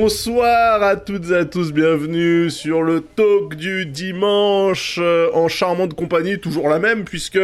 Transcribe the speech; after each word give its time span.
Bonsoir 0.00 0.80
à 0.80 0.94
toutes 0.94 1.28
et 1.32 1.34
à 1.34 1.44
tous, 1.44 1.72
bienvenue 1.72 2.50
sur 2.50 2.84
le 2.84 3.00
talk 3.00 3.56
du 3.56 3.84
dimanche 3.84 5.00
euh, 5.02 5.28
en 5.34 5.48
charmante 5.48 5.94
compagnie, 5.94 6.38
toujours 6.38 6.68
la 6.68 6.78
même 6.78 7.02
puisque 7.02 7.40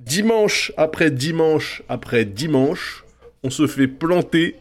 dimanche 0.00 0.72
après 0.76 1.12
dimanche 1.12 1.84
après 1.88 2.24
dimanche, 2.24 3.04
on 3.44 3.50
se 3.50 3.68
fait 3.68 3.86
planter 3.86 4.56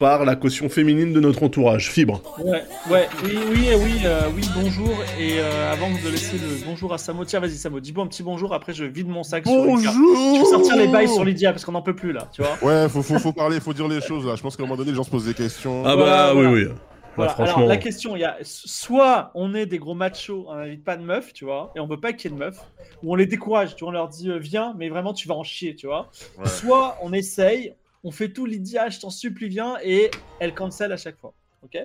par 0.00 0.24
la 0.24 0.34
caution 0.34 0.70
féminine 0.70 1.12
de 1.12 1.20
notre 1.20 1.42
entourage. 1.42 1.90
Fibre. 1.90 2.22
Ouais, 2.42 2.64
ouais, 2.90 3.06
oui, 3.22 3.38
oui, 3.50 3.68
oui, 3.76 4.00
euh, 4.06 4.22
oui, 4.34 4.42
bonjour. 4.56 4.88
Et 5.18 5.34
euh, 5.38 5.72
avant 5.72 5.90
de 5.90 6.10
laisser 6.10 6.38
le 6.38 6.64
bonjour 6.64 6.94
à 6.94 6.98
Samo, 6.98 7.26
tiens, 7.26 7.38
vas-y, 7.38 7.56
Samo, 7.56 7.80
dis-moi 7.80 8.04
un 8.04 8.06
petit 8.06 8.22
bonjour. 8.22 8.54
Après, 8.54 8.72
je 8.72 8.86
vide 8.86 9.08
mon 9.08 9.22
sac. 9.22 9.44
Bonjour. 9.44 9.78
Sur 9.78 9.92
Lydia. 9.92 9.92
je 9.92 10.40
vais 10.40 10.46
sortir 10.46 10.76
les 10.76 10.88
bails 10.88 11.08
sur 11.08 11.22
Lydia 11.22 11.52
parce 11.52 11.66
qu'on 11.66 11.72
n'en 11.72 11.82
peut 11.82 11.94
plus 11.94 12.12
là, 12.12 12.28
tu 12.32 12.42
vois. 12.42 12.56
Ouais, 12.62 12.88
faut, 12.88 13.02
faut, 13.02 13.18
faut 13.18 13.34
parler, 13.34 13.60
faut 13.60 13.74
dire 13.74 13.88
les 13.88 14.00
choses 14.00 14.26
là. 14.26 14.36
Je 14.36 14.42
pense 14.42 14.56
qu'à 14.56 14.62
un 14.62 14.66
moment 14.66 14.78
donné, 14.78 14.90
les 14.90 14.96
gens 14.96 15.04
se 15.04 15.10
posent 15.10 15.26
des 15.26 15.34
questions. 15.34 15.82
Ah 15.84 15.94
bah 15.94 16.32
voilà. 16.32 16.34
oui, 16.34 16.46
oui. 16.46 16.68
Voilà. 17.16 17.32
Ouais, 17.32 17.34
franchement. 17.34 17.56
Alors, 17.56 17.68
la 17.68 17.76
question, 17.76 18.16
il 18.16 18.20
y 18.20 18.24
a 18.24 18.38
soit 18.40 19.32
on 19.34 19.54
est 19.54 19.66
des 19.66 19.78
gros 19.78 19.94
machos, 19.94 20.46
on 20.48 20.54
n'invite 20.54 20.82
pas 20.82 20.96
de 20.96 21.02
meufs, 21.02 21.34
tu 21.34 21.44
vois, 21.44 21.72
et 21.76 21.80
on 21.80 21.86
veut 21.86 22.00
pas 22.00 22.14
qu'il 22.14 22.30
y 22.30 22.34
ait 22.34 22.38
de 22.38 22.42
meufs, 22.42 22.60
ou 23.02 23.12
on 23.12 23.16
les 23.16 23.26
décourage, 23.26 23.76
tu 23.76 23.84
vois, 23.84 23.90
on 23.90 23.92
leur 23.92 24.08
dit 24.08 24.30
euh, 24.30 24.38
viens, 24.38 24.74
mais 24.78 24.88
vraiment 24.88 25.12
tu 25.12 25.28
vas 25.28 25.34
en 25.34 25.42
chier, 25.42 25.74
tu 25.74 25.86
vois. 25.86 26.08
Ouais. 26.38 26.48
Soit 26.48 26.96
on 27.02 27.12
essaye, 27.12 27.74
on 28.04 28.10
fait 28.10 28.32
tout, 28.32 28.46
Lydia, 28.46 28.88
je 28.88 29.00
t'en 29.00 29.10
supplie, 29.10 29.48
viens, 29.48 29.76
et 29.82 30.10
elle 30.38 30.54
cancel 30.54 30.92
à 30.92 30.96
chaque 30.96 31.18
fois. 31.18 31.34
Ok? 31.62 31.78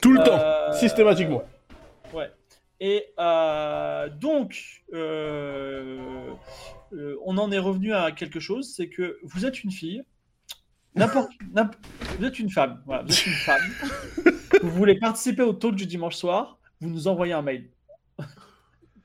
Tout 0.00 0.12
le 0.12 0.22
temps, 0.22 0.38
Euh, 0.38 0.72
systématiquement. 0.72 1.42
Ouais. 2.12 2.30
Et 2.80 3.06
euh, 3.18 4.08
donc, 4.08 4.82
euh, 4.92 6.32
on 7.24 7.38
en 7.38 7.50
est 7.52 7.58
revenu 7.58 7.94
à 7.94 8.10
quelque 8.12 8.40
chose, 8.40 8.74
c'est 8.74 8.88
que 8.88 9.18
vous 9.22 9.46
êtes 9.46 9.62
une 9.62 9.70
fille, 9.70 10.02
n'importe, 10.94 11.30
vous 12.18 12.24
êtes 12.24 12.38
une 12.38 12.50
femme, 12.50 12.82
voilà, 12.86 13.02
vous 13.04 13.12
êtes 13.12 13.26
une 13.26 13.32
femme. 13.32 13.62
vous 14.62 14.70
voulez 14.70 14.98
participer 14.98 15.42
au 15.42 15.52
talk 15.52 15.76
du 15.76 15.86
dimanche 15.86 16.16
soir, 16.16 16.58
vous 16.80 16.90
nous 16.90 17.06
envoyez 17.08 17.32
un 17.32 17.42
mail. 17.42 17.70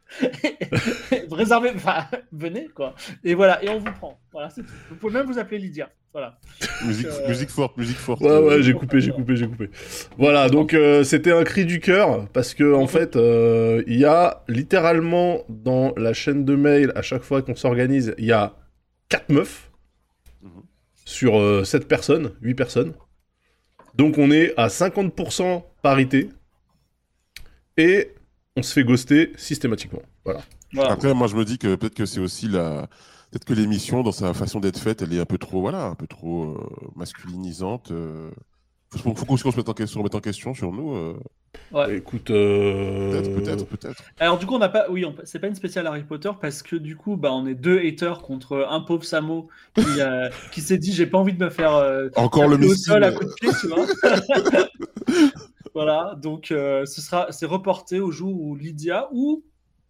Réservez, 1.31 1.71
enfin, 1.75 2.05
venez 2.31 2.67
quoi. 2.73 2.95
Et 3.23 3.33
voilà, 3.35 3.63
et 3.63 3.69
on 3.69 3.79
vous 3.79 3.91
prend. 3.91 4.19
Voilà, 4.31 4.49
c'est 4.49 4.61
tout. 4.63 4.73
Vous 4.89 4.95
pouvez 4.95 5.13
même 5.13 5.27
vous 5.27 5.38
appeler 5.39 5.59
Lydia. 5.59 5.89
Voilà. 6.11 6.39
Musique, 6.85 7.05
euh, 7.05 7.27
musique 7.27 7.49
forte, 7.52 7.77
musique 7.77 7.97
forte. 7.97 8.21
Ouais, 8.21 8.39
ouais, 8.39 8.63
j'ai 8.63 8.73
coupé, 8.81 8.99
j'ai 8.99 9.11
coupé, 9.11 9.35
j'ai 9.35 9.47
coupé. 9.47 9.69
Voilà, 10.17 10.49
donc 10.49 10.73
euh, 10.73 11.03
c'était 11.03 11.31
un 11.31 11.43
cri 11.43 11.65
du 11.65 11.80
cœur 11.80 12.27
parce 12.33 12.55
que 12.55 12.73
en 12.73 12.87
fait, 12.87 13.15
euh, 13.15 13.83
il 13.85 13.99
y 13.99 14.05
a 14.05 14.43
littéralement 14.47 15.43
dans 15.49 15.93
la 15.97 16.13
chaîne 16.13 16.45
de 16.45 16.55
mail 16.55 16.91
à 16.95 17.03
chaque 17.03 17.21
fois 17.21 17.43
qu'on 17.43 17.55
s'organise, 17.55 18.15
il 18.17 18.25
y 18.25 18.31
a 18.31 18.55
4 19.09 19.30
meufs 19.30 19.65
Mhm. 20.41 20.63
sur 21.05 21.65
7 21.65 21.87
personnes, 21.87 22.31
8 22.41 22.55
personnes. 22.55 22.93
Donc 23.95 24.17
on 24.17 24.31
est 24.31 24.53
à 24.57 24.69
50% 24.69 25.63
parité 25.83 26.30
et 27.77 28.11
on 28.59 28.63
se 28.63 28.73
fait 28.73 28.83
ghoster 28.83 29.31
systématiquement. 29.38 30.02
Voilà. 30.25 30.41
voilà. 30.73 30.91
Après, 30.91 31.13
moi, 31.13 31.27
je 31.27 31.35
me 31.35 31.45
dis 31.45 31.57
que 31.57 31.75
peut-être 31.75 31.95
que 31.95 32.05
c'est 32.05 32.19
aussi 32.19 32.47
la. 32.47 32.88
Peut-être 33.31 33.45
que 33.45 33.53
l'émission, 33.53 34.02
dans 34.02 34.11
sa 34.11 34.33
façon 34.33 34.59
d'être 34.59 34.79
faite, 34.79 35.02
elle 35.03 35.13
est 35.13 35.19
un 35.19 35.25
peu 35.25 35.38
trop, 35.38 35.61
voilà, 35.61 35.85
un 35.85 35.95
peu 35.95 36.07
trop 36.07 36.45
euh, 36.45 36.57
masculinisante. 36.95 37.91
euh. 37.91 38.30
Faut, 38.97 39.13
faut 39.13 39.25
qu'on 39.25 39.37
se 39.37 39.47
mette 39.55 39.69
en 39.69 39.73
question, 39.73 39.99
remette 39.99 40.15
en 40.15 40.19
question 40.19 40.55
sur 40.55 40.71
nous. 40.71 40.95
euh. 40.95 41.13
Ouais. 41.71 41.97
Écoute, 41.97 42.31
euh... 42.31 43.11
Peut-être, 43.11 43.35
peut-être, 43.35 43.65
peut-être. 43.67 44.03
Alors 44.19 44.37
du 44.39 44.45
coup 44.47 44.55
on 44.55 44.59
n'a 44.59 44.69
pas, 44.69 44.85
oui, 44.89 45.03
on- 45.05 45.15
c'est 45.23 45.37
pas 45.39 45.48
une 45.48 45.53
spéciale 45.55 45.86
Harry 45.87 46.03
Potter 46.03 46.30
parce 46.39 46.61
que 46.64 46.75
du 46.75 46.95
coup 46.95 47.15
bah 47.17 47.31
on 47.31 47.45
est 47.48 47.55
deux 47.55 47.80
haters 47.80 48.21
contre 48.21 48.67
un 48.69 48.80
pauvre 48.81 49.03
Samo 49.03 49.48
qui, 49.75 49.83
euh, 49.99 50.30
qui 50.52 50.61
s'est 50.61 50.77
dit 50.77 50.92
j'ai 50.93 51.08
pas 51.08 51.17
envie 51.17 51.33
de 51.33 51.43
me 51.43 51.49
faire 51.49 51.73
euh, 51.75 52.09
Encore 52.15 52.48
le 52.48 52.58
missile. 52.58 52.77
sol 52.77 53.03
à 53.03 53.11
coup 53.11 53.23
de 53.25 53.33
pied, 53.39 53.49
tu 53.61 53.67
vois. 53.67 53.86
voilà, 55.80 56.16
donc 56.22 56.52
euh, 56.52 56.86
ce 56.86 57.00
sera, 57.02 57.32
c'est 57.32 57.45
reporté 57.45 58.00
au 58.02 58.12
jour 58.12 58.34
où 58.42 58.56
Lydia 58.56 59.08
ou 59.14 59.44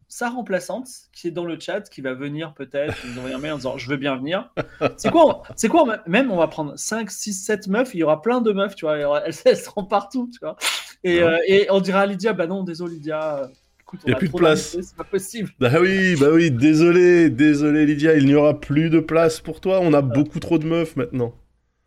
sa 0.07 0.29
remplaçante 0.29 0.87
qui 1.13 1.27
est 1.27 1.31
dans 1.31 1.45
le 1.45 1.59
chat 1.59 1.81
qui 1.89 2.01
va 2.01 2.13
venir 2.13 2.53
peut-être 2.53 2.95
nous 3.05 3.17
envoyer 3.17 3.35
un 3.35 3.39
mail 3.39 3.53
en 3.53 3.57
disant 3.57 3.77
je 3.77 3.89
veux 3.89 3.97
bien 3.97 4.15
venir. 4.15 4.51
C'est 4.97 5.09
quoi, 5.11 5.43
c'est 5.55 5.67
quoi, 5.67 6.01
même 6.07 6.31
on 6.31 6.37
va 6.37 6.47
prendre 6.47 6.73
5, 6.77 7.09
6, 7.11 7.33
7 7.33 7.67
meufs, 7.67 7.93
il 7.95 7.99
y 7.99 8.03
aura 8.03 8.21
plein 8.21 8.41
de 8.41 8.51
meufs, 8.51 8.75
tu 8.75 8.85
vois, 8.85 8.97
il 8.97 9.07
elles, 9.25 9.33
elles 9.45 9.57
seront 9.57 9.85
partout, 9.85 10.29
tu 10.31 10.39
vois. 10.41 10.55
Et, 11.03 11.23
Ouais. 11.23 11.23
euh, 11.23 11.37
et 11.47 11.67
on 11.71 11.79
dira 11.81 12.01
à 12.01 12.05
Lydia 12.05 12.33
bah 12.33 12.45
non, 12.47 12.63
désolé 12.63 12.95
Lydia. 12.95 13.39
euh, 13.43 13.47
Écoute, 13.81 14.01
on 14.05 14.09
Y 14.09 14.13
a 14.13 14.15
a 14.15 14.19
plus 14.19 14.27
de 14.29 14.33
place. 14.33 14.77
C'est 14.81 14.95
pas 14.95 15.03
possible. 15.03 15.49
Bah 15.59 15.71
oui, 15.81 16.15
bah 16.19 16.27
oui, 16.31 16.51
désolé, 16.51 17.29
désolé 17.31 17.85
Lydia, 17.87 18.15
il 18.15 18.25
n'y 18.25 18.35
aura 18.35 18.59
plus 18.59 18.89
de 18.91 18.99
place 18.99 19.39
pour 19.39 19.59
toi, 19.61 19.79
on 19.81 19.93
a 19.93 20.01
beaucoup 20.01 20.39
trop 20.39 20.57
de 20.59 20.65
meufs 20.65 20.95
maintenant. 20.95 21.33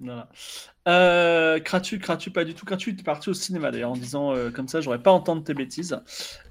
Voilà. 0.01 0.29
Euh, 0.89 1.61
Kratu, 1.61 1.99
Kratu, 1.99 2.31
pas 2.31 2.45
du 2.45 2.55
tout. 2.55 2.67
Kratu 2.67 2.91
est 2.91 3.05
parti 3.05 3.31
au 3.31 3.35
cinéma 3.35 3.71
d'ailleurs 3.71 3.93
en 3.93 3.97
disant 3.97 4.35
euh, 4.35 4.51
comme 4.51 4.67
ça, 4.69 4.81
j'aurais 4.81 5.03
pas 5.03 5.13
entendu 5.13 5.45
tes 5.45 5.55
bêtises. 5.55 6.01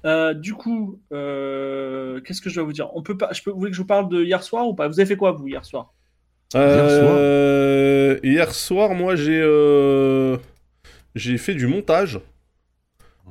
Euh, 0.06 0.32
du 0.32 0.54
coup, 0.54 1.00
euh, 1.12 2.20
qu'est-ce 2.22 2.40
que 2.40 2.48
je 2.48 2.54
dois 2.54 2.64
vous 2.64 2.72
dire? 2.72 2.88
On 2.94 3.02
peut 3.02 3.16
pas. 3.16 3.32
Je 3.32 3.42
peux. 3.42 3.50
Vous 3.50 3.58
voulez 3.58 3.70
que 3.70 3.76
je 3.76 3.82
vous 3.82 3.86
parle 3.86 4.08
de 4.08 4.22
hier 4.22 4.42
soir 4.42 4.66
ou 4.66 4.74
pas? 4.74 4.88
Vous 4.88 4.98
avez 5.00 5.06
fait 5.06 5.16
quoi 5.16 5.32
vous 5.32 5.48
hier 5.48 5.64
soir? 5.64 5.92
Euh, 6.54 8.18
hier 8.22 8.54
soir, 8.54 8.94
moi 8.94 9.16
j'ai 9.16 9.40
euh, 9.42 10.36
j'ai 11.14 11.38
fait 11.38 11.54
du 11.54 11.66
montage 11.66 12.20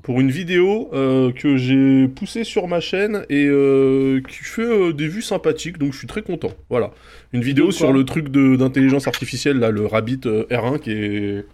pour 0.04 0.20
une 0.20 0.32
vidéo 0.32 0.90
euh, 0.94 1.32
que 1.32 1.58
j'ai 1.58 2.08
poussée 2.08 2.44
sur 2.44 2.68
ma 2.68 2.80
chaîne 2.80 3.26
et 3.30 3.46
euh, 3.48 4.22
qui 4.28 4.44
fait 4.44 4.62
euh, 4.64 4.94
des 4.94 5.08
vues 5.08 5.22
sympathiques, 5.22 5.78
donc 5.78 5.94
je 5.94 5.98
suis 6.00 6.08
très 6.08 6.22
content. 6.22 6.52
Voilà, 6.70 6.92
une 7.34 7.42
vidéo 7.42 7.72
sur 7.72 7.94
le 7.94 8.04
truc 8.06 8.30
de- 8.30 8.56
d'intelligence 8.56 9.08
artificielle 9.08 9.58
là, 9.60 9.70
le 9.72 9.86
Rabbit 9.86 10.22
euh, 10.26 10.46
R1 10.50 10.80
qui 10.80 10.92
est. 10.92 11.46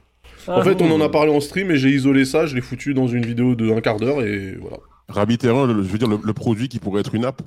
Ah, 0.47 0.59
En 0.59 0.63
fait, 0.63 0.81
on 0.81 0.89
en 0.91 1.01
a 1.01 1.09
parlé 1.09 1.31
en 1.31 1.41
stream 1.41 1.71
et 1.71 1.75
j'ai 1.77 1.89
isolé 1.89 2.23
ça, 2.23 2.45
je 2.45 2.55
l'ai 2.55 2.61
foutu 2.61 2.93
dans 2.93 3.07
une 3.07 3.25
vidéo 3.25 3.53
de 3.55 3.69
un 3.71 3.81
quart 3.81 3.97
d'heure 3.97 4.21
et 4.21 4.55
voilà. 4.61 4.77
Rabbit 5.09 5.37
Terrain, 5.39 5.67
le- 5.67 5.83
je 5.83 5.87
veux 5.89 5.97
dire, 5.97 6.07
le, 6.07 6.17
le 6.23 6.33
produit 6.33 6.69
qui 6.69 6.79
pourrait 6.79 7.01
être 7.01 7.15
une 7.15 7.25
app? 7.25 7.41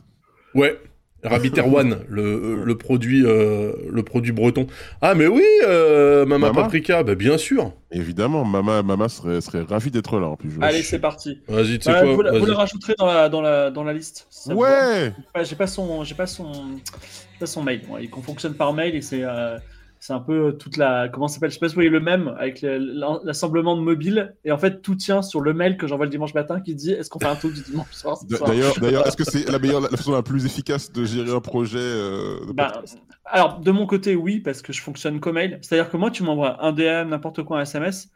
Ouais. 0.55 0.77
Rabbit 1.23 1.53
Air 1.57 1.73
One, 1.73 1.99
le, 2.09 2.23
euh, 2.23 2.63
le 2.65 2.79
produit 2.79 3.25
euh, 3.27 3.73
le 3.91 4.03
produit 4.03 4.33
breton. 4.33 4.67
Ah 5.03 5.15
mais 5.15 5.27
oui, 5.27 5.45
euh, 5.67 6.25
Mama, 6.25 6.47
Mama 6.49 6.63
Paprika, 6.63 7.03
bah 7.03 7.15
bien 7.15 7.37
sûr. 7.39 7.73
Évidemment, 7.93 8.45
Mama, 8.45 8.83
Mama 8.83 9.09
serait, 9.09 9.41
serait 9.41 9.63
ravie 9.63 9.91
d'être 9.91 10.19
là 10.19 10.29
en 10.29 10.37
plus. 10.37 10.51
je- 10.51 10.61
Allez, 10.63 10.83
c'est 10.83 10.99
parti. 10.99 11.41
Vas-y, 11.49 11.79
tu 11.79 11.85
sais 11.85 11.91
Voilà, 11.91 12.01
quoi 12.07 12.15
vous, 12.15 12.23
le- 12.23 12.31
vous 12.31 12.37
vas-y. 12.39 12.47
le 12.47 12.53
rajouterez 12.55 12.95
dans 12.99 13.07
la, 13.07 13.29
dans 13.29 13.41
la, 13.41 13.71
dans 13.71 13.85
la 13.85 13.93
liste. 13.93 14.27
si. 14.31 14.53
Ouais 14.53 15.13
j'ai 15.45 15.57
pas 15.57 15.67
son, 15.67 16.05
j'ai 16.05 16.15
pas 16.15 16.27
son, 16.27 16.53
j'ai 16.53 17.39
pas 17.41 17.47
son 17.47 17.63
mail. 17.63 17.83
Ouais, 17.91 18.05
il 18.05 18.11
qu'on 18.11 18.23
fonctionne 18.23 18.55
par 18.55 18.73
mail 18.73 18.95
et 18.95 19.03
c'est, 19.03 19.23
euh, 19.25 19.59
c'est 20.01 20.13
un 20.15 20.19
peu 20.21 20.57
toute 20.59 20.77
la, 20.79 21.09
comment 21.09 21.29
ça 21.29 21.35
s'appelle? 21.35 21.51
Je 21.51 21.55
sais 21.55 21.61
pas 21.61 21.69
si 21.69 21.75
vous 21.75 21.79
voyez 21.79 21.91
le 21.91 22.01
même 22.01 22.29
avec 22.39 22.63
l'assemblement 22.63 23.77
de 23.77 23.83
mobile 23.83 24.35
et 24.45 24.51
en 24.53 24.59
fait 24.59 24.81
tout 24.83 24.95
tient 24.97 25.23
sur 25.23 25.41
le 25.41 25.53
mail 25.53 25.77
que 25.77 25.87
j'envoie 25.87 26.07
le 26.07 26.11
dimanche 26.11 26.35
matin 26.35 26.61
qui 26.61 26.75
dit 26.75 26.93
est-ce 26.93 27.11
qu'on 27.11 27.19
fait 27.21 27.27
un 27.27 27.37
tour 27.37 27.51
du 27.51 27.61
dimanche 27.63 27.93
soir 27.93 28.19
D'ailleurs, 28.29 28.75
d'ailleurs, 28.81 29.07
est-ce 29.07 29.17
que 29.17 29.25
c'est 29.25 29.49
la 29.51 29.59
meilleure, 29.59 29.81
la 29.81 29.89
façon 29.91 30.13
la 30.13 30.23
plus 30.23 30.47
efficace 30.47 30.91
de 30.91 31.05
gérer 31.05 31.31
un 31.31 31.41
projet 31.41 31.79
euh, 31.79 32.47
de 32.47 32.53
Bah, 32.53 32.83
alors 33.25 33.61
de 33.61 33.71
mon 33.71 33.87
côté 33.87 34.15
oui 34.17 34.41
parce 34.41 34.63
que 34.63 34.73
je 34.73 34.81
fonctionne 34.83 35.21
comme 35.21 35.35
mail. 35.35 35.59
C'est-à-dire 35.63 35.91
que 35.91 35.97
moi 35.97 36.11
tu 36.11 36.23
m'envoies 36.23 36.65
un 36.65 36.73
DM 36.73 37.11
n'importe 37.11 37.43
quoi 37.45 37.59
un 37.59 37.63
SMS, 37.63 38.09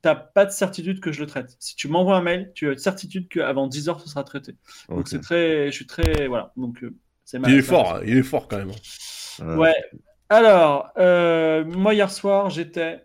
t'as 0.00 0.14
pas 0.14 0.46
de 0.46 0.50
certitude 0.50 1.00
que 1.00 1.12
je 1.12 1.20
le 1.20 1.26
traite. 1.26 1.56
Si 1.58 1.76
tu 1.76 1.88
m'envoies 1.88 2.16
un 2.16 2.22
mail, 2.22 2.52
tu 2.54 2.68
as 2.70 2.74
de 2.74 2.78
certitude 2.78 3.28
qu'avant 3.28 3.66
10 3.66 3.88
heures 3.88 4.00
ce 4.00 4.08
sera 4.08 4.24
traité. 4.24 4.54
Donc 4.88 5.08
c'est 5.08 5.20
très, 5.20 5.66
je 5.66 5.72
suis 5.76 5.86
très, 5.86 6.26
voilà. 6.28 6.52
Donc 6.56 6.82
euh, 6.84 6.94
c'est 7.24 7.38
ma- 7.38 7.48
Il 7.50 7.56
est 7.56 7.62
fort, 7.62 7.96
hein, 7.96 8.00
il 8.06 8.16
est 8.16 8.22
fort 8.22 8.48
quand 8.48 8.58
même. 8.58 8.70
Euh, 9.40 9.56
Ouais. 9.56 9.74
Alors, 10.28 10.90
euh, 10.98 11.64
moi 11.64 11.94
hier 11.94 12.10
soir, 12.10 12.48
j'étais 12.50 13.04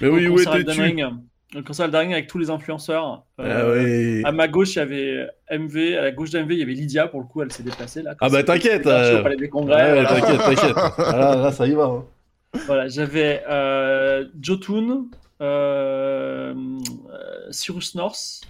Mais 0.00 0.08
oui, 0.08 0.26
au 0.26 0.32
où 0.32 0.34
concert 0.36 0.56
étais-tu 0.56 0.80
Elden 0.80 1.04
Ring, 1.06 1.14
au 1.56 1.62
concert 1.62 1.86
Elden 1.86 2.00
Ring 2.00 2.12
avec 2.12 2.26
tous 2.26 2.38
les 2.38 2.50
influenceurs. 2.50 3.22
Ah 3.38 3.42
Euh, 3.42 4.18
oui. 4.18 4.22
À 4.24 4.32
ma 4.32 4.48
gauche, 4.48 4.74
il 4.74 4.78
y 4.78 4.82
avait 4.82 5.26
MV, 5.50 5.96
à 5.98 6.02
la 6.02 6.10
gauche 6.10 6.30
d'MV, 6.30 6.50
il 6.52 6.58
y 6.58 6.62
avait 6.62 6.72
Lydia, 6.72 7.06
pour 7.06 7.20
le 7.20 7.26
coup, 7.26 7.42
elle 7.42 7.52
s'est 7.52 7.62
déplacée 7.62 8.02
là. 8.02 8.14
Ah 8.20 8.28
bah, 8.28 8.42
t'inquiète, 8.42 8.86
euh, 8.86 9.22
Palais 9.22 9.36
des 9.36 9.42
Ouais, 9.44 9.48
Congrès, 9.48 9.92
voilà. 10.02 10.08
t'inquiète, 10.08 10.38
t'inquiète. 10.40 10.76
Ah, 10.98 11.16
là, 11.16 11.36
là, 11.36 11.52
ça 11.52 11.66
y 11.66 11.72
va. 11.72 11.84
hein. 11.84 12.04
Voilà, 12.66 12.88
j'avais 12.88 13.44
euh, 13.48 14.24
Jotun, 14.42 15.04
euh, 15.40 16.52
euh, 16.52 16.54
Cyrus 17.52 17.94
North 17.94 18.40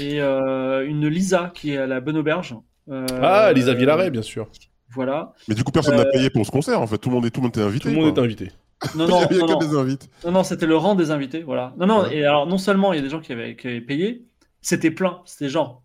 et 0.00 0.22
euh, 0.22 0.86
une 0.86 1.06
Lisa 1.06 1.52
qui 1.54 1.74
est 1.74 1.76
à 1.76 1.86
la 1.86 2.00
Bonne 2.00 2.16
Auberge. 2.16 2.54
Euh, 2.90 3.04
Ah, 3.22 3.52
Lisa 3.52 3.74
Villaret, 3.74 4.10
bien 4.10 4.22
sûr. 4.22 4.48
Voilà. 4.90 5.34
Mais 5.48 5.54
du 5.54 5.64
coup, 5.64 5.72
personne 5.72 5.96
n'a 5.96 6.04
payé 6.06 6.30
pour 6.30 6.44
ce 6.46 6.50
concert 6.50 6.80
en 6.80 6.86
fait. 6.86 6.98
Tout 6.98 7.08
le 7.10 7.14
monde 7.16 7.26
est, 7.26 7.30
tout 7.30 7.40
le 7.40 7.44
monde 7.44 7.52
était 7.56 7.62
invité. 7.62 7.88
Tout 7.90 7.94
le 7.94 8.00
monde 8.04 8.16
est 8.16 8.20
invité. 8.20 8.52
Non, 8.94 9.06
Il 9.06 9.08
y 9.08 9.10
non, 9.10 9.16
avait 9.18 9.38
non, 9.38 9.46
que 9.46 9.52
non. 9.52 9.58
des 9.58 9.76
invités. 9.76 10.06
Non, 10.24 10.30
non, 10.32 10.44
c'était 10.44 10.66
le 10.66 10.76
rang 10.76 10.94
des 10.94 11.10
invités, 11.10 11.42
voilà. 11.42 11.74
Non, 11.78 11.86
non, 11.86 12.02
Ouais. 12.02 12.16
et 12.16 12.24
alors 12.24 12.46
non 12.46 12.58
seulement 12.58 12.92
il 12.92 12.96
y 12.96 12.98
a 13.00 13.02
des 13.02 13.10
gens 13.10 13.20
qui 13.20 13.32
avaient, 13.32 13.56
qui 13.56 13.66
avaient 13.66 13.80
payé, 13.80 14.24
c'était 14.62 14.90
plein, 14.90 15.20
c'était 15.24 15.48
genre 15.48 15.82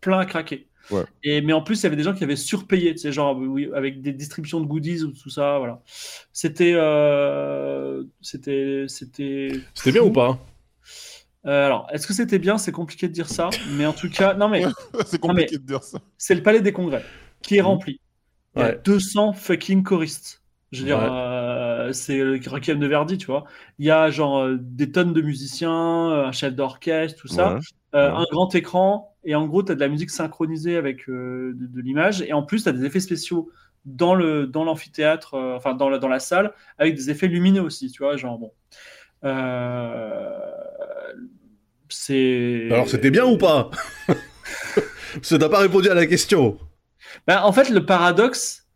plein 0.00 0.18
à 0.18 0.26
craquer. 0.26 0.68
Ouais. 0.90 1.04
Et, 1.22 1.40
mais 1.40 1.54
en 1.54 1.62
plus, 1.62 1.80
il 1.80 1.84
y 1.84 1.86
avait 1.86 1.96
des 1.96 2.02
gens 2.02 2.12
qui 2.12 2.22
avaient 2.24 2.36
surpayé, 2.36 2.92
tu 2.92 2.98
sais, 2.98 3.12
genre 3.12 3.34
oui, 3.38 3.70
avec 3.74 4.02
des 4.02 4.12
distributions 4.12 4.60
de 4.60 4.66
goodies 4.66 5.02
ou 5.02 5.12
tout 5.12 5.30
ça, 5.30 5.56
voilà. 5.58 5.80
C'était. 6.32 6.74
euh, 6.76 8.04
c'était. 8.20 8.84
C'était. 8.88 9.48
C'était 9.74 9.92
bien 9.92 10.02
ou 10.02 10.12
pas? 10.12 10.38
Euh, 11.46 11.66
alors, 11.66 11.86
est-ce 11.92 12.06
que 12.06 12.12
c'était 12.14 12.38
bien? 12.38 12.58
C'est 12.58 12.72
compliqué 12.72 13.08
de 13.08 13.12
dire 13.12 13.28
ça, 13.28 13.48
mais 13.76 13.84
en 13.86 13.92
tout 13.94 14.10
cas, 14.10 14.34
non, 14.34 14.48
mais 14.48 14.64
c'est 15.06 15.18
compliqué 15.20 15.56
de 15.58 15.62
dire 15.64 15.82
ça. 15.82 15.98
c'est 16.18 16.34
le 16.34 16.42
palais 16.42 16.60
des 16.60 16.72
congrès 16.72 17.02
qui 17.42 17.56
est 17.56 17.60
Mhm. 17.60 17.66
rempli. 17.66 18.00
Il 18.56 18.60
y 18.60 18.62
a 18.62 18.68
Ouais. 18.68 18.80
200 18.84 19.32
fucking 19.32 19.82
choristes. 19.82 20.42
Je 20.72 20.80
veux 20.80 20.86
dire, 20.86 20.98
Ouais. 20.98 21.04
euh, 21.08 21.92
c'est 21.92 22.18
le 22.18 22.40
Requiem 22.48 22.78
de 22.80 22.86
Verdi, 22.86 23.16
tu 23.18 23.26
vois. 23.26 23.44
Il 23.78 23.86
y 23.86 23.90
a 23.90 24.10
genre 24.10 24.38
euh, 24.40 24.56
des 24.60 24.90
tonnes 24.90 25.12
de 25.12 25.20
musiciens, 25.20 26.10
euh, 26.10 26.26
un 26.26 26.32
chef 26.32 26.54
d'orchestre, 26.54 27.20
tout 27.20 27.28
ça, 27.28 27.54
Ouais. 27.54 27.60
Ouais. 27.94 28.00
un 28.00 28.24
grand 28.30 28.52
écran, 28.56 29.14
et 29.24 29.34
en 29.36 29.46
gros, 29.46 29.62
tu 29.62 29.70
as 29.72 29.76
de 29.76 29.80
la 29.80 29.88
musique 29.88 30.10
synchronisée 30.10 30.76
avec 30.76 31.08
de, 31.08 31.54
de 31.54 31.80
l'image, 31.80 32.22
et 32.22 32.32
en 32.32 32.42
plus, 32.42 32.64
tu 32.64 32.68
as 32.68 32.72
des 32.72 32.84
effets 32.84 32.98
spéciaux 33.00 33.50
dans 33.84 34.16
dans 34.46 34.64
l'amphithéâtre, 34.64 35.34
euh, 35.34 35.54
enfin 35.56 35.74
dans 35.74 35.88
la, 35.90 35.98
dans 35.98 36.08
la 36.08 36.18
salle, 36.18 36.52
avec 36.78 36.94
des 36.96 37.10
effets 37.10 37.28
lumineux 37.28 37.62
aussi, 37.62 37.90
tu 37.90 38.02
vois, 38.02 38.16
genre 38.16 38.38
bon. 38.38 38.50
C'est. 41.88 42.68
Alors 42.70 42.88
c'était 42.88 43.10
bien 43.10 43.26
ou 43.26 43.36
pas? 43.36 43.70
Parce 45.14 45.28
que 45.30 45.36
t'as 45.36 45.48
pas 45.48 45.60
répondu 45.60 45.88
à 45.88 45.94
la 45.94 46.06
question. 46.06 46.58
Ben, 47.26 47.40
en 47.42 47.52
fait, 47.52 47.70
le 47.70 47.84
paradoxe, 47.84 48.66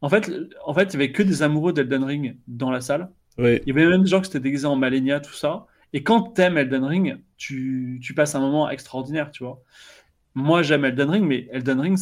en 0.00 0.08
fait, 0.08 0.30
en 0.64 0.74
fait, 0.74 0.84
il 0.84 0.92
y 0.94 0.96
avait 0.96 1.12
que 1.12 1.22
des 1.22 1.42
amoureux 1.42 1.72
d'Elden 1.72 2.04
Ring 2.04 2.38
dans 2.46 2.70
la 2.70 2.80
salle. 2.80 3.10
Oui. 3.38 3.60
Il 3.66 3.74
y 3.74 3.78
avait 3.78 3.88
même 3.88 4.02
des 4.02 4.08
gens 4.08 4.20
qui 4.20 4.26
s'étaient 4.26 4.40
déguisés 4.40 4.66
en 4.66 4.76
Malenia, 4.76 5.20
tout 5.20 5.32
ça. 5.32 5.66
Et 5.92 6.02
quand 6.02 6.22
t'aimes 6.22 6.58
Elden 6.58 6.84
Ring, 6.84 7.18
tu, 7.36 8.00
tu 8.02 8.14
passes 8.14 8.34
un 8.34 8.40
moment 8.40 8.68
extraordinaire, 8.68 9.30
tu 9.30 9.44
vois. 9.44 9.62
Moi, 10.34 10.62
j'aime 10.62 10.84
Elden 10.84 11.08
Ring, 11.10 11.24
mais 11.24 11.48
Elden 11.52 11.80
Ring, 11.80 11.98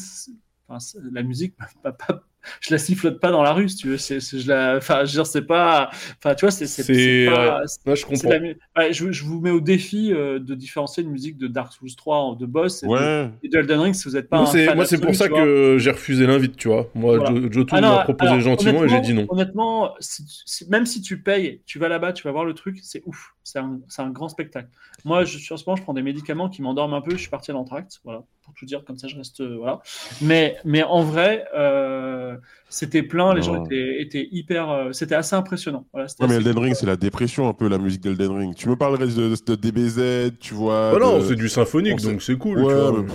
enfin, 0.68 0.78
la 1.12 1.22
musique, 1.22 1.54
pas- 1.82 1.92
pas- 1.92 2.22
je 2.60 2.70
la 2.72 2.78
sifflote 2.78 3.20
pas 3.20 3.30
dans 3.30 3.42
la 3.42 3.52
rue, 3.52 3.68
si 3.68 3.76
tu 3.76 3.88
veux. 3.88 3.96
C'est, 3.98 4.20
je 4.20 4.48
la, 4.48 4.76
enfin, 4.76 5.00
je 5.04 5.12
veux 5.12 5.22
dire, 5.22 5.26
c'est 5.26 5.42
pas, 5.42 5.90
enfin, 6.18 6.34
tu 6.34 6.44
vois, 6.44 6.50
c'est, 6.50 6.66
c'est, 6.66 7.26
pas- 7.30 7.60
ouais. 7.86 7.96
Je 7.96 8.04
comprends. 8.04 8.30
la 8.76 8.92
je, 8.92 9.12
je 9.12 9.24
vous 9.24 9.40
mets 9.40 9.50
au 9.50 9.60
défi 9.60 10.12
euh, 10.12 10.38
de 10.38 10.54
différencier 10.54 11.02
une 11.02 11.10
musique 11.10 11.38
de 11.38 11.46
Dark 11.46 11.72
Souls 11.72 11.94
3 11.96 12.16
en- 12.18 12.34
de 12.34 12.46
boss 12.46 12.82
et, 12.82 12.86
de, 12.86 12.90
Ouais. 12.92 13.30
et 13.42 13.48
de 13.48 13.58
Elden 13.58 13.80
Ring 13.80 13.94
si 13.94 14.08
vous 14.08 14.14
n'êtes 14.14 14.28
pas 14.28 14.38
Moi, 14.38 14.46
c'est, 14.46 14.64
fan 14.66 14.76
moi, 14.76 14.84
c'est 14.86 15.00
pour 15.00 15.14
ça 15.14 15.28
que 15.28 15.76
j'ai 15.78 15.90
refusé 15.90 16.26
l'invite, 16.26 16.56
tu 16.56 16.68
vois. 16.68 16.88
Moi, 16.94 17.18
Voilà. 17.18 17.34
Jo- 17.40 17.52
Jotun 17.52 17.76
Ah 17.78 17.80
m'a 17.80 17.98
proposé 18.04 18.28
alors, 18.30 18.40
gentiment 18.40 18.84
et 18.84 18.88
j'ai 18.88 19.00
dit 19.00 19.14
non. 19.14 19.26
Honnêtement, 19.28 19.94
si- 20.00 20.24
si- 20.46 20.68
même 20.68 20.86
si 20.86 21.00
tu 21.02 21.22
payes, 21.22 21.60
tu 21.66 21.78
vas 21.78 21.88
là-bas, 21.88 22.12
tu 22.12 22.22
vas 22.24 22.32
voir 22.32 22.44
le 22.44 22.54
truc, 22.54 22.78
c'est 22.82 23.02
ouf. 23.06 23.34
C'est 23.44 23.58
un, 23.58 23.80
c'est 23.88 24.02
un 24.02 24.10
grand 24.10 24.28
spectacle. 24.28 24.68
Moi, 25.04 25.24
je, 25.24 25.38
sur 25.38 25.58
ce 25.58 25.64
moment, 25.66 25.76
je 25.76 25.82
prends 25.82 25.94
des 25.94 26.02
médicaments 26.02 26.48
qui 26.48 26.62
m'endorment 26.62 26.94
un 26.94 27.00
peu. 27.00 27.12
Je 27.12 27.16
suis 27.16 27.28
parti 27.30 27.50
à 27.50 27.54
l'entracte, 27.54 28.00
voilà, 28.04 28.22
pour 28.44 28.54
tout 28.54 28.64
dire. 28.66 28.84
Comme 28.84 28.98
ça, 28.98 29.08
je 29.08 29.16
reste, 29.16 29.40
euh, 29.40 29.56
voilà. 29.58 29.80
Mais, 30.20 30.56
mais 30.64 30.82
en 30.84 31.02
vrai, 31.02 31.44
euh, 31.56 32.36
c'était 32.68 33.02
plein. 33.02 33.34
Les 33.34 33.42
gens 33.42 33.64
étaient, 33.64 34.00
étaient 34.00 34.28
hyper. 34.30 34.70
euh, 34.70 34.92
c'était 34.92 35.14
assez 35.16 35.34
impressionnant. 35.34 35.86
Voilà, 35.92 36.06
mais 36.20 36.36
Elden 36.36 36.54
cool. 36.54 36.62
Ring, 36.64 36.74
c'est 36.76 36.86
la 36.86 36.96
dépression 36.96 37.48
un 37.48 37.52
peu, 37.52 37.68
la 37.68 37.78
musique 37.78 38.00
d'Elden 38.00 38.30
Ring. 38.30 38.54
Tu 38.54 38.68
me 38.68 38.76
parlerais 38.76 39.06
de, 39.06 39.34
de 39.46 39.54
DBZ, 39.54 40.32
tu 40.38 40.54
vois. 40.54 40.92
Ah 40.94 40.98
non, 41.00 41.18
de- 41.18 41.24
c'est 41.24 41.34
du 41.36 41.48
symphonique, 41.48 42.00
donc 42.00 42.22
c'est 42.22 42.36
cool. 42.38 42.58
Ouais, 42.60 42.72
tu 42.74 42.80
vois. 42.80 43.02
mais- 43.02 43.08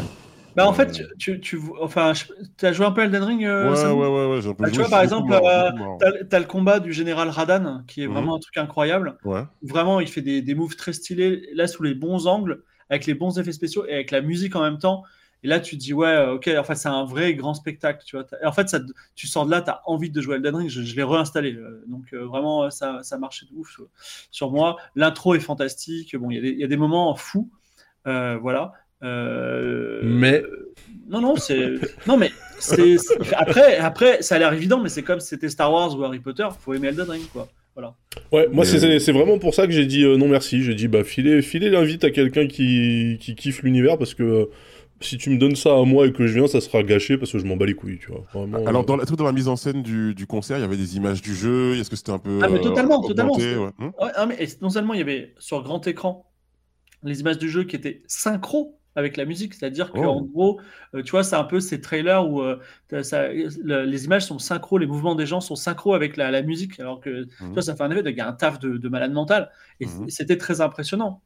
Bah, 0.58 0.68
en 0.68 0.74
fait, 0.74 0.92
tu, 0.92 1.04
tu, 1.18 1.40
tu- 1.40 1.62
enfin, 1.82 2.14
tu 2.58 2.66
as 2.66 2.74
joué 2.74 2.86
un 2.86 2.92
peu 2.92 3.02
Elden 3.04 3.24
Ring 3.24 3.46
euh, 3.46 3.94
Ouais, 3.94 3.94
ouais, 3.94 4.08
ouais, 4.08 4.36
ouais, 4.36 4.42
j'ai 4.42 4.50
un 4.50 4.54
peu 4.54 4.64
Bah, 4.66 4.70
tu 4.72 4.76
joué, 4.76 4.84
vois, 4.84 4.90
par 4.90 5.02
exemple, 5.04 5.32
euh, 5.34 5.72
mort. 5.78 5.98
T'as 6.00 6.12
t'as 6.30 6.40
le 6.40 6.46
combat 6.46 6.80
du 6.80 6.94
général 6.94 7.30
Radan, 7.30 7.84
qui 7.88 8.02
est 8.04 8.08
Mhm. 8.08 8.14
vraiment 8.14 8.36
un 8.36 8.40
truc 8.40 8.58
incroyable. 8.58 9.18
Ouais. 9.24 9.44
Vraiment, 9.62 10.00
il 10.00 10.08
fait 10.08 10.22
des, 10.22 10.42
des 10.42 10.56
moves 10.56 10.76
très 10.76 10.94
stylés, 10.94 11.48
là, 11.54 11.68
sous 11.68 11.84
les 11.84 11.94
bons 11.96 12.28
angles, 12.28 12.64
avec 12.90 13.06
les 13.06 13.14
bons 13.14 13.38
effets 13.40 13.52
spéciaux 13.52 13.86
et 13.88 13.94
avec 13.94 14.12
la 14.12 14.22
musique 14.22 14.56
en 14.56 14.62
même 14.62 14.78
temps. 14.80 15.04
Et 15.44 15.48
là, 15.48 15.60
tu 15.60 15.78
te 15.78 15.82
dis, 15.82 15.94
ouais, 15.94 16.08
euh, 16.08 16.34
ok, 16.36 16.50
en 16.58 16.64
fait, 16.64 16.76
c'est 16.76 16.90
un 16.90 17.06
vrai 17.06 17.36
grand 17.36 17.54
spectacle, 17.54 18.04
tu 18.06 18.16
vois. 18.18 18.26
Et 18.42 18.46
en 18.46 18.52
fait, 18.52 18.68
ça, 18.70 18.80
tu 19.16 19.28
sors 19.28 19.46
de 19.46 19.52
là, 19.52 19.62
tu 19.62 19.70
as 19.70 19.82
envie 19.86 20.10
de 20.10 20.20
jouer 20.22 20.36
Elden 20.38 20.56
Ring. 20.56 20.70
Je, 20.70 20.82
je 20.82 20.96
l'ai 20.96 21.04
réinstallé. 21.04 21.54
euh, 21.54 21.84
donc, 21.88 22.06
euh, 22.14 22.26
vraiment, 22.26 22.64
euh, 22.64 22.70
ça, 22.72 23.04
ça 23.04 23.18
marchait 23.20 23.46
de 23.46 23.54
ouf 23.56 23.70
sur, 23.72 23.88
sur 24.32 24.52
moi. 24.52 24.78
L'intro 24.96 25.36
est 25.36 25.40
fantastique. 25.40 26.16
Bon, 26.16 26.32
il 26.32 26.36
y, 26.36 26.40
a 26.40 26.42
des- 26.42 26.50
il 26.50 26.60
y 26.60 26.64
a 26.64 26.68
des 26.68 26.78
moments 26.78 27.16
fous. 27.16 27.50
euh, 28.08 28.38
voilà. 28.38 28.74
Euh, 29.04 30.02
Mais 30.04 30.44
non, 31.10 31.22
non, 31.22 31.36
c'est. 31.36 31.76
Non, 32.08 32.18
mais 32.18 32.32
c'est. 32.60 32.98
Après, 33.36 33.78
après, 33.78 34.22
ça 34.22 34.36
a 34.36 34.40
l'air 34.40 34.54
évident, 34.54 34.82
mais 34.82 34.90
c'est 34.90 35.04
comme 35.04 35.20
si 35.20 35.28
c'était 35.30 35.50
Star 35.50 35.72
Wars 35.72 35.98
ou 35.98 36.04
Harry 36.04 36.20
Potter. 36.20 36.48
Faut 36.60 36.74
aimer 36.74 36.88
Elden 36.90 37.10
Ring, 37.10 37.24
quoi. 37.32 37.48
Ouais, 38.32 38.48
moi 38.52 38.66
Mais- 38.66 38.66
c'est- 38.66 38.98
c'est 39.00 39.12
vraiment 39.12 39.38
pour 39.38 39.54
ça 39.54 39.68
que 39.68 39.72
j'ai 39.72 39.86
dit 39.86 40.04
euh, 40.04 40.18
non 40.18 40.28
merci. 40.28 40.64
J'ai 40.64 40.74
dit 40.74 40.88
bah 40.88 41.04
filez, 41.04 41.44
filez 41.44 41.70
l'invite 41.70 42.04
à 42.04 42.10
quelqu'un 42.10 42.48
qui, 42.48 43.18
qui 43.22 43.36
kiffe 43.36 43.62
l'univers 43.62 44.00
parce 44.00 44.16
que 44.16 44.24
euh, 44.24 44.46
si 45.00 45.20
tu 45.20 45.30
me 45.30 45.38
donnes 45.38 45.56
ça 45.56 45.78
à 45.78 45.84
moi 45.84 46.08
et 46.08 46.12
que 46.12 46.26
je 46.26 46.34
viens, 46.34 46.48
ça 46.48 46.60
sera 46.60 46.82
gâché 46.82 47.20
parce 47.20 47.32
que 47.32 47.38
je 47.38 47.46
m'en 47.46 47.56
bats 47.56 47.68
les 47.68 47.76
couilles, 47.76 48.00
tu 48.00 48.08
vois. 48.12 48.24
Vraiment, 48.34 48.66
Alors, 48.66 48.82
euh, 48.82 48.86
dans 48.86 48.96
la, 48.98 49.06
dans 49.06 49.26
la 49.26 49.32
mise 49.32 49.48
en 49.48 49.56
scène 49.56 49.84
du, 49.84 50.16
du 50.16 50.26
concert, 50.26 50.58
il 50.58 50.62
y 50.62 50.64
avait 50.64 50.76
des 50.76 50.98
images 50.98 51.22
du 51.22 51.36
jeu. 51.36 51.76
Est-ce 51.76 51.92
que 51.92 51.96
c'était 51.96 52.12
un 52.12 52.18
peu. 52.18 52.40
Ah, 52.42 52.48
mais 52.50 52.58
euh, 52.58 52.64
totalement, 52.64 52.96
augmenté, 52.96 53.14
totalement. 53.14 53.66
ouais. 53.66 53.72
Hmm 53.78 53.92
Ouais, 54.04 54.12
ah, 54.16 54.26
mais 54.26 54.48
non 54.64 54.72
seulement 54.72 54.96
il 54.96 54.98
y 54.98 55.04
avait 55.04 55.36
sur 55.38 55.62
grand 55.62 55.86
écran 55.86 56.26
les 57.04 57.20
images 57.20 57.38
du 57.38 57.48
jeu 57.48 57.64
qui 57.66 57.76
étaient 57.76 58.02
synchro 58.08 58.77
avec 58.98 59.16
la 59.16 59.26
musique, 59.26 59.54
c'est-à-dire 59.54 59.94
que 59.94 60.06
Oh. 60.06 60.22
gros, 60.22 60.60
euh, 60.96 61.04
tu 61.04 61.12
vois, 61.12 61.24
c'est 61.24 61.36
un 61.38 61.44
peu 61.46 61.60
ces 61.62 61.80
trailers 61.82 62.28
où 62.30 62.42
euh, 62.42 62.60
t'as- 62.90 63.04
ça- 63.04 63.30
le- 63.32 63.86
les 63.86 64.06
images 64.06 64.26
sont 64.26 64.40
synchro, 64.40 64.78
les 64.80 64.88
mouvements 64.88 65.16
des 65.16 65.26
gens 65.28 65.40
sont 65.42 65.56
synchro 65.56 65.94
avec 65.94 66.18
la, 66.18 66.32
la 66.32 66.42
musique, 66.42 66.80
alors 66.80 67.00
que 67.00 67.26
tu 67.26 67.30
Mhm. 67.40 67.54
vois, 67.54 67.62
ça 67.62 67.76
fait 67.76 67.84
un 67.84 67.92
effet 67.92 68.04
de 68.04 68.10
il 68.12 68.18
y 68.18 68.22
a 68.22 68.28
un 68.28 68.34
taf 68.34 68.60
de, 68.60 68.78
de 68.78 68.90
malade 68.90 69.14
mental, 69.14 69.52
et 69.80 69.86
Mhm. 69.86 70.10
c'était 70.10 70.38
très 70.38 70.62
impressionnant. 70.62 71.22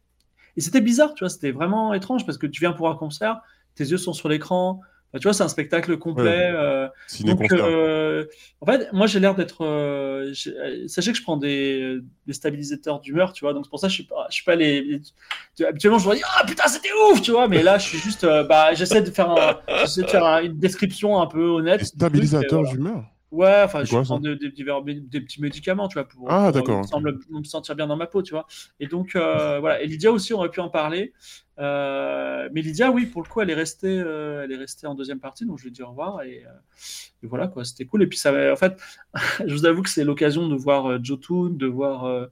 Et 0.58 0.62
c'était 0.62 0.82
bizarre, 0.82 1.14
tu 1.16 1.24
vois, 1.24 1.30
c'était 1.30 1.52
vraiment 1.52 1.94
étrange 1.94 2.26
parce 2.26 2.38
que 2.38 2.48
tu 2.48 2.60
viens 2.62 2.74
pour 2.74 2.90
un 2.90 2.96
concert, 2.96 3.42
tes 3.76 3.86
yeux 3.86 3.98
sont 3.98 4.14
sur 4.14 4.30
l'écran, 4.30 4.82
Enfin, 5.14 5.20
tu 5.20 5.24
vois, 5.24 5.34
c'est 5.34 5.44
un 5.44 5.50
spectacle 5.50 5.98
complet. 5.98 6.24
Ouais. 6.30 6.52
euh, 6.54 6.88
donc, 7.34 7.40
euh, 7.66 8.26
en 8.62 8.66
fait, 8.66 8.94
moi, 8.94 9.08
j'ai 9.08 9.20
l'air 9.20 9.36
d'être. 9.36 9.66
euh, 9.66 10.34
sachez 10.88 11.12
que 11.12 11.18
je 11.18 11.24
prends 11.24 11.36
des, 11.38 11.98
des 12.28 12.34
stabilisateurs 12.34 13.02
d'humeur, 13.02 13.34
tu 13.34 13.44
vois. 13.44 13.54
Donc, 13.54 13.66
c'est 13.66 13.70
pour 13.70 13.80
ça 13.80 13.88
que 13.88 13.92
je 13.92 13.96
suis 13.96 14.04
pas, 14.06 14.28
je 14.30 14.36
suis 14.36 14.46
pas 14.46 14.56
les. 14.56 14.82
les- 14.82 15.02
tu- 15.58 15.66
habituellement, 15.66 16.00
je 16.00 16.06
dois 16.06 16.16
dire 16.16 16.34
Ah 16.40 16.46
putain, 16.46 16.68
c'était 16.68 16.90
ouf, 17.12 17.22
tu 17.22 17.32
vois. 17.32 17.48
Mais 17.50 17.62
là, 17.62 17.78
je 17.78 17.88
suis 17.88 17.98
juste. 17.98 18.26
bah, 18.48 18.74
j'essaie 18.74 19.02
de 19.02 19.12
faire, 19.12 19.30
un- 19.32 19.60
j'essaie 19.82 20.04
de 20.04 20.08
faire 20.08 20.26
un- 20.26 20.44
une 20.44 20.58
description 20.58 21.20
un 21.22 21.28
peu 21.28 21.44
honnête. 21.44 21.80
Des 21.82 21.86
stabilisateurs 21.86 22.62
voilà. 22.64 22.72
Ouais, 23.32 23.62
enfin, 23.64 23.86
je 23.86 23.90
quoi, 23.92 24.02
prends 24.04 24.20
des, 24.20 24.36
divers- 24.36 24.84
des 24.84 25.22
petits 25.22 25.42
médicaments, 25.42 25.88
tu 25.88 25.94
vois, 25.94 26.04
pour, 26.06 26.30
Ah, 26.30 26.52
pour, 26.54 26.68
me, 26.68 26.74
ok. 26.82 26.86
semble- 26.86 27.18
me 27.30 27.44
sentir 27.46 27.76
bien 27.78 27.88
dans 27.88 27.96
ma 27.96 28.06
peau, 28.06 28.22
tu 28.22 28.34
vois. 28.34 28.46
Et 28.82 28.88
donc, 28.88 29.16
euh, 29.16 29.60
voilà. 29.62 29.82
Et 29.82 29.88
Lydia 29.88 30.12
aussi, 30.12 30.34
on 30.34 30.40
aurait 30.40 30.52
pu 30.52 30.60
en 30.60 30.70
parler. 30.70 31.14
Euh, 31.58 32.50
mais 32.52 32.62
Lydia, 32.62 32.92
oui, 32.92 33.06
pour 33.06 33.22
le 33.24 33.30
coup, 33.30 33.40
elle 33.40 33.50
est 33.50 33.54
restée, 33.56 33.88
euh, 33.88 34.44
elle 34.44 34.52
est 34.52 34.58
restée 34.58 34.86
en 34.86 34.96
deuxième 34.96 35.20
partie, 35.20 35.46
donc 35.46 35.60
je 35.60 35.64
lui 35.64 35.70
ai 35.70 35.72
dit 35.72 35.82
au 35.82 35.88
revoir. 35.88 36.24
Et, 36.24 36.44
euh, 36.46 36.50
et 37.24 37.28
voilà, 37.28 37.48
quoi, 37.48 37.64
c'était 37.64 37.86
cool. 37.86 38.04
Et 38.04 38.08
puis, 38.08 38.18
ça, 38.18 38.34
en 38.52 38.56
fait, 38.58 38.78
je 39.48 39.54
vous 39.54 39.66
avoue 39.66 39.82
que 39.84 39.90
c'est 39.90 40.04
l'occasion 40.04 40.50
de 40.50 40.56
voir 40.56 40.88
euh, 40.92 41.00
Jotun, 41.02 41.52
de 41.52 41.68
voir 41.68 42.04
euh, 42.06 42.26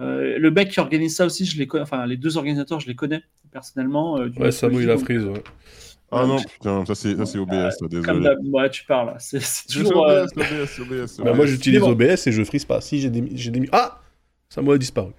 euh, 0.00 0.38
le 0.38 0.50
mec 0.50 0.70
qui 0.70 0.80
organise 0.80 1.14
ça 1.14 1.26
aussi. 1.26 1.44
Je 1.44 1.56
les 1.56 1.68
connais, 1.68 1.82
enfin, 1.84 2.04
les 2.06 2.16
deux 2.16 2.36
organisateurs, 2.36 2.80
je 2.80 2.88
les 2.88 2.96
connais 2.96 3.22
personnellement. 3.52 4.18
euh, 4.18 4.28
du 4.28 4.40
Ouais, 4.40 4.50
Samu, 4.50 4.82
il 4.82 4.90
a 4.90 4.96
donc, 4.96 5.04
frise. 5.04 5.24
Ouais. 5.24 5.42
Ah 6.12 6.26
non, 6.26 6.36
putain, 6.42 6.84
ça 6.84 6.94
c'est 6.94 7.16
ça, 7.16 7.26
c'est 7.26 7.38
OBS, 7.38 7.70
ça, 7.70 7.76
Comme 8.04 8.20
désolé. 8.20 8.36
ouais, 8.50 8.70
tu 8.70 8.84
parles. 8.84 9.14
C'est 9.18 9.40
toujours. 9.72 10.06
euh, 10.08 10.26
OBS, 10.36 10.42
OBS, 10.80 10.80
OBS, 10.80 11.20
Bah, 11.24 11.32
moi, 11.34 11.46
j'utilise. 11.46 11.80
OBS 11.82 12.26
et 12.26 12.32
je 12.32 12.44
frise 12.44 12.64
pas. 12.64 12.80
Si, 12.80 13.00
j'ai 13.00 13.10
des, 13.10 13.24
j'ai 13.34 13.50
des... 13.50 13.68
Ah 13.72 13.98
Samu 14.48 14.72
a 14.72 14.78
disparu. 14.78 15.12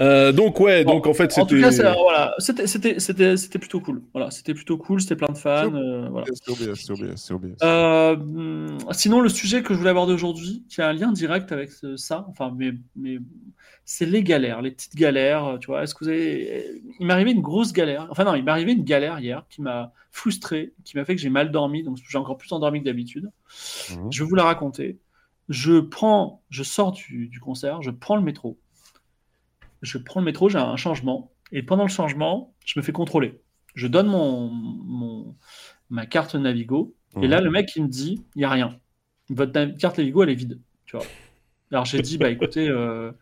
Euh, 0.00 0.30
donc, 0.30 0.60
ouais, 0.60 0.84
Bon, 0.84 0.92
donc 0.94 1.08
en 1.08 1.12
fait, 1.14 1.36
En 1.38 1.44
tout 1.44 1.60
c'était. 1.60 1.82
cas, 1.82 1.92
voilà, 2.00 2.32
c'était 2.38 2.68
c'était- 2.68 3.00
c'était- 3.00 3.36
c'était 3.36 3.58
plutôt 3.58 3.80
cool. 3.80 4.00
Voilà, 4.14 4.30
c'était 4.30 4.54
plutôt 4.54 4.78
cool, 4.78 5.00
c'était 5.00 5.16
plein 5.16 5.32
de 5.32 5.36
fans. 5.36 5.74
euh, 5.74 6.08
voilà. 6.08 6.24
C'est 6.32 6.52
OBS, 6.52 6.74
c'est 6.76 6.92
OBS, 6.92 7.16
c'est 7.16 7.34
OBS. 7.34 7.56
Euh, 7.64 8.14
hum, 8.14 8.78
sinon, 8.92 9.20
le 9.20 9.28
sujet 9.28 9.64
que 9.64 9.74
je 9.74 9.78
voulais 9.78 9.90
aborder 9.90 10.12
aujourd'hui, 10.12 10.62
qui 10.68 10.80
a 10.80 10.86
un 10.88 10.92
lien 10.92 11.10
direct 11.10 11.50
avec 11.50 11.72
ce- 11.72 11.96
ça, 11.96 12.26
enfin, 12.30 12.54
mais, 12.56 12.70
mais 12.94 13.18
c'est 13.90 14.04
les 14.04 14.22
galères, 14.22 14.60
les 14.60 14.70
petites 14.70 14.94
galères. 14.96 15.46
euh, 15.46 15.58
Tu 15.58 15.68
vois, 15.68 15.82
est-ce 15.82 15.94
que 15.94 16.04
vous 16.04 16.10
avez. 16.10 16.82
Il 17.00 17.06
m'est 17.06 17.12
arrivé 17.14 17.30
une 17.32 17.40
grosse 17.40 17.72
galère. 17.72 18.06
Enfin, 18.10 18.24
non, 18.24 18.34
il 18.34 18.44
m'est 18.44 18.50
arrivé 18.50 18.72
une 18.72 18.84
galère 18.84 19.18
hier 19.18 19.46
qui 19.48 19.62
m'a 19.62 19.94
frustré, 20.10 20.74
qui 20.84 20.94
m'a 20.98 21.06
fait 21.06 21.16
que 21.16 21.22
j'ai 21.22 21.30
mal 21.30 21.50
dormi, 21.50 21.82
donc 21.82 21.96
j'ai 22.06 22.18
encore 22.18 22.36
plus 22.36 22.52
endormi 22.52 22.80
que 22.80 22.84
d'habitude. 22.84 23.30
Mhm. 23.96 24.12
Je 24.12 24.22
vais 24.22 24.28
vous 24.28 24.34
la 24.34 24.44
raconter. 24.44 24.98
Je 25.48 25.80
prends, 25.80 26.42
je 26.50 26.62
sors 26.62 26.92
du, 26.92 27.28
du 27.28 27.40
concert, 27.40 27.80
je 27.80 27.90
prends 27.90 28.16
le 28.16 28.22
métro. 28.22 28.58
Je 29.80 29.96
prends 29.96 30.20
le 30.20 30.26
métro, 30.26 30.50
j'ai 30.50 30.58
un 30.58 30.76
changement. 30.76 31.32
Et 31.50 31.62
pendant 31.62 31.84
le 31.84 31.88
changement, 31.88 32.52
je 32.66 32.78
me 32.78 32.84
fais 32.84 32.92
contrôler. 32.92 33.40
Je 33.74 33.86
donne 33.86 34.08
mon, 34.08 34.48
mon- 34.50 35.34
ma 35.88 36.04
carte 36.04 36.34
Navigo. 36.34 36.94
Et 37.16 37.20
Mhm. 37.20 37.28
là, 37.30 37.40
le 37.40 37.50
mec, 37.50 37.74
il 37.74 37.84
me 37.84 37.88
dit, 37.88 38.22
il 38.34 38.40
n'y 38.40 38.44
a 38.44 38.50
rien. 38.50 38.78
Votre 39.30 39.52
carte 39.78 39.96
Navigo, 39.96 40.22
elle 40.24 40.28
est 40.28 40.34
vide. 40.34 40.60
Tu 40.84 40.94
vois. 40.94 41.06
Alors 41.72 41.86
j'ai 41.86 42.02
dit, 42.02 42.18
bah 42.18 42.28
écoutez, 42.28 42.68
euh, 42.68 43.12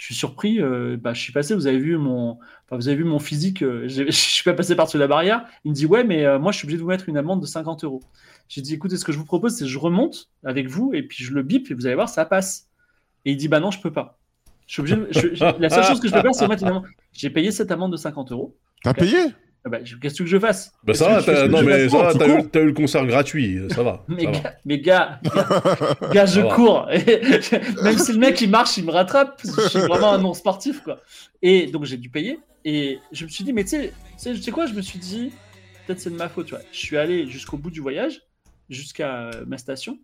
je 0.00 0.06
suis 0.06 0.14
surpris. 0.14 0.62
euh, 0.62 0.96
bah, 0.98 1.12
je 1.12 1.20
suis 1.20 1.30
passé, 1.32 1.54
vous 1.54 1.66
avez 1.66 1.76
vu 1.78 1.98
mon, 1.98 2.38
vous 2.70 2.88
avez 2.88 2.96
vu 2.96 3.04
mon 3.04 3.18
physique. 3.18 3.62
euh, 3.62 3.86
je 3.86 4.10
suis 4.10 4.42
pas 4.44 4.54
passé 4.54 4.74
par-dessus 4.74 4.96
la 4.96 5.06
barrière. 5.06 5.44
Il 5.66 5.72
me 5.72 5.74
dit, 5.76 5.84
ouais, 5.84 6.04
mais 6.04 6.24
euh, 6.24 6.38
moi, 6.38 6.52
je 6.52 6.56
suis 6.56 6.64
obligé 6.64 6.78
de 6.78 6.82
vous 6.82 6.88
mettre 6.88 7.10
une 7.10 7.18
amende 7.18 7.42
de 7.42 7.46
50 7.46 7.84
euros. 7.84 8.00
J'ai 8.48 8.62
dit, 8.62 8.72
écoutez, 8.72 8.96
ce 8.96 9.04
que 9.04 9.12
je 9.12 9.18
vous 9.18 9.26
propose, 9.26 9.56
c'est 9.56 9.64
que 9.64 9.70
je 9.70 9.78
remonte 9.78 10.30
avec 10.42 10.68
vous 10.68 10.94
et 10.94 11.02
puis 11.02 11.22
je 11.22 11.34
le 11.34 11.42
bip 11.42 11.70
et 11.70 11.74
vous 11.74 11.84
allez 11.84 11.96
voir, 11.96 12.08
ça 12.08 12.24
passe. 12.24 12.66
Et 13.26 13.32
il 13.32 13.36
dit, 13.36 13.48
bah 13.48 13.60
non, 13.60 13.70
je 13.70 13.78
peux 13.78 13.92
pas. 13.92 14.18
Je 14.66 14.72
suis 14.72 14.80
obligé 14.80 14.96
de- 14.96 15.02
la 15.58 15.68
seule 15.68 15.84
chose 15.84 16.00
que 16.00 16.08
je 16.08 16.14
peux 16.14 16.20
faire, 16.22 16.34
c'est 16.34 16.48
mettre 16.48 16.62
une 16.62 16.70
amende. 16.70 16.86
J'ai 17.12 17.28
payé 17.28 17.50
cette 17.50 17.70
amende 17.70 17.92
de 17.92 17.98
50 17.98 18.32
euros. 18.32 18.56
T'as 18.82 18.94
payé? 19.04 19.18
Bah, 19.68 19.78
je- 19.84 19.96
Qu'est-ce 19.96 20.22
que 20.22 20.26
je 20.26 20.38
fasse 20.38 20.72
Bah, 20.84 20.94
ça 20.94 21.08
va, 21.08 21.22
t'as... 21.22 21.46
non, 21.48 21.58
je 21.58 21.64
mais 21.64 21.88
ça 21.88 22.12
t'as 22.18 22.60
eu, 22.62 22.66
le 22.66 22.72
concert 22.72 23.04
gratuit, 23.06 23.58
ça 23.74 23.82
va. 23.82 24.04
Mais 24.08 24.24
ça 24.24 24.30
va. 24.30 24.38
gars, 24.38 24.54
mais 24.64 24.78
gars, 24.80 25.20
gars, 25.22 25.64
gars, 26.12 26.26
je 26.26 26.40
va. 26.40 26.54
cours. 26.54 26.86
Même 27.82 27.98
si 27.98 28.12
le 28.12 28.18
mec 28.18 28.40
il 28.40 28.50
marche, 28.50 28.76
il 28.78 28.84
me 28.84 28.90
rattrape. 28.90 29.40
Je 29.44 29.68
suis 29.68 29.78
vraiment 29.80 30.12
un 30.12 30.18
non 30.18 30.34
sportif 30.34 30.80
quoi. 30.82 31.00
Et 31.42 31.66
donc 31.66 31.84
j'ai 31.84 31.96
dû 31.96 32.08
payer. 32.08 32.38
Et 32.64 32.98
je 33.12 33.24
me 33.24 33.30
suis 33.30 33.42
dit, 33.44 33.52
mais 33.52 33.64
tu 33.64 33.70
sais, 33.70 33.92
tu 34.22 34.36
sais- 34.36 34.50
quoi 34.50 34.66
Je 34.66 34.74
me 34.74 34.82
suis 34.82 34.98
dit, 34.98 35.32
peut-être 35.86 36.00
c'est 36.00 36.10
de 36.10 36.16
ma 36.16 36.28
faute. 36.28 36.46
Tu 36.46 36.54
vois. 36.54 36.62
Je 36.72 36.78
suis 36.78 36.96
allé 36.98 37.26
jusqu'au 37.26 37.56
bout 37.56 37.70
du 37.70 37.80
voyage, 37.80 38.20
jusqu'à 38.68 39.28
euh, 39.28 39.44
ma 39.46 39.56
station. 39.58 39.98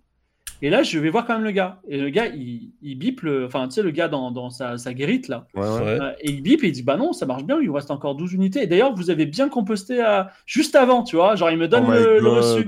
Et 0.62 0.70
là, 0.70 0.82
je 0.82 0.98
vais 0.98 1.10
voir 1.10 1.26
quand 1.26 1.34
même 1.34 1.44
le 1.44 1.50
gars. 1.50 1.80
Et 1.88 1.98
le 1.98 2.08
gars, 2.08 2.26
il, 2.26 2.72
il 2.80 2.96
bip, 2.98 3.20
le, 3.20 3.44
enfin, 3.44 3.68
tu 3.68 3.75
sais, 3.75 3.82
le 3.82 3.90
gars 3.90 4.08
dans, 4.08 4.30
dans 4.30 4.50
sa, 4.50 4.78
sa 4.78 4.94
guérite, 4.94 5.28
là. 5.28 5.46
Ouais, 5.54 5.62
ouais. 5.62 6.00
Euh, 6.00 6.12
et 6.20 6.30
il 6.30 6.42
bip 6.42 6.64
et 6.64 6.68
il 6.68 6.72
dit 6.72 6.82
Bah 6.82 6.96
non, 6.96 7.12
ça 7.12 7.26
marche 7.26 7.44
bien, 7.44 7.58
il 7.60 7.68
vous 7.68 7.75
reste 7.75 7.90
encore 7.90 8.14
12 8.14 8.32
unités. 8.32 8.62
Et 8.62 8.66
d'ailleurs, 8.66 8.94
vous 8.94 9.10
avez 9.10 9.26
bien 9.26 9.48
composté 9.48 10.00
à... 10.00 10.30
juste 10.46 10.75
avant, 10.75 11.02
tu 11.02 11.16
vois. 11.16 11.36
Genre, 11.36 11.50
il 11.50 11.58
me 11.58 11.68
donne 11.68 11.84
Oh 11.86 11.92
le, 11.92 12.28
reçu. 12.28 12.66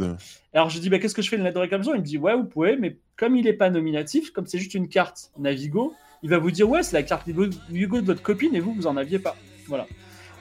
Alors, 0.53 0.69
je 0.69 0.79
dis 0.79 0.91
Bah 0.91 0.99
qu'est-ce 0.99 1.15
que 1.15 1.23
je 1.23 1.31
fais 1.31 1.37
une 1.37 1.45
lettre 1.45 1.57
de 1.57 1.61
réclamation? 1.61 1.95
Il 1.95 2.01
me 2.01 2.05
dit 2.05 2.19
Ouais, 2.19 2.35
vous 2.37 2.45
pouvez, 2.45 2.77
mais 2.77 2.99
comme 3.17 3.37
il 3.37 3.45
n'est 3.45 3.53
pas 3.55 3.71
nominatif, 3.71 4.33
comme 4.33 4.47
c'est 4.47 4.59
juste 4.59 4.75
une 4.75 4.89
carte 4.89 5.31
Navigo, 5.39 5.95
il 6.23 6.29
va 6.31 6.39
vous 6.39 6.51
dire 6.51 6.69
Ouais, 6.69 6.83
c'est 6.83 6.97
la 6.97 7.03
carte 7.03 7.27
Navigo 7.27 8.01
de 8.01 8.07
votre 8.07 8.23
copine 8.23 8.55
et 8.55 8.61
vous, 8.61 8.75
vous 8.75 8.87
en 8.87 8.97
aviez 8.99 9.19
pas. 9.19 9.37
Voilà. 9.67 9.87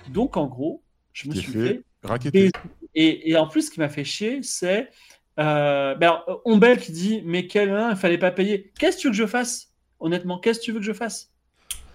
Donc, 0.10 0.36
en 0.36 0.48
gros, 0.48 0.82
je 1.14 1.30
me 1.30 1.36
suis 1.36 1.52
fait 1.52 1.82
fait 2.32 2.52
et 3.00 3.38
en 3.38 3.48
plus, 3.48 3.68
ce 3.68 3.72
qui 3.72 3.80
m'a 3.80 3.90
fait 3.90 4.04
chier, 4.04 4.40
c'est 4.42 4.90
euh, 5.40 5.96
ben 5.96 6.08
alors, 6.08 6.24
euh, 6.28 6.34
Ombel 6.52 6.80
qui 6.80 6.92
dit 6.92 7.22
Mais 7.26 7.48
quel 7.48 7.70
il 7.92 7.96
fallait 7.98 8.18
pas 8.18 8.32
payer. 8.32 8.72
Qu'est-ce 8.80 8.98
que 8.98 9.02
tu 9.02 9.08
veux 9.08 9.12
que 9.12 9.18
je 9.18 9.26
fasse? 9.26 9.70
Honnêtement, 10.00 10.40
qu'est-ce 10.40 10.60
que 10.60 10.66
tu 10.66 10.72
veux 10.72 10.80
que 10.80 10.86
je 10.86 10.94
fasse? 10.94 11.32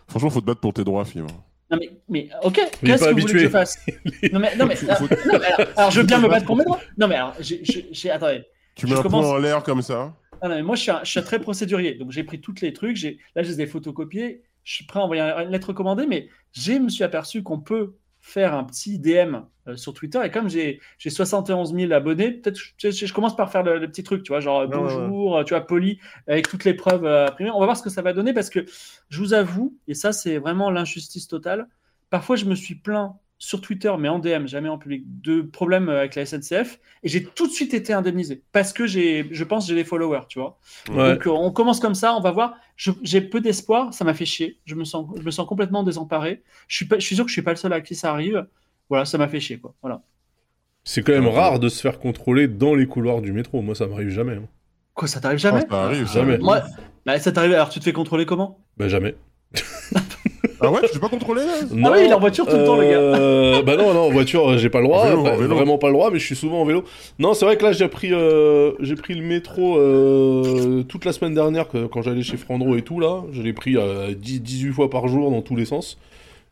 Franchement, 0.09 0.31
faut 0.31 0.41
te 0.41 0.47
battre 0.47 0.61
pour 0.61 0.73
tes 0.73 0.85
droits, 0.85 1.05
film. 1.05 1.27
Non, 1.71 1.79
mais, 1.81 1.91
mais 2.09 2.29
ok, 2.43 2.55
qu'est-ce 2.85 3.05
que 3.05 3.11
vous 3.11 3.21
voulez 3.21 3.25
que 3.25 3.31
habitué. 3.31 3.39
je 3.41 3.49
fasse? 3.49 3.79
Non, 4.33 4.39
mais, 4.41 4.55
non, 4.57 4.67
mais, 4.67 4.77
Faut- 4.77 4.87
euh, 4.91 4.95
faut- 4.95 5.07
non, 5.33 5.39
mais 5.39 5.47
alors, 5.47 5.69
alors, 5.77 5.91
je 5.91 6.01
veux 6.01 6.07
bien 6.07 6.19
me 6.21 6.29
battre 6.29 6.45
pour 6.47 6.57
mes 6.57 6.65
droits. 6.65 6.81
Non, 6.99 7.09
mais 7.09 7.15
alors, 7.15 7.35
j'ai- 7.41 8.11
attendez. 8.11 8.43
Tu 8.75 8.87
Je 8.87 8.93
mets 8.93 8.99
un 8.99 9.03
commence- 9.03 9.25
point 9.25 9.35
en 9.35 9.39
l'air 9.39 9.63
comme 9.63 9.81
ça. 9.83 10.15
Ah 10.43 10.49
non, 10.49 10.57
mais 10.57 10.63
moi, 10.63 10.77
je 10.77 10.83
suis, 10.83 10.91
un, 10.91 11.01
je 11.05 11.11
suis 11.11 11.21
un 11.21 11.23
très 11.23 11.39
procédurier. 11.39 11.95
Donc, 11.95 12.11
j'ai 12.11 12.25
pris 12.25 12.41
tous 12.41 12.55
les 12.63 12.73
trucs. 12.73 12.97
j'ai- 12.97 13.19
Là, 13.37 13.43
je 13.43 13.49
les 13.51 13.61
ai 13.63 13.67
photocopiés. 13.67 14.43
Je 14.65 14.75
suis 14.75 14.85
prêt 14.87 15.01
à 15.01 15.03
envoyer 15.05 15.23
une 15.23 15.51
lettre 15.51 15.69
recommandée, 15.69 16.07
mais 16.07 16.29
je 16.53 16.73
me 16.73 16.89
suis 16.89 17.05
aperçu 17.05 17.43
qu'on 17.43 17.59
peut 17.61 17.95
faire 18.23 18.55
un 18.55 18.65
petit 18.65 18.99
DM 18.99 19.37
euh, 19.69 19.77
sur 19.77 19.93
Twitter. 19.95 20.21
Et 20.25 20.31
comme 20.31 20.49
j'ai 20.49 20.81
j'ai 20.99 21.11
71 21.11 21.75
000 21.75 21.93
abonnés, 21.93 22.31
peut-être 22.31 22.57
je, 22.79 22.91
je- 22.91 23.07
je 23.07 23.13
commence 23.13 23.37
par 23.37 23.51
faire 23.53 23.63
le, 23.65 23.79
le 23.79 23.89
petit 23.89 24.03
truc, 24.05 24.23
tu 24.23 24.33
vois, 24.33 24.41
genre 24.41 24.67
bonjour, 24.69 25.45
tu 25.45 25.55
vois, 25.55 25.67
poli, 25.67 25.99
avec 26.27 26.49
toutes 26.49 26.65
les 26.65 26.75
preuves 26.75 27.05
euh. 27.05 27.27
On 27.41 27.59
va 27.61 27.67
voir 27.67 27.77
ce 27.77 27.83
que 27.83 27.91
ça 27.91 28.01
va 28.03 28.13
donner 28.15 28.33
parce 28.33 28.49
que 28.51 28.65
je 29.11 29.19
vous 29.19 29.35
avoue, 29.35 29.77
et 29.89 29.95
ça, 29.95 30.13
c'est 30.13 30.39
vraiment 30.39 30.71
l'injustice 30.71 31.29
totale. 31.29 31.69
Parfois, 32.11 32.37
je 32.37 32.45
me 32.45 32.55
suis 32.55 32.75
plaint 32.77 33.17
sur 33.45 33.61
Twitter, 33.61 33.93
mais 33.99 34.09
en 34.09 34.21
DM, 34.21 34.47
jamais 34.47 34.69
en 34.69 34.79
public, 34.79 35.03
de 35.21 35.43
problèmes 35.43 35.89
euh, 35.89 35.99
avec 35.99 36.15
la 36.15 36.25
SNCF. 36.25 36.79
Et 37.03 37.09
j'ai 37.09 37.25
tout 37.25 37.49
de 37.49 37.53
suite 37.53 37.75
été 37.75 37.93
indemnisé 37.93 38.41
parce 38.53 38.73
que 38.73 38.87
j'ai, 38.87 39.27
je 39.33 39.43
pense, 39.43 39.67
j'ai 39.67 39.75
des 39.75 39.83
followers, 39.83 40.27
tu 40.29 40.39
vois. 40.39 40.61
Ouais. 40.89 41.15
Donc 41.15 41.27
euh, 41.27 41.31
on 41.31 41.51
commence 41.51 41.81
comme 41.81 41.97
ça, 41.97 42.15
on 42.15 42.21
va 42.21 42.31
voir. 42.31 42.55
Je- 42.77 42.93
J'ai 43.03 43.21
peu 43.21 43.41
d'espoir, 43.41 43.93
ça 43.93 44.05
m'a 44.05 44.15
fait 44.15 44.27
chier. 44.27 44.61
Je 44.65 44.77
me 44.77 44.85
sens, 44.85 45.09
je 45.19 45.23
me 45.23 45.33
sens 45.33 45.45
complètement 45.49 45.83
désemparé. 45.83 46.45
Je 46.69 46.77
suis, 46.77 46.85
pas, 46.85 47.01
je 47.01 47.05
suis 47.05 47.17
sûr 47.17 47.25
que 47.25 47.31
je 47.31 47.33
suis 47.35 47.43
pas 47.43 47.51
le 47.51 47.57
seul 47.57 47.73
à 47.73 47.81
qui 47.81 47.97
ça 47.97 48.13
arrive. 48.13 48.47
Voilà, 48.89 49.05
ça 49.05 49.19
m'a 49.19 49.27
fait 49.27 49.41
chier, 49.41 49.59
quoi. 49.59 49.75
Voilà. 49.83 50.03
C'est 50.85 51.03
quand 51.03 51.13
même 51.13 51.27
Ouais. 51.27 51.33
rare 51.35 51.59
de 51.59 51.69
se 51.69 51.81
faire 51.81 51.99
contrôler 51.99 52.47
dans 52.47 52.77
les 52.77 52.87
couloirs 52.87 53.23
du 53.23 53.33
métro. 53.33 53.61
Moi, 53.61 53.75
ça 53.75 53.89
m'arrive 53.89 54.11
jamais. 54.11 54.35
hein. 54.37 54.49
Quoi, 54.95 55.09
ça 55.09 55.21
t'arrive 55.21 55.39
jamais? 55.41 55.63
Ah, 55.69 55.73
ça 55.73 55.85
arrive, 55.87 56.07
ça. 56.07 56.21
Jamais. 56.21 56.39
Moi, 56.39 56.63
bah, 57.07 57.19
ça 57.19 57.33
t'arrive. 57.33 57.55
Alors 57.55 57.71
tu 57.71 57.81
te 57.81 57.85
fais 57.85 57.93
contrôler 57.93 58.25
comment? 58.25 58.61
Bah, 58.77 58.87
jamais. 58.89 59.17
Ah 60.63 60.71
ouais, 60.71 60.81
tu 60.93 60.99
pas 60.99 61.09
contrôlé 61.09 61.43
là 61.45 61.53
Non, 61.73 61.89
Ah 61.91 61.97
oui, 61.97 62.03
il 62.07 62.11
est 62.11 62.15
en 62.15 62.21
voiture 62.21 62.47
tout 62.47 62.57
le 62.57 62.65
temps, 62.65 62.77
le 62.77 62.85
gars. 62.85 62.91
euh, 62.99 63.63
bah 63.63 63.77
non, 63.77 63.93
non, 63.93 64.01
en 64.01 64.11
voiture, 64.11 64.57
j'ai 64.59 64.71
pas 64.71 64.79
le 64.81 64.85
droit. 64.87 65.07
Vélo, 65.09 65.23
Bah, 65.23 65.37
vélo. 65.37 65.55
Vraiment 65.57 65.79
pas 65.79 65.89
le 65.89 65.95
droit, 65.95 66.11
mais 66.11 66.19
je 66.19 66.25
suis 66.27 66.37
souvent 66.37 66.61
en 66.61 66.65
vélo. 66.65 66.85
Non, 67.19 67.35
c'est 67.35 67.45
vrai 67.45 67.57
que 67.57 67.65
là, 67.65 67.73
j'ai 67.73 67.89
pris, 67.89 68.13
euh, 68.13 68.73
j'ai 68.81 68.95
pris 68.95 69.15
le 69.15 69.23
métro 69.23 69.77
euh, 69.79 70.83
toute 70.85 71.05
la 71.05 71.13
semaine 71.13 71.35
dernière 71.35 71.67
quand 71.69 72.03
j'allais 72.03 72.23
chez 72.23 72.37
Frandro 72.37 72.77
et 72.77 72.83
tout 72.83 73.01
là. 73.01 73.23
Je 73.33 73.43
l'ai 73.43 73.53
pris 73.53 73.77
euh, 73.77 74.15
10, 74.15 74.41
18 74.41 74.73
fois 74.73 74.91
par 74.91 75.09
jour 75.09 75.31
dans 75.31 75.43
tous 75.43 75.57
les 75.57 75.65
sens. 75.65 75.99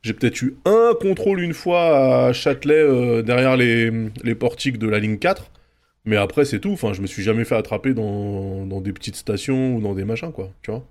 J'ai 0.03 0.15
peut-être 0.15 0.41
eu 0.43 0.57
un 0.65 0.93
contrôle 0.99 1.41
une 1.41 1.53
fois 1.53 2.27
à 2.29 2.33
Châtelet 2.33 2.75
euh, 2.75 3.23
derrière 3.23 3.57
les, 3.57 3.91
les 4.25 4.35
portiques 4.35 4.79
de 4.79 4.89
la 4.89 4.99
ligne 4.99 5.19
4. 5.19 5.51
Mais 6.07 6.17
après, 6.17 6.47
c'est 6.47 6.59
tout. 6.61 6.73
Enfin, 6.73 6.95
je 6.95 7.03
me 7.03 7.07
suis 7.07 7.23
jamais 7.23 7.45
fait 7.45 7.55
attraper 7.55 7.93
dans, 7.93 8.65
dans 8.65 8.81
des 8.81 8.93
petites 8.93 9.17
stations 9.17 9.77
ou 9.77 9.81
dans 9.83 9.93
des 9.93 10.05
machins, 10.05 10.33
quoi. 10.33 10.49
Tu 10.63 10.71
vois 10.71 10.83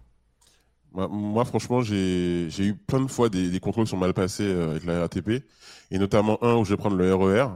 Moi, 0.93 1.07
moi, 1.11 1.45
franchement, 1.45 1.81
j'ai 1.81 2.47
j'ai 2.49 2.63
eu 2.65 2.73
plein 2.75 3.01
de 3.01 3.07
fois 3.09 3.29
des, 3.29 3.49
des 3.49 3.59
contrôles 3.59 3.85
qui 3.85 3.91
sont 3.91 3.97
mal 3.97 4.13
passés 4.13 4.43
euh, 4.45 4.71
avec 4.71 4.85
la 4.85 4.99
RATP, 5.01 5.29
et 5.91 5.99
notamment 5.99 6.43
un 6.43 6.55
où 6.55 6.65
je 6.65 6.71
vais 6.71 6.77
prendre 6.77 6.95
le 6.95 7.13
RER. 7.13 7.47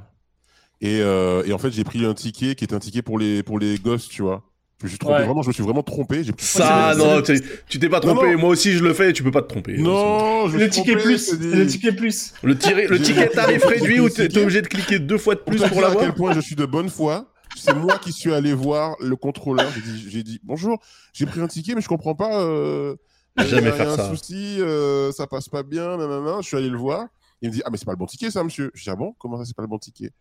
Et, 0.81 0.99
euh, 1.01 1.43
et 1.45 1.53
en 1.53 1.57
fait, 1.57 1.71
j'ai 1.71 1.83
pris 1.83 2.05
un 2.05 2.13
ticket 2.13 2.55
qui 2.55 2.63
était 2.65 2.75
un 2.75 2.79
ticket 2.79 3.01
pour 3.01 3.17
les, 3.17 3.41
pour 3.41 3.57
les 3.57 3.77
gosses, 3.77 4.07
tu 4.09 4.21
vois. 4.21 4.43
Je 4.81 4.85
me 4.87 4.89
suis 4.89 4.97
trompé, 4.99 5.19
Ouais. 5.19 5.25
vraiment, 5.25 5.41
je 5.41 5.47
me 5.47 5.53
suis 5.53 5.63
vraiment 5.63 5.81
trompé. 5.83 6.23
Ça, 6.39 6.93
non, 6.97 7.21
tu 7.69 7.79
t'es 7.79 7.87
pas 7.89 8.01
trompé. 8.01 8.33
non. 8.33 8.39
Moi 8.39 8.49
aussi, 8.49 8.73
je 8.73 8.83
le 8.83 8.93
fais. 8.93 9.13
Tu 9.13 9.23
peux 9.23 9.31
pas 9.31 9.41
te 9.41 9.47
tromper. 9.47 9.77
Non, 9.77 10.49
je 10.49 10.55
me 10.55 10.59
Le 10.65 10.71
suis 10.71 10.81
ticket 10.81 10.91
trompé, 10.97 11.03
plus. 11.05 11.33
des- 11.39 11.55
Le 11.55 11.67
ticket 11.67 11.91
plus. 11.93 12.33
Le, 12.43 12.57
tiré- 12.57 12.87
le 12.87 12.99
ticket 13.01 13.29
tarif 13.29 13.63
réduit 13.63 13.97
le 13.97 14.09
t'es 14.09 14.37
obligé 14.41 14.61
de 14.61 14.67
cliquer 14.67 14.99
deux 14.99 15.17
fois 15.17 15.35
de 15.35 15.39
Pour 15.39 15.51
plus 15.51 15.59
te 15.61 15.67
pour 15.67 15.77
dire 15.77 15.85
à 15.85 15.87
l'avoir 15.87 16.03
quel 16.03 16.13
point 16.13 16.33
je 16.33 16.41
suis 16.41 16.55
de 16.57 16.65
bonne 16.65 16.89
foi, 16.89 17.31
c'est 17.55 17.73
moi 17.73 17.97
qui 17.97 18.11
suis 18.11 18.33
allé 18.33 18.53
voir 18.53 18.95
le 18.99 19.15
contrôleur. 19.15 19.71
J'ai 19.73 19.81
dit, 19.81 20.05
j'ai 20.09 20.23
dit, 20.23 20.41
bonjour, 20.43 20.79
j'ai 21.13 21.25
pris 21.27 21.39
un 21.39 21.47
ticket, 21.47 21.75
mais 21.75 21.81
je 21.81 21.87
comprends 21.87 22.15
pas. 22.15 22.41
Euh, 22.41 22.95
Jamais 23.37 23.71
faire 23.71 23.87
il 23.87 23.89
y 23.89 23.93
a 23.93 23.97
ça. 23.97 24.07
un 24.07 24.15
souci, 24.15 24.61
euh, 24.61 25.11
ça 25.11 25.27
passe 25.27 25.49
pas 25.49 25.63
bien, 25.63 25.97
nanana. 25.97 26.37
Je 26.41 26.47
suis 26.47 26.57
allé 26.57 26.69
le 26.69 26.77
voir. 26.77 27.07
Il 27.41 27.49
me 27.49 27.53
dit, 27.53 27.61
ah, 27.65 27.69
mais 27.69 27.77
c'est 27.77 27.85
pas 27.85 27.91
le 27.91 27.97
bon 27.97 28.05
ticket, 28.05 28.31
ça, 28.31 28.43
monsieur. 28.43 28.71
Je 28.73 28.83
dis, 28.83 28.89
ah 28.89 28.95
bon, 28.95 29.13
comment 29.17 29.37
ça, 29.37 29.45
c'est 29.45 29.55
pas 29.55 29.63
le 29.63 29.67
bon 29.67 29.79
ticket? 29.79 30.11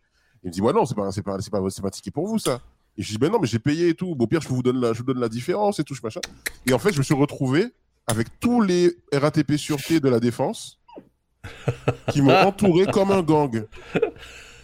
Il 0.43 0.47
me 0.47 0.51
dit, 0.51 0.61
ouais, 0.61 0.73
non, 0.73 0.85
c'est 0.85 0.95
pas, 0.95 1.11
c'est 1.11 1.21
pas, 1.21 1.37
c'est 1.39 1.51
pas, 1.51 1.61
c'est 1.69 1.81
pas 1.81 1.87
un 1.87 1.91
ticket 1.91 2.11
pour 2.11 2.27
vous, 2.27 2.39
ça. 2.39 2.59
Et 2.97 3.01
je 3.01 3.09
dis, 3.11 3.17
ben 3.17 3.31
non, 3.31 3.39
mais 3.39 3.47
j'ai 3.47 3.59
payé 3.59 3.89
et 3.89 3.93
tout. 3.93 4.15
Bon, 4.15 4.25
au 4.25 4.27
pire, 4.27 4.41
je 4.41 4.49
vous 4.49 4.61
donne 4.61 4.79
la, 4.79 4.93
je 4.93 4.99
vous 4.99 5.05
donne 5.05 5.19
la 5.19 5.29
différence 5.29 5.79
et 5.79 5.83
tout, 5.83 5.95
machin. 6.03 6.21
Et 6.65 6.73
en 6.73 6.79
fait, 6.79 6.91
je 6.91 6.97
me 6.99 7.03
suis 7.03 7.13
retrouvé 7.13 7.73
avec 8.07 8.39
tous 8.39 8.61
les 8.61 8.95
RATP 9.13 9.53
sûreté 9.57 9.99
de 9.99 10.09
la 10.09 10.19
défense 10.19 10.79
qui 12.11 12.21
m'ont 12.21 12.35
entouré 12.47 12.85
comme 12.87 13.11
un 13.11 13.21
gang. 13.23 13.65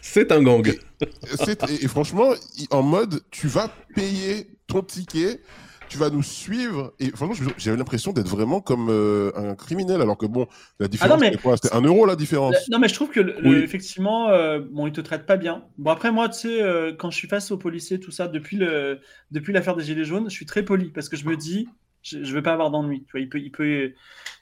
C'est 0.01 0.31
un 0.31 0.43
gang. 0.43 0.67
Et, 0.67 1.85
et 1.85 1.87
franchement, 1.87 2.33
en 2.71 2.83
mode, 2.83 3.21
tu 3.31 3.47
vas 3.47 3.71
payer 3.95 4.49
ton 4.67 4.81
ticket, 4.81 5.41
tu 5.89 5.97
vas 5.97 6.09
nous 6.09 6.23
suivre. 6.23 6.93
Et 6.99 7.09
franchement, 7.11 7.47
j'avais 7.57 7.77
l'impression 7.77 8.13
d'être 8.13 8.27
vraiment 8.29 8.61
comme 8.61 8.89
euh, 8.89 9.31
un 9.35 9.55
criminel, 9.55 10.01
alors 10.01 10.17
que 10.17 10.25
bon, 10.25 10.47
la 10.79 10.87
différence, 10.87 11.15
Ah 11.15 11.19
mais- 11.19 11.31
c'était 11.31 11.41
quoi? 11.41 11.57
C'était 11.57 11.73
un 11.75 11.81
euro 11.81 12.05
la 12.05 12.15
différence. 12.15 12.55
Le- 12.67 12.73
Non, 12.73 12.79
mais 12.79 12.87
je 12.87 12.93
trouve 12.93 13.09
que, 13.09 13.19
le- 13.19 13.39
le- 13.39 13.49
Oui. 13.49 13.63
effectivement, 13.63 14.29
euh, 14.29 14.59
bon, 14.71 14.87
ils 14.87 14.93
te 14.93 15.01
traitent 15.01 15.25
pas 15.25 15.37
bien. 15.37 15.63
Bon, 15.77 15.91
après, 15.91 16.11
moi, 16.11 16.29
tu 16.29 16.39
sais, 16.39 16.61
euh, 16.61 16.93
quand 16.93 17.09
je 17.11 17.17
suis 17.17 17.27
face 17.27 17.51
aux 17.51 17.57
policiers, 17.57 17.99
tout 17.99 18.11
ça, 18.11 18.27
depuis 18.27 18.57
le, 18.57 18.99
depuis 19.31 19.53
l'affaire 19.53 19.75
des 19.75 19.83
Gilets 19.83 20.05
jaunes, 20.05 20.29
je 20.29 20.35
suis 20.35 20.45
très 20.45 20.63
poli 20.63 20.89
parce 20.91 21.09
que 21.09 21.17
je 21.17 21.25
me 21.25 21.35
dis, 21.35 21.67
je, 22.01 22.23
je 22.23 22.33
veux 22.33 22.43
pas 22.43 22.53
avoir 22.53 22.71
d'ennui. 22.71 23.03
Tu 23.05 23.11
vois, 23.11 23.19
il 23.21 23.29
peut, 23.29 23.39
il 23.39 23.51
peut. 23.51 23.93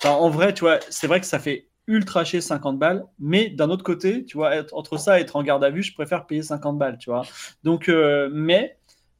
Enfin, 0.02 0.14
en 0.16 0.30
vrai, 0.30 0.54
tu 0.54 0.62
vois, 0.62 0.80
c'est 0.90 1.08
vrai 1.08 1.20
que 1.20 1.26
ça 1.26 1.40
fait 1.40 1.70
ultra 1.88 2.26
chier 2.26 2.42
50 2.42 2.78
balles, 2.78 3.06
mais 3.20 3.50
d'un 3.50 3.70
autre 3.70 3.84
côté, 3.84 4.26
tu 4.26 4.36
vois, 4.38 4.56
être, 4.56 4.74
entre 4.76 4.98
ça 4.98 5.18
et 5.20 5.22
être 5.22 5.36
en 5.38 5.44
garde 5.44 5.64
à 5.64 5.70
vue, 5.70 5.84
je 5.84 5.94
préfère 5.94 6.26
payer 6.28 6.44
50 6.44 6.78
balles, 6.78 6.98
tu 6.98 7.10
vois. 7.10 7.24
Donc, 7.64 7.88
euh, 7.90 8.30
mais 8.34 8.78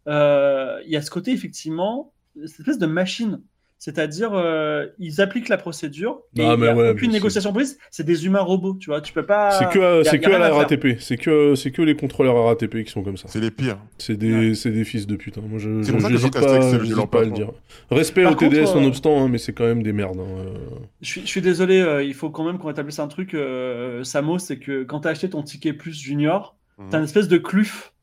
euh, 0.08 0.80
il 0.86 0.92
y 0.92 0.98
a 0.98 1.02
ce 1.02 1.10
côté, 1.10 1.32
effectivement, 1.32 2.14
cette 2.46 2.60
espèce 2.60 2.78
de 2.80 2.86
machine. 2.88 3.42
C'est-à-dire, 3.80 4.32
euh, 4.34 4.88
ils 4.98 5.22
appliquent 5.22 5.50
la 5.50 5.58
procédure 5.58 6.22
et 6.36 6.42
Ah, 6.44 6.54
il 6.56 6.60
mais 6.60 6.66
n'y 6.66 6.68
a 6.72 6.76
ouais, 6.76 6.90
aucune 6.90 7.10
mais 7.10 7.14
négociation 7.14 7.54
prise. 7.54 7.78
C'est 7.92 8.04
des 8.04 8.26
humains 8.26 8.40
robots, 8.42 8.74
tu 8.80 8.90
vois. 8.90 9.02
Tu 9.02 9.14
peux 9.14 9.24
pas. 9.26 9.52
C'est 9.52 9.70
que, 9.70 10.02
c'est 10.04 10.20
que 10.20 10.32
à 10.32 10.40
la. 10.40 10.52
RATP. 10.52 11.00
C'est 11.00 11.16
que, 11.18 11.54
c'est 11.54 11.70
que 11.70 11.84
les 11.84 11.96
contrôleurs 11.96 12.44
RATP 12.44 12.84
qui 12.84 12.92
sont 12.92 13.04
comme 13.04 13.18
ça. 13.18 13.28
C'est 13.28 13.40
les 13.40 13.52
pires. 13.52 13.78
C'est 14.00 14.18
des, 14.18 14.56
c'est 14.56 14.72
des 14.72 14.84
fils 14.84 15.06
de 15.06 15.16
pute. 15.16 15.38
hein. 15.38 15.44
Moi, 15.48 15.60
je, 15.60 15.84
C'est 15.84 15.92
pour 15.92 16.02
ça 16.02 16.10
que 16.10 16.18
Jean 16.18 16.30
Castex, 16.30 16.96
pas, 16.96 17.06
pas 17.06 17.22
à 17.22 17.26
le 17.26 17.32
dire. 17.32 17.52
Respect 17.92 18.24
Par 18.24 18.32
au 18.32 18.36
TDS 18.36 18.62
contre, 18.62 18.72
euh, 18.72 18.80
nonobstant, 18.80 19.24
hein, 19.24 19.30
mais 19.30 19.38
c'est 19.38 19.54
quand 19.54 19.66
même 19.66 19.84
des 19.84 19.94
merdes. 19.94 20.18
hein, 20.22 20.40
euh. 20.40 20.58
Je 21.02 21.08
suis, 21.12 21.22
je 21.22 21.28
suis 21.28 21.42
désolé, 21.42 21.80
euh, 21.80 22.02
il 22.02 22.16
faut 22.16 22.32
quand 22.32 22.46
même 22.46 22.58
qu'on 22.58 22.72
établisse 22.72 22.98
un 22.98 23.08
truc, 23.08 23.36
euh, 23.36 24.04
Samo, 24.04 24.40
c'est 24.40 24.58
que 24.58 24.86
quand 24.86 25.02
tu 25.02 25.08
as 25.08 25.12
acheté 25.12 25.30
ton 25.30 25.44
ticket 25.44 25.74
plus 25.74 25.94
junior, 25.96 26.56
Mhm. 26.80 26.90
tu 26.90 26.96
as 26.96 27.00
une 27.00 27.06
espèce 27.06 27.28
de 27.28 27.38
cluf. 27.38 27.94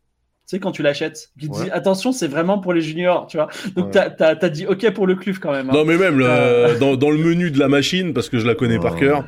Tu 0.46 0.56
sais, 0.56 0.60
quand 0.60 0.72
tu 0.72 0.82
l'achètes, 0.82 1.30
qui 1.40 1.48
te 1.48 1.54
Ouais. 1.56 1.64
dit 1.64 1.70
attention, 1.70 2.12
c'est 2.12 2.28
vraiment 2.28 2.58
pour 2.58 2.74
les 2.74 2.82
juniors, 2.82 3.26
tu 3.28 3.38
vois. 3.38 3.48
Donc, 3.76 3.94
Ouais. 3.94 4.10
tu 4.16 4.22
as, 4.24 4.48
dit 4.50 4.66
ok 4.66 4.90
pour 4.92 5.06
le 5.06 5.14
cluf 5.14 5.38
quand 5.38 5.52
même. 5.52 5.70
hein. 5.70 5.72
Non, 5.72 5.84
mais 5.86 5.96
même 5.96 6.18
le- 6.18 6.26
Euh. 6.28 6.78
dans, 6.78 6.96
dans 6.96 7.10
le 7.10 7.16
menu 7.16 7.50
de 7.50 7.58
la 7.58 7.68
machine, 7.68 8.12
parce 8.12 8.28
que 8.28 8.38
je 8.38 8.46
la 8.46 8.54
connais 8.54 8.78
par 8.78 8.96
cœur, 8.96 9.24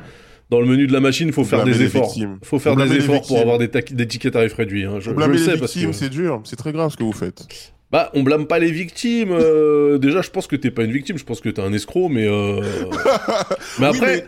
dans 0.51 0.59
le 0.61 0.67
menu 0.67 0.85
de 0.85 0.93
la 0.93 0.99
machine, 0.99 1.27
il 1.27 1.33
faut 1.33 1.43
Faut 1.43 1.49
faire 1.49 1.63
des 1.65 1.81
efforts. 1.81 2.13
faut 2.43 2.59
faire 2.59 2.75
des 2.75 2.93
efforts 2.95 3.23
pour 3.25 3.39
avoir 3.39 3.57
des, 3.57 3.67
ta- 3.67 3.81
des 3.81 4.07
tickets 4.07 4.33
tarifs 4.33 4.53
réduits. 4.53 4.85
hein. 4.85 4.97
Je, 4.99 5.09
Vous 5.09 5.19
le 5.19 5.31
les 5.31 5.39
sais 5.39 5.57
parce 5.57 5.73
victimes, 5.73 5.89
que. 5.91 5.95
c'est 5.97 6.09
dur, 6.09 6.39
c'est 6.45 6.55
très 6.55 6.71
grave 6.71 6.91
ce 6.91 6.97
que 6.97 7.03
vous 7.03 7.11
faites. 7.13 7.47
Bah, 7.91 8.11
on 8.13 8.21
blâme 8.21 8.45
pas 8.47 8.59
les 8.59 8.69
victimes. 8.71 9.31
euh, 9.31 9.97
déjà, 9.97 10.21
je 10.21 10.29
pense 10.29 10.45
que 10.45 10.55
t'es 10.55 10.69
pas 10.71 10.83
une 10.83 10.91
victime. 10.91 11.17
Je 11.17 11.23
pense 11.23 11.39
que 11.41 11.49
t'es 11.49 11.61
un 11.61 11.73
escroc, 11.73 12.09
mais. 12.09 12.27
euh, 12.27 12.61
mais 13.79 13.87
Oui, 13.89 13.95
après, 13.97 14.27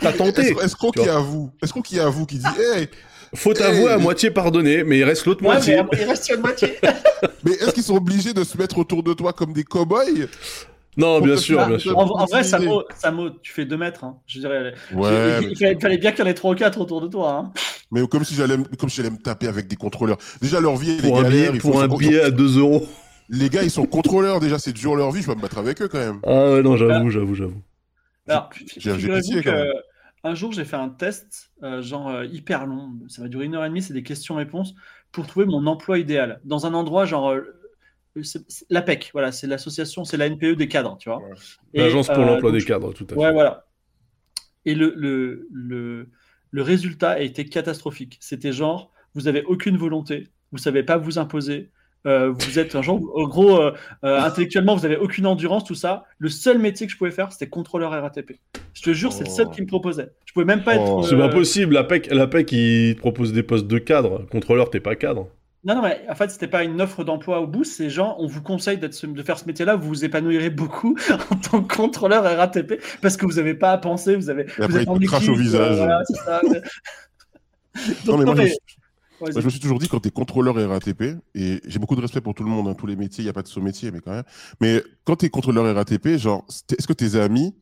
t'as 0.00 0.12
tenté. 0.12 0.42
Est-ce 0.42 0.64
est-ce 0.64 0.76
qu'on 0.76 0.90
tu 0.92 1.00
qui 1.00 1.06
vois. 1.06 1.16
avoue 1.16 1.50
Est-ce 1.62 1.72
qu'on 1.72 1.82
qui 1.82 1.98
avoue 1.98 2.26
qui 2.26 2.38
dit 2.38 2.44
Hey, 2.76 2.88
Faut 3.34 3.54
t'avouer 3.54 3.82
Hey, 3.82 3.88
à 3.88 3.98
moitié 3.98 4.30
pardonné, 4.30 4.82
mais 4.84 4.98
il 4.98 5.04
reste 5.04 5.24
l'autre 5.26 5.42
Ouais, 5.42 5.52
moitié. 5.54 5.76
mais 5.92 5.98
il 6.00 6.04
reste 6.04 6.24
sur 6.24 6.34
une 6.36 6.40
moitié. 6.42 6.74
mais 7.44 7.52
est-ce 7.52 7.72
qu'ils 7.72 7.82
sont 7.84 7.96
obligés 7.96 8.32
de 8.32 8.42
se 8.44 8.58
mettre 8.58 8.78
autour 8.78 9.02
de 9.02 9.12
toi 9.14 9.32
comme 9.32 9.52
des 9.52 9.62
cow-boys? 9.64 10.26
Non, 10.96 11.20
bien 11.20 11.36
sûr, 11.36 11.64
bien 11.66 11.78
sûr. 11.78 11.96
en, 11.96 12.02
en 12.20 12.24
vrai. 12.26 12.42
Samo, 12.42 12.82
Samo, 12.96 13.30
tu 13.42 13.52
fais 13.52 13.64
2 13.64 13.76
mètres. 13.76 14.02
hein. 14.04 14.16
Je 14.26 14.40
dirais. 14.40 14.74
Ouais, 14.92 15.38
il, 15.48 15.56
fallait, 15.56 15.72
il 15.74 15.80
fallait 15.80 15.98
bien 15.98 16.10
qu'il 16.10 16.20
y 16.24 16.28
en 16.28 16.30
ait 16.30 16.34
3 16.34 16.50
ou 16.52 16.54
4 16.56 16.80
autour 16.80 17.00
de 17.00 17.06
toi. 17.06 17.32
hein. 17.32 17.52
mais 17.92 18.04
comme 18.08 18.24
si 18.24 18.34
j'allais 18.34 18.56
me- 18.56 18.64
comme 18.76 18.90
si 18.90 18.96
j'allais 18.96 19.10
me 19.10 19.16
taper 19.22 19.46
avec 19.46 19.68
des 19.68 19.76
contrôleurs. 19.76 20.18
Déjà 20.42 20.60
leur 20.60 20.76
vie, 20.76 20.96
Pour 20.96 21.20
un 21.20 21.28
billet, 21.28 21.46
font- 21.60 21.70
pour 21.70 21.80
un 21.82 21.88
billet 21.88 22.20
à 22.22 22.30
2 22.30 22.58
euros. 22.58 22.86
Les 23.28 23.48
gars, 23.48 23.62
ils 23.62 23.70
sont 23.70 23.86
contrôleurs 23.86 24.40
déjà, 24.40 24.58
c'est 24.58 24.72
dur 24.72 24.96
leur 24.96 25.12
vie, 25.12 25.22
je 25.22 25.28
vais 25.28 25.36
me 25.36 25.40
battre 25.40 25.58
avec 25.58 25.80
eux 25.80 25.86
quand 25.86 25.98
même. 25.98 26.18
Ah 26.26 26.50
ouais, 26.54 26.62
non, 26.62 26.76
j'avoue, 26.76 27.10
j'avoue, 27.10 27.36
j'avoue. 27.36 27.62
Alors, 28.28 28.50
j'ai- 28.76 28.92
pitié, 28.96 29.36
quand 29.36 29.42
que 29.42 29.50
même. 29.50 29.72
Un 30.24 30.34
jour, 30.34 30.52
j'ai 30.52 30.64
fait 30.64 30.76
un 30.76 30.88
test, 30.88 31.50
euh, 31.62 31.82
genre 31.82 32.08
euh, 32.08 32.26
hyper 32.26 32.66
long, 32.66 32.98
ça 33.08 33.22
va 33.22 33.28
durer 33.28 33.46
une 33.46 33.54
heure 33.54 33.64
et 33.64 33.68
demie, 33.68 33.82
c'est 33.82 33.94
des 33.94 34.02
questions-réponses, 34.02 34.74
pour 35.12 35.26
trouver 35.26 35.46
mon 35.46 35.66
emploi 35.66 35.98
idéal. 35.98 36.40
Dans 36.44 36.66
un 36.66 36.74
endroit, 36.74 37.04
genre, 37.06 37.30
euh, 37.30 37.42
l'APEC, 38.68 39.10
voilà, 39.12 39.32
c'est 39.32 39.46
l'association, 39.46 40.04
c'est 40.04 40.16
la 40.16 40.28
NPE 40.28 40.56
des 40.56 40.68
cadres, 40.68 40.96
tu 40.98 41.08
vois. 41.08 41.18
Ouais. 41.18 41.34
L'agence 41.74 42.08
pour 42.08 42.24
l'emploi 42.24 42.52
des 42.52 42.64
cadres, 42.64 42.92
tout 42.92 43.06
à 43.10 43.14
fait. 43.14 43.20
Ouais, 43.20 43.32
voilà. 43.32 43.66
Et 44.66 44.74
le, 44.74 44.92
le, 44.96 45.48
le, 45.50 46.10
le 46.50 46.62
résultat 46.62 47.12
a 47.12 47.20
été 47.20 47.46
catastrophique. 47.46 48.18
C'était 48.20 48.52
genre, 48.52 48.92
vous 49.14 49.26
avez 49.26 49.42
aucune 49.44 49.76
volonté, 49.76 50.28
vous 50.52 50.58
savez 50.58 50.82
pas 50.82 50.98
vous 50.98 51.18
imposer. 51.18 51.70
Euh, 52.06 52.32
vous 52.36 52.58
êtes 52.58 52.74
un 52.74 52.82
genre, 52.82 53.00
en 53.14 53.28
gros, 53.28 53.60
euh, 53.60 53.72
euh, 54.04 54.20
intellectuellement, 54.20 54.74
vous 54.74 54.84
avez 54.86 54.96
aucune 54.96 55.26
endurance, 55.26 55.64
tout 55.64 55.74
ça. 55.74 56.04
Le 56.18 56.28
seul 56.28 56.58
métier 56.58 56.86
que 56.86 56.92
je 56.92 56.98
pouvais 56.98 57.10
faire, 57.10 57.32
c'était 57.32 57.48
contrôleur 57.48 57.90
RATP. 57.92 58.32
Je 58.74 58.82
te 58.82 58.92
jure, 58.92 59.12
c'est 59.12 59.24
le 59.24 59.30
seul 59.30 59.46
Oh. 59.48 59.52
qui 59.52 59.62
me 59.62 59.66
proposait. 59.66 60.08
Je 60.24 60.32
pouvais 60.32 60.46
même 60.46 60.62
pas 60.62 60.76
être. 60.76 60.82
Oh. 60.90 61.02
C'est 61.02 61.14
euh, 61.14 61.18
pas 61.18 61.28
possible, 61.28 61.74
la 61.74 61.84
PEC, 61.84 62.08
la 62.12 62.26
PEC, 62.26 62.52
il 62.52 62.94
te 62.94 63.00
propose 63.00 63.32
des 63.32 63.42
postes 63.42 63.66
de 63.66 63.78
cadre. 63.78 64.26
Contrôleur, 64.30 64.70
t'es 64.70 64.80
pas 64.80 64.94
cadre. 64.96 65.28
Non, 65.62 65.74
non, 65.74 65.82
mais 65.82 66.00
en 66.08 66.14
fait, 66.14 66.30
c'était 66.30 66.46
pas 66.48 66.64
une 66.64 66.80
offre 66.80 67.04
d'emploi 67.04 67.40
au 67.42 67.46
bout. 67.46 67.64
C'est 67.64 67.90
genre, 67.90 68.16
on 68.18 68.26
vous 68.26 68.40
conseille 68.40 68.78
ce- 68.92 69.06
de 69.06 69.22
faire 69.22 69.38
ce 69.38 69.44
métier-là. 69.44 69.76
Vous 69.76 69.88
vous 69.88 70.04
épanouirez 70.06 70.48
beaucoup 70.48 70.96
en 71.30 71.36
tant 71.36 71.62
que 71.62 71.76
contrôleur 71.76 72.24
RATP 72.24 72.80
parce 73.02 73.18
que 73.18 73.26
vous 73.26 73.38
avez 73.38 73.52
pas 73.52 73.72
à 73.72 73.76
penser. 73.76 74.16
Vous 74.16 74.30
avez. 74.30 74.44
vous 74.44 74.62
après, 74.64 74.82
êtes 74.84 74.88
il 74.90 75.00
te 75.00 75.04
crache 75.06 75.28
au 75.28 75.34
visage. 75.34 75.76
voilà, 75.76 76.00
c'est 76.06 76.16
ça. 76.16 76.40
Non, 78.06 78.16
mais 78.18 78.24
moi, 78.24 78.34
vas-y. 78.34 78.56
Moi, 79.20 79.40
je 79.40 79.46
me 79.46 79.50
suis 79.50 79.60
toujours 79.60 79.78
dit, 79.78 79.88
quand 79.88 80.00
tu 80.00 80.08
es 80.08 80.10
contrôleur 80.10 80.56
RATP, 80.56 81.02
et 81.34 81.60
j'ai 81.66 81.78
beaucoup 81.78 81.96
de 81.96 82.00
respect 82.00 82.20
pour 82.20 82.34
tout 82.34 82.42
le 82.42 82.50
monde, 82.50 82.68
hein, 82.68 82.74
tous 82.74 82.86
les 82.86 82.96
métiers, 82.96 83.22
il 83.22 83.26
n'y 83.26 83.30
a 83.30 83.32
pas 83.32 83.42
de 83.42 83.48
sous-métier, 83.48 83.90
mais 83.90 84.00
quand 84.00 84.12
même. 84.12 84.24
Mais 84.60 84.82
quand 85.04 85.16
tu 85.16 85.26
es 85.26 85.30
contrôleur 85.30 85.74
RATP, 85.74 86.16
genre, 86.18 86.44
est-ce 86.48 86.86
que 86.86 86.92
tes 86.92 87.16
amis, 87.16 87.54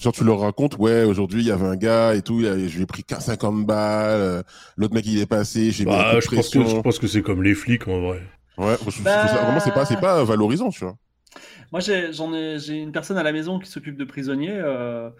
genre, 0.00 0.12
tu 0.12 0.24
leur 0.24 0.40
racontes, 0.40 0.78
ouais, 0.78 1.04
aujourd'hui, 1.04 1.42
il 1.42 1.48
y 1.48 1.50
avait 1.52 1.66
un 1.66 1.76
gars 1.76 2.14
et 2.14 2.22
tout, 2.22 2.40
je 2.40 2.76
lui 2.76 2.82
ai 2.82 2.86
pris 2.86 3.04
50 3.20 3.66
balles, 3.66 4.20
euh, 4.20 4.42
l'autre 4.76 4.94
mec, 4.94 5.06
il 5.06 5.18
est 5.20 5.26
passé, 5.26 5.70
j'ai 5.70 5.84
mis 5.86 5.90
Bah, 5.92 6.16
de 6.16 6.20
je 6.20 6.28
pense 6.30 6.48
que 6.50 6.60
je 6.60 6.80
pense 6.82 6.98
que 6.98 7.06
c'est 7.06 7.22
comme 7.22 7.42
les 7.42 7.54
flics 7.54 7.88
en 7.88 8.00
vrai. 8.00 8.22
Ouais, 8.58 8.76
Bah- 9.04 9.28
ça- 9.28 9.44
vraiment, 9.44 9.60
c'est 9.60 9.72
pas, 9.72 9.84
c'est 9.86 10.00
pas 10.00 10.22
valorisant, 10.24 10.70
tu 10.70 10.84
vois. 10.84 10.96
Moi, 11.72 11.80
j'ai, 11.80 12.12
j'en 12.12 12.32
ai, 12.34 12.58
j'ai 12.58 12.74
une 12.76 12.92
personne 12.92 13.16
à 13.16 13.22
la 13.22 13.32
maison 13.32 13.58
qui 13.58 13.70
s'occupe 13.70 13.96
de 13.96 14.04
prisonniers. 14.04 14.50
euh, 14.52 15.10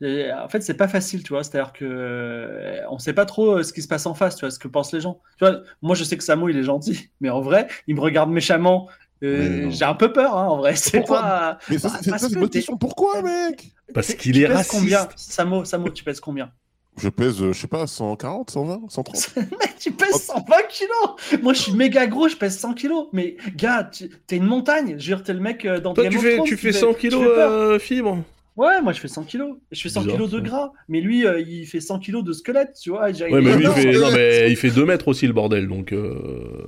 et 0.00 0.32
en 0.32 0.48
fait, 0.48 0.60
c'est 0.62 0.74
pas 0.76 0.88
facile, 0.88 1.22
tu 1.22 1.30
vois. 1.32 1.42
C'est-à-dire 1.44 1.72
que 1.72 1.84
euh, 1.84 2.80
on 2.90 2.98
sait 2.98 3.12
pas 3.12 3.24
trop 3.26 3.58
euh, 3.58 3.62
ce 3.62 3.72
qui 3.72 3.82
se 3.82 3.88
passe 3.88 4.06
en 4.06 4.14
face, 4.14 4.36
tu 4.36 4.40
vois, 4.44 4.50
ce 4.50 4.58
que 4.58 4.68
pensent 4.68 4.92
les 4.92 5.00
gens. 5.00 5.20
Tu 5.38 5.44
vois, 5.44 5.60
moi, 5.82 5.94
je 5.94 6.04
sais 6.04 6.16
que 6.16 6.22
Samo, 6.24 6.48
il 6.48 6.56
est 6.56 6.62
gentil, 6.62 7.10
mais 7.20 7.30
en 7.30 7.40
vrai, 7.40 7.66
il 7.86 7.94
me 7.96 8.00
regarde 8.00 8.30
méchamment. 8.30 8.88
Euh, 9.24 9.68
j'ai 9.70 9.84
un 9.84 9.94
peu 9.94 10.12
peur, 10.12 10.36
hein, 10.36 10.46
en 10.46 10.58
vrai. 10.58 10.76
C'est 10.76 11.04
pas. 11.06 11.58
Mais 11.68 11.78
ça, 11.78 11.88
Bah, 12.06 12.18
c'est 12.18 12.28
une 12.32 12.38
bonne 12.40 12.48
question. 12.50 12.76
Pourquoi, 12.76 13.20
mec 13.22 13.72
Parce 13.92 14.14
qu'il 14.14 14.32
tu 14.34 14.42
est 14.42 14.46
pèses 14.46 14.56
raciste. 14.56 14.70
combien 14.80 15.08
Samo, 15.16 15.64
Samo, 15.64 15.88
tu 15.90 16.04
pèses 16.04 16.20
combien? 16.20 16.52
Je 17.00 17.08
pèse, 17.08 17.40
euh, 17.42 17.52
je 17.52 17.60
sais 17.60 17.68
pas, 17.68 17.86
140, 17.86 18.50
120, 18.50 18.82
130 18.88 19.36
Mec, 19.36 19.76
tu 19.78 19.92
pèses 19.92 20.14
120 20.22 20.56
kilos 20.68 21.40
Moi, 21.42 21.52
je 21.52 21.60
suis 21.62 21.72
méga 21.72 22.06
gros, 22.08 22.28
je 22.28 22.36
pèse 22.36 22.58
100 22.58 22.74
kilos. 22.74 23.06
Mais 23.12 23.36
gars, 23.56 23.88
t'es 24.26 24.36
une 24.36 24.46
montagne. 24.46 24.90
Je 24.98 25.10
veux 25.10 25.16
dire, 25.16 25.22
t'es 25.22 25.32
le 25.32 25.38
mec 25.40 25.64
euh, 25.64 25.78
dans 25.80 25.94
Toi, 25.94 26.04
Game 26.04 26.12
tu 26.12 26.18
of 26.18 26.24
fais, 26.24 26.34
Thrones, 26.36 26.46
tu 26.48 26.56
fais 26.56 26.72
fais- 26.72 26.78
100 26.80 26.94
tu 26.94 26.98
kilos 27.00 27.22
euh, 27.24 27.78
fibre 27.80 28.18
Ouais, 28.58 28.82
moi 28.82 28.92
je 28.92 29.00
fais 29.00 29.06
100 29.08 29.22
kilos. 29.24 29.56
Je 29.70 29.80
fais 29.80 29.88
100 29.88 30.00
Bizarre, 30.00 30.16
kilos 30.16 30.30
de 30.30 30.40
gras. 30.40 30.72
Mais 30.88 31.00
lui, 31.00 31.24
euh, 31.24 31.40
il 31.40 31.64
fait 31.64 31.80
100 31.80 32.00
kilos 32.00 32.24
de 32.24 32.32
squelette, 32.32 32.76
tu 32.82 32.90
vois. 32.90 33.04
Ouais, 33.04 33.12
il 33.12 33.34
mais 33.36 33.56
lui, 33.56 33.64
il 33.64 33.70
fait, 33.70 33.92
non, 33.92 34.10
mais 34.14 34.50
il 34.50 34.56
fait 34.56 34.70
2 34.70 34.84
mètres 34.84 35.06
aussi, 35.06 35.28
le 35.28 35.32
bordel, 35.32 35.68
donc... 35.68 35.92
euh, 35.92 36.66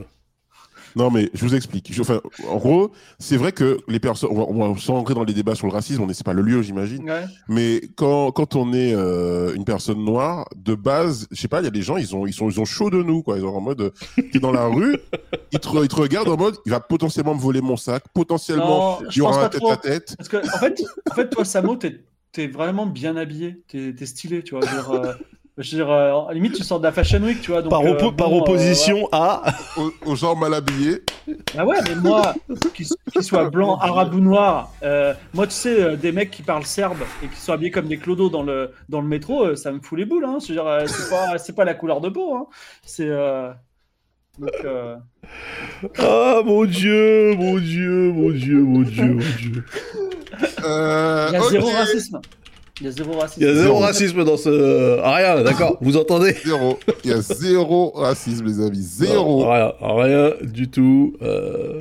Non, 0.96 1.10
mais 1.10 1.30
je 1.34 1.44
vous 1.44 1.54
explique. 1.54 1.92
Je- 1.92 2.00
enfin, 2.00 2.20
en 2.48 2.56
gros, 2.56 2.90
c'est 3.18 3.36
vrai 3.36 3.52
que 3.52 3.78
les 3.88 4.00
personnes, 4.00 4.30
on 4.32 4.72
va, 4.72 4.78
sans 4.80 4.94
rentrer 4.94 5.14
dans 5.14 5.24
les 5.24 5.32
débats 5.34 5.54
sur 5.54 5.66
le 5.66 5.72
racisme, 5.72 6.02
on 6.02 6.06
n'est 6.06 6.14
c'est 6.14 6.24
pas 6.24 6.32
le 6.32 6.42
lieu, 6.42 6.62
j'imagine. 6.62 7.08
Ouais. 7.08 7.24
Mais 7.48 7.80
quand, 7.96 8.32
quand 8.32 8.56
on 8.56 8.72
est 8.72 8.92
euh, 8.94 9.54
une 9.54 9.64
personne 9.64 10.04
noire, 10.04 10.48
de 10.56 10.74
base, 10.74 11.26
je 11.30 11.40
sais 11.40 11.48
pas, 11.48 11.60
il 11.60 11.64
y 11.64 11.68
a 11.68 11.70
des 11.70 11.82
gens, 11.82 11.96
ils 11.96 12.14
ont, 12.16 12.26
ils 12.26 12.32
sont, 12.32 12.48
ils 12.50 12.60
ont 12.60 12.64
chaud 12.64 12.90
de 12.90 13.02
nous, 13.02 13.22
quoi. 13.22 13.36
Ils 13.36 13.42
sont 13.42 13.48
en 13.48 13.60
mode, 13.60 13.80
euh, 13.80 13.90
t'es 14.32 14.38
dans 14.40 14.52
la 14.52 14.66
rue, 14.66 14.96
ils 15.52 15.58
te, 15.60 15.68
ils 15.82 15.88
te 15.88 15.96
regardent 15.96 16.28
en 16.28 16.36
mode, 16.36 16.56
il 16.66 16.70
va 16.70 16.80
potentiellement 16.80 17.34
me 17.34 17.40
voler 17.40 17.60
mon 17.60 17.76
sac, 17.76 18.04
potentiellement, 18.12 18.98
Non, 19.00 19.08
il 19.10 19.16
y 19.16 19.20
aura 19.20 19.44
un 19.44 19.48
tête 19.48 19.60
trop. 19.60 19.70
à 19.72 19.76
tête. 19.76 20.14
Parce 20.16 20.28
que, 20.28 20.36
en 20.38 20.58
fait, 20.58 20.82
en 21.10 21.14
fait 21.14 21.28
toi, 21.30 21.44
Samo, 21.44 21.76
t'es 21.76 22.04
es 22.38 22.46
vraiment 22.46 22.86
bien 22.86 23.16
habillé. 23.16 23.62
T'es 23.68 23.94
es 24.00 24.06
stylé, 24.06 24.42
tu 24.42 24.54
vois. 24.56 24.64
Dire, 24.64 24.90
euh, 24.92 25.12
je 25.58 25.76
veux 25.76 25.84
dire, 25.84 25.90
euh, 25.92 26.20
à 26.22 26.28
la 26.28 26.34
limite, 26.34 26.54
tu 26.54 26.62
sors 26.62 26.78
de 26.78 26.84
la 26.84 26.92
Fashion 26.92 27.20
Week, 27.22 27.40
tu 27.40 27.50
vois. 27.50 27.60
Donc, 27.62 27.70
Par, 27.70 27.82
euh, 27.82 27.92
oppo- 27.94 28.10
bon, 28.10 28.12
par 28.12 28.32
euh, 28.32 28.38
opposition 28.38 29.08
à... 29.12 29.42
Aux, 30.06 30.14
gens 30.16 30.34
mal 30.36 30.54
habillés. 30.54 31.02
Ah 31.56 31.66
ouais, 31.66 31.76
mais 31.88 31.94
moi, 31.96 32.34
qu'il 32.74 32.86
qu'il 33.12 33.22
soit 33.22 33.50
blanc, 33.50 33.76
arabe 33.78 34.14
ou 34.14 34.20
noir, 34.20 34.72
euh, 34.82 35.12
moi, 35.34 35.46
tu 35.46 35.52
sais, 35.54 35.82
euh, 35.82 35.96
des 35.96 36.12
mecs 36.12 36.30
qui 36.30 36.42
parlent 36.42 36.64
serbe 36.64 36.98
et 37.22 37.26
qui 37.28 37.40
sont 37.40 37.52
habillés 37.52 37.70
comme 37.70 37.88
des 37.88 37.98
clodos 37.98 38.30
dans 38.30 38.42
le, 38.42 38.70
dans 38.88 39.00
le 39.00 39.08
métro, 39.08 39.44
euh, 39.44 39.56
ça 39.56 39.70
me 39.72 39.80
fout 39.80 39.98
les 39.98 40.04
boules. 40.04 40.24
Hein. 40.24 40.38
Je 40.40 40.48
veux 40.48 40.54
dire, 40.54 40.66
euh, 40.66 40.86
c'est 40.86 41.10
pas, 41.10 41.38
c'est 41.38 41.54
pas 41.54 41.64
la 41.64 41.74
couleur 41.74 42.00
de 42.00 42.08
peau. 42.08 42.34
Hein. 42.34 42.46
C'est. 42.84 43.08
euh, 43.08 43.50
Donc, 44.38 44.50
euh, 44.64 44.96
Ah, 45.98 46.40
mon 46.44 46.64
Dieu, 46.64 47.34
mon 47.36 47.58
Dieu, 47.58 48.12
mon 48.12 48.30
Dieu, 48.30 48.60
mon 48.62 48.82
Dieu, 48.82 49.04
mon 49.04 49.36
Dieu. 49.38 49.64
Euh, 50.64 51.26
il 51.30 51.34
y 51.34 51.36
a 51.36 51.40
zéro 51.48 51.68
racisme. 51.70 52.20
Il 52.80 52.86
y 52.86 52.88
a 52.88 52.92
zéro 52.92 53.12
racisme. 53.18 53.40
Il 53.42 53.46
y 53.46 53.50
a 53.50 53.54
zéro 53.54 53.64
Zéro. 53.64 53.78
racisme 53.80 54.24
dans 54.24 54.36
ce... 54.36 54.98
Ah, 55.02 55.14
rien, 55.14 55.42
d'accord, 55.42 55.76
vous 55.80 55.96
entendez 55.96 56.32
Zéro. 56.44 56.78
Il 57.04 57.10
y 57.10 57.12
a 57.12 57.20
zéro 57.20 57.90
racisme, 57.90 58.46
les 58.46 58.60
amis. 58.60 58.76
Zéro. 58.82 59.42
Non, 59.44 59.50
rien, 59.50 59.72
rien 59.80 60.32
du 60.42 60.70
tout. 60.70 61.14
euh, 61.22 61.80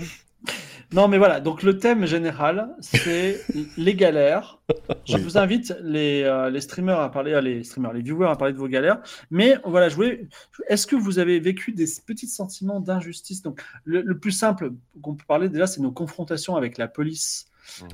Non, 0.94 1.08
mais 1.08 1.18
voilà. 1.20 1.40
Donc, 1.40 1.62
le 1.64 1.78
thème 1.78 2.06
général, 2.06 2.70
c'est 2.82 3.40
les 3.78 3.94
galères. 3.96 4.60
Je 5.06 5.16
Oui. 5.16 5.22
vous 5.22 5.38
invite, 5.38 5.74
les, 5.84 6.24
euh, 6.24 6.50
les 6.50 6.62
streamers 6.62 7.00
à 7.00 7.10
parler, 7.12 7.40
les 7.42 7.64
streamers, 7.64 7.94
les 7.94 8.02
viewers 8.02 8.28
à 8.28 8.36
parler 8.36 8.54
de 8.54 8.58
vos 8.60 8.68
galères. 8.68 9.00
Mais 9.32 9.56
voilà, 9.66 9.88
je 9.90 9.96
voulais. 9.96 10.28
Est-ce 10.68 10.86
que 10.88 10.96
vous 10.96 11.18
avez 11.20 11.40
vécu 11.40 11.72
des 11.72 11.86
petits 12.06 12.28
sentiments 12.28 12.80
d'injustice? 12.80 13.42
Donc, 13.44 13.62
le, 13.86 14.02
le 14.02 14.18
plus 14.18 14.32
simple 14.32 14.72
qu'on 15.02 15.14
peut 15.16 15.26
parler 15.28 15.48
déjà, 15.48 15.66
c'est 15.68 15.82
nos 15.82 15.92
confrontations 15.92 16.56
avec 16.56 16.78
la 16.78 16.88
police, 16.88 17.46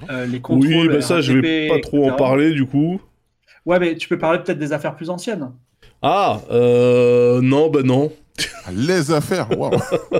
euh, 0.09 0.25
les 0.25 0.39
contrôles. 0.41 0.67
Oui, 0.67 0.88
bah 0.88 1.01
ça, 1.01 1.21
je 1.21 1.33
vais 1.38 1.67
pas 1.69 1.79
trop 1.79 2.09
en 2.09 2.15
parler, 2.15 2.51
du 2.53 2.65
coup. 2.65 2.99
Ouais, 3.65 3.79
mais 3.79 3.95
tu 3.95 4.07
peux 4.07 4.17
parler 4.17 4.39
peut-être 4.39 4.59
des 4.59 4.73
affaires 4.73 4.95
plus 4.95 5.09
anciennes. 5.09 5.51
Ah, 6.01 6.41
euh... 6.51 7.41
Non, 7.41 7.69
bah 7.69 7.81
non. 7.83 8.11
Les 8.73 9.11
affaires. 9.11 9.47
Waouh. 9.57 9.71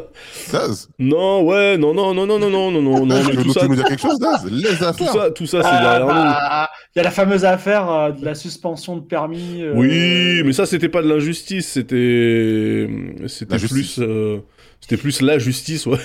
Daz. 0.52 0.88
Non, 0.98 1.44
ouais, 1.46 1.78
non, 1.78 1.94
non, 1.94 2.14
non, 2.14 2.26
non, 2.26 2.40
non, 2.40 2.50
non, 2.50 2.72
non, 2.72 2.82
non, 2.82 3.06
non, 3.06 3.22
tu 3.22 3.36
mais 3.38 3.44
tout 3.44 3.52
ça, 3.52 3.60
tu 3.60 3.66
veux 3.66 3.70
nous 3.72 3.76
dire 3.76 3.86
quelque 3.86 4.02
chose, 4.02 4.18
Daz 4.20 4.46
Les 4.50 4.62
tout 4.78 4.84
affaires. 4.86 5.12
ça, 5.12 5.32
tout 5.32 5.46
ça, 5.46 5.62
c'est 5.62 5.68
Ah, 5.70 5.82
derrière 5.82 6.02
nous. 6.02 6.08
bah, 6.14 6.70
Il 6.96 7.00
y 7.00 7.02
a 7.02 7.04
la 7.04 7.12
fameuse 7.12 7.44
affaire 7.44 7.90
euh, 7.92 8.12
de 8.12 8.24
la 8.24 8.34
suspension 8.34 8.96
de 8.96 9.02
permis. 9.02 9.62
euh, 9.62 9.74
Oui, 9.76 10.42
mais 10.46 10.54
ça, 10.54 10.66
c'était 10.66 10.88
pas 10.90 11.02
de 11.02 11.10
l'injustice, 11.10 11.68
c'était, 11.74 12.88
c'était 13.28 13.58
plus, 13.58 14.00
euh, 14.00 14.38
c'était 14.80 14.98
plus 14.98 15.22
la 15.22 15.38
justice, 15.38 15.86
ouais. 15.86 16.00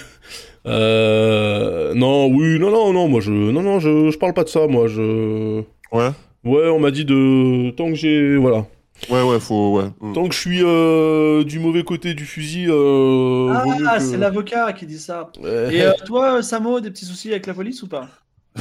Euh... 0.67 1.95
Non, 1.95 2.27
oui, 2.27 2.59
non, 2.59 2.71
non, 2.71 2.93
non, 2.93 3.09
moi, 3.09 3.21
je, 3.21 3.31
non, 3.33 3.63
non, 3.63 3.81
je, 3.81 4.11
je 4.11 4.19
parle 4.19 4.35
pas 4.35 4.45
de 4.45 4.49
ça, 4.49 4.67
moi, 4.67 4.87
je, 4.89 5.63
Ouais. 5.93 6.11
ouais, 6.45 6.69
on 6.69 6.79
m'a 6.81 6.91
dit 6.91 7.05
de, 7.05 7.71
tant 7.71 7.89
que 7.89 7.95
j'ai, 7.95 8.37
voilà, 8.37 8.67
Ouais, 9.09 9.23
ouais, 9.23 9.41
faut. 9.41 9.79
Ouais. 9.79 9.85
Mm. 10.01 10.13
tant 10.13 10.29
que 10.29 10.35
je 10.35 10.39
suis 10.41 10.61
euh, 10.63 11.43
du 11.43 11.59
mauvais 11.59 11.85
côté 11.85 12.13
du 12.13 12.27
fusil. 12.27 12.67
Euh, 12.69 13.51
Ah, 13.87 13.97
que- 13.97 14.03
c'est 14.05 14.19
l'avocat 14.19 14.75
qui 14.75 14.85
dit 14.85 14.99
ça. 14.99 15.31
Ouais. 15.43 15.75
Et 15.75 15.81
euh, 15.83 15.93
toi, 16.05 16.43
Samo, 16.43 16.81
des 16.81 16.91
petits 16.91 17.07
soucis 17.07 17.31
avec 17.31 17.47
la 17.47 17.55
police 17.55 17.83
ou 17.83 17.89
pas? 17.89 18.09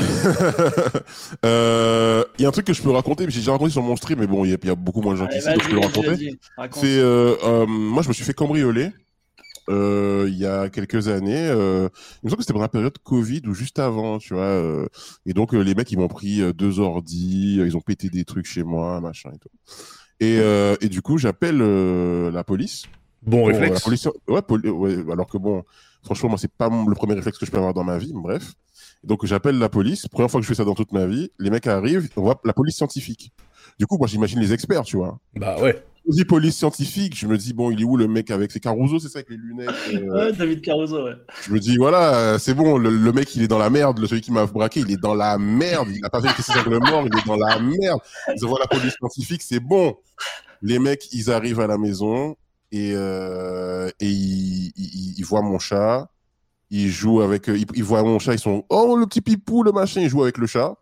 Euh, 1.46 2.24
Il 2.38 2.44
y 2.44 2.46
a 2.46 2.48
un 2.48 2.52
truc 2.52 2.66
que 2.66 2.74
je 2.74 2.82
peux 2.82 2.90
raconter, 2.92 3.26
mais 3.26 3.32
j'ai 3.32 3.40
déjà 3.40 3.52
raconté 3.52 3.72
sur 3.72 3.82
mon 3.82 3.96
stream, 3.98 4.20
mais 4.20 4.28
bon, 4.28 4.46
il 4.46 4.52
y, 4.52 4.68
y 4.68 4.70
a 4.70 4.76
beaucoup 4.76 5.02
moins 5.02 5.14
de 5.14 5.20
gens 5.20 5.28
qui 5.28 5.42
savent, 5.42 5.56
donc 5.56 5.64
je 5.64 5.70
peux 5.70 5.76
le 5.76 5.82
raconter. 5.82 6.38
C'est 6.72 6.86
euh, 7.00 7.36
euh, 7.44 7.66
moi, 7.68 8.02
je 8.04 8.08
me 8.08 8.14
suis 8.14 8.24
fait 8.24 8.34
cambrioler 8.34 8.92
euh, 9.70 10.26
il 10.28 10.38
y 10.38 10.46
a 10.46 10.70
quelques 10.70 11.08
années. 11.08 11.48
Euh, 11.48 11.88
il 12.22 12.26
me 12.26 12.30
semble 12.30 12.38
que 12.38 12.44
c'était 12.44 12.54
pendant 12.54 12.64
la 12.66 12.70
période 12.70 12.98
Covid 13.04 13.42
ou 13.48 13.54
juste 13.54 13.80
avant, 13.80 14.18
tu 14.20 14.34
vois. 14.34 14.44
euh, 14.44 14.88
et 15.26 15.34
donc 15.34 15.54
euh, 15.54 15.62
les 15.62 15.76
mecs 15.76 15.92
ils 15.92 15.98
m'ont 16.00 16.08
pris 16.08 16.42
euh, 16.42 16.54
deux 16.54 16.80
ordis, 16.80 17.58
euh, 17.60 17.68
ils 17.68 17.78
ont 17.78 17.82
pété 17.82 18.10
des 18.10 18.26
trucs 18.26 18.46
chez 18.46 18.64
moi, 18.64 19.00
machin 19.02 19.32
et 19.34 19.38
tout. 19.40 19.50
Et, 20.20 20.40
euh, 20.40 20.76
et 20.82 20.90
du 20.90 21.02
coup, 21.02 21.18
j'appelle 21.18 21.60
euh, 21.62 22.30
la 22.32 22.44
police. 22.44 22.84
Bon 23.22 23.40
Bon, 23.42 23.46
réflexe. 23.48 23.74
la 23.74 23.80
police, 23.80 24.08
ouais, 24.28 24.42
poli- 24.42 24.70
ouais, 24.70 24.98
alors 25.12 25.28
que 25.28 25.38
bon, 25.38 25.64
franchement, 26.04 26.30
moi, 26.30 26.38
c'est 26.38 26.52
pas 26.52 26.70
mon- 26.70 26.86
le 26.88 26.96
premier 26.96 27.14
réflexe 27.14 27.38
que 27.38 27.46
je 27.46 27.52
peux 27.52 27.58
avoir 27.58 27.74
dans 27.74 27.84
ma 27.84 27.98
vie, 27.98 28.12
mais 28.14 28.22
bref. 28.22 28.54
Donc, 29.04 29.26
j'appelle 29.26 29.58
la 29.60 29.70
police. 29.70 30.08
Première 30.08 30.30
fois 30.32 30.40
que 30.42 30.44
je 30.44 30.50
fais 30.50 30.56
ça 30.56 30.66
dans 30.66 30.76
toute 30.76 30.92
ma 30.92 31.06
vie, 31.06 31.30
les 31.40 31.50
mecs 31.50 31.68
arrivent, 31.68 32.10
on 32.18 32.22
voit 32.22 32.40
la 32.44 32.54
police 32.54 32.76
scientifique. 32.76 33.32
Du 33.78 33.86
coup, 33.88 33.98
moi, 33.98 34.08
j'imagine 34.08 34.40
les 34.40 34.52
experts, 34.52 34.84
tu 34.84 34.98
vois. 34.98 35.20
Bah 35.36 35.58
ouais. 35.62 35.82
Je 36.08 36.14
dis 36.16 36.26
police 36.26 36.56
scientifique, 36.56 37.18
je 37.18 37.28
me 37.28 37.38
dis, 37.38 37.54
bon, 37.54 37.72
il 37.72 37.82
est 37.82 37.84
où 37.84 37.98
le 37.98 38.08
mec 38.08 38.32
avec 38.32 38.52
ses 38.52 38.60
Caruso, 38.60 39.00
c'est 39.00 39.10
ça, 39.10 39.20
avec 39.20 39.30
les 39.30 39.38
lunettes 39.38 39.70
euh, 39.94 40.00
Ouais, 40.14 40.34
David 40.34 40.62
Caruso, 40.62 41.04
ouais. 41.04 41.16
Je 41.46 41.52
me 41.52 41.60
dis, 41.60 41.78
voilà, 41.78 42.16
euh, 42.16 42.38
c'est 42.40 42.54
bon, 42.54 42.78
le, 42.78 42.90
le 42.90 43.12
mec, 43.12 43.36
il 43.36 43.44
est 43.44 43.48
dans 43.48 43.58
la 43.58 43.70
merde, 43.70 44.00
le 44.00 44.08
celui 44.08 44.22
qui 44.22 44.32
m'a 44.32 44.46
braqué, 44.46 44.80
il 44.80 44.92
est 44.92 45.02
dans 45.02 45.14
la 45.14 45.38
merde, 45.38 45.90
il 45.94 46.00
n'a 46.02 46.10
pas 46.10 46.20
vérifié 46.20 46.44
ses 46.44 46.58
angles 46.60 46.80
morts, 46.80 47.06
il 47.06 47.18
est 47.18 47.28
dans 47.28 47.36
la 47.36 47.60
merde. 47.60 48.00
Ils 48.36 48.46
envoient 48.46 48.60
la 48.60 48.68
police 48.68 48.94
scientifique, 48.94 49.42
c'est 49.42 49.60
bon. 49.60 49.96
Les 50.62 50.80
mecs, 50.80 51.12
ils 51.14 51.32
arrivent 51.32 51.60
à 51.60 51.68
la 51.68 51.78
maison 51.78 52.36
et, 52.72 52.94
euh, 52.96 53.90
et 54.00 54.08
ils, 54.10 54.72
ils, 54.76 55.14
ils 55.18 55.26
voient 55.26 55.42
mon 55.42 55.60
chat, 55.60 56.10
ils 56.70 56.90
jouent 56.90 57.22
avec, 57.22 57.48
ils, 57.48 57.66
ils 57.76 57.84
voient 57.84 58.04
mon 58.04 58.20
chat, 58.20 58.34
ils 58.34 58.40
sont, 58.40 58.66
oh, 58.70 58.96
le 58.98 59.06
petit 59.06 59.22
pipou, 59.22 59.64
le 59.64 59.72
machin, 59.72 60.02
ils 60.02 60.10
jouent 60.10 60.24
avec 60.24 60.38
le 60.38 60.48
chat. 60.48 60.76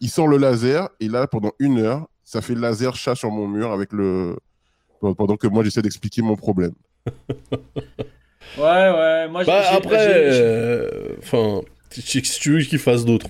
Ils 0.00 0.08
sortent 0.08 0.30
le 0.30 0.38
laser 0.38 0.88
et 1.00 1.08
là, 1.08 1.26
pendant 1.26 1.52
une 1.58 1.78
heure, 1.78 2.08
ça 2.24 2.40
fait 2.40 2.54
laser 2.54 2.94
chat 2.94 3.14
sur 3.14 3.30
mon 3.30 3.46
mur 3.46 3.72
avec 3.72 3.92
le, 3.92 4.36
pendant 5.00 5.36
que 5.36 5.46
moi, 5.46 5.64
j'essaie 5.64 5.82
d'expliquer 5.82 6.22
mon 6.22 6.36
problème. 6.36 6.72
Ouais, 8.58 8.64
ouais. 8.64 9.28
Moi, 9.28 9.42
j'ai- 9.44 9.46
Bah 9.46 9.62
après, 9.72 10.06
euh, 10.08 10.88
enfin, 11.20 11.60
si 11.90 12.20
tu 12.22 12.52
veux 12.52 12.60
qu'ils 12.62 12.78
fassent 12.78 13.04
d'autres. 13.04 13.28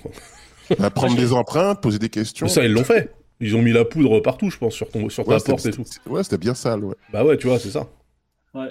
À 0.79 0.89
prendre 0.89 1.15
des 1.15 1.31
empreintes, 1.33 1.81
poser 1.81 1.99
des 1.99 2.09
questions. 2.09 2.45
Mais 2.47 2.51
ça, 2.51 2.63
ils 2.63 2.71
l'ont 2.71 2.83
fait. 2.83 3.11
Ils 3.39 3.55
ont 3.55 3.61
mis 3.61 3.71
la 3.71 3.85
poudre 3.85 4.19
partout, 4.19 4.49
je 4.49 4.57
pense, 4.57 4.73
sur, 4.73 4.89
ton, 4.89 5.09
sur 5.09 5.25
ta 5.25 5.31
Ouais, 5.35 5.37
porte 5.45 5.65
et 5.65 5.71
tout. 5.71 5.83
Ouais, 6.07 6.23
c'était 6.23 6.37
bien 6.37 6.53
sale, 6.55 6.83
ouais. 6.83 6.95
Bah 7.11 7.23
ouais, 7.23 7.37
tu 7.37 7.47
vois, 7.47 7.59
c'est 7.59 7.71
ça. 7.71 7.87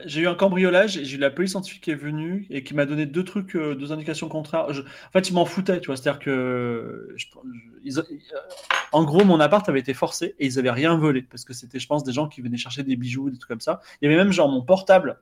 J'ai 0.05 0.21
eu 0.21 0.29
un 0.29 0.35
cambriolage 0.35 0.99
et 0.99 1.05
j'ai 1.07 1.17
eu 1.17 1.21
la 1.21 1.31
police 1.31 1.53
scientifique 1.53 1.83
qui 1.83 1.91
est 1.91 1.95
venue 1.95 2.47
et 2.51 2.63
qui 2.63 2.75
m'a 2.75 2.85
donné 2.85 3.07
deux 3.07 3.25
trucs, 3.25 3.57
euh, 3.57 3.75
deux 3.75 3.93
indications 3.93 4.29
contraires. 4.29 4.67
En 4.69 5.11
fait, 5.13 5.31
ils 5.31 5.33
m'en 5.33 5.47
foutaient, 5.47 5.81
tu 5.81 5.87
vois. 5.87 5.97
C'est-à-dire 5.97 6.19
que, 6.21 7.17
ils- 7.83 7.99
euh, 7.99 8.03
en 8.93 9.05
gros, 9.05 9.25
mon 9.25 9.41
appart 9.41 9.67
avait 9.69 9.81
été 9.81 9.95
forcé 9.95 10.35
et 10.39 10.47
ils 10.47 10.59
avaient 10.59 10.71
rien 10.71 10.97
volé 10.97 11.23
parce 11.23 11.45
que 11.45 11.55
c'était, 11.55 11.79
je 11.79 11.87
pense, 11.87 12.05
des 12.05 12.13
gens 12.13 12.29
qui 12.29 12.43
venaient 12.43 12.59
chercher 12.59 12.83
des 12.83 12.97
bijoux, 12.97 13.31
des 13.31 13.39
trucs 13.39 13.49
comme 13.49 13.61
ça. 13.61 13.81
Il 14.03 14.11
y 14.11 14.13
avait 14.13 14.23
même 14.23 14.33
genre 14.33 14.49
mon 14.51 14.63
portable. 14.63 15.19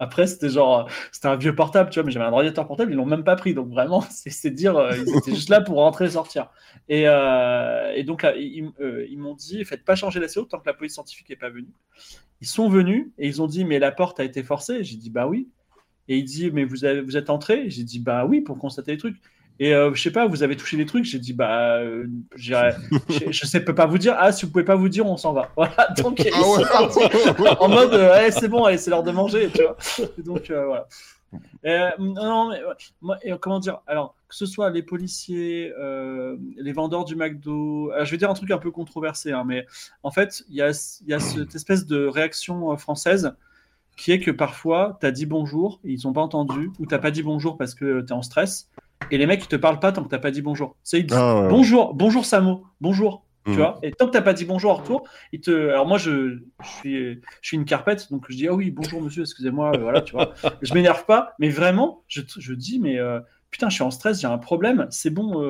Après, 0.00 0.26
c'était 0.26 0.48
genre, 0.48 0.88
c'était 1.10 1.26
un 1.26 1.36
vieux 1.36 1.54
portable, 1.54 1.90
tu 1.90 1.98
vois, 1.98 2.06
mais 2.06 2.12
j'avais 2.12 2.26
un 2.26 2.32
ordinateur 2.32 2.66
portable, 2.66 2.92
ils 2.92 2.96
l'ont 2.96 3.06
même 3.06 3.24
pas 3.24 3.36
pris. 3.36 3.54
Donc 3.54 3.68
vraiment, 3.68 4.00
c'est 4.10 4.50
dire, 4.50 4.76
euh, 4.76 4.96
ils 4.96 5.16
étaient 5.16 5.34
juste 5.34 5.48
là 5.48 5.60
pour 5.60 5.76
rentrer 5.76 6.06
et 6.06 6.10
sortir. 6.10 6.50
Et, 6.88 7.08
euh, 7.08 7.92
et 7.94 8.04
donc 8.04 8.24
ils, 8.36 8.70
euh, 8.80 9.06
ils 9.10 9.18
m'ont 9.18 9.34
dit, 9.34 9.64
faites 9.64 9.84
pas 9.84 9.96
changer 9.96 10.20
la 10.20 10.28
CO 10.28 10.44
tant 10.44 10.58
que 10.60 10.66
la 10.66 10.74
police 10.74 10.94
scientifique 10.94 11.28
n'est 11.28 11.36
pas 11.36 11.50
venue. 11.50 11.72
Ils 12.40 12.46
sont 12.46 12.68
venus 12.68 13.08
et 13.18 13.26
ils 13.26 13.42
ont 13.42 13.48
dit, 13.48 13.64
mais 13.64 13.78
la 13.78 13.90
porte 13.90 14.20
a 14.20 14.24
été 14.24 14.42
forcée. 14.44 14.84
J'ai 14.84 14.96
dit, 14.96 15.10
bah 15.10 15.26
oui. 15.26 15.48
Et 16.06 16.18
il 16.18 16.24
dit, 16.24 16.50
mais 16.50 16.64
vous, 16.64 16.84
avez, 16.84 17.00
vous 17.00 17.16
êtes 17.16 17.28
entré 17.28 17.68
J'ai 17.68 17.82
dit, 17.82 17.98
bah 17.98 18.24
oui, 18.24 18.40
pour 18.40 18.58
constater 18.58 18.92
les 18.92 18.98
trucs. 18.98 19.16
Et 19.60 19.74
euh, 19.74 19.92
je 19.92 20.00
sais 20.02 20.12
pas, 20.12 20.26
vous 20.26 20.42
avez 20.42 20.56
touché 20.56 20.76
des 20.76 20.86
trucs 20.86 21.04
J'ai 21.04 21.18
dit, 21.18 21.32
bah, 21.32 21.78
euh, 21.78 22.06
je, 22.36 22.54
je 23.30 23.46
sais, 23.46 23.64
peux 23.64 23.74
pas 23.74 23.86
vous 23.86 23.98
dire. 23.98 24.14
Ah, 24.18 24.30
si 24.30 24.46
vous 24.46 24.52
pouvez 24.52 24.64
pas 24.64 24.76
vous 24.76 24.88
dire, 24.88 25.06
on 25.06 25.16
s'en 25.16 25.32
va. 25.32 25.50
Voilà, 25.56 25.88
donc 25.96 26.20
ils 26.20 26.30
Ah 26.32 26.40
ouais. 26.48 26.64
sont 26.64 27.00
partis 27.00 27.56
en 27.60 27.68
mode, 27.68 27.94
euh, 27.94 28.30
c'est 28.30 28.48
bon, 28.48 28.64
allez, 28.64 28.78
c'est 28.78 28.90
l'heure 28.90 29.02
de 29.02 29.10
manger, 29.10 29.50
tu 29.52 29.62
vois. 29.62 29.76
Et 30.18 30.22
donc, 30.22 30.50
euh, 30.50 30.66
voilà. 30.66 30.86
Euh, 31.66 31.90
non, 31.98 32.50
mais 32.50 32.60
moi, 33.02 33.18
comment 33.40 33.58
dire 33.58 33.80
Alors, 33.86 34.14
que 34.28 34.34
ce 34.34 34.46
soit 34.46 34.70
les 34.70 34.82
policiers, 34.82 35.72
euh, 35.78 36.36
les 36.56 36.72
vendeurs 36.72 37.04
du 37.04 37.16
McDo, 37.16 37.90
je 38.02 38.10
vais 38.10 38.16
dire 38.16 38.30
un 38.30 38.34
truc 38.34 38.50
un 38.50 38.58
peu 38.58 38.70
controversé, 38.70 39.32
hein, 39.32 39.44
mais 39.44 39.66
en 40.02 40.10
fait, 40.10 40.44
il 40.48 40.54
y 40.56 40.62
a, 40.62 40.70
y 41.06 41.12
a 41.12 41.20
cette 41.20 41.54
espèce 41.54 41.86
de 41.86 42.06
réaction 42.06 42.76
française 42.76 43.34
qui 43.96 44.12
est 44.12 44.20
que 44.20 44.30
parfois, 44.30 44.96
tu 45.00 45.06
as 45.06 45.10
dit 45.10 45.26
bonjour 45.26 45.80
ils 45.84 46.00
n'ont 46.04 46.12
pas 46.12 46.20
entendu, 46.22 46.70
ou 46.78 46.86
tu 46.86 46.98
pas 46.98 47.10
dit 47.10 47.24
bonjour 47.24 47.58
parce 47.58 47.74
que 47.74 48.00
tu 48.00 48.06
es 48.06 48.12
en 48.12 48.22
stress, 48.22 48.70
et 49.10 49.18
les 49.18 49.26
mecs, 49.26 49.44
ils 49.44 49.48
te 49.48 49.56
parlent 49.56 49.80
pas 49.80 49.92
tant 49.92 50.02
que 50.04 50.14
tu 50.14 50.20
pas 50.20 50.30
dit 50.30 50.42
bonjour. 50.42 50.76
C'est 50.82 51.00
ils 51.00 51.06
disent 51.06 51.16
Ah, 51.18 51.42
ouais. 51.42 51.48
bonjour, 51.48 51.94
bonjour 51.94 52.24
Samo, 52.24 52.66
bonjour. 52.80 53.24
Tu 53.44 53.52
Mhm. 53.52 53.56
vois 53.56 53.78
et 53.82 53.92
tant 53.92 54.06
que 54.06 54.10
t'as 54.10 54.20
pas 54.20 54.34
dit 54.34 54.44
bonjour 54.44 54.70
en 54.72 54.74
retour, 54.74 55.08
il 55.32 55.40
te. 55.40 55.70
Alors 55.70 55.86
moi, 55.86 55.96
je, 55.96 56.38
je 56.60 56.68
suis, 56.68 57.14
je 57.14 57.48
suis 57.48 57.56
une 57.56 57.64
carpette, 57.64 58.10
donc 58.10 58.26
je 58.28 58.36
dis 58.36 58.46
ah 58.48 58.52
oui 58.52 58.70
bonjour 58.70 59.00
monsieur, 59.00 59.22
excusez-moi, 59.22 59.72
euh, 59.74 59.78
voilà, 59.78 60.02
tu 60.02 60.12
vois. 60.12 60.34
Je 60.62 60.74
m'énerve 60.74 61.06
pas, 61.06 61.32
mais 61.38 61.48
vraiment, 61.48 62.04
je, 62.08 62.20
je 62.38 62.52
dis 62.52 62.78
mais 62.78 62.98
euh, 62.98 63.20
putain, 63.50 63.70
je 63.70 63.74
suis 63.74 63.82
en 63.84 63.90
stress, 63.90 64.20
j'ai 64.20 64.26
un 64.26 64.36
problème, 64.38 64.86
c'est 64.90 65.08
bon. 65.10 65.42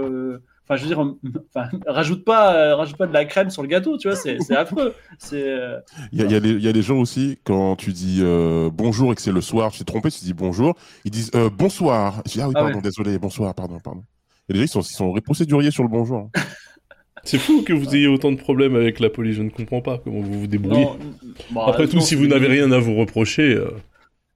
Enfin, 0.68 0.76
je 0.76 0.82
veux 0.82 0.88
dire, 0.88 0.98
enfin, 1.54 1.68
rajoute 1.86 2.24
pas, 2.24 2.54
euh, 2.54 2.76
rajoute 2.76 2.96
pas 2.98 3.06
de 3.06 3.12
la 3.12 3.24
crème 3.24 3.48
sur 3.50 3.62
le 3.62 3.68
gâteau, 3.68 3.96
tu 3.96 4.08
vois, 4.08 4.16
c'est 4.16 4.38
affreux. 4.54 4.94
C'est. 5.18 5.42
euh, 5.48 5.78
Il 6.12 6.18
y, 6.18 6.22
a- 6.22 6.26
il 6.26 6.32
y 6.32 6.34
a 6.34 6.40
des- 6.40 6.50
il 6.50 6.62
y 6.62 6.68
a 6.68 6.72
des 6.72 6.82
gens 6.82 6.98
aussi, 6.98 7.38
quand 7.44 7.74
tu 7.76 7.92
dis 7.92 8.18
euh, 8.20 8.68
bonjour 8.72 9.12
et 9.12 9.14
que 9.14 9.22
c'est 9.22 9.32
le 9.32 9.40
soir, 9.40 9.70
tu 9.72 9.78
t'es 9.78 9.84
trompé, 9.84 10.10
tu 10.10 10.20
dis 10.24 10.34
bonjour, 10.34 10.76
ils 11.04 11.10
disent 11.10 11.30
euh, 11.34 11.48
bonsoir. 11.50 12.22
Je 12.26 12.32
dis, 12.32 12.40
ah 12.42 12.48
oui, 12.48 12.54
Ah 12.56 12.60
pardon, 12.60 12.76
ouais. 12.76 12.82
désolé, 12.82 13.18
bonsoir, 13.18 13.54
pardon, 13.54 13.78
pardon. 13.80 14.02
Et 14.50 14.52
les 14.52 14.58
gens, 14.60 14.64
ils 14.64 14.68
sont, 14.68 14.80
ils 14.80 14.84
sont 14.94 15.14
procéduriers 15.24 15.70
sur 15.70 15.82
le 15.82 15.88
bonjour. 15.88 16.18
hein. 16.18 16.30
C'est 17.24 17.38
fou 17.38 17.62
que 17.62 17.72
vous 17.72 17.94
ayez 17.96 18.06
autant 18.06 18.30
de 18.30 18.36
problèmes 18.36 18.76
avec 18.76 19.00
la 19.00 19.10
police, 19.10 19.36
je 19.36 19.42
ne 19.42 19.50
comprends 19.50 19.82
pas 19.82 19.98
comment 19.98 20.20
vous 20.20 20.40
vous 20.40 20.46
débrouillez. 20.46 20.84
non, 20.84 20.96
bon, 21.50 21.60
Après 21.62 21.88
tout, 21.88 21.96
non, 21.96 22.00
si 22.02 22.14
vous 22.14 22.22
des 22.22 22.28
n'avez 22.28 22.48
mini- 22.48 22.60
rien 22.60 22.72
à 22.72 22.78
vous 22.78 22.94
reprocher, 22.94 23.54
euh, 23.54 23.70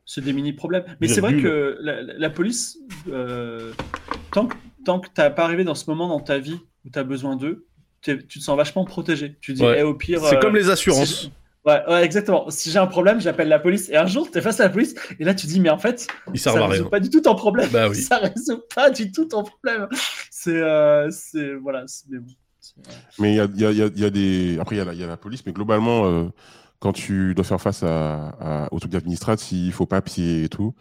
C'est 0.05 0.23
des 0.25 0.33
mini 0.33 0.53
problèmes. 0.53 0.85
Mais 1.01 1.07
c'est 1.09 1.21
vrai 1.21 1.37
que 1.37 1.79
la, 1.81 2.03
la- 2.03 2.19
la 2.19 2.31
police, 2.31 2.79
euh, 3.09 3.73
tant 4.33 4.47
que, 4.47 4.57
tant 4.85 5.01
que 5.01 5.09
t'as 5.13 5.31
pas 5.31 5.45
arrivé 5.45 5.65
dans 5.65 5.75
ce 5.75 5.89
moment 5.89 6.09
dans 6.09 6.21
ta 6.21 6.39
vie 6.39 6.59
où 6.85 6.91
tu 6.91 6.99
as 6.99 7.05
besoin 7.05 7.37
d'eux, 7.37 7.67
tu 8.01 8.19
te 8.27 8.39
sens 8.41 8.57
vachement 8.57 8.85
protégé. 8.85 9.37
Tu 9.41 9.53
dis, 9.55 9.63
Ouais. 9.63 9.77
Eh, 9.81 9.83
au 9.83 9.95
pire. 9.95 10.21
c'est 10.25 10.37
euh, 10.37 10.41
comme 10.41 10.57
les 10.57 10.65
si 10.65 10.71
assurances. 10.71 11.23
je- 11.25 11.29
Ouais, 11.65 11.81
ouais, 11.89 12.05
exactement. 12.05 12.51
Si 12.51 12.73
j'ai 12.73 12.81
un 12.81 12.89
problème, 12.89 13.21
j'appelle 13.21 13.47
la 13.47 13.61
police. 13.61 13.89
Et 13.89 13.97
un 13.97 14.07
jour, 14.07 14.29
tu 14.29 14.37
es 14.37 14.41
face 14.41 14.59
à 14.59 14.65
la 14.65 14.69
police, 14.71 14.97
et 15.21 15.25
là, 15.25 15.33
tu 15.33 15.47
dis, 15.47 15.61
mais 15.61 15.71
en 15.71 15.79
fait, 15.79 16.09
ça 16.35 16.51
à 16.51 16.67
résout 16.67 16.83
rien. 16.83 16.91
pas 16.91 16.99
du 16.99 17.09
tout 17.09 17.21
ton 17.21 17.37
problème. 17.37 17.69
Bah 17.73 17.89
oui. 17.89 17.95
Ça 18.03 18.17
résout 18.19 18.63
pas 18.75 18.91
du 18.91 19.13
tout 19.13 19.27
ton 19.27 19.45
problème. 19.45 19.87
C'est. 20.29 20.57
euh, 20.57 21.09
c'est 21.13 21.55
voilà. 21.55 21.85
c'est- 21.87 22.07
mais 22.11 22.19
bon, 22.19 22.33
c'est- 22.59 22.75
Mais 23.21 23.33
il 23.35 23.37
y 23.37 23.41
a, 23.41 23.45
il 23.55 23.61
y 23.61 23.65
a- 23.65 23.71
il 23.71 23.77
y 23.79 23.83
a- 23.83 23.91
il 23.95 24.01
y 24.01 24.05
a 24.05 24.11
des. 24.11 24.59
Après, 24.61 24.75
il 24.75 24.79
y, 24.79 24.83
a 24.83 24.85
la- 24.87 24.93
il 24.95 24.99
y 25.01 25.05
a 25.05 25.07
la 25.07 25.17
police, 25.17 25.47
mais 25.47 25.53
globalement, 25.53 26.07
euh, 26.07 26.25
quand 26.81 26.93
tu 26.93 27.33
dois 27.37 27.45
faire 27.45 27.61
face 27.61 27.85
à, 27.85 28.31
à, 28.41 28.69
aux 28.73 28.81
trucs 28.81 28.97
administratifs, 28.97 29.53
il 29.53 29.71
faut 29.73 29.87
papier 29.87 30.43
et 30.43 30.49
tout, 30.49 30.75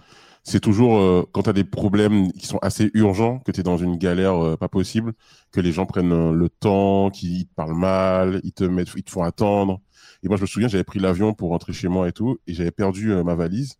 c'est 0.43 0.59
toujours 0.59 0.97
euh, 0.97 1.23
quand 1.31 1.43
tu 1.43 1.49
as 1.49 1.53
des 1.53 1.63
problèmes 1.63 2.31
qui 2.31 2.47
sont 2.47 2.57
assez 2.59 2.89
urgents, 2.93 3.39
que 3.39 3.51
tu 3.51 3.59
es 3.59 3.63
dans 3.63 3.77
une 3.77 3.97
galère 3.97 4.43
euh, 4.43 4.57
pas 4.57 4.69
possible, 4.69 5.13
que 5.51 5.61
les 5.61 5.71
gens 5.71 5.85
prennent 5.85 6.11
euh, 6.11 6.31
le 6.31 6.49
temps, 6.49 7.09
qu'ils 7.11 7.45
te 7.47 7.53
parlent 7.53 7.77
mal, 7.77 8.41
ils 8.43 8.51
te, 8.53 8.63
mettent, 8.63 8.91
ils 8.95 9.03
te 9.03 9.11
font 9.11 9.23
attendre. 9.23 9.81
Et 10.23 10.27
moi, 10.27 10.37
je 10.37 10.41
me 10.41 10.47
souviens, 10.47 10.67
j'avais 10.67 10.83
pris 10.83 10.99
l'avion 10.99 11.33
pour 11.33 11.49
rentrer 11.49 11.73
chez 11.73 11.87
moi 11.87 12.07
et 12.07 12.11
tout, 12.11 12.39
et 12.47 12.53
j'avais 12.53 12.71
perdu 12.71 13.11
euh, 13.11 13.23
ma 13.23 13.35
valise. 13.35 13.75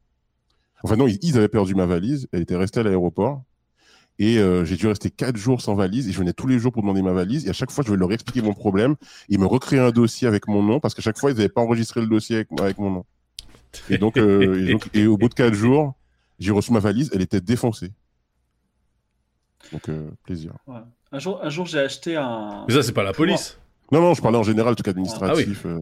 Enfin, 0.84 0.95
non, 0.95 1.08
ils, 1.08 1.38
avaient 1.38 1.47
perdu 1.47 1.76
ma 1.76 1.86
valise, 1.86 2.28
elle 2.32 2.41
était 2.41 2.56
restée 2.56 2.80
à 2.80 2.84
l'aéroport. 2.84 3.43
Et 4.19 4.38
euh, 4.38 4.65
j'ai 4.65 4.76
dû 4.76 4.88
rester 4.88 5.10
quatre 5.10 5.38
jours 5.38 5.62
sans 5.62 5.74
valise. 5.74 6.08
Et 6.08 6.12
je 6.12 6.19
venais 6.19 6.34
tous 6.34 6.47
les 6.47 6.60
jours 6.60 6.71
pour 6.71 6.84
demander 6.84 7.02
ma 7.02 7.13
valise. 7.13 7.47
Et 7.47 7.50
à 7.50 7.54
chaque 7.54 7.71
fois, 7.71 7.84
je 7.86 7.91
vais 7.91 7.97
leur 7.97 8.12
expliquer 8.12 8.41
mon 8.41 8.54
problème. 8.54 8.95
Ils 9.30 9.39
me 9.39 9.45
recréaient 9.45 9.80
un 9.80 9.91
dossier 9.91 10.28
avec 10.28 10.47
mon 10.47 10.62
nom 10.62 10.80
parce 10.80 10.93
qu'à 10.93 11.02
chaque 11.02 11.17
fois, 11.17 11.32
ils 11.32 11.38
n'avaient 11.38 11.50
pas 11.50 11.62
enregistré 11.62 12.02
le 12.02 12.08
dossier 12.08 12.38
avec, 12.38 12.47
avec 12.60 12.78
mon 12.78 12.91
nom. 12.91 13.06
Et 13.89 13.97
donc, 13.97 14.17
euh, 14.17 14.67
et 14.67 14.71
donc- 14.74 14.89
et 14.93 15.08
au 15.08 15.17
bout 15.17 15.30
de 15.30 15.34
quatre 15.34 15.54
jours, 15.54 15.95
j'ai 16.41 16.51
reçu 16.51 16.71
ma 16.73 16.80
valise. 16.80 17.10
Elle 17.13 17.21
était 17.21 17.41
défoncée. 17.41 17.91
Donc, 19.71 19.88
euh, 19.89 20.10
plaisir. 20.23 20.54
Un 21.12 21.19
jour, 21.19 21.39
un 21.43 21.49
jour 21.49 21.65
j'ai 21.65 21.80
acheté 21.80 22.15
un. 22.17 22.65
Mais 22.67 22.73
ça, 22.73 22.84
c'est 22.84 22.93
pas 22.93 23.04
la 23.04 23.13
police. 23.13 23.58
Non, 23.91 24.01
non, 24.01 24.13
je 24.13 24.21
parlais 24.21 24.38
en 24.38 24.43
général, 24.43 24.75
truc 24.75 24.88
administratif. 24.88 25.65
euh. 25.65 25.80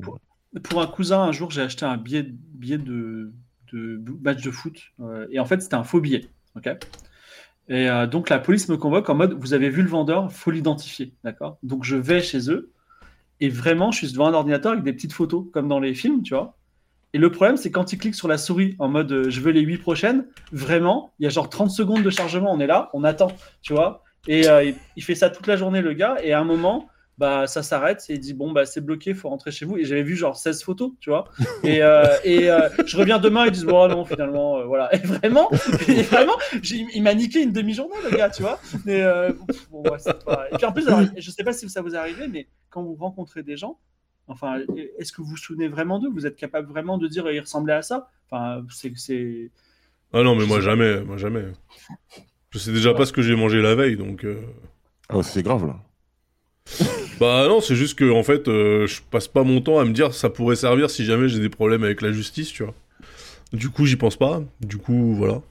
Pour 0.64 0.82
un 0.82 0.88
cousin, 0.88 1.22
un 1.22 1.32
jour, 1.32 1.52
j'ai 1.52 1.62
acheté 1.62 1.86
un 1.86 1.98
billet, 1.98 2.26
billet 2.28 2.80
de, 2.80 3.32
de 3.72 4.02
match 4.22 4.42
de 4.42 4.50
foot. 4.52 4.80
euh, 5.00 5.28
et 5.32 5.40
en 5.40 5.46
fait, 5.46 5.62
c'était 5.62 5.76
un 5.76 5.84
faux 5.84 6.02
billet. 6.02 6.28
ok? 6.56 6.70
Et 7.68 7.88
euh, 7.88 8.08
donc, 8.08 8.30
la 8.30 8.40
police 8.40 8.68
me 8.68 8.78
convoque 8.78 9.08
en 9.10 9.16
mode 9.16 9.34
Vous 9.34 9.54
avez 9.54 9.70
vu 9.70 9.84
le 9.84 9.90
vendeur, 9.90 10.32
faut 10.32 10.50
l'identifier. 10.50 11.14
D'accord? 11.24 11.60
Donc, 11.62 11.84
je 11.84 11.96
vais 11.96 12.22
chez 12.22 12.50
eux. 12.50 12.72
Et 13.42 13.48
vraiment, 13.50 13.92
je 13.92 14.00
suis 14.00 14.12
devant 14.12 14.28
un 14.28 14.34
ordinateur 14.34 14.72
avec 14.74 14.84
des 14.84 14.92
petites 14.92 15.14
photos, 15.14 15.46
comme 15.54 15.68
dans 15.68 15.80
les 15.80 15.94
films, 15.94 16.24
tu 16.24 16.34
vois? 16.34 16.58
Et 17.14 17.18
le 17.18 17.32
problème, 17.32 17.58
c'est 17.58 17.72
quand 17.72 17.92
il 17.92 17.98
clique 17.98 18.16
sur 18.16 18.28
la 18.28 18.38
souris 18.38 18.76
en 18.80 18.88
mode 18.88 19.12
euh, 19.12 19.30
Je 19.30 19.42
veux 19.42 19.52
les 19.52 19.62
8 19.62 19.78
prochaines, 19.80 20.26
vraiment, 20.52 21.12
il 21.20 21.24
y 21.24 21.28
a 21.28 21.30
genre 21.30 21.50
30 21.50 21.72
secondes 21.72 22.04
de 22.04 22.10
chargement. 22.10 22.54
On 22.54 22.60
est 22.60 22.68
là, 22.68 22.90
on 22.94 23.04
attend, 23.04 23.32
tu 23.62 23.74
vois. 23.74 24.04
Et 24.28 24.48
euh, 24.48 24.72
il, 24.96 25.04
fait 25.04 25.16
ça 25.16 25.30
toute 25.30 25.48
la 25.48 25.56
journée, 25.56 25.82
le 25.82 25.94
gars. 25.94 26.18
Et 26.24 26.34
à 26.34 26.40
un 26.40 26.44
moment, 26.44 26.88
bah, 27.18 27.48
ça 27.48 27.64
s'arrête 27.64 28.06
et 28.10 28.14
il 28.14 28.20
dit 28.20 28.34
bon 28.34 28.52
bah 28.52 28.66
c'est 28.66 28.80
bloqué, 28.80 29.14
faut 29.14 29.30
rentrer 29.30 29.52
chez 29.52 29.66
vous. 29.66 29.78
Et 29.78 29.86
j'avais 29.86 30.04
vu 30.04 30.16
genre 30.16 30.38
16 30.38 30.64
photos, 30.64 30.92
tu 31.00 31.10
vois. 31.10 31.26
Et, 31.64 31.82
euh, 31.82 32.06
et 32.24 32.50
je 32.86 32.98
reviens 32.98 33.18
demain, 33.18 33.46
ils 33.46 33.52
disent 33.52 33.66
bon 33.66 33.88
non 33.88 34.06
finalement 34.06 34.64
voilà. 34.66 34.94
Et 34.94 35.00
vraiment, 35.00 35.50
vraiment, 36.10 36.38
il 36.64 37.02
m'a 37.02 37.16
niqué 37.16 37.42
une 37.42 37.52
demi-journée 37.52 37.96
le 38.10 38.16
gars, 38.16 38.30
tu 38.30 38.44
vois. 38.44 38.60
Et 38.86 39.04
puis 40.58 40.66
en 40.66 40.72
plus, 40.72 40.88
alors, 40.88 41.02
je 41.18 41.32
sais 41.32 41.44
pas 41.44 41.54
si 41.54 41.68
ça 41.70 41.82
vous 41.82 41.96
est 41.96 41.98
arrivé, 41.98 42.28
mais 42.28 42.48
quand 42.70 42.84
vous 42.84 42.96
rencontrez 42.96 43.42
des 43.42 43.58
gens, 43.58 43.80
enfin, 44.30 44.60
est-ce 44.98 45.12
que 45.12 45.22
vous 45.22 45.30
vous 45.30 45.38
souvenez 45.38 45.68
vraiment 45.68 46.00
d'eux? 46.00 46.10
Vous 46.10 46.26
êtes 46.26 46.36
capable 46.38 46.68
vraiment 46.70 46.98
de 46.98 47.08
dire 47.08 47.30
il 47.32 47.40
ressemblait 47.40 47.74
à 47.74 47.82
ça? 47.82 48.10
Enfin, 48.32 48.64
c'est 48.72 48.94
c'est 48.98 49.52
Ah 50.14 50.24
non, 50.24 50.36
mais 50.36 50.46
moi 50.46 50.62
jamais, 50.62 51.02
moi 51.02 51.18
jamais. 51.18 51.46
Je 52.52 52.60
sais 52.60 52.72
déjà 52.72 52.94
pas 52.94 53.06
ce 53.06 53.14
que 53.14 53.22
j'ai 53.22 53.36
mangé 53.36 53.62
la 53.62 53.76
veille, 53.76 53.98
donc. 53.98 54.24
euh, 54.26 54.42
Ah 55.10 55.18
ouais, 55.18 55.24
c'est 55.24 55.44
grave, 55.44 55.68
là. 55.68 55.78
Bah 57.20 57.48
non, 57.48 57.60
c'est 57.62 57.76
juste 57.76 57.98
que 57.98 58.10
en 58.10 58.24
fait, 58.24 58.48
euh, 58.48 58.88
je 58.88 59.02
passe 59.12 59.28
pas 59.28 59.44
mon 59.44 59.62
temps 59.62 59.80
à 59.80 59.86
me 59.86 59.92
dire 59.92 60.14
ça 60.14 60.30
pourrait 60.30 60.56
servir 60.56 60.90
si 60.90 61.04
jamais 61.06 61.28
j'ai 61.28 61.40
des 61.40 61.50
problèmes 61.50 61.84
avec 61.84 62.02
la 62.02 62.12
justice, 62.12 62.50
tu 62.52 62.64
vois. 62.64 62.74
Du 63.54 63.70
coup, 63.70 63.86
j'y 63.86 63.96
pense 63.98 64.18
pas. 64.18 64.42
Du 64.62 64.78
coup, 64.78 65.16
voilà. 65.16 65.42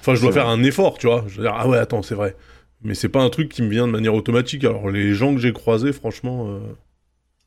Enfin, 0.00 0.14
je 0.14 0.20
dois 0.22 0.32
faire 0.32 0.48
un 0.48 0.62
effort, 0.62 0.98
tu 0.98 1.06
vois. 1.06 1.24
Je 1.28 1.36
veux 1.36 1.42
dire, 1.42 1.54
ah 1.54 1.68
ouais, 1.68 1.78
attends, 1.78 2.02
c'est 2.02 2.14
vrai. 2.14 2.36
Mais 2.82 2.94
c'est 2.94 3.08
pas 3.08 3.22
un 3.22 3.30
truc 3.30 3.48
qui 3.48 3.62
me 3.62 3.68
vient 3.68 3.86
de 3.86 3.92
manière 3.92 4.14
automatique. 4.14 4.64
Alors, 4.64 4.90
les 4.90 5.14
gens 5.14 5.34
que 5.34 5.40
j'ai 5.40 5.52
croisés, 5.52 5.92
franchement. 5.92 6.48
euh, 6.48 6.60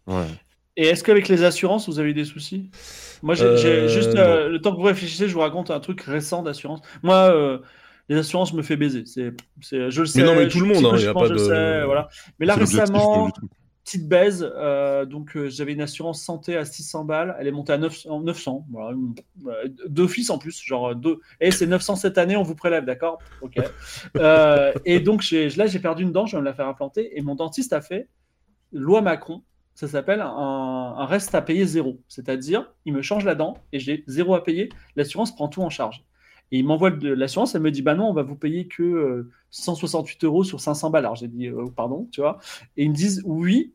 Ouais. 0.08 0.26
Et 0.78 0.86
est-ce 0.88 1.04
qu'avec 1.04 1.28
les 1.28 1.44
assurances, 1.44 1.88
vous 1.90 2.00
avez 2.00 2.12
eu 2.12 2.14
des 2.14 2.26
soucis? 2.26 2.70
Moi, 3.22 3.36
j'ai 3.36 3.44
Euh, 3.46 3.88
juste 3.88 4.16
euh, 4.16 4.48
le 4.50 4.60
temps 4.62 4.72
que 4.72 4.78
vous 4.78 4.84
réfléchissez, 4.84 5.28
je 5.28 5.34
vous 5.34 5.42
raconte 5.42 5.70
un 5.70 5.80
truc 5.80 6.02
récent 6.02 6.44
d'assurance. 6.44 6.80
Moi, 7.04 7.16
euh, 7.16 7.60
les 8.10 8.18
assurances 8.18 8.54
me 8.54 8.62
fait 8.64 8.78
baiser. 8.78 9.04
C'est, 9.06 9.34
je 9.62 10.00
le 10.00 10.06
sais. 10.06 10.24
non, 10.24 10.34
mais 10.36 10.48
tout 10.48 10.60
le 10.62 10.68
monde, 10.68 10.78
hein, 10.86 10.98
y 10.98 11.06
a 11.06 11.14
psychologiquement, 11.14 11.22
pas 11.22 11.30
de- 11.30 11.38
sais, 11.38 11.86
voilà. 11.86 12.10
Mais 12.40 12.46
là, 12.46 12.56
récemment, 12.56 13.30
petite 13.84 14.08
baise. 14.08 14.50
donc, 15.10 15.38
j'avais 15.48 15.74
une 15.74 15.82
assurance 15.82 16.24
santé 16.24 16.56
à 16.56 16.64
600 16.66 17.04
balles. 17.04 17.36
Elle 17.40 17.48
est 17.48 17.52
montée 17.52 17.74
à 17.74 17.78
900. 17.78 18.22
900 18.22 18.66
voilà, 18.72 18.98
D'office 19.88 20.30
en 20.30 20.38
plus. 20.40 20.64
Genre, 20.64 20.96
deux. 20.96 21.20
Et 21.42 21.52
c'est 21.52 21.68
900 21.68 21.98
cette 21.98 22.18
année, 22.18 22.38
on 22.38 22.44
vous 22.44 22.56
prélève, 22.56 22.86
d'accord? 22.86 23.20
Ok. 23.42 23.56
Et 24.86 25.00
donc, 25.02 25.22
j'ai- 25.22 25.50
là, 25.50 25.68
j'ai 25.68 25.80
perdu 25.80 26.04
une 26.04 26.12
dent, 26.14 26.26
je 26.26 26.38
vais 26.38 26.42
me 26.42 26.46
la 26.46 26.54
faire 26.54 26.68
implanter. 26.68 27.18
Et 27.18 27.22
mon 27.22 27.36
dentiste 27.36 27.74
a 27.74 27.82
fait 27.82 28.08
loi 28.72 29.02
Macron. 29.02 29.44
Ça 29.76 29.88
s'appelle 29.88 30.22
un, 30.22 31.06
reste 31.06 31.34
à 31.34 31.42
payer 31.42 31.66
zéro. 31.66 32.02
C'est-à-dire, 32.08 32.72
il 32.86 32.94
me 32.94 33.02
change 33.02 33.26
la 33.26 33.36
dent 33.36 33.58
et 33.72 33.80
j'ai 33.80 34.04
zéro 34.08 34.36
à 34.36 34.44
payer. 34.44 34.70
L'assurance 34.96 35.36
prend 35.36 35.48
tout 35.48 35.62
en 35.62 35.70
charge. 35.70 36.06
Et 36.52 36.60
il 36.60 36.66
m'envoie 36.66 36.92
de 36.92 37.10
l'assurance, 37.10 37.56
elle 37.56 37.62
me 37.62 37.72
dit, 37.72 37.82
bah 37.82 37.96
non, 37.96 38.10
on 38.10 38.14
va 38.14 38.24
vous 38.24 38.36
payer 38.36 38.68
que 38.68 38.84
euh, 38.84 39.32
168 39.52 40.26
euros 40.26 40.44
sur 40.44 40.60
500 40.60 40.90
balles. 40.90 41.06
Alors 41.06 41.16
j'ai 41.16 41.30
dit, 41.30 41.48
euh, 41.48 41.66
pardon, 41.76 42.10
tu 42.12 42.20
vois. 42.20 42.40
Et 42.76 42.84
ils 42.84 42.90
me 42.90 42.96
disent, 42.96 43.22
oui, 43.26 43.74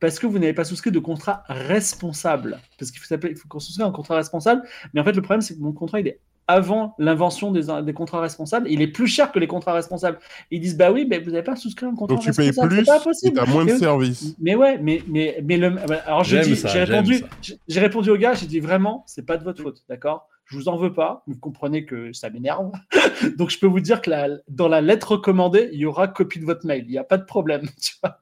parce 0.00 0.18
que 0.18 0.26
vous 0.26 0.38
n'avez 0.38 0.52
pas 0.52 0.64
souscrit 0.64 0.90
de 0.90 0.98
contrat 0.98 1.44
responsable. 1.48 2.60
Parce 2.78 2.90
qu'il 2.90 3.00
faut, 3.00 3.16
faut 3.16 3.48
qu'on 3.48 3.58
souscrive 3.58 3.86
un 3.86 3.90
contrat 3.90 4.16
responsable. 4.16 4.62
Mais 4.92 5.00
en 5.00 5.04
fait, 5.04 5.12
le 5.12 5.22
problème, 5.22 5.40
c'est 5.40 5.56
que 5.56 5.60
mon 5.60 5.72
contrat, 5.72 6.00
il 6.00 6.08
est 6.08 6.20
avant 6.50 6.94
l'invention 6.98 7.52
des, 7.52 7.62
des 7.84 7.92
contrats 7.92 8.20
responsables. 8.20 8.68
Il 8.70 8.82
est 8.82 8.88
plus 8.88 9.06
cher 9.06 9.30
que 9.32 9.38
les 9.38 9.46
contrats 9.46 9.72
responsables. 9.72 10.18
Ils 10.50 10.60
disent, 10.60 10.76
bah 10.76 10.90
oui, 10.90 11.06
mais 11.08 11.18
vous 11.20 11.30
n'avez 11.30 11.44
pas 11.44 11.56
souscrit 11.56 11.86
un 11.86 11.94
contrat 11.94 12.16
Donc 12.16 12.24
tu 12.24 12.32
payes 12.32 12.46
responsable. 12.48 12.74
plus 12.74 12.84
C'est 12.84 12.92
pas 12.92 12.96
et 12.98 13.04
possible. 13.04 13.36
t'as 13.36 13.46
moins 13.46 13.64
de 13.64 13.70
services. 13.76 14.34
mais 14.40 14.54
ouais, 14.54 14.78
mais, 14.78 15.02
mais, 15.08 15.42
mais 15.44 15.56
le. 15.56 15.76
Alors 16.06 16.24
j'ai 16.24 16.40
répondu, 16.40 17.24
j'ai 17.68 17.80
répondu 17.80 18.10
au 18.10 18.16
gars, 18.16 18.34
j'ai 18.34 18.46
dit 18.46 18.60
vraiment, 18.60 19.04
c'est 19.06 19.24
pas 19.24 19.36
de 19.36 19.44
votre 19.44 19.62
faute, 19.62 19.82
d'accord? 19.88 20.28
Je 20.50 20.56
vous 20.56 20.68
en 20.68 20.76
veux 20.76 20.92
pas, 20.92 21.22
vous 21.26 21.36
comprenez 21.38 21.84
que 21.86 22.12
ça 22.12 22.28
m'énerve. 22.28 22.72
Donc 23.38 23.50
je 23.50 23.58
peux 23.58 23.66
vous 23.68 23.80
dire 23.80 24.02
que 24.02 24.10
la- 24.10 24.38
dans 24.48 24.68
la 24.68 24.80
lettre 24.80 25.12
recommandée, 25.12 25.68
il 25.72 25.78
y 25.78 25.86
aura 25.86 26.08
copie 26.08 26.40
de 26.40 26.44
votre 26.44 26.66
mail, 26.66 26.84
il 26.86 26.90
n'y 26.90 26.98
a 26.98 27.04
pas 27.04 27.18
de 27.18 27.24
problème. 27.24 27.62
Tu 27.80 27.94
vois 28.02 28.18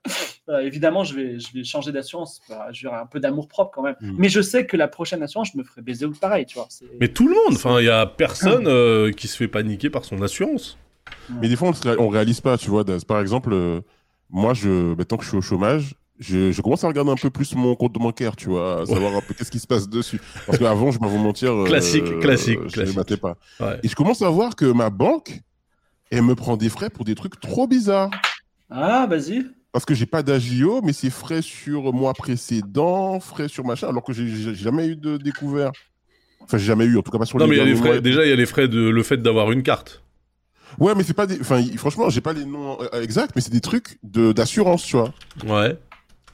Euh, 0.50 0.60
évidemment, 0.60 1.04
je 1.04 1.14
vais, 1.14 1.38
je 1.38 1.52
vais 1.52 1.62
changer 1.64 1.92
d'assurance, 1.92 2.40
Bah, 2.48 2.68
j'aurai 2.70 2.96
un 2.96 3.04
peu 3.06 3.20
d'amour 3.20 3.48
propre 3.48 3.70
quand 3.74 3.82
même. 3.82 3.96
Mm. 4.00 4.14
Mais 4.18 4.28
je 4.30 4.40
sais 4.40 4.64
que 4.66 4.76
la 4.78 4.88
prochaine 4.88 5.22
assurance, 5.22 5.50
je 5.52 5.58
me 5.58 5.62
ferai 5.62 5.82
baiser 5.82 6.06
ou 6.06 6.12
pareil, 6.12 6.46
tu 6.46 6.54
vois. 6.54 6.68
Mais 7.00 7.08
tout 7.08 7.28
le 7.28 7.34
monde, 7.34 7.52
enfin, 7.54 7.80
il 7.80 7.84
y 7.86 7.90
a 7.90 8.06
personne 8.06 8.66
euh, 8.66 9.10
qui 9.12 9.28
se 9.28 9.36
fait 9.36 9.48
paniquer 9.48 9.90
par 9.90 10.04
son 10.06 10.22
assurance. 10.22 10.78
Mais 11.40 11.48
des 11.48 11.56
fois, 11.56 11.70
on, 11.98 12.04
on 12.04 12.08
réalise 12.08 12.40
pas, 12.40 12.56
tu 12.56 12.70
vois. 12.70 12.82
Par 13.06 13.20
exemple, 13.20 13.50
euh, 13.52 13.80
moi, 14.30 14.54
je, 14.54 14.94
bah, 14.94 15.04
tant 15.04 15.16
que 15.18 15.24
je 15.24 15.28
suis 15.28 15.36
au 15.38 15.42
chômage, 15.42 15.94
je, 16.18 16.50
je 16.52 16.62
commence 16.62 16.82
à 16.84 16.88
regarder 16.88 17.10
un 17.10 17.16
peu 17.16 17.30
plus 17.30 17.54
mon 17.54 17.74
compte 17.76 17.92
bancaire, 17.94 18.34
tu 18.36 18.48
vois, 18.48 18.82
à 18.82 18.86
savoir 18.86 19.14
un 19.16 19.20
peu 19.20 19.34
qu'est-ce 19.34 19.50
qui 19.50 19.58
se 19.60 19.66
passe 19.66 19.88
dessus. 19.88 20.20
Parce 20.46 20.58
qu'avant, 20.58 20.90
je 20.90 20.98
vais 20.98 21.06
vous 21.08 21.18
mentir. 21.18 21.52
euh, 21.52 21.64
Classique, 21.64 22.18
classique, 22.20 22.58
Je 22.66 22.72
classique. 22.72 22.96
ne 23.10 23.16
pas. 23.16 23.36
Ouais. 23.60 23.78
Et 23.82 23.88
je 23.88 23.94
commence 23.94 24.22
à 24.22 24.28
voir 24.30 24.56
que 24.56 24.64
ma 24.66 24.90
banque, 24.90 25.40
elle 26.10 26.22
me 26.22 26.34
prend 26.34 26.56
des 26.56 26.68
frais 26.68 26.90
pour 26.90 27.04
des 27.04 27.14
trucs 27.14 27.38
trop 27.40 27.66
bizarres. 27.66 28.10
Ah, 28.70 29.06
vas-y. 29.08 29.46
Parce 29.72 29.84
que 29.84 29.94
j'ai 29.94 30.06
pas 30.06 30.22
d'agio, 30.22 30.80
mais 30.82 30.92
c'est 30.92 31.10
frais 31.10 31.42
sur 31.42 31.92
mois 31.92 32.14
précédent, 32.14 33.20
frais 33.20 33.48
sur 33.48 33.64
machin, 33.64 33.88
alors 33.88 34.02
que 34.02 34.12
j'ai 34.12 34.54
jamais 34.54 34.86
eu 34.88 34.96
de 34.96 35.18
découvert. 35.18 35.70
Enfin, 36.40 36.56
j'ai 36.58 36.64
jamais 36.66 36.86
eu, 36.86 36.96
en 36.98 37.02
tout 37.02 37.10
cas 37.10 37.18
pas 37.18 37.26
sur 37.26 37.38
Non, 37.38 37.44
les 37.44 37.50
mais 37.50 37.56
il 37.56 37.58
y 37.58 37.62
a 37.62 37.64
les 37.66 37.76
frais. 37.76 38.00
Déjà, 38.00 38.24
il 38.24 38.30
y 38.30 38.32
a 38.32 38.36
les 38.36 38.46
frais 38.46 38.66
de 38.68 38.80
le 38.88 39.02
fait 39.02 39.18
d'avoir 39.18 39.52
une 39.52 39.62
carte. 39.62 40.02
Ouais, 40.78 40.94
mais 40.94 41.02
c'est 41.02 41.14
pas 41.14 41.26
des. 41.26 41.38
Enfin, 41.40 41.62
franchement, 41.76 42.08
j'ai 42.10 42.20
pas 42.20 42.32
les 42.32 42.44
noms 42.44 42.78
euh, 42.80 43.02
exacts, 43.02 43.32
mais 43.36 43.42
c'est 43.42 43.52
des 43.52 43.60
trucs 43.60 43.98
de- 44.02 44.32
d'assurance, 44.32 44.82
tu 44.84 44.96
vois. 44.96 45.12
Ouais. 45.46 45.76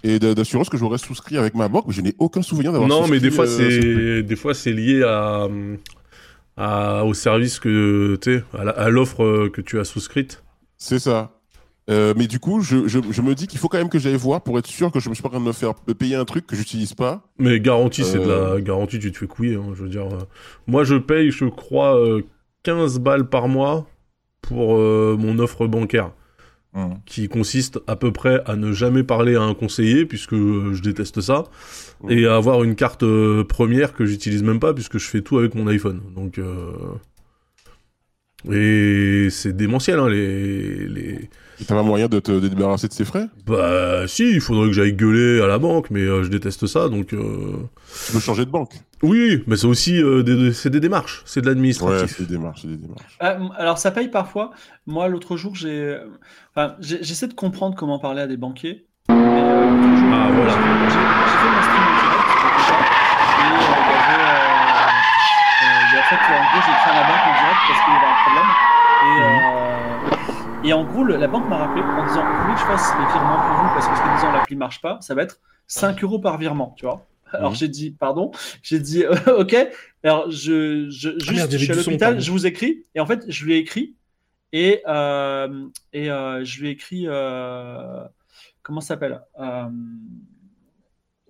Et 0.06 0.18
d'assurance 0.18 0.68
que 0.68 0.76
j'aurais 0.76 0.98
souscrit 0.98 1.38
avec 1.38 1.54
ma 1.54 1.68
banque, 1.68 1.86
mais 1.88 1.94
je 1.94 2.02
n'ai 2.02 2.14
aucun 2.18 2.42
souvenir 2.42 2.72
d'avoir 2.72 2.88
Non, 2.88 3.08
mais 3.08 3.18
souscrit, 3.18 3.20
des 3.20 3.30
fois, 3.30 3.46
euh, 3.46 4.18
c'est 4.18 4.22
des 4.22 4.36
fois 4.36 4.54
c'est 4.54 4.72
lié 4.72 5.02
à, 5.02 5.48
à 6.56 7.04
au 7.04 7.14
service 7.14 7.58
que 7.58 8.16
tu 8.20 8.42
à 8.52 8.90
l'offre 8.90 9.24
euh, 9.24 9.50
que 9.50 9.60
tu 9.60 9.80
as 9.80 9.84
souscrite. 9.84 10.44
C'est 10.76 10.98
ça. 10.98 11.30
Euh, 11.90 12.14
mais 12.16 12.26
du 12.26 12.38
coup, 12.38 12.60
je, 12.60 12.86
je, 12.86 12.98
je 13.10 13.22
me 13.22 13.34
dis 13.34 13.46
qu'il 13.46 13.58
faut 13.58 13.68
quand 13.68 13.76
même 13.78 13.90
que 13.90 13.98
j'aille 13.98 14.16
voir 14.16 14.42
pour 14.42 14.58
être 14.58 14.66
sûr 14.66 14.90
que 14.90 15.00
je 15.00 15.08
me 15.10 15.14
suis 15.14 15.22
pas 15.22 15.28
en 15.28 15.32
train 15.32 15.40
de 15.40 15.44
me 15.46 15.52
faire 15.52 15.74
payer 15.74 16.16
un 16.16 16.24
truc 16.24 16.46
que 16.46 16.56
j'utilise 16.56 16.94
pas. 16.94 17.22
Mais 17.38 17.60
garantie, 17.60 18.04
c'est 18.04 18.18
de 18.18 18.28
la 18.28 18.60
garantie, 18.60 18.98
tu 18.98 19.12
te 19.12 19.18
fais 19.18 19.26
couiller. 19.26 19.56
hein, 19.56 19.72
je 19.74 19.82
veux 19.82 19.88
dire, 19.90 20.06
euh, 20.06 20.24
moi, 20.66 20.84
je 20.84 20.94
paye, 20.96 21.30
je 21.30 21.44
crois, 21.44 21.98
euh, 21.98 22.22
15 22.62 23.00
balles 23.00 23.28
par 23.28 23.48
mois 23.48 23.86
pour 24.40 24.76
mon 24.78 25.38
offre 25.38 25.66
bancaire, 25.66 26.12
qui 27.06 27.28
consiste 27.28 27.78
à 27.86 27.94
peu 27.94 28.10
près 28.12 28.42
à 28.46 28.56
ne 28.56 28.72
jamais 28.72 29.04
parler 29.04 29.36
à 29.36 29.42
un 29.42 29.54
conseiller, 29.54 30.06
puisque 30.06 30.32
euh, 30.34 30.72
je 30.74 30.82
déteste 30.82 31.20
ça, 31.20 31.44
Mhm. 32.02 32.10
et 32.10 32.26
à 32.26 32.34
avoir 32.36 32.64
une 32.64 32.74
carte 32.74 33.04
euh, 33.04 33.44
première 33.44 33.92
que 33.92 34.04
j'utilise 34.04 34.42
même 34.42 34.58
pas, 34.58 34.74
puisque 34.74 34.98
je 34.98 35.08
fais 35.08 35.22
tout 35.22 35.38
avec 35.38 35.54
mon 35.54 35.66
iPhone. 35.68 36.00
Donc, 36.16 36.38
euh, 36.38 36.72
et 38.52 39.28
c'est 39.30 39.56
démentiel, 39.56 39.98
hein, 39.98 40.08
les, 40.08 40.86
les... 40.88 41.30
Et 41.60 41.64
T'as 41.64 41.74
pas 41.76 41.82
moyen 41.82 42.08
de 42.08 42.18
te 42.20 42.32
de 42.32 42.48
débarrasser 42.48 42.88
de 42.88 42.92
ces 42.92 43.04
frais? 43.04 43.26
Bah 43.46 44.06
si, 44.08 44.28
il 44.28 44.40
faudrait 44.40 44.66
que 44.66 44.72
j'aille 44.72 44.92
gueuler 44.92 45.40
à 45.42 45.46
la 45.46 45.58
banque, 45.58 45.88
mais 45.90 46.00
euh, 46.00 46.22
je 46.24 46.28
déteste 46.28 46.66
ça, 46.66 46.88
donc... 46.88 47.12
euh, 47.12 47.56
Tu 48.06 48.12
peux 48.12 48.18
changer 48.20 48.44
de 48.44 48.50
banque? 48.50 48.72
Oui, 49.02 49.44
mais 49.46 49.56
c'est 49.56 49.66
aussi 49.66 50.02
euh, 50.02 50.22
des, 50.22 50.52
c'est 50.52 50.70
des 50.70 50.80
démarches, 50.80 51.22
c'est 51.26 51.40
de 51.40 51.46
Ouais, 51.46 51.52
l'administratif. 51.52 52.14
c'est 52.16 52.26
des 52.26 52.36
démarches, 52.36 52.62
c'est 52.62 52.68
des 52.68 52.76
démarches. 52.76 53.18
Alors 53.56 53.78
ça 53.78 53.90
paye 53.92 54.08
parfois. 54.08 54.50
Moi, 54.86 55.06
l'autre 55.08 55.36
jour, 55.36 55.54
j'ai, 55.54 55.96
enfin, 56.56 56.74
j'essaie 56.80 57.28
de 57.28 57.34
comprendre 57.34 57.76
comment 57.76 57.98
parler 57.98 58.22
à 58.22 58.26
des 58.26 58.36
banquiers. 58.36 58.86
Mais, 59.08 59.14
euh, 59.14 59.70
l'autre 59.70 59.96
jour, 59.96 60.08
Ah, 60.12 60.30
voilà. 60.32 60.50
j'ai 60.50 60.56
fait 60.56 60.74
mon 60.74 60.90
stream 60.90 61.84
en 61.84 61.94
direct, 62.00 62.28
c'était 62.34 62.64
ça. 62.66 62.76
Et 63.38 63.46
euh, 63.46 63.54
il 63.54 63.62
y 63.62 63.94
avait, 63.94 64.24
euh, 64.24 64.90
euh, 65.62 65.86
il 65.86 65.94
y 65.94 65.98
a 65.98 66.00
en 66.00 66.08
fait, 66.10 66.22
en 66.24 66.42
gros, 66.50 66.60
j'ai 66.66 66.72
écrit 66.74 66.90
à 66.90 66.94
la 66.98 67.04
banque 67.06 67.24
en 67.28 67.34
direct 67.38 67.60
parce 67.68 67.80
qu'il 67.84 67.92
y 67.92 67.98
avait 68.00 68.10
un 68.10 68.18
problème. 68.24 68.50
Et, 69.04 69.16
euh, 69.20 70.53
et 70.64 70.72
en 70.72 70.84
gros, 70.84 71.04
le- 71.04 71.16
la 71.16 71.28
banque 71.28 71.48
m'a 71.48 71.58
rappelé 71.58 71.82
en 71.82 72.04
disant, 72.04 72.24
vous 72.34 72.42
voulez 72.42 72.54
que 72.54 72.60
je 72.60 72.66
fasse 72.66 72.96
les 72.98 73.06
virements 73.06 73.40
pour 73.40 73.54
vous 73.54 73.70
parce 73.70 73.88
que 73.88 73.94
ce 73.96 74.08
disant 74.08 74.32
l'appli 74.32 74.56
marche 74.56 74.80
pas, 74.80 75.00
ça 75.00 75.14
va 75.14 75.22
être 75.22 75.40
5 75.66 76.02
euros 76.04 76.18
par 76.18 76.38
virement, 76.38 76.74
tu 76.76 76.86
vois. 76.86 77.06
Alors 77.32 77.50
Mhm. 77.50 77.56
j'ai 77.56 77.68
dit, 77.68 77.90
pardon, 77.92 78.30
j'ai 78.62 78.78
dit, 78.80 79.04
ok. 79.38 79.56
Alors 80.04 80.30
je, 80.30 80.88
je 80.90 81.18
juste, 81.18 81.28
Ah, 81.28 81.32
merde, 81.32 81.50
je 81.50 81.56
avait 81.56 81.64
suis 81.64 81.72
à 81.72 81.74
l'hôpital, 81.76 82.20
je 82.20 82.30
vous 82.30 82.46
écris. 82.46 82.84
Et 82.94 83.00
en 83.00 83.06
fait, 83.06 83.24
je 83.28 83.44
lui 83.44 83.54
ai 83.54 83.58
écrit 83.58 83.96
et 84.52 84.82
euh, 84.88 85.66
et 85.92 86.10
euh, 86.10 86.44
je 86.44 86.60
lui 86.60 86.68
ai 86.68 86.72
écrit 86.72 87.04
euh, 87.08 88.04
comment 88.62 88.80
ça 88.80 88.88
s'appelle 88.88 89.20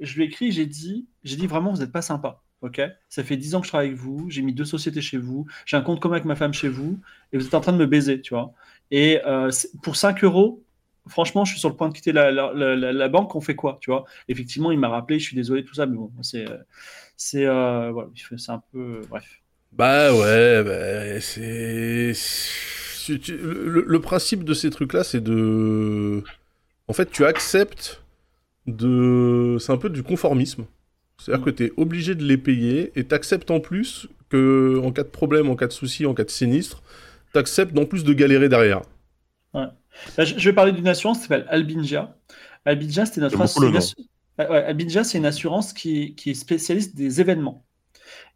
Je 0.00 0.14
lui 0.16 0.24
ai 0.24 0.26
écrit, 0.26 0.50
j'ai 0.52 0.66
dit, 0.66 1.06
j'ai 1.22 1.36
dit 1.36 1.46
vraiment, 1.46 1.72
vous 1.72 1.78
n'êtes 1.80 1.92
pas 1.92 2.02
sympa. 2.02 2.42
Ok, 2.62 2.80
ça 3.10 3.22
fait 3.22 3.36
10 3.36 3.54
ans 3.54 3.60
que 3.60 3.66
je 3.66 3.70
travaille 3.70 3.88
avec 3.88 3.98
vous, 3.98 4.30
j'ai 4.30 4.40
mis 4.40 4.54
deux 4.54 4.64
sociétés 4.64 5.02
chez 5.02 5.18
vous, 5.18 5.46
j'ai 5.66 5.76
un 5.76 5.82
compte 5.82 6.00
commun 6.00 6.14
avec 6.14 6.24
ma 6.24 6.34
femme 6.34 6.54
chez 6.54 6.68
vous, 6.68 6.98
et 7.32 7.36
vous 7.36 7.44
êtes 7.46 7.52
en 7.54 7.60
train 7.60 7.72
de 7.74 7.76
me 7.78 7.84
baiser, 7.86 8.22
tu 8.22 8.32
vois. 8.32 8.54
Et 8.94 9.20
euh, 9.26 9.50
pour 9.82 9.96
5 9.96 10.24
euros, 10.24 10.62
franchement, 11.08 11.44
je 11.44 11.52
suis 11.52 11.60
sur 11.60 11.68
le 11.70 11.76
point 11.76 11.88
de 11.88 11.94
quitter 11.94 12.12
la, 12.12 12.30
la, 12.30 12.52
la- 12.54 12.76
la- 12.76 12.92
la 12.92 13.08
banque, 13.08 13.34
on 13.34 13.40
fait 13.40 13.56
quoi, 13.56 13.78
tu 13.80 13.90
vois? 13.90 14.04
Effectivement, 14.28 14.70
il 14.72 14.78
m'a 14.78 14.88
rappelé, 14.88 15.18
je 15.18 15.24
suis 15.26 15.36
désolé, 15.36 15.64
tout 15.64 15.74
ça, 15.74 15.86
mais 15.86 15.96
bon, 15.96 16.12
c'est, 16.22 16.48
euh, 16.48 16.58
c'est, 17.16 17.46
euh, 17.46 17.90
voilà, 17.92 18.10
c'est 18.38 18.52
un 18.52 18.62
peu, 18.72 19.00
bref. 19.08 19.42
Bah 19.72 20.12
ouais, 20.14 20.62
bah, 20.64 21.20
c'est... 21.20 22.12
Le, 23.08 23.84
le 23.86 24.00
principe 24.00 24.44
de 24.44 24.54
ces 24.54 24.70
trucs-là, 24.70 25.04
c'est 25.04 25.20
de... 25.22 26.22
En 26.88 26.92
fait, 26.94 27.10
tu 27.10 27.24
acceptes 27.26 28.02
de... 28.66 29.58
C'est 29.60 29.72
un 29.72 29.78
peu 29.78 29.90
du 29.90 30.02
conformisme. 30.02 30.66
C'est-à-dire 31.18 31.44
que 31.44 31.50
tu 31.50 31.64
es 31.66 31.72
obligé 31.78 32.14
de 32.14 32.24
les 32.24 32.38
payer 32.38 32.92
et 32.96 33.04
t'acceptes 33.04 33.50
en 33.50 33.60
plus 33.60 34.08
que 34.30 34.80
en 34.84 34.92
cas 34.92 35.04
de 35.04 35.08
problème, 35.08 35.50
en 35.50 35.56
cas 35.56 35.68
de 35.68 35.72
souci, 35.72 36.06
en 36.06 36.14
cas 36.14 36.24
de 36.24 36.30
sinistre, 36.30 36.82
t'acceptes 37.34 37.78
en 37.78 37.84
plus 37.84 38.04
de 38.04 38.12
galérer 38.14 38.48
derrière. 38.48 38.82
Là, 40.18 40.24
je, 40.24 40.36
je 40.38 40.50
vais 40.50 40.54
parler 40.54 40.72
d'une 40.72 40.88
assurance 40.88 41.18
qui 41.18 41.22
s'appelle 41.24 41.46
Albingia. 41.48 42.16
Albingia, 42.64 43.06
c'était 43.06 43.20
notre 43.20 43.36
J'aime 43.36 43.46
beaucoup 43.46 43.60
le 43.60 43.68
une 43.68 43.74
nom. 43.74 43.78
assu- 43.80 43.94
Ouais, 44.38 44.48
ouais, 44.48 44.64
Albingia, 44.64 45.04
c'est 45.04 45.18
une 45.18 45.26
assurance 45.26 45.72
qui, 45.72 46.16
qui 46.16 46.30
est 46.30 46.34
spécialiste 46.34 46.96
des 46.96 47.20
événements. 47.20 47.64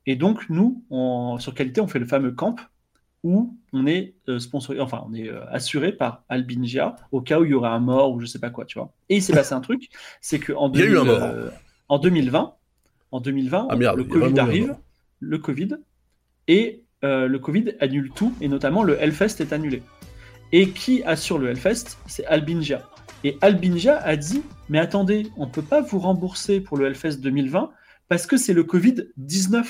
Et 0.06 0.16
donc, 0.16 0.48
nous, 0.50 0.84
on- 0.90 1.38
sur 1.40 1.54
qualité, 1.54 1.80
on 1.80 1.88
fait 1.88 1.98
le 1.98 2.06
fameux 2.06 2.32
camp 2.32 2.56
où 3.24 3.58
on 3.72 3.86
est 3.86 4.14
euh, 4.28 4.38
sponsorisé, 4.38 4.80
enfin, 4.82 5.04
on 5.08 5.14
est 5.14 5.28
euh, 5.28 5.44
assuré 5.50 5.92
par 5.92 6.24
Albingia 6.28 6.94
au 7.12 7.20
cas 7.20 7.40
où 7.40 7.44
il 7.44 7.50
y 7.50 7.54
aurait 7.54 7.70
un 7.70 7.80
mort 7.80 8.12
ou 8.12 8.20
je 8.20 8.26
sais 8.26 8.38
pas 8.38 8.50
quoi, 8.50 8.64
tu 8.64 8.78
vois. 8.78 8.92
Et 9.08 9.16
il 9.16 9.22
s'est 9.22 9.32
passé 9.32 9.54
un 9.54 9.60
truc, 9.60 9.88
c'est 10.20 10.38
qu'en 10.38 10.70
Il 10.72 10.80
y 10.80 10.82
a 10.84 10.86
eu 10.86 10.98
un 10.98 11.04
mort. 11.04 11.34
en 11.88 11.98
2020, 11.98 12.54
en 13.10 13.20
2020, 13.20 13.66
Ah 13.70 13.76
merde, 13.76 13.98
le 13.98 14.04
Covid 14.04 14.38
arrive, 14.38 14.76
le 15.20 15.38
Covid, 15.38 15.70
et 16.46 16.84
euh, 17.04 17.26
le 17.26 17.38
Covid 17.38 17.74
annule 17.80 18.10
tout, 18.14 18.34
et 18.40 18.48
notamment 18.48 18.82
le 18.82 19.00
Hellfest 19.00 19.40
est 19.40 19.52
annulé. 19.52 19.82
Et 20.52 20.70
qui 20.70 21.02
assure 21.04 21.38
le 21.38 21.48
Hellfest? 21.48 21.98
C'est 22.06 22.24
Albingia. 22.26 22.82
Et 23.24 23.36
Albingia 23.40 23.98
a 23.98 24.16
dit 24.16 24.42
Mais 24.68 24.78
attendez, 24.78 25.26
on 25.36 25.46
ne 25.46 25.50
peut 25.50 25.62
pas 25.62 25.80
vous 25.80 25.98
rembourser 25.98 26.60
pour 26.60 26.76
le 26.76 26.86
Hellfest 26.86 27.20
2020 27.20 27.70
parce 28.08 28.26
que 28.26 28.36
c'est 28.36 28.54
le 28.54 28.64
Covid-19. 28.64 29.64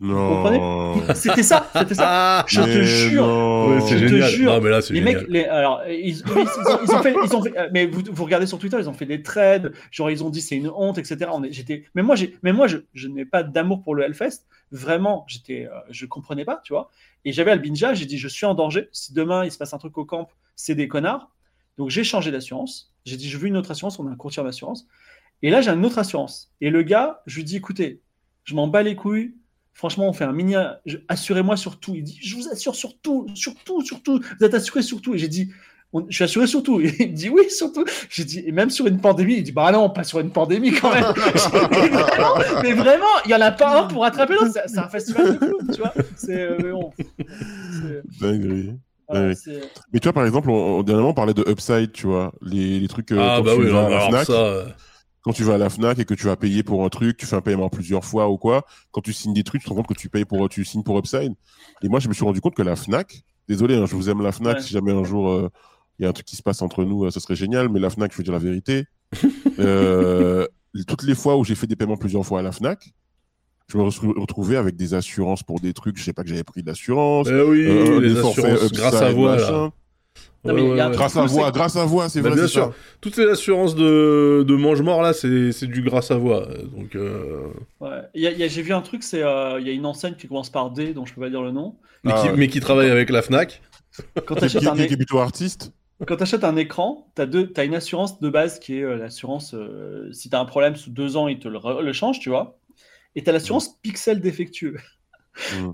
Non. 0.00 0.94
C'était 1.14 1.42
ça, 1.42 1.68
c'était 1.74 1.94
ça. 1.94 2.04
Ah 2.08 2.44
Je 2.48 2.60
te 2.62 2.82
jure. 2.82 3.26
non. 3.26 3.68
Ouais, 3.74 3.80
c'est 3.82 3.98
Je 3.98 4.04
te 4.06 4.08
génial. 4.10 4.30
jure, 4.30 4.52
Non, 4.54 4.60
mais 4.62 4.70
là, 4.70 4.80
c'est 4.80 4.94
Les 4.94 5.00
génial. 5.00 5.16
mecs, 5.20 5.28
les, 5.28 5.44
alors, 5.44 5.82
ils, 5.88 5.92
ils- 5.92 6.08
ils 6.16 6.22
ont, 6.32 6.78
ils 6.86 6.90
ont 6.94 7.02
fait, 7.02 7.14
ils 7.24 7.36
ont 7.36 7.42
fait- 7.42 7.58
euh, 7.58 7.68
mais 7.72 7.86
vous, 7.86 8.02
vous 8.10 8.24
regardez 8.24 8.46
sur 8.46 8.58
Twitter, 8.58 8.76
ils 8.80 8.88
ont 8.88 8.94
fait 8.94 9.04
des 9.06 9.22
trades, 9.22 9.72
genre 9.90 10.10
ils 10.10 10.24
ont 10.24 10.30
dit 10.30 10.40
c'est 10.40 10.56
une 10.56 10.68
honte, 10.70 10.96
etc. 10.98 11.26
On 11.32 11.42
est- 11.44 11.52
j'étais, 11.52 11.84
mais 11.94 12.02
moi, 12.02 12.16
j'ai, 12.16 12.34
mais 12.42 12.52
moi, 12.54 12.66
je, 12.66 12.78
je 12.94 13.08
n'ai 13.08 13.26
pas 13.26 13.42
d'amour 13.42 13.82
pour 13.82 13.94
le 13.94 14.02
Hellfest. 14.04 14.46
Vraiment, 14.72 15.24
j'étais, 15.28 15.66
euh, 15.66 15.78
je 15.90 16.06
comprenais 16.06 16.44
pas, 16.46 16.60
tu 16.64 16.72
vois. 16.72 16.90
Et 17.26 17.32
j'avais 17.32 17.50
Albinja, 17.50 17.92
j'ai 17.92 18.06
dit 18.06 18.16
je 18.16 18.28
suis 18.28 18.46
en 18.46 18.54
danger. 18.54 18.88
Si 18.92 19.12
demain 19.12 19.44
il 19.44 19.52
se 19.52 19.58
passe 19.58 19.74
un 19.74 19.78
truc 19.78 19.98
au 19.98 20.06
camp, 20.06 20.28
c'est 20.56 20.74
des 20.74 20.88
connards. 20.88 21.30
Donc 21.76 21.90
j'ai 21.90 22.04
changé 22.04 22.30
d'assurance. 22.30 22.94
J'ai 23.04 23.16
dit 23.18 23.28
je 23.28 23.36
veux 23.36 23.48
une 23.48 23.56
autre 23.58 23.70
assurance. 23.70 23.98
On 23.98 24.06
a 24.06 24.10
un 24.10 24.16
courtier 24.16 24.42
d'assurance. 24.42 24.86
Et 25.42 25.50
là 25.50 25.60
j'ai 25.60 25.70
une 25.70 25.84
autre 25.84 25.98
assurance. 25.98 26.50
Et 26.62 26.70
le 26.70 26.82
gars, 26.82 27.20
je 27.26 27.36
lui 27.36 27.44
dis 27.44 27.56
écoutez, 27.56 28.00
je 28.44 28.54
m'en 28.54 28.66
bats 28.68 28.82
les 28.82 28.94
couilles. 28.96 29.34
Franchement, 29.72 30.08
on 30.08 30.12
fait 30.12 30.24
un 30.24 30.32
mini. 30.32 30.54
Assurez-moi 31.08 31.56
sur 31.56 31.78
tout. 31.80 31.94
Il 31.94 32.02
dit 32.04 32.18
Je 32.22 32.36
vous 32.36 32.48
assure 32.48 32.74
sur 32.74 32.98
tout, 33.00 33.26
sur 33.34 33.54
tout, 33.64 33.80
sur 33.82 34.02
tout. 34.02 34.20
Vous 34.38 34.44
êtes 34.46 34.54
assuré 34.54 34.82
sur 34.82 35.00
tout. 35.00 35.14
Et 35.14 35.18
j'ai 35.18 35.28
dit 35.28 35.50
on- 35.92 36.04
Je 36.08 36.14
suis 36.14 36.24
assuré 36.24 36.46
sur 36.46 36.62
tout. 36.62 36.80
Et 36.80 36.94
il 37.00 37.10
me 37.12 37.14
dit 37.16 37.28
Oui, 37.30 37.48
sur 37.50 37.72
tout. 37.72 37.84
J'ai 38.10 38.24
dit 38.24 38.42
Et 38.46 38.52
même 38.52 38.68
sur 38.70 38.86
une 38.86 39.00
pandémie. 39.00 39.36
Il 39.36 39.42
dit 39.42 39.52
Bah 39.52 39.72
non, 39.72 39.88
pas 39.88 40.04
sur 40.04 40.20
une 40.20 40.30
pandémie 40.32 40.72
quand 40.72 40.92
même. 40.92 41.04
vraiment, 41.14 42.34
mais 42.62 42.72
vraiment, 42.74 43.04
il 43.24 43.30
y 43.30 43.34
en 43.34 43.40
a 43.40 43.50
pas 43.52 43.80
un 43.82 43.86
pour 43.86 44.04
attraper 44.04 44.34
l'autre. 44.34 44.50
C'est 44.52 44.68
c'est 44.68 44.78
un 44.78 44.88
festival 44.88 45.32
de 45.32 45.38
clowns, 45.38 45.70
tu 45.72 45.80
vois. 45.80 45.94
C'est 46.16 46.42
euh, 46.42 46.56
mais 46.62 46.70
bon. 46.72 46.92
C'est- 46.98 48.20
Dinguerie. 48.20 48.74
voilà, 49.08 49.28
Ouais. 49.28 49.34
c'est- 49.34 49.60
Mais 49.92 49.98
tu 50.00 50.04
vois, 50.08 50.12
par 50.12 50.26
exemple, 50.26 50.50
on, 50.50 50.78
on- 50.78 50.82
dernièrement, 50.82 51.10
on 51.10 51.14
parlait 51.14 51.34
de 51.34 51.44
Upside, 51.48 51.92
tu 51.92 52.06
vois. 52.06 52.32
Les, 52.42 52.80
les 52.80 52.88
trucs. 52.88 53.10
euh, 53.12 53.18
Ah 53.18 53.40
bah 53.40 53.52
oui, 53.56 53.70
la 53.70 53.86
alors 53.86 54.08
Fnac, 54.10 54.26
ça... 54.26 54.66
quand 55.22 55.32
tu 55.32 55.44
vas 55.44 55.54
à 55.54 55.58
la 55.58 55.68
Fnac 55.68 55.98
et 55.98 56.04
que 56.04 56.14
tu 56.14 56.24
vas 56.26 56.36
payer 56.36 56.62
pour 56.62 56.84
un 56.84 56.88
truc, 56.88 57.16
tu 57.16 57.26
fais 57.26 57.36
un 57.36 57.40
paiement 57.40 57.68
plusieurs 57.68 58.04
fois 58.04 58.28
ou 58.30 58.38
quoi, 58.38 58.64
quand 58.90 59.00
tu 59.00 59.12
signes 59.12 59.34
des 59.34 59.44
trucs, 59.44 59.60
tu 59.60 59.66
te 59.66 59.70
rends 59.70 59.76
compte 59.76 59.88
que 59.88 60.00
tu 60.00 60.08
payes 60.08 60.24
pour, 60.24 60.48
tu 60.48 60.64
signes 60.64 60.82
pour 60.82 60.98
Upside. 60.98 61.34
Et 61.82 61.88
moi, 61.88 62.00
je 62.00 62.08
me 62.08 62.14
suis 62.14 62.24
rendu 62.24 62.40
compte 62.40 62.54
que 62.54 62.62
la 62.62 62.76
Fnac, 62.76 63.22
désolé, 63.48 63.76
hein, 63.76 63.86
je 63.86 63.94
vous 63.96 64.08
aime 64.08 64.22
la 64.22 64.32
Fnac, 64.32 64.56
Ouais. 64.56 64.62
si 64.62 64.72
jamais 64.72 64.92
un 64.92 65.04
jour 65.04 65.28
euh, 65.30 65.50
il 65.98 66.04
y 66.04 66.06
a 66.06 66.08
un 66.08 66.12
truc 66.12 66.26
qui 66.26 66.36
se 66.36 66.42
passe 66.42 66.62
entre 66.62 66.84
nous, 66.84 67.04
euh, 67.04 67.10
ce 67.10 67.20
serait 67.20 67.36
génial, 67.36 67.68
mais 67.68 67.78
la 67.78 67.90
Fnac, 67.90 68.12
je 68.12 68.16
veux 68.16 68.24
dire 68.24 68.32
la 68.32 68.38
vérité. 68.38 68.84
euh, 69.58 70.46
toutes 70.86 71.02
les 71.02 71.14
fois 71.14 71.36
où 71.36 71.44
j'ai 71.44 71.54
fait 71.54 71.66
des 71.66 71.76
paiements 71.76 71.98
plusieurs 71.98 72.24
fois 72.24 72.38
à 72.38 72.42
la 72.42 72.52
Fnac, 72.52 72.94
je 73.70 73.78
me 73.78 73.82
retrouvé 74.18 74.56
avec 74.56 74.76
des 74.76 74.94
assurances 74.94 75.42
pour 75.42 75.60
des 75.60 75.72
trucs, 75.72 75.96
je 75.98 76.04
sais 76.04 76.12
pas 76.12 76.22
que 76.22 76.28
j'avais 76.28 76.42
pris 76.44 76.62
de 76.62 76.66
l'assurance. 76.66 77.28
Eh 77.30 77.42
oui, 77.42 77.66
euh, 77.66 78.00
les 78.00 78.18
assurances, 78.18 78.72
grâce 78.72 78.94
à 78.94 79.12
voix, 79.12 79.72
mais 80.44 80.76
y 80.76 80.80
a 80.80 80.88
Grâce 80.90 81.16
à 81.16 81.26
voix, 81.26 81.50
grâce 81.50 81.76
à 81.76 81.84
voix, 81.84 82.08
c'est 82.08 82.22
Bah, 82.22 82.30
vrai, 82.30 82.38
bien 82.38 82.46
sûr. 82.48 82.64
ça. 82.66 82.72
Toutes 83.00 83.16
les 83.16 83.26
assurances 83.26 83.74
de, 83.74 84.44
de 84.46 84.54
mange-mort, 84.56 85.02
là, 85.02 85.12
c'est 85.12 85.52
c'est 85.52 85.66
du 85.66 85.82
grâce 85.82 86.10
à 86.10 86.16
voix. 86.16 86.48
Donc, 86.76 86.94
euh, 86.96 87.48
ouais. 87.80 88.00
Il 88.14 88.22
y 88.22 88.26
a- 88.26 88.30
il 88.32 88.38
y 88.38 88.42
a- 88.44 88.48
J'ai 88.48 88.62
vu 88.62 88.72
un 88.72 88.80
truc, 88.82 89.02
c'est 89.02 89.22
euh, 89.22 89.60
il 89.60 89.66
y 89.66 89.70
a 89.70 89.72
une 89.72 89.84
enseigne 89.86 90.14
qui 90.14 90.28
commence 90.28 90.48
par 90.50 90.70
D, 90.70 90.94
dont 90.94 91.04
je 91.06 91.14
peux 91.14 91.20
pas 91.20 91.30
dire 91.30 91.42
le 91.42 91.50
nom. 91.52 91.76
mais, 92.04 92.12
Ah, 92.14 92.22
qui, 92.22 92.28
ouais. 92.28 92.36
mais 92.36 92.48
qui 92.48 92.60
travaille 92.60 92.88
avec 92.90 93.10
la 93.10 93.20
FNAC. 93.22 93.60
Quand 94.24 94.34
Qui, 94.34 94.40
tu 94.40 94.44
achètes 94.46 94.60
qui- 94.62 94.68
un, 94.68 94.74
qui 94.74 94.80
é- 94.82 94.92
est 94.92 94.96
plutôt 94.96 95.18
artiste. 95.18 95.72
quand 96.06 96.16
t'achètes 96.16 96.44
un 96.44 96.56
écran, 96.56 97.12
tu 97.14 97.20
as, 97.22 97.64
une 97.64 97.74
assurance 97.74 98.18
de 98.20 98.30
base 98.30 98.58
qui 98.58 98.78
est 98.78 98.82
euh, 98.82 98.96
l'assurance, 98.96 99.52
euh, 99.54 100.10
si 100.12 100.30
tu 100.30 100.36
as 100.36 100.40
un 100.40 100.46
problème 100.46 100.74
sous 100.76 100.88
deux 100.90 101.18
ans, 101.18 101.28
ils 101.28 101.38
te 101.38 101.48
le, 101.48 101.58
le 101.82 101.92
changent, 101.92 102.18
tu 102.20 102.30
vois. 102.30 102.58
Et 103.16 103.22
tu 103.22 103.28
as 103.28 103.32
l'assurance 103.34 103.76
pixel 103.82 104.20
défectueux. 104.20 104.76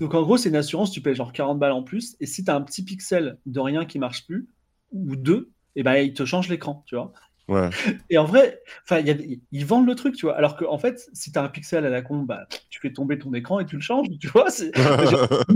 Donc 0.01 0.15
en 0.15 0.23
gros, 0.23 0.37
c'est 0.37 0.49
une 0.49 0.57
assurance, 0.57 0.91
tu 0.91 1.01
payes 1.01 1.15
genre 1.15 1.33
40 1.33 1.59
balles 1.59 1.73
en 1.73 1.83
plus. 1.83 2.17
Et 2.21 2.27
si 2.27 2.45
tu 2.45 2.51
as 2.51 2.55
un 2.57 2.61
petit 2.63 2.83
pixel 2.85 3.39
de 3.47 3.61
rien 3.61 3.85
qui 3.85 3.99
marche 3.99 4.27
plus, 4.27 4.49
ou 4.93 5.17
deux, 5.17 5.51
et 5.77 5.83
ben 5.83 5.95
ils 5.97 6.15
te 6.15 6.25
changent 6.25 6.49
l'écran, 6.49 6.83
tu 6.87 6.97
vois. 6.97 7.13
Ouais. 7.49 7.71
Et 8.11 8.19
en 8.19 8.25
vrai, 8.25 8.61
enfin, 8.83 8.99
il 8.99 9.07
y 9.07 9.11
a 9.13 9.17
ils 9.53 9.65
vendent 9.65 9.87
le 9.87 9.95
truc, 9.95 10.17
tu 10.17 10.27
vois. 10.27 10.37
Alors 10.37 10.57
qu'en 10.57 10.73
en 10.73 10.79
fait, 10.79 11.09
si 11.13 11.31
tu 11.31 11.39
as 11.39 11.43
un 11.45 11.49
pixel 11.49 11.87
à 11.87 11.91
la 11.91 12.03
con, 12.03 12.23
bah, 12.23 12.49
tu 12.71 12.81
fais 12.81 12.93
tomber 12.93 13.19
ton 13.19 13.33
écran 13.35 13.61
et 13.61 13.67
tu 13.67 13.77
le 13.77 13.83
changes, 13.83 14.09
tu 14.21 14.27
vois. 14.27 14.47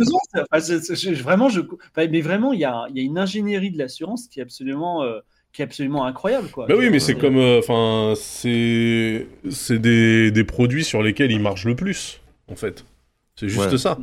Vraiment, 1.22 1.48
je, 1.48 1.60
mais 1.96 2.20
vraiment, 2.20 2.52
il 2.52 2.60
y 2.60 2.64
a, 2.64 2.86
il 2.90 2.96
y 2.96 3.00
a 3.00 3.04
une 3.04 3.18
ingénierie 3.18 3.70
de 3.70 3.78
l'assurance 3.78 4.28
qui 4.28 4.38
est 4.38 4.42
absolument, 4.42 5.02
euh, 5.02 5.18
qui 5.52 5.62
est 5.62 5.64
absolument 5.64 6.04
incroyable, 6.06 6.48
quoi. 6.50 6.66
Bah 6.66 6.74
oui, 6.78 6.90
mais 6.90 7.00
c'est 7.00 7.16
Euh, 7.16 7.20
comme. 7.20 7.38
Enfin, 7.38 8.14
c'est. 8.16 9.26
C'est 9.50 9.78
des, 9.80 10.30
des 10.30 10.44
produits 10.44 10.84
sur 10.84 11.02
lesquels 11.02 11.32
ils 11.32 11.40
marchent 11.40 11.64
le 11.66 11.74
plus, 11.76 12.20
en 12.48 12.54
fait. 12.54 12.84
C'est 13.34 13.48
juste 13.48 13.70
Ouais. 13.70 13.78
ça. 13.78 13.98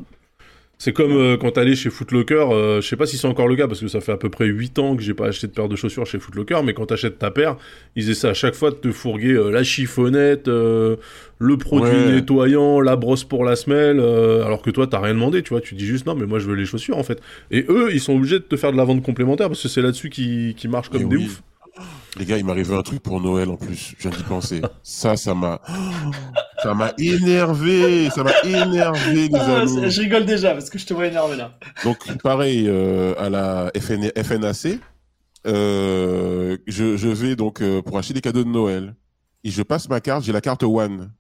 C'est 0.80 0.94
comme 0.94 1.12
euh, 1.14 1.38
quand 1.38 1.50
t'allais 1.52 1.76
chez 1.76 1.90
Footlocker, 1.90 2.36
euh, 2.52 2.82
je 2.82 2.88
sais 2.88 2.96
pas 2.96 3.08
si 3.08 3.18
c'est 3.18 3.26
encore 3.26 3.48
le 3.48 3.56
cas 3.56 3.68
parce 3.68 3.80
que 3.80 3.88
ça 3.88 4.00
fait 4.00 4.12
à 4.12 4.18
peu 4.18 4.30
près 4.30 4.46
8 4.46 4.78
ans 4.78 4.96
que 4.96 5.02
j'ai 5.02 5.16
pas 5.16 5.26
acheté 5.26 5.48
de 5.48 5.52
paire 5.52 5.68
de 5.68 5.76
chaussures 5.76 6.06
chez 6.06 6.20
Footlocker, 6.20 6.62
mais 6.64 6.76
quand 6.76 6.86
t'achètes 6.86 7.18
ta 7.18 7.32
paire, 7.32 7.58
ils 7.96 8.12
essaient 8.12 8.28
à 8.28 8.36
chaque 8.36 8.54
fois 8.54 8.70
de 8.70 8.76
te 8.76 8.92
fourguer 8.92 9.32
euh, 9.34 9.50
la 9.50 9.64
chiffonnette, 9.64 10.48
euh, 10.48 10.98
le 11.40 11.58
produit 11.58 11.90
Ouais. 11.90 12.12
nettoyant, 12.12 12.80
la 12.80 12.96
brosse 12.96 13.24
pour 13.24 13.44
la 13.44 13.56
semelle, 13.56 14.00
euh, 14.00 14.46
alors 14.46 14.62
que 14.62 14.70
toi 14.70 14.86
t'as 14.86 15.00
rien 15.00 15.16
demandé, 15.16 15.42
tu 15.42 15.50
vois, 15.50 15.62
tu 15.62 15.74
dis 15.74 15.86
juste 15.88 16.06
non 16.06 16.14
mais 16.14 16.28
moi 16.28 16.38
je 16.38 16.46
veux 16.48 16.56
les 16.56 16.66
chaussures 16.68 16.98
en 16.98 17.04
fait. 17.04 17.22
Et 17.50 17.66
eux 17.70 17.90
ils 17.92 18.00
sont 18.00 18.16
obligés 18.16 18.38
de 18.38 18.44
te 18.44 18.56
faire 18.56 18.72
de 18.72 18.78
la 18.78 18.84
vente 18.84 19.02
complémentaire 19.02 19.48
parce 19.48 19.64
que 19.64 19.70
c'est 19.70 19.82
là-dessus 19.82 20.12
qui, 20.12 20.54
qui 20.56 20.68
marche 20.68 20.90
comme 20.90 21.10
des 21.10 21.16
oui. 21.18 21.26
oufs. 21.26 21.42
Les 22.18 22.26
gars, 22.26 22.38
il 22.38 22.46
m'est 22.46 22.52
arrivé 22.52 22.76
un 22.76 22.82
truc 22.82 23.02
pour 23.02 23.22
Noël 23.22 23.50
en 23.50 23.58
plus. 23.58 23.94
Je 23.98 24.08
viens 24.08 24.18
d'y 24.18 24.24
penser. 24.24 24.62
Ça, 24.84 25.16
ça 25.16 25.34
m'a, 25.36 25.62
ça 26.64 26.74
m'a 26.74 26.92
énervé. 26.98 28.10
Ça 28.10 28.24
m'a 28.24 28.32
énervé, 28.44 29.28
les 29.30 29.36
ah, 29.36 29.60
amis. 29.62 29.90
je 29.92 30.02
rigole 30.02 30.26
déjà 30.26 30.54
parce 30.54 30.70
que 30.70 30.78
je 30.80 30.86
te 30.86 30.94
vois 30.94 31.08
énervé 31.08 31.36
là. 31.38 31.58
Donc, 31.84 32.00
pareil, 32.24 32.66
euh, 32.68 33.14
à 33.20 33.30
la 33.30 33.72
FN 33.80 34.10
FNAC, 34.24 34.80
euh, 35.46 36.58
je, 36.68 36.98
je 36.98 37.08
vais 37.08 37.36
donc 37.36 37.62
euh, 37.62 37.82
pour 37.82 37.98
acheter 37.98 38.14
des 38.14 38.22
cadeaux 38.22 38.44
de 38.44 38.50
Noël. 38.50 38.96
Et 39.44 39.52
je 39.52 39.62
passe 39.64 39.88
ma 39.88 40.02
carte, 40.02 40.24
j'ai 40.26 40.32
la 40.34 40.42
carte 40.42 40.64
One. 40.64 41.12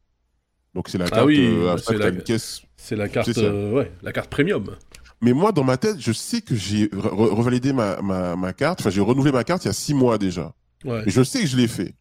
Donc, 0.74 0.89
c'est 0.89 0.98
la 0.98 1.06
Ah 1.06 1.10
carte, 1.10 1.26
oui, 1.28 1.39
euh, 1.39 1.76
bah, 1.76 1.82
c'est 1.86 1.98
la- 1.98 2.10
une 2.10 2.22
caisse. 2.22 2.62
C'est 2.76 2.96
la 2.96 3.08
carte, 3.10 3.36
euh, 3.38 3.72
ouais, 3.72 3.91
la 4.04 4.12
carte 4.12 4.30
premium. 4.30 4.76
Mais 5.22 5.34
moi, 5.34 5.52
dans 5.52 5.64
ma 5.64 5.78
tête, 5.78 5.96
je 6.00 6.12
sais 6.12 6.42
que 6.42 6.56
j'ai 6.56 6.86
re- 6.88 7.10
re- 7.10 7.34
revalidé 7.34 7.74
ma, 7.74 8.02
ma, 8.02 8.36
ma 8.36 8.54
carte. 8.54 8.82
Enfin, 8.82 8.90
j'ai 8.92 9.02
renouvelé 9.02 9.32
ma 9.32 9.44
carte 9.44 9.64
il 9.66 9.68
y 9.68 9.72
a 9.72 9.74
six 9.74 9.94
mois 9.94 10.18
déjà. 10.18 10.54
Ouais. 10.86 11.04
Et 11.08 11.10
je 11.10 11.24
sais 11.24 11.42
que 11.42 11.48
je 11.48 11.58
l'ai 11.58 11.68
fait. 11.68 11.96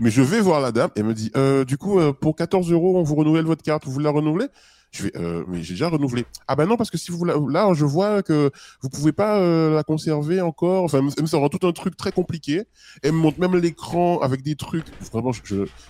Mais 0.00 0.10
je 0.10 0.22
vais 0.22 0.40
voir 0.40 0.60
la 0.60 0.70
dame 0.72 0.90
et 0.96 1.00
elle 1.00 1.06
me 1.06 1.14
dit, 1.14 1.30
euh, 1.36 1.64
du 1.64 1.76
coup, 1.78 1.98
euh, 1.98 2.12
pour 2.12 2.36
14 2.36 2.70
euros, 2.70 2.98
on 2.98 3.02
vous 3.02 3.14
renouvelle 3.16 3.44
votre 3.44 3.62
carte, 3.62 3.84
vous 3.86 3.92
voulez 3.92 4.04
la 4.04 4.10
renouveler 4.10 4.46
Je 4.92 5.04
vais, 5.04 5.12
euh, 5.16 5.44
mais 5.48 5.62
j'ai 5.62 5.74
déjà 5.74 5.88
renouvelé. 5.88 6.24
Ah 6.46 6.54
ben 6.56 6.66
non, 6.66 6.76
parce 6.76 6.90
que 6.90 6.98
si 6.98 7.10
vous 7.10 7.24
la- 7.24 7.34
là, 7.50 7.72
je 7.74 7.84
vois 7.84 8.22
que 8.22 8.50
vous 8.82 8.88
pouvez 8.88 9.12
pas 9.12 9.40
la 9.40 9.82
conserver 9.82 10.40
encore. 10.40 10.84
Enfin, 10.84 10.98
elle 11.16 11.22
me 11.22 11.26
ça 11.28 11.36
rend 11.38 11.48
tout 11.48 11.66
un 11.66 11.72
truc 11.72 11.96
très 11.96 12.12
compliqué. 12.12 12.64
Elle 13.02 13.12
me 13.12 13.18
montre 13.18 13.40
même 13.40 13.56
l'écran 13.56 14.18
avec 14.20 14.42
des 14.42 14.54
trucs. 14.54 14.86
Vraiment, 15.12 15.32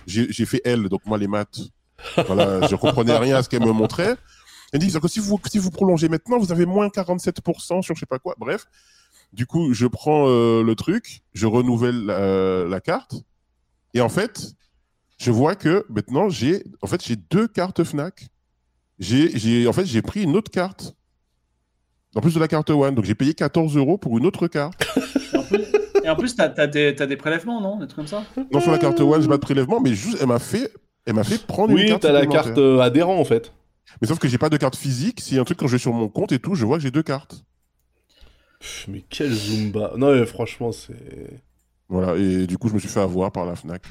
j'ai 0.07 0.45
fait 0.45 0.61
L, 0.65 0.89
donc 0.89 1.01
moi 1.05 1.17
les 1.19 1.27
maths. 1.27 1.59
Voilà, 2.27 2.65
je 2.67 2.75
comprenais 2.75 3.17
rien 3.17 3.35
à 3.37 3.43
ce 3.43 3.49
qu'elle 3.49 3.65
me 3.65 3.71
montrait. 3.71 4.15
Elle 4.71 4.79
dit 4.79 4.91
que 4.91 5.07
si 5.07 5.19
vous 5.19 5.39
si 5.49 5.57
vous 5.57 5.71
prolongez 5.71 6.09
maintenant, 6.09 6.37
vous 6.37 6.51
avez 6.51 6.65
moins 6.65 6.87
47% 6.87 7.81
sur 7.81 7.95
je 7.95 7.99
sais 7.99 8.05
pas 8.05 8.19
quoi. 8.19 8.35
Bref. 8.37 8.65
Du 9.33 9.45
coup, 9.45 9.73
je 9.73 9.85
prends 9.85 10.27
euh, 10.27 10.63
le 10.63 10.75
truc, 10.75 11.21
je 11.33 11.45
renouvelle 11.45 12.05
la, 12.05 12.65
la 12.65 12.79
carte, 12.81 13.15
et 13.93 14.01
en 14.01 14.09
fait, 14.09 14.53
je 15.19 15.31
vois 15.31 15.55
que 15.55 15.85
maintenant 15.89 16.29
j'ai, 16.29 16.63
en 16.81 16.87
fait, 16.87 17.03
j'ai 17.05 17.15
deux 17.15 17.47
cartes 17.47 17.83
Fnac. 17.83 18.27
J'ai, 18.97 19.37
j'ai, 19.37 19.67
en 19.67 19.73
fait, 19.73 19.85
j'ai 19.85 20.01
pris 20.01 20.23
une 20.23 20.35
autre 20.35 20.51
carte. 20.51 20.95
En 22.15 22.21
plus 22.21 22.33
de 22.33 22.39
la 22.39 22.47
carte 22.47 22.69
One, 22.71 22.95
donc 22.95 23.05
j'ai 23.05 23.15
payé 23.15 23.33
14 23.33 23.77
euros 23.77 23.97
pour 23.97 24.17
une 24.17 24.25
autre 24.25 24.47
carte. 24.47 24.83
Et 26.03 26.09
en 26.09 26.15
plus, 26.15 26.35
t'as, 26.35 26.49
t'as 26.49 26.67
des, 26.67 27.17
prélèvements, 27.17 27.61
non? 27.61 27.77
Des 27.77 27.85
trucs 27.85 27.97
comme 27.97 28.07
ça? 28.07 28.23
Non, 28.51 28.59
sur 28.59 28.71
la 28.71 28.79
carte 28.79 28.99
One, 28.99 29.21
j'ai 29.21 29.27
pas 29.27 29.35
de 29.37 29.41
prélèvement, 29.41 29.79
mais 29.79 29.93
juste, 29.93 30.17
elle 30.19 30.27
m'a 30.27 30.39
fait, 30.39 30.73
elle 31.05 31.13
m'a 31.13 31.23
fait 31.23 31.45
prendre 31.45 31.69
une 31.71 31.77
Oui, 31.77 31.85
carte. 31.87 32.01
t'as 32.01 32.11
la 32.11 32.25
carte 32.25 32.57
euh, 32.57 32.79
adhérent 32.79 33.19
en 33.19 33.25
fait. 33.25 33.53
Mais 34.01 34.07
sauf 34.07 34.19
que 34.19 34.27
j'ai 34.27 34.37
pas 34.37 34.49
de 34.49 34.57
carte 34.57 34.75
physique. 34.75 35.19
S'il 35.21 35.35
y 35.35 35.37
a 35.37 35.41
un 35.41 35.45
truc 35.45 35.57
quand 35.57 35.67
je 35.67 35.73
vais 35.73 35.79
sur 35.79 35.93
mon 35.93 36.07
compte 36.09 36.31
et 36.31 36.39
tout, 36.39 36.55
je 36.55 36.65
vois 36.65 36.77
que 36.77 36.83
j'ai 36.83 36.91
deux 36.91 37.03
cartes. 37.03 37.43
Pff, 38.59 38.87
mais 38.89 39.03
quel 39.09 39.31
Zumba. 39.31 39.93
Non, 39.97 40.13
mais 40.13 40.25
franchement, 40.25 40.71
c'est. 40.71 41.41
Voilà, 41.87 42.15
et 42.17 42.45
du 42.45 42.57
coup, 42.57 42.69
je 42.69 42.73
me 42.73 42.79
suis 42.79 42.89
fait 42.89 42.99
avoir 42.99 43.31
par 43.31 43.45
la 43.45 43.55
Fnac. 43.55 43.83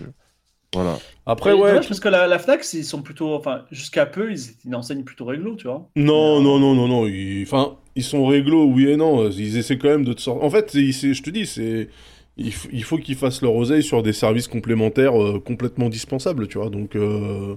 Voilà. 0.74 0.98
Après, 1.24 1.52
ouais. 1.52 1.70
dommage, 1.70 1.88
parce 1.88 1.98
que 1.98 2.08
la, 2.08 2.26
la 2.26 2.38
Fnac, 2.38 2.64
ils 2.74 2.84
sont 2.84 3.00
plutôt, 3.00 3.34
enfin, 3.34 3.64
jusqu'à 3.70 4.04
peu, 4.06 4.30
ils 4.30 4.50
étaient 4.50 4.66
une 4.66 4.74
enseigne 4.74 5.02
plutôt 5.02 5.24
réglo, 5.24 5.56
tu 5.56 5.66
vois. 5.66 5.88
Non, 5.96 6.40
non, 6.40 6.58
non, 6.58 6.74
non, 6.74 6.86
non. 6.86 7.06
Ils... 7.06 7.42
Enfin, 7.42 7.76
ils 7.96 8.04
sont 8.04 8.26
réglo, 8.26 8.66
oui 8.66 8.88
et 8.88 8.96
non. 8.96 9.30
Ils 9.30 9.56
essaient 9.56 9.78
quand 9.78 9.88
même 9.88 10.04
de 10.04 10.12
te 10.12 10.20
sortir. 10.20 10.44
En 10.44 10.50
fait, 10.50 10.70
je 10.72 11.22
te 11.22 11.30
dis, 11.30 11.46
c'est. 11.46 11.88
Il 12.36 12.84
faut 12.84 12.98
qu'ils 12.98 13.16
fassent 13.16 13.42
leur 13.42 13.56
oseille 13.56 13.82
sur 13.82 14.00
des 14.04 14.12
services 14.12 14.46
complémentaires 14.46 15.20
euh, 15.20 15.40
complètement 15.40 15.88
dispensables, 15.88 16.46
tu 16.46 16.58
vois. 16.58 16.70
Donc, 16.70 16.94
euh, 16.94 17.56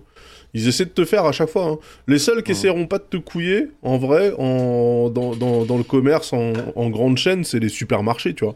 ils 0.54 0.68
essaient 0.68 0.86
de 0.86 0.90
te 0.92 1.06
faire 1.06 1.26
à 1.26 1.32
chaque 1.32 1.50
fois. 1.50 1.66
hein. 1.66 1.78
Les 2.08 2.20
seuls 2.20 2.44
qui 2.44 2.52
essaieront 2.52 2.88
pas 2.88 2.98
de 2.98 3.04
te 3.10 3.18
couiller, 3.18 3.68
en 3.82 3.98
vrai, 3.98 4.34
en... 4.38 5.10
Dans, 5.10 5.36
dans, 5.36 5.66
dans 5.66 5.78
le 5.78 5.84
commerce, 5.84 6.34
en, 6.34 6.54
en 6.76 6.90
grande 6.90 7.18
chaîne, 7.18 7.44
c'est 7.44 7.60
les 7.60 7.70
supermarchés, 7.70 8.34
tu 8.34 8.44
vois. 8.46 8.56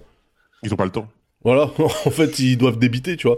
Ils 0.63 0.73
ont 0.73 0.77
pas 0.77 0.85
le 0.85 0.91
temps. 0.91 1.07
Voilà, 1.43 1.69
en 1.77 2.09
fait, 2.09 2.39
ils 2.39 2.57
doivent 2.57 2.79
débiter, 2.79 3.17
tu 3.17 3.27
vois. 3.27 3.37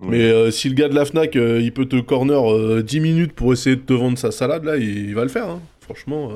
Ouais. 0.00 0.08
Mais 0.08 0.22
euh, 0.22 0.50
si 0.50 0.68
le 0.68 0.74
gars 0.74 0.88
de 0.88 0.94
la 0.94 1.04
Fnac, 1.04 1.36
euh, 1.36 1.60
il 1.60 1.72
peut 1.72 1.84
te 1.86 2.00
corner 2.00 2.50
euh, 2.52 2.82
10 2.82 3.00
minutes 3.00 3.32
pour 3.32 3.52
essayer 3.52 3.76
de 3.76 3.82
te 3.82 3.92
vendre 3.92 4.16
sa 4.16 4.30
salade, 4.30 4.64
là, 4.64 4.76
il, 4.76 5.08
il 5.08 5.14
va 5.14 5.22
le 5.22 5.28
faire, 5.28 5.48
hein. 5.48 5.60
Franchement. 5.80 6.30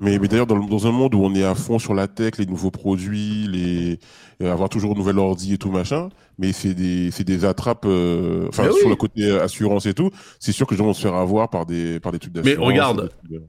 Mais, 0.00 0.18
mais 0.18 0.28
d'ailleurs, 0.28 0.46
dans, 0.46 0.86
un 0.86 0.92
monde 0.92 1.14
où 1.14 1.22
on 1.22 1.34
est 1.34 1.44
à 1.44 1.54
fond 1.54 1.78
sur 1.78 1.92
la 1.92 2.08
tech, 2.08 2.38
les 2.38 2.46
nouveaux 2.46 2.70
produits, 2.70 3.46
les 3.48 3.98
euh, 4.42 4.50
avoir 4.50 4.70
toujours 4.70 4.94
de 4.94 4.98
nouvel 4.98 5.18
ordi 5.18 5.52
et 5.54 5.58
tout 5.58 5.70
machin, 5.70 6.08
mais 6.38 6.52
c'est 6.52 6.72
des 6.72 7.10
c'est 7.10 7.24
des 7.24 7.44
attrapes, 7.44 7.84
euh, 7.84 8.48
enfin 8.48 8.64
Mais 8.64 8.72
sur 8.72 8.88
le 8.88 8.96
côté 8.96 9.24
euh, 9.26 9.44
assurance 9.44 9.84
et 9.84 9.92
tout, 9.92 10.10
c'est 10.38 10.52
sûr 10.52 10.66
que 10.66 10.72
les 10.72 10.78
gens 10.78 10.86
vont 10.86 10.94
se 10.94 11.02
faire 11.02 11.14
avoir 11.14 11.50
par 11.50 11.66
des 11.66 12.00
par 12.00 12.12
des 12.12 12.18
trucs 12.18 12.32
d'assurance. 12.32 12.66
regarde. 12.66 13.02
des 13.02 13.08
trucs 13.08 13.30
de- 13.30 13.42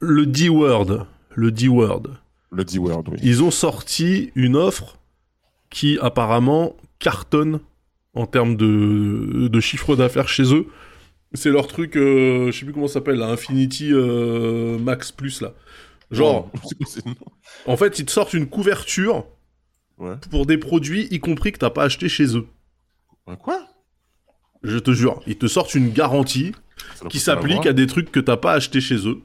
Le 0.00 0.24
D-Word, 0.24 1.06
le 1.34 1.52
D-Word, 1.52 2.02
Le 2.50 2.64
D-word, 2.64 3.04
oui. 3.12 3.18
ils 3.22 3.42
ont 3.42 3.50
sorti 3.50 4.30
une 4.34 4.56
offre 4.56 4.96
qui 5.68 5.98
apparemment 6.00 6.74
cartonne 6.98 7.60
en 8.14 8.26
termes 8.26 8.56
de, 8.56 9.48
de 9.48 9.60
chiffre 9.60 9.96
d'affaires 9.96 10.28
chez 10.28 10.54
eux. 10.54 10.66
C'est 11.34 11.50
leur 11.50 11.66
truc, 11.68 11.96
euh, 11.96 12.50
je 12.50 12.58
sais 12.58 12.64
plus 12.64 12.72
comment 12.74 12.88
ça 12.88 12.94
s'appelle, 12.94 13.22
Infinity 13.22 13.90
euh, 13.92 14.78
Max 14.78 15.12
Plus, 15.12 15.42
là. 15.42 15.52
Genre, 16.10 16.50
en 17.66 17.76
fait, 17.76 17.98
ils 17.98 18.04
te 18.04 18.10
sortent 18.10 18.34
une 18.34 18.48
couverture 18.48 19.26
Ouais. 19.98 20.14
pour 20.30 20.46
des 20.46 20.56
produits, 20.56 21.06
y 21.10 21.20
compris 21.20 21.52
que 21.52 21.58
t'as 21.58 21.68
pas 21.68 21.82
acheté 21.84 22.08
chez 22.08 22.34
eux. 22.36 22.46
Quoi? 23.42 23.60
Je 24.62 24.78
te 24.78 24.92
jure, 24.92 25.20
ils 25.26 25.36
te 25.36 25.46
sortent 25.46 25.74
une 25.74 25.90
garantie 25.92 26.52
qui 27.10 27.18
s'applique 27.18 27.66
à 27.66 27.74
des 27.74 27.86
trucs 27.86 28.10
que 28.10 28.18
t'as 28.20 28.38
pas 28.38 28.52
acheté 28.54 28.80
chez 28.80 29.06
eux. 29.06 29.20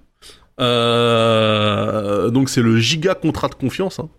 Euh, 0.59 2.29
donc 2.29 2.49
c'est 2.49 2.61
le 2.61 2.77
giga 2.77 3.15
contrat 3.15 3.47
de 3.47 3.55
confiance. 3.55 3.99
hein. 3.99 4.09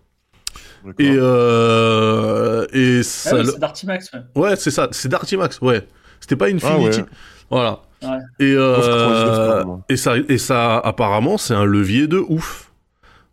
Et, 0.99 1.11
euh, 1.11 2.65
et 2.73 3.01
Ah 3.25 3.35
oui, 3.35 3.45
c'est 3.45 3.59
d'Artimax, 3.59 4.11
ouais. 4.13 4.19
ouais, 4.41 4.55
c'est 4.55 4.71
ça, 4.71 4.87
c'est 4.91 5.09
Dartimax, 5.09 5.59
ouais. 5.61 5.85
C'était 6.19 6.35
pas 6.35 6.47
Infinity. 6.47 7.01
ouais. 7.01 7.05
Voilà. 7.49 7.81
Ouais. 8.03 8.17
Et, 8.39 8.53
euh, 8.53 8.75
Moi, 8.75 8.81
c'est 8.83 8.89
99, 8.89 9.35
probablement. 9.47 9.83
et 9.89 9.97
ça, 9.97 10.13
et 10.17 10.37
ça, 10.37 10.77
apparemment, 10.77 11.37
c'est 11.37 11.53
un 11.55 11.65
levier 11.65 12.07
de 12.07 12.17
ouf. 12.19 12.71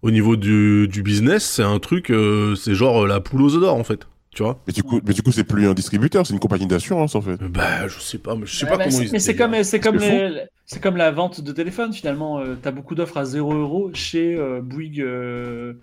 Au 0.03 0.11
niveau 0.11 0.37
du, 0.37 0.87
du 0.89 1.03
business, 1.03 1.45
c'est 1.45 1.63
un 1.63 1.79
truc, 1.79 2.11
euh, 2.11 2.55
c'est 2.57 2.75
genre 2.75 3.05
euh, 3.05 3.07
la 3.09 3.21
poule 3.21 3.41
aux 3.43 3.55
œufs 3.55 3.61
d'or, 3.61 3.75
en 3.77 3.85
fait. 3.85 4.07
Tu 4.35 4.43
vois 4.43 4.59
Mais 4.67 4.73
du 4.73 4.83
coup, 4.83 5.01
mais 5.07 5.15
du 5.15 5.23
coup, 5.23 5.31
c'est 5.33 5.45
plus 5.45 5.67
un 5.69 5.75
distributeur, 5.75 6.27
c'est 6.27 6.33
une 6.35 6.41
compagnie 6.41 6.67
d'assurance 6.67 7.15
en 7.15 7.21
fait. 7.23 7.37
Bah, 7.41 7.87
je 7.87 8.01
sais 8.01 8.19
pas, 8.19 8.35
mais 8.35 8.47
je 8.47 8.57
sais 8.57 8.65
Ouais, 8.65 8.71
pas 8.73 8.79
comment 8.79 8.91
c'est- 8.91 9.05
ils 9.05 9.13
Mais 9.13 9.19
c'est 9.21 9.37
comme, 9.37 9.55
c'est 9.63 9.79
comme, 9.81 9.97
les- 9.99 10.43
c'est 10.67 10.81
comme 10.83 10.97
la 10.97 11.13
vente 11.13 11.41
de 11.41 11.53
téléphone 11.53 11.93
finalement. 11.93 12.41
Euh, 12.41 12.57
T'as 12.61 12.73
beaucoup 12.73 12.97
d'offres 12.97 13.17
à 13.17 13.25
0 13.25 13.55
euros 13.55 13.91
chez 13.95 14.35
euh, 14.35 14.61
Bouygues. 14.61 15.01
euh, 15.03 15.75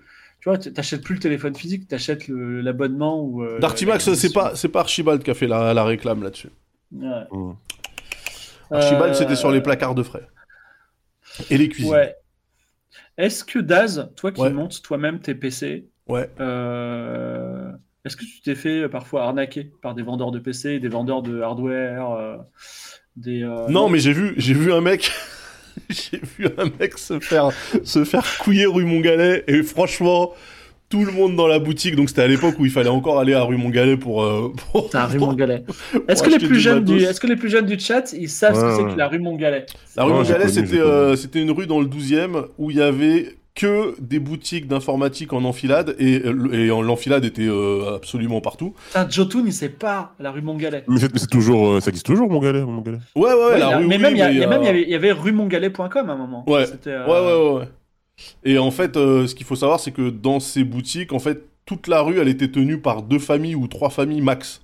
tu 0.42 0.50
vois, 0.50 0.58
t'achètes 0.58 1.02
plus 1.04 1.14
le 1.16 1.22
téléphone 1.22 1.56
physique, 1.56 1.88
t'achètes 1.88 2.28
le- 2.28 2.60
l'abonnement 2.62 3.22
ou. 3.24 3.42
euh, 3.42 3.58
Dartimax, 3.60 4.14
c'est 4.16 4.34
pas, 4.34 4.52
c'est 4.56 4.68
pas 4.70 4.82
Archibald 4.82 5.24
qui 5.24 5.32
a 5.32 5.34
fait 5.34 5.48
la, 5.48 5.74
la 5.74 5.84
réclame 5.86 6.22
là-dessus. 6.22 6.50
Ouais. 6.92 7.08
Mm. 7.32 7.52
Archibald, 8.72 9.12
Euh, 9.12 9.14
c'était 9.14 9.36
sur 9.36 9.52
les 9.52 9.62
placards 9.62 9.96
de 9.96 10.04
frais. 10.04 10.28
Et 11.50 11.58
les 11.58 11.70
cuisines. 11.70 11.92
Ouais. 11.94 12.16
Est-ce 13.18 13.44
que 13.44 13.60
Daz, 13.60 14.12
toi 14.16 14.32
qui 14.32 14.42
Ouais. 14.42 14.50
montes 14.52 14.82
toi-même 14.82 15.20
tes 15.20 15.36
PC, 15.36 15.88
Ouais. 16.08 16.30
euh, 16.40 17.72
est-ce 18.04 18.16
que 18.18 18.26
tu 18.26 18.42
t'es 18.42 18.56
fait 18.56 18.82
euh, 18.84 18.90
parfois 18.90 19.24
arnaquer 19.24 19.72
par 19.82 19.94
des 19.96 20.02
vendeurs 20.02 20.32
de 20.32 20.40
PC, 20.40 20.80
des 20.80 20.88
vendeurs 20.90 21.22
de 21.22 21.42
hardware, 21.42 22.12
euh, 22.12 22.38
des. 23.16 23.44
euh, 23.44 23.68
Non, 23.70 23.90
mais 23.90 24.00
j'ai 24.00 24.14
vu, 24.14 24.34
j'ai 24.38 24.54
vu 24.54 24.74
un 24.74 24.82
mec, 24.82 25.12
j'ai 25.90 26.20
vu 26.38 26.48
un 26.58 26.66
mec 26.80 26.98
se 26.98 27.20
faire, 27.20 27.50
se 27.84 28.04
faire 28.04 28.26
couiller 28.40 28.66
rue 28.66 28.86
Montgalet 28.86 29.44
et 29.48 29.62
franchement, 29.64 30.34
tout 30.92 31.04
le 31.04 31.12
monde 31.12 31.36
dans 31.36 31.48
la 31.48 31.58
boutique. 31.58 31.96
Donc 31.96 32.10
c'était 32.10 32.22
à 32.22 32.28
l'époque 32.28 32.56
où 32.60 32.66
il 32.66 32.72
fallait 32.72 32.90
encore 32.90 33.18
aller 33.20 33.34
à 33.34 33.42
rue 33.44 33.58
Montgalet 33.58 33.98
pour. 33.98 34.22
euh, 34.24 34.54
pour- 34.72 34.90
T'as 34.92 35.08
rue 35.08 35.18
Montgalet. 35.18 35.64
Est-ce 36.08 36.22
que 36.22 36.30
les 36.30 36.38
plus 36.38 36.60
jeunes 36.60 36.84
du, 36.84 36.94
matos. 36.94 37.10
est-ce 37.10 37.20
que 37.20 37.28
les 37.28 37.36
plus 37.36 37.50
jeunes 37.50 37.66
du 37.66 37.80
chat, 37.80 38.14
ils 38.14 38.30
savent 38.30 38.54
ce 38.56 38.62
Ouais, 38.62 38.68
que 38.68 38.76
c'est 38.90 38.94
que 38.94 38.98
la 39.00 39.08
rue 39.08 39.18
Montgalet? 39.20 39.66
La 39.96 40.04
rue 40.04 40.12
Ouais, 40.12 40.18
Montgalet, 40.20 40.48
c'était, 40.50 40.78
euh, 40.80 41.16
c'était 41.16 41.42
une 41.42 41.50
rue 41.52 41.66
dans 41.66 41.80
le 41.80 41.88
12e 41.88 42.46
où 42.60 42.70
il 42.70 42.78
y 42.78 42.82
avait 42.82 43.38
que 43.54 43.96
des 44.00 44.20
boutiques 44.20 44.66
d'informatique 44.68 45.34
en 45.34 45.44
enfilade 45.44 45.94
et, 46.00 46.22
euh, 46.26 46.54
et 46.54 46.72
en- 46.72 46.82
l'enfilade 46.82 47.26
était 47.26 47.48
euh, 47.50 47.96
absolument 47.98 48.40
partout. 48.40 48.74
Putain, 48.88 49.08
Jotun, 49.10 49.44
il 49.46 49.52
sait 49.52 49.68
pas 49.68 50.14
la 50.22 50.32
rue 50.32 50.42
Montgalet. 50.42 50.84
Mais 50.88 51.00
c'est 51.02 51.12
mais 51.14 51.20
c'est 51.20 51.30
toujours, 51.30 51.68
euh, 51.68 51.80
ça 51.82 51.90
existe 51.90 52.06
toujours 52.06 52.30
mon 52.30 52.40
galet, 52.40 52.62
mon 52.62 52.80
galet. 52.80 53.00
Ouais, 53.16 53.24
ouais, 53.34 53.34
Ouais, 53.52 53.60
la 53.60 53.78
rue. 53.78 53.88
mais 53.88 53.98
oui, 53.98 54.02
même, 54.02 54.14
il 54.16 54.20
y, 54.20 54.22
euh, 54.22 54.50
avait, 54.50 54.94
avait 54.96 55.12
rue 55.12 55.34
Montgalet.com 55.34 56.10
à 56.10 56.14
un 56.14 56.16
moment. 56.16 56.46
Euh, 56.48 56.52
Ouais, 56.52 56.66
ouais, 56.88 57.06
ouais, 57.08 57.60
ouais. 57.60 57.68
Et 58.44 58.58
en 58.58 58.72
fait, 58.72 58.98
euh, 58.98 59.28
ce 59.28 59.36
qu'il 59.36 59.46
faut 59.46 59.56
savoir, 59.56 59.80
c'est 59.80 59.92
que 59.92 60.10
dans 60.10 60.40
ces 60.40 60.64
boutiques, 60.64 61.14
en 61.14 61.20
fait, 61.20 61.46
toute 61.66 61.88
la 61.88 62.02
rue, 62.02 62.20
elle 62.20 62.28
était 62.28 62.50
tenue 62.50 62.80
par 62.80 63.04
deux 63.04 63.20
familles 63.20 63.56
ou 63.56 63.68
trois 63.68 63.90
familles 63.90 64.22
max. 64.22 64.62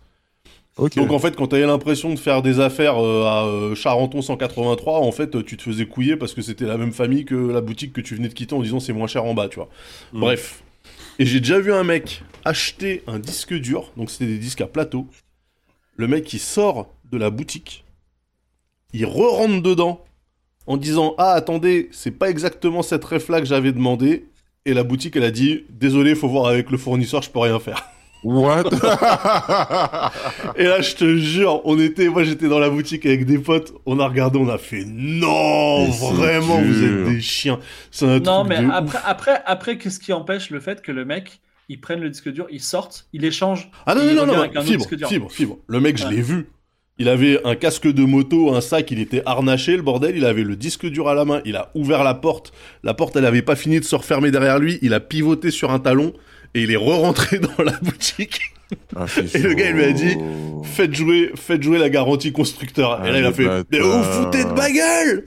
Donc 0.96 1.12
en 1.12 1.18
fait, 1.18 1.36
quand 1.36 1.48
t'avais 1.48 1.66
l'impression 1.66 2.14
de 2.14 2.20
faire 2.20 2.44
des 2.44 2.60
affaires 2.60 3.04
euh, 3.04 3.26
à 3.26 3.46
euh, 3.46 3.76
Charenton 3.76 4.22
183, 4.22 5.00
en 5.00 5.12
fait, 5.12 5.44
tu 5.44 5.58
te 5.58 5.64
faisais 5.64 5.88
couiller 5.88 6.16
parce 6.18 6.36
que 6.36 6.44
c'était 6.44 6.66
la 6.66 6.78
même 6.78 6.94
famille 6.94 7.26
que 7.26 7.34
la 7.34 7.62
boutique 7.62 7.94
que 7.94 8.02
tu 8.02 8.16
venais 8.16 8.28
de 8.28 8.34
quitter 8.34 8.54
en 8.54 8.62
disant 8.62 8.80
c'est 8.80 8.94
moins 8.94 9.08
cher 9.08 9.26
en 9.26 9.34
bas, 9.34 9.48
tu 9.50 9.56
vois. 9.56 9.70
Mm. 10.14 10.20
Bref. 10.20 10.64
Et 11.18 11.26
j'ai 11.26 11.40
déjà 11.40 11.60
vu 11.60 11.74
un 11.74 11.84
mec 11.84 12.22
acheter 12.46 13.02
un 13.08 13.18
disque 13.18 13.56
dur, 13.56 13.92
donc 13.98 14.12
c'était 14.12 14.28
des 14.28 14.38
disques 14.38 14.62
à 14.62 14.68
plateau. 14.68 15.08
Le 15.96 16.08
mec 16.08 16.32
il 16.32 16.40
sort 16.40 16.94
de 17.12 17.18
la 17.18 17.32
boutique, 17.32 17.84
il 18.94 19.06
re-rentre 19.06 19.64
dedans 19.64 20.06
en 20.68 20.78
disant 20.78 21.16
ah 21.18 21.32
attendez 21.32 21.90
c'est 21.92 22.12
pas 22.12 22.30
exactement 22.30 22.82
cette 22.84 23.04
ref 23.04 23.30
là 23.30 23.40
que 23.40 23.48
j'avais 23.48 23.72
demandé 23.72 24.26
et 24.66 24.74
la 24.74 24.84
boutique 24.84 25.16
elle 25.16 25.24
a 25.24 25.32
dit 25.32 25.64
désolé 25.70 26.14
faut 26.16 26.28
voir 26.28 26.48
avec 26.48 26.70
le 26.70 26.78
fournisseur 26.78 27.22
je 27.22 27.30
peux 27.30 27.40
rien 27.40 27.60
faire. 27.60 27.84
What? 28.24 28.64
Et 30.58 30.64
là, 30.64 30.82
je 30.82 30.96
te 30.96 31.18
jure, 31.18 31.62
on 31.66 31.80
était, 31.80 32.10
moi 32.10 32.24
j'étais 32.24 32.48
dans 32.48 32.58
la 32.60 32.70
boutique 32.70 33.06
avec 33.06 33.26
des 33.26 33.38
potes, 33.38 33.74
on 33.86 34.00
a 34.00 34.08
regardé, 34.08 34.40
on 34.40 34.50
a 34.50 34.58
fait 34.58 34.84
non, 34.88 35.86
Mais 35.86 36.16
vraiment, 36.16 36.60
vous 36.62 36.84
êtes 36.84 37.04
des 37.06 37.22
chiens. 37.22 37.60
C'est 37.92 38.06
un 38.06 38.20
Non, 38.20 38.44
truc 38.44 38.50
mais 38.50 38.64
de 38.66 38.72
après, 38.72 39.00
après, 39.06 39.42
après, 39.46 39.78
qu'est-ce 39.78 40.00
qui 40.00 40.14
empêche 40.14 40.50
le 40.50 40.60
fait 40.60 40.82
que 40.82 40.92
le 40.92 41.06
mec, 41.06 41.42
il 41.70 41.80
prenne 41.80 42.00
le 42.02 42.10
disque 42.10 42.30
dur, 42.32 42.48
il 42.50 42.62
sorte, 42.62 43.08
il 43.14 43.24
échange. 43.24 43.70
Ah 43.86 43.94
non, 43.94 44.04
non, 44.04 44.26
non, 44.26 44.52
non, 44.52 44.62
fibre, 44.64 44.86
fibre, 45.08 45.32
fibre. 45.32 45.58
Le 45.68 45.80
mec, 45.80 45.98
je 45.98 46.06
Ouais. 46.06 46.16
l'ai 46.16 46.22
vu. 46.22 46.50
Il 47.00 47.10
avait 47.10 47.40
un 47.46 47.56
casque 47.56 47.88
de 47.88 48.04
moto, 48.04 48.54
un 48.56 48.62
sac, 48.62 48.90
il 48.92 49.00
était 49.00 49.22
harnaché, 49.26 49.76
le 49.76 49.84
bordel, 49.84 50.18
il 50.18 50.26
avait 50.26 50.44
le 50.44 50.56
disque 50.56 50.88
dur 50.88 51.08
à 51.10 51.14
la 51.14 51.26
main, 51.26 51.42
il 51.46 51.56
a 51.56 51.70
ouvert 51.76 52.04
la 52.04 52.16
porte, 52.16 52.52
la 52.84 52.94
porte, 52.96 53.16
elle 53.16 53.26
avait 53.26 53.44
pas 53.44 53.56
fini 53.56 53.80
de 53.80 53.86
se 53.86 53.96
refermer 53.96 54.32
derrière 54.32 54.58
lui, 54.58 54.80
il 54.82 54.94
a 54.96 55.00
pivoté 55.00 55.52
sur 55.52 55.72
un 55.72 55.80
talon, 55.80 56.14
et 56.56 56.64
il 56.64 56.72
est 56.72 56.76
re-rentré 56.76 57.40
dans 57.58 57.64
la 57.64 57.74
boutique. 57.82 58.40
Ah, 58.96 59.06
Et 59.34 59.38
le 59.40 59.54
gars, 59.54 59.70
il 59.70 59.76
lui 59.76 59.84
a 59.84 59.92
dit. 59.94 60.18
Faites 60.64 60.94
jouer, 60.94 61.32
faites 61.36 61.64
jouer 61.64 61.78
la 61.78 61.90
garantie 61.90 62.32
constructeur. 62.34 63.06
et 63.06 63.12
là, 63.12 63.20
il 63.20 63.26
a 63.26 63.32
fait, 63.32 63.48
mais 63.72 63.80
vous 63.80 64.04
foutez 64.04 64.44
de 64.44 64.50
ma 64.50 64.70
gueule! 64.72 65.24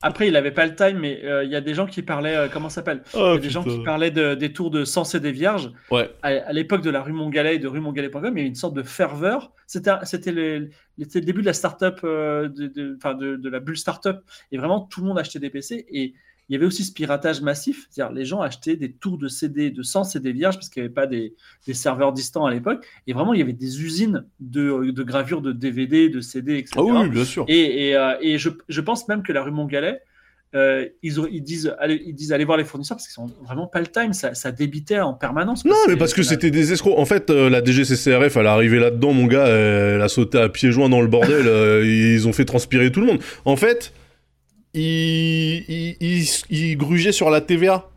Après, 0.00 0.28
il 0.28 0.36
avait 0.36 0.52
pas 0.52 0.64
le 0.66 0.76
time, 0.76 0.98
mais 1.00 1.24
euh, 1.24 1.42
il 1.42 1.50
y 1.50 1.56
a 1.56 1.60
des 1.60 1.74
gens 1.74 1.86
qui 1.86 2.02
parlaient, 2.02 2.36
euh, 2.36 2.48
comment 2.52 2.68
ça 2.68 2.76
s'appelle? 2.76 3.02
Oh, 3.14 3.36
des 3.36 3.50
gens 3.50 3.64
qui 3.64 3.82
parlaient 3.82 4.12
de- 4.12 4.34
des 4.34 4.52
tours 4.52 4.70
de 4.70 4.84
Sens 4.84 5.16
et 5.16 5.20
des 5.20 5.32
Vierges. 5.32 5.72
Ouais. 5.90 6.08
À, 6.22 6.28
à 6.28 6.52
l'époque 6.52 6.82
de 6.82 6.90
la 6.90 7.02
rue 7.02 7.12
Montgalet 7.12 7.56
et 7.56 7.58
de 7.58 7.66
rue 7.66 7.80
Montgalet.com, 7.80 8.22
il 8.34 8.38
y 8.38 8.40
avait 8.42 8.48
une 8.48 8.54
sorte 8.54 8.74
de 8.74 8.84
ferveur. 8.84 9.50
C'était 9.66 10.30
le, 10.30 10.68
le 10.98 11.20
début 11.20 11.40
de 11.40 11.46
la 11.46 11.52
start-up, 11.52 11.98
euh, 12.04 12.48
de 12.48 13.48
la 13.48 13.58
bulle 13.60 13.76
start-up. 13.76 14.20
Et 14.52 14.56
vraiment, 14.58 14.80
tout 14.82 15.00
le 15.00 15.08
monde 15.08 15.18
achetait 15.18 15.40
des 15.40 15.50
PC. 15.50 15.84
Et 15.90 16.14
il 16.48 16.54
y 16.54 16.56
avait 16.56 16.66
aussi 16.66 16.84
ce 16.84 16.92
piratage 16.92 17.40
massif. 17.40 17.86
C'est-à-dire, 17.90 18.14
les 18.14 18.24
gens 18.24 18.40
achetaient 18.40 18.76
des 18.76 18.92
tours 18.92 19.18
de 19.18 19.28
CD, 19.28 19.70
de 19.70 19.82
Sens 19.82 20.16
et 20.16 20.20
des 20.20 20.32
Vierges, 20.32 20.56
parce 20.56 20.68
qu'il 20.68 20.82
n'y 20.82 20.86
avait 20.86 20.94
pas 20.94 21.06
des, 21.06 21.34
des 21.66 21.74
serveurs 21.74 22.12
distants 22.12 22.46
à 22.46 22.50
l'époque. 22.50 22.86
Et 23.06 23.12
vraiment, 23.12 23.34
il 23.34 23.40
y 23.40 23.42
avait 23.42 23.52
des 23.52 23.82
usines 23.82 24.24
de, 24.40 24.90
de 24.90 25.02
gravure 25.02 25.42
de 25.42 25.52
DVD, 25.52 26.08
de 26.08 26.20
CD, 26.20 26.58
etc. 26.58 26.76
Ah 26.78 26.82
oui, 26.82 27.08
bien 27.10 27.24
sûr. 27.24 27.44
Et, 27.48 27.88
et, 27.88 27.96
euh, 27.96 28.14
et 28.20 28.38
je, 28.38 28.50
je 28.68 28.80
pense 28.80 29.08
même 29.08 29.22
que 29.22 29.32
la 29.32 29.42
rue 29.42 29.50
Montgalet, 29.50 30.00
euh, 30.54 30.86
ils, 31.02 31.42
disent, 31.42 31.74
allez, 31.78 32.02
ils 32.06 32.14
disent 32.14 32.32
allez 32.32 32.46
voir 32.46 32.56
les 32.56 32.64
fournisseurs 32.64 32.96
parce 32.96 33.06
qu'ils 33.06 33.12
sont 33.12 33.30
vraiment 33.44 33.66
pas 33.66 33.80
le 33.80 33.86
time, 33.86 34.14
ça, 34.14 34.32
ça 34.32 34.50
débitait 34.50 34.98
en 34.98 35.12
permanence. 35.12 35.66
Non, 35.66 35.76
mais 35.86 35.96
parce 35.96 36.14
que 36.14 36.22
c'était 36.22 36.50
des 36.50 36.72
escrocs. 36.72 36.98
En 36.98 37.04
fait, 37.04 37.28
euh, 37.28 37.50
la 37.50 37.62
DGCCRF, 37.62 38.36
elle 38.36 38.46
est 38.46 38.48
arrivée 38.48 38.78
là-dedans, 38.78 39.12
mon 39.12 39.26
gars, 39.26 39.46
elle 39.46 40.00
a 40.00 40.08
sauté 40.08 40.38
à 40.38 40.48
pieds 40.48 40.72
joints 40.72 40.88
dans 40.88 41.02
le 41.02 41.06
bordel, 41.06 41.46
euh, 41.46 41.84
ils 42.14 42.26
ont 42.26 42.32
fait 42.32 42.46
transpirer 42.46 42.90
tout 42.90 43.00
le 43.00 43.06
monde. 43.06 43.18
En 43.44 43.56
fait, 43.56 43.92
ils, 44.74 45.96
ils, 46.00 47.12
sur 47.12 47.30
la 47.30 47.40
TVA. 47.40 47.88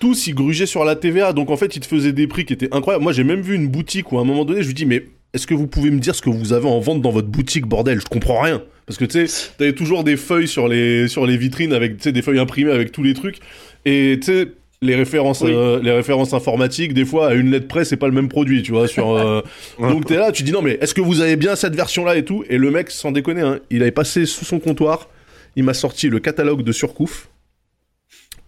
Tous, 0.00 0.26
ils 0.26 0.34
grugeaient 0.34 0.66
sur 0.66 0.84
la 0.84 0.96
TVA. 0.96 1.32
Donc, 1.32 1.50
en 1.50 1.56
fait, 1.56 1.76
ils 1.76 1.80
te 1.80 1.86
faisaient 1.86 2.12
des 2.12 2.26
prix 2.26 2.44
qui 2.44 2.52
étaient 2.52 2.74
incroyables. 2.74 3.02
Moi, 3.02 3.12
j'ai 3.12 3.24
même 3.24 3.40
vu 3.40 3.54
une 3.54 3.68
boutique 3.68 4.12
où, 4.12 4.18
à 4.18 4.20
un 4.20 4.24
moment 4.24 4.44
donné, 4.44 4.62
je 4.62 4.68
lui 4.68 4.74
dis, 4.74 4.86
mais 4.86 5.06
est-ce 5.32 5.46
que 5.46 5.54
vous 5.54 5.66
pouvez 5.66 5.90
me 5.90 5.98
dire 5.98 6.14
ce 6.14 6.22
que 6.22 6.30
vous 6.30 6.52
avez 6.52 6.68
en 6.68 6.80
vente 6.80 7.02
dans 7.02 7.10
votre 7.10 7.28
boutique, 7.28 7.66
bordel? 7.66 8.00
Je 8.00 8.06
comprends 8.06 8.40
rien. 8.40 8.62
Parce 8.86 8.98
que, 8.98 9.04
tu 9.04 9.26
sais, 9.26 9.50
t'avais 9.58 9.72
toujours 9.74 10.04
des 10.04 10.16
feuilles 10.16 10.48
sur 10.48 10.68
les, 10.68 11.08
sur 11.08 11.26
les 11.26 11.36
vitrines 11.36 11.72
avec, 11.72 11.96
des 11.96 12.22
feuilles 12.22 12.38
imprimées 12.38 12.72
avec 12.72 12.92
tous 12.92 13.02
les 13.02 13.14
trucs. 13.14 13.38
Et, 13.84 14.18
tu 14.20 14.26
sais, 14.26 14.48
les 14.82 14.94
références, 14.94 15.40
Oui. 15.40 15.52
euh, 15.54 15.80
les 15.82 15.90
références 15.92 16.34
informatiques, 16.34 16.92
des 16.94 17.04
fois, 17.04 17.28
à 17.28 17.34
une 17.34 17.50
lettre 17.50 17.66
près, 17.68 17.84
c'est 17.84 17.96
pas 17.96 18.06
le 18.08 18.12
même 18.12 18.28
produit, 18.28 18.62
tu 18.62 18.72
vois. 18.72 18.86
Sur, 18.88 19.10
euh, 19.16 19.42
Donc 19.78 20.04
t'es 20.06 20.16
là, 20.16 20.32
tu 20.32 20.42
dis 20.42 20.52
non 20.52 20.62
mais 20.62 20.78
est-ce 20.80 20.94
que 20.94 21.00
vous 21.00 21.20
avez 21.20 21.36
bien 21.36 21.56
cette 21.56 21.74
version-là 21.74 22.16
et 22.16 22.24
tout? 22.24 22.44
Et 22.50 22.58
le 22.58 22.70
mec, 22.70 22.90
sans 22.90 23.10
déconner, 23.12 23.40
hein, 23.42 23.58
il 23.70 23.82
avait 23.82 23.90
passé 23.90 24.26
sous 24.26 24.44
son 24.44 24.58
comptoir, 24.58 25.08
il 25.56 25.64
m'a 25.64 25.74
sorti 25.74 26.08
le 26.08 26.18
catalogue 26.18 26.62
de 26.62 26.72
Surcouf. 26.72 27.28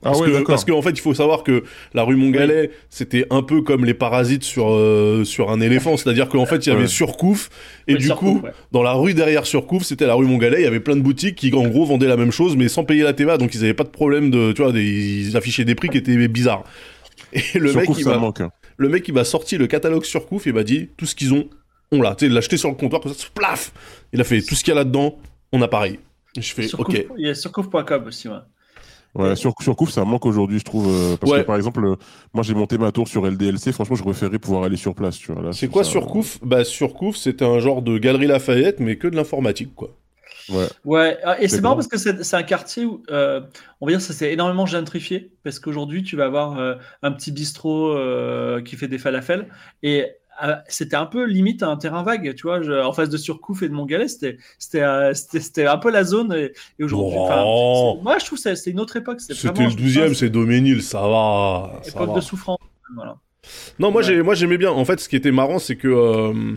Ah 0.05 0.11
Parce 0.11 0.21
ouais, 0.21 0.31
que, 0.31 0.43
parce 0.47 0.65
qu'en 0.65 0.81
fait, 0.81 0.91
il 0.91 1.01
faut 1.01 1.13
savoir 1.15 1.43
que 1.43 1.65
la 1.93 2.05
rue 2.05 2.15
Montgalet, 2.15 2.71
c'était 2.89 3.27
un 3.31 3.43
peu 3.43 3.63
comme 3.63 3.85
les 3.85 3.95
parasites 3.95 4.45
sur, 4.45 4.71
euh, 4.71 5.25
sur 5.25 5.51
un 5.51 5.61
éléphant. 5.61 5.97
C'est-à-dire 5.97 6.29
qu'en 6.29 6.47
fait, 6.47 6.65
il 6.67 6.69
y 6.69 6.73
avait 6.73 6.83
Ouais. 6.83 6.87
Surcouf. 6.89 7.51
Et 7.89 7.95
du 7.97 8.07
Surcouf, 8.07 8.41
coup, 8.41 8.47
ouais. 8.47 8.53
dans 8.71 8.85
la 8.85 8.93
rue 8.93 9.13
derrière 9.15 9.45
Surcouf, 9.45 9.83
c'était 9.83 10.07
la 10.07 10.15
rue 10.15 10.27
Montgalet. 10.27 10.61
Il 10.61 10.65
y 10.65 10.69
avait 10.69 10.79
plein 10.79 10.95
de 10.95 11.01
boutiques 11.01 11.35
qui, 11.35 11.53
en 11.53 11.67
gros, 11.67 11.85
vendaient 11.85 12.07
la 12.07 12.17
même 12.17 12.31
chose, 12.31 12.57
mais 12.57 12.69
sans 12.69 12.85
payer 12.85 13.03
la 13.03 13.13
TVA. 13.13 13.39
Donc, 13.39 13.55
ils 13.57 13.65
avaient 13.65 13.75
pas 13.75 13.83
de 13.85 13.89
problème 13.89 14.31
de, 14.31 14.53
tu 14.53 14.63
vois, 14.63 14.71
des- 14.71 14.85
ils 14.85 15.37
affichaient 15.37 15.65
des 15.65 15.75
prix 15.75 15.89
qui 15.89 15.99
étaient 15.99 16.29
bizarres. 16.29 16.63
Et 17.33 17.59
le 17.59 17.73
Surcouf, 17.73 17.89
mec, 17.89 17.99
il 17.99 18.05
ça 18.05 18.11
m'a, 18.11 18.19
manque. 18.19 18.41
hein. 18.41 18.51
le 18.77 18.89
mec, 18.89 19.07
il 19.09 19.15
m'a 19.15 19.25
sorti 19.25 19.59
le 19.59 19.67
catalogue 19.67 20.05
Surcouf 20.05 20.47
et 20.47 20.53
m'a 20.53 20.63
dit 20.63 20.91
tout 20.97 21.07
ce 21.07 21.17
qu'ils 21.17 21.35
ont, 21.35 21.49
on 21.91 22.01
l'a. 22.03 22.15
Tu 22.15 22.21
sais, 22.25 22.27
il 22.27 22.33
l'a 22.35 22.39
acheté 22.39 22.57
sur 22.57 22.69
le 22.69 22.77
comptoir, 22.77 23.03
comme 23.03 23.13
ça, 23.13 23.27
plaf 23.35 23.73
Il 24.13 24.21
a 24.21 24.25
fait 24.25 24.41
tout 24.43 24.55
ce 24.55 24.63
qu'il 24.63 24.71
y 24.73 24.77
a 24.77 24.77
là-dedans, 24.77 25.19
on 25.53 25.61
a 25.61 25.67
pareil. 25.69 25.99
Et 26.37 26.41
je 26.43 26.55
fais, 26.55 26.63
Surcouf- 26.69 26.95
ok. 27.01 27.07
Il 27.19 27.27
y 27.27 27.31
a 27.31 27.35
surcouf.com 27.35 28.05
aussi. 28.07 28.29
Ouais. 28.29 28.37
Ouais, 29.19 29.37
sur, 29.37 29.53
Surcouf, 29.61 29.91
ça 29.91 30.05
manque 30.05 30.25
aujourd'hui, 30.27 30.59
je 30.61 30.65
trouve. 30.65 30.87
euh, 30.89 31.17
parce 31.17 31.33
Ouais. 31.33 31.41
que 31.41 31.47
par 31.47 31.57
exemple, 31.57 31.85
euh, 31.85 31.97
moi 32.35 32.43
j'ai 32.45 32.55
monté 32.55 32.79
ma 32.79 32.93
tour 32.93 33.09
sur 33.09 33.27
LDLC, 33.27 33.73
franchement, 33.73 33.97
je 33.97 34.03
préférais 34.05 34.39
pouvoir 34.39 34.63
aller 34.65 34.77
sur 34.77 34.95
place. 34.95 35.19
Tu 35.19 35.33
vois, 35.33 35.43
là, 35.43 35.53
C'est 35.53 35.69
quoi 35.69 35.85
ça- 35.85 35.91
Surcouf 35.91 36.39
Bah, 36.43 36.65
Surcouf, 36.65 37.17
c'était 37.17 37.45
un 37.45 37.59
genre 37.59 37.83
de 37.83 37.99
galerie 37.99 38.27
Lafayette, 38.29 38.81
mais 38.81 38.97
que 38.97 39.09
de 39.09 39.17
l'informatique, 39.17 39.75
quoi. 39.75 39.91
Ouais. 40.51 40.67
Ouais, 40.87 41.19
ah, 41.25 41.37
et 41.39 41.49
c'est 41.49 41.57
C'est 41.57 41.61
marrant 41.63 41.75
bon. 41.75 41.81
parce 41.81 41.89
que 41.89 41.99
c'est 41.99 42.25
c'est 42.25 42.37
un 42.37 42.43
quartier 42.43 42.87
où, 42.87 43.03
euh, 43.11 43.41
on 43.83 43.87
va 43.87 43.93
dire, 43.93 44.01
ça 44.01 44.15
s'est 44.15 44.33
énormément 44.33 44.65
gentrifié. 44.65 45.31
Parce 45.45 45.59
qu'aujourd'hui, 45.59 46.03
tu 46.05 46.17
vas 46.17 46.25
avoir 46.25 46.59
euh, 46.59 46.75
un 47.03 47.13
petit 47.13 47.33
bistrot 47.33 47.91
euh, 47.93 48.63
qui 48.63 48.77
fait 48.77 48.89
des 48.89 48.97
falafels. 48.99 49.49
Et 49.83 50.07
c'était 50.69 50.97
un 50.97 51.07
peu 51.07 51.25
limite 51.27 51.63
à 51.63 51.69
un 51.69 51.77
terrain 51.77 52.03
vague, 52.03 52.35
tu 52.35 52.43
vois. 52.43 52.63
je- 52.63 52.73
en 52.73 52.93
face 52.93 53.09
de 53.09 53.17
Surcouf 53.17 53.63
et 53.63 53.69
de 53.69 53.75
Montgalet, 53.75 54.09
c'était 54.09 54.39
c'était 54.59 54.83
euh, 54.83 55.13
c'était- 55.15 55.41
c'était 55.41 55.67
un 55.67 55.79
peu 55.79 55.91
la 55.91 56.05
zone. 56.05 56.33
Et, 56.33 56.53
et 56.79 56.85
aujourd'hui, 56.85 57.19
Oh. 57.21 57.99
moi, 58.03 58.19
je 58.19 58.25
trouve 58.27 58.39
que 58.39 58.43
c'est- 58.43 58.57
c'est 58.57 58.71
une 58.71 58.81
autre 58.81 58.97
époque. 58.97 59.21
C'était 59.21 59.35
le 59.35 59.39
je 59.39 59.49
trouve 59.49 59.77
12 59.77 59.99
e 59.99 60.09
ça, 60.09 60.15
c'est 60.15 60.31
Doménil, 60.31 60.83
ça 60.83 61.01
va. 61.01 61.81
ça 61.83 61.91
époque 61.91 62.09
va. 62.11 62.15
de 62.17 62.21
souffrance. 62.21 62.59
Voilà. 62.95 63.17
Non, 63.79 63.91
moi, 63.91 64.03
Ouais. 64.03 64.07
j'ai, 64.09 64.23
moi 64.23 64.35
j'aimais 64.35 64.59
bien. 64.59 64.71
En 64.71 64.85
fait, 64.85 65.01
ce 65.01 65.09
qui 65.09 65.17
était 65.17 65.31
marrant, 65.33 65.59
c'est 65.59 65.77
que 65.77 65.89
euh, 65.89 66.55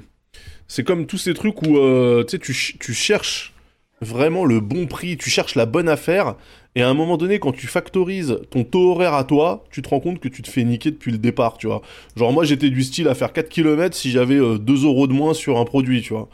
c'est 0.68 0.84
comme 0.84 1.06
tous 1.06 1.18
ces 1.18 1.34
trucs 1.34 1.62
où 1.62 1.78
euh, 1.78 2.24
tu 2.24 2.40
tu 2.80 2.94
cherches 2.94 3.54
vraiment 4.02 4.46
le 4.46 4.60
bon 4.60 4.88
prix, 4.88 5.18
tu 5.18 5.30
cherches 5.30 5.56
la 5.56 5.66
bonne 5.66 5.88
affaire, 5.90 6.36
et 6.76 6.82
à 6.82 6.90
un 6.90 6.94
moment 6.94 7.18
donné, 7.18 7.40
quand 7.40 7.52
tu 7.52 7.68
factorises 7.68 8.40
ton 8.50 8.64
taux 8.64 8.92
horaire 8.92 9.14
à 9.14 9.24
toi, 9.26 9.64
tu 9.72 9.82
te 9.82 9.90
rends 9.90 10.00
compte 10.00 10.20
que 10.20 10.30
tu 10.30 10.42
te 10.42 10.50
fais 10.50 10.64
niquer 10.64 10.92
depuis 10.92 11.12
le 11.12 11.18
départ, 11.18 11.58
tu 11.58 11.68
vois. 11.68 11.82
Genre, 12.16 12.32
moi, 12.32 12.46
j'étais 12.46 12.70
du 12.70 12.84
style 12.84 13.08
à 13.10 13.16
faire 13.16 13.34
4 13.34 13.50
km 13.50 13.96
si 13.96 14.10
j'avais 14.12 14.36
euh, 14.40 14.58
2 14.58 14.86
euros 14.86 15.08
de 15.08 15.14
moins 15.14 15.34
sur 15.34 15.58
un 15.60 15.66
produit, 15.66 16.02
tu 16.02 16.14
vois. 16.14 16.30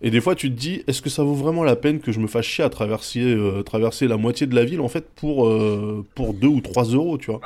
Et 0.00 0.10
des 0.10 0.20
fois, 0.20 0.34
tu 0.34 0.50
te 0.50 0.58
dis, 0.58 0.82
est-ce 0.88 1.02
que 1.02 1.10
ça 1.10 1.22
vaut 1.22 1.34
vraiment 1.34 1.62
la 1.62 1.76
peine 1.76 2.00
que 2.00 2.10
je 2.10 2.20
me 2.20 2.26
fasse 2.26 2.46
chier 2.46 2.64
à 2.64 2.70
traverser, 2.70 3.20
euh, 3.22 3.62
traverser 3.62 4.08
la 4.08 4.16
moitié 4.16 4.46
de 4.46 4.54
la 4.54 4.64
ville, 4.64 4.80
en 4.80 4.88
fait, 4.88 5.08
pour, 5.14 5.46
euh, 5.46 6.04
pour 6.14 6.34
2 6.34 6.48
ou 6.48 6.60
3 6.60 6.84
euros, 6.84 7.18
tu 7.18 7.30
vois? 7.30 7.40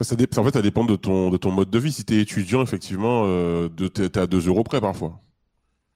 Ça 0.00 0.16
dé- 0.16 0.26
En 0.38 0.44
fait, 0.44 0.54
ça 0.54 0.62
dépend 0.62 0.84
de 0.84 0.96
ton, 0.96 1.30
de 1.30 1.36
ton 1.36 1.50
mode 1.50 1.70
de 1.70 1.78
vie. 1.78 1.92
Si 1.92 2.04
t'es 2.04 2.16
étudiant, 2.20 2.62
effectivement, 2.62 3.24
euh, 3.26 3.68
t'es 3.68 4.18
à 4.18 4.26
2 4.26 4.48
euros 4.48 4.64
près 4.64 4.80
parfois. 4.80 5.20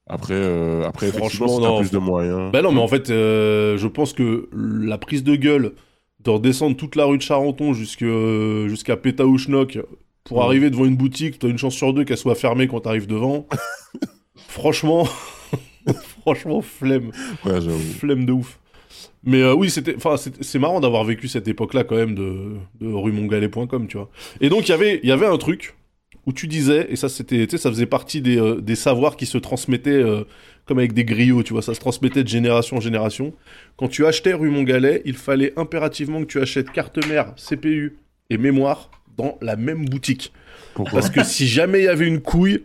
Après, 0.07 0.35
euh, 0.35 0.85
après 0.85 1.07
effectivement, 1.07 1.47
Franchement, 1.47 1.79
si 1.79 1.89
t'as 1.89 1.89
plus 1.89 1.91
de 1.91 1.97
moyens. 1.97 2.51
Bah 2.53 2.61
non, 2.61 2.71
mais 2.71 2.79
en 2.81 2.87
fait, 2.87 3.09
euh, 3.09 3.75
je 3.77 3.87
pense 3.87 4.13
que 4.13 4.47
la 4.53 4.99
prise 4.99 5.23
de 5.23 5.35
gueule 5.35 5.73
de 6.25 6.29
redescendre 6.31 6.75
toute 6.75 6.95
la 6.95 7.05
rue 7.05 7.17
de 7.17 7.23
Charenton 7.23 7.73
jusque- 7.73 8.03
jusqu'à 8.67 8.97
Pétaouchnok 8.97 9.79
pour 10.23 10.37
Ouais. 10.39 10.43
arriver 10.43 10.69
devant 10.71 10.85
une 10.85 10.95
boutique, 10.97 11.37
t'as 11.39 11.47
une 11.49 11.57
chance 11.57 11.75
sur 11.75 11.93
deux 11.93 12.03
qu'elle 12.03 12.17
soit 12.17 12.35
fermée 12.35 12.67
quand 12.67 12.81
t'arrives 12.81 13.07
devant. 13.07 13.47
franchement, 14.47 15.07
franchement, 16.21 16.61
flemme, 16.61 17.11
Ouais, 17.45 17.59
flemme 17.97 18.25
de 18.25 18.31
ouf. 18.33 18.59
Mais 19.23 19.41
euh, 19.41 19.53
oui, 19.55 19.69
c'était, 19.69 19.95
enfin, 19.95 20.15
c'est 20.17 20.59
marrant 20.59 20.79
d'avoir 20.79 21.03
vécu 21.03 21.27
cette 21.27 21.47
époque-là 21.47 21.83
quand 21.83 21.95
même 21.95 22.15
de, 22.15 22.55
de 22.79 22.87
ruemontgalet.com, 22.93 23.87
tu 23.87 23.97
vois. 23.97 24.09
Et 24.41 24.49
donc 24.49 24.67
il 24.67 24.71
y 24.71 24.73
avait, 24.73 24.99
il 25.03 25.09
y 25.09 25.11
avait 25.11 25.25
un 25.25 25.37
truc 25.37 25.75
où 26.25 26.33
tu 26.33 26.47
disais, 26.47 26.87
et 26.89 26.95
ça 26.95 27.09
c'était, 27.09 27.47
ça 27.57 27.69
faisait 27.69 27.85
partie 27.85 28.21
des, 28.21 28.37
euh, 28.37 28.59
des 28.59 28.75
savoirs 28.75 29.15
qui 29.15 29.25
se 29.25 29.37
transmettaient 29.37 29.91
euh, 29.91 30.23
comme 30.65 30.79
avec 30.79 30.93
des 30.93 31.05
griots, 31.05 31.43
tu 31.43 31.53
vois, 31.53 31.61
ça 31.61 31.73
se 31.73 31.79
transmettait 31.79 32.23
de 32.23 32.27
génération 32.27 32.77
en 32.77 32.79
génération. 32.79 33.33
Quand 33.77 33.87
tu 33.87 34.05
achetais 34.05 34.33
rue 34.33 34.49
Montgalet, 34.49 35.01
il 35.05 35.15
fallait 35.15 35.53
impérativement 35.57 36.21
que 36.21 36.25
tu 36.25 36.41
achètes 36.41 36.71
carte 36.71 37.05
mère, 37.07 37.35
CPU 37.35 37.97
et 38.31 38.37
mémoire 38.37 38.89
dans 39.15 39.37
la 39.41 39.55
même 39.55 39.85
boutique. 39.85 40.33
Pourquoi? 40.73 40.99
Parce 40.99 41.11
que 41.11 41.23
si 41.23 41.47
jamais 41.47 41.81
il 41.81 41.85
y 41.85 41.87
avait 41.87 42.07
une 42.07 42.21
couille 42.21 42.63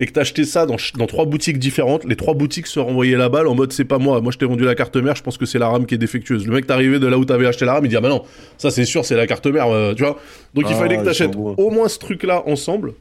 et 0.00 0.06
que 0.06 0.12
t'achetais 0.12 0.44
ça 0.44 0.66
dans, 0.66 0.76
dans 0.96 1.06
trois 1.06 1.26
boutiques 1.26 1.58
différentes, 1.58 2.04
les 2.04 2.16
trois 2.16 2.34
boutiques 2.34 2.66
se 2.66 2.80
renvoyaient 2.80 3.16
la 3.18 3.28
balle 3.28 3.46
en 3.46 3.54
mode 3.54 3.72
c'est 3.72 3.84
pas 3.84 3.98
moi, 3.98 4.20
moi 4.20 4.32
je 4.32 4.38
t'ai 4.38 4.46
vendu 4.46 4.64
la 4.64 4.74
carte 4.74 4.96
mère, 4.96 5.14
je 5.14 5.22
pense 5.22 5.36
que 5.38 5.46
c'est 5.46 5.58
la 5.58 5.68
RAM 5.68 5.86
qui 5.86 5.94
est 5.94 5.98
défectueuse. 5.98 6.46
Le 6.46 6.52
mec 6.54 6.66
t'arrivait 6.66 6.98
de 6.98 7.06
là 7.06 7.18
où 7.18 7.24
t'avais 7.24 7.46
acheté 7.46 7.64
la 7.66 7.74
RAM, 7.74 7.84
il 7.84 7.88
dit 7.88 7.96
ah 7.96 8.00
bah 8.00 8.08
non, 8.08 8.24
ça 8.58 8.70
c'est 8.70 8.84
sûr 8.86 9.04
c'est 9.04 9.14
la 9.16 9.26
carte 9.26 9.46
mère, 9.46 9.68
euh, 9.68 9.94
tu 9.94 10.02
vois. 10.02 10.18
Donc 10.54 10.64
il 10.68 10.72
Ah, 10.72 10.76
fallait 10.76 10.96
que 10.96 11.04
t'achètes 11.04 11.36
au 11.36 11.70
moins 11.70 11.88
ce 11.88 11.98
truc 11.98 12.22
là 12.22 12.42
ensemble 12.46 12.94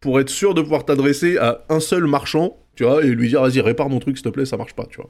pour 0.00 0.20
être 0.20 0.30
sûr 0.30 0.54
de 0.54 0.62
pouvoir 0.62 0.84
t'adresser 0.84 1.36
à 1.38 1.64
un 1.68 1.80
seul 1.80 2.06
marchand, 2.06 2.56
tu 2.76 2.84
vois, 2.84 3.02
et 3.02 3.08
lui 3.08 3.28
dire 3.28 3.42
vas-y 3.42 3.60
répare 3.60 3.88
mon 3.88 3.98
truc 3.98 4.16
s'il 4.16 4.24
te 4.24 4.28
plaît, 4.28 4.44
ça 4.44 4.56
marche 4.56 4.74
pas, 4.74 4.84
tu 4.86 4.98
vois. 4.98 5.08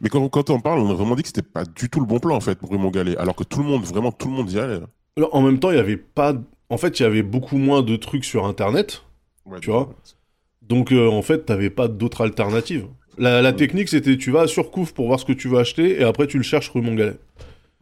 Mais 0.00 0.08
quand, 0.08 0.28
quand 0.28 0.50
on 0.50 0.60
parle, 0.60 0.78
on 0.80 0.90
a 0.90 0.94
vraiment 0.94 1.16
dit 1.16 1.22
que 1.22 1.28
c'était 1.28 1.42
pas 1.42 1.64
du 1.64 1.88
tout 1.88 1.98
le 2.00 2.06
bon 2.06 2.18
plan 2.20 2.36
en 2.36 2.40
fait 2.40 2.54
pour 2.56 2.70
Rue 2.70 2.78
Montgalet, 2.78 3.16
alors 3.16 3.34
que 3.34 3.44
tout 3.44 3.58
le 3.60 3.64
monde, 3.64 3.82
vraiment 3.84 4.12
tout 4.12 4.28
le 4.28 4.34
monde 4.34 4.50
y 4.52 4.58
allait. 4.60 4.78
Alors, 5.16 5.34
En 5.34 5.42
même 5.42 5.58
temps, 5.58 5.70
il 5.70 5.76
y 5.76 5.80
avait 5.80 5.96
pas 5.96 6.34
en 6.68 6.76
fait, 6.76 7.00
il 7.00 7.02
y 7.02 7.06
avait 7.06 7.22
beaucoup 7.22 7.56
moins 7.56 7.82
de 7.82 7.96
trucs 7.96 8.24
sur 8.24 8.44
internet. 8.44 9.02
Ouais, 9.46 9.58
Tu 9.60 9.70
vois 9.70 9.88
Donc 10.68 10.92
euh, 10.92 11.08
en 11.08 11.22
fait, 11.22 11.46
t'avais 11.46 11.70
pas 11.70 11.88
d'autre 11.88 12.22
alternative. 12.22 12.86
La, 13.18 13.40
la 13.42 13.52
Mm. 13.52 13.56
technique, 13.56 13.88
c'était 13.88 14.16
tu 14.16 14.30
vas 14.30 14.42
à 14.42 14.46
Surcouf 14.46 14.92
pour 14.92 15.06
voir 15.06 15.20
ce 15.20 15.24
que 15.24 15.32
tu 15.32 15.48
veux 15.48 15.58
acheter 15.58 16.00
et 16.00 16.04
après 16.04 16.26
tu 16.26 16.36
le 16.36 16.42
cherches 16.42 16.68
rue 16.70 16.82
Montgalet. 16.82 17.18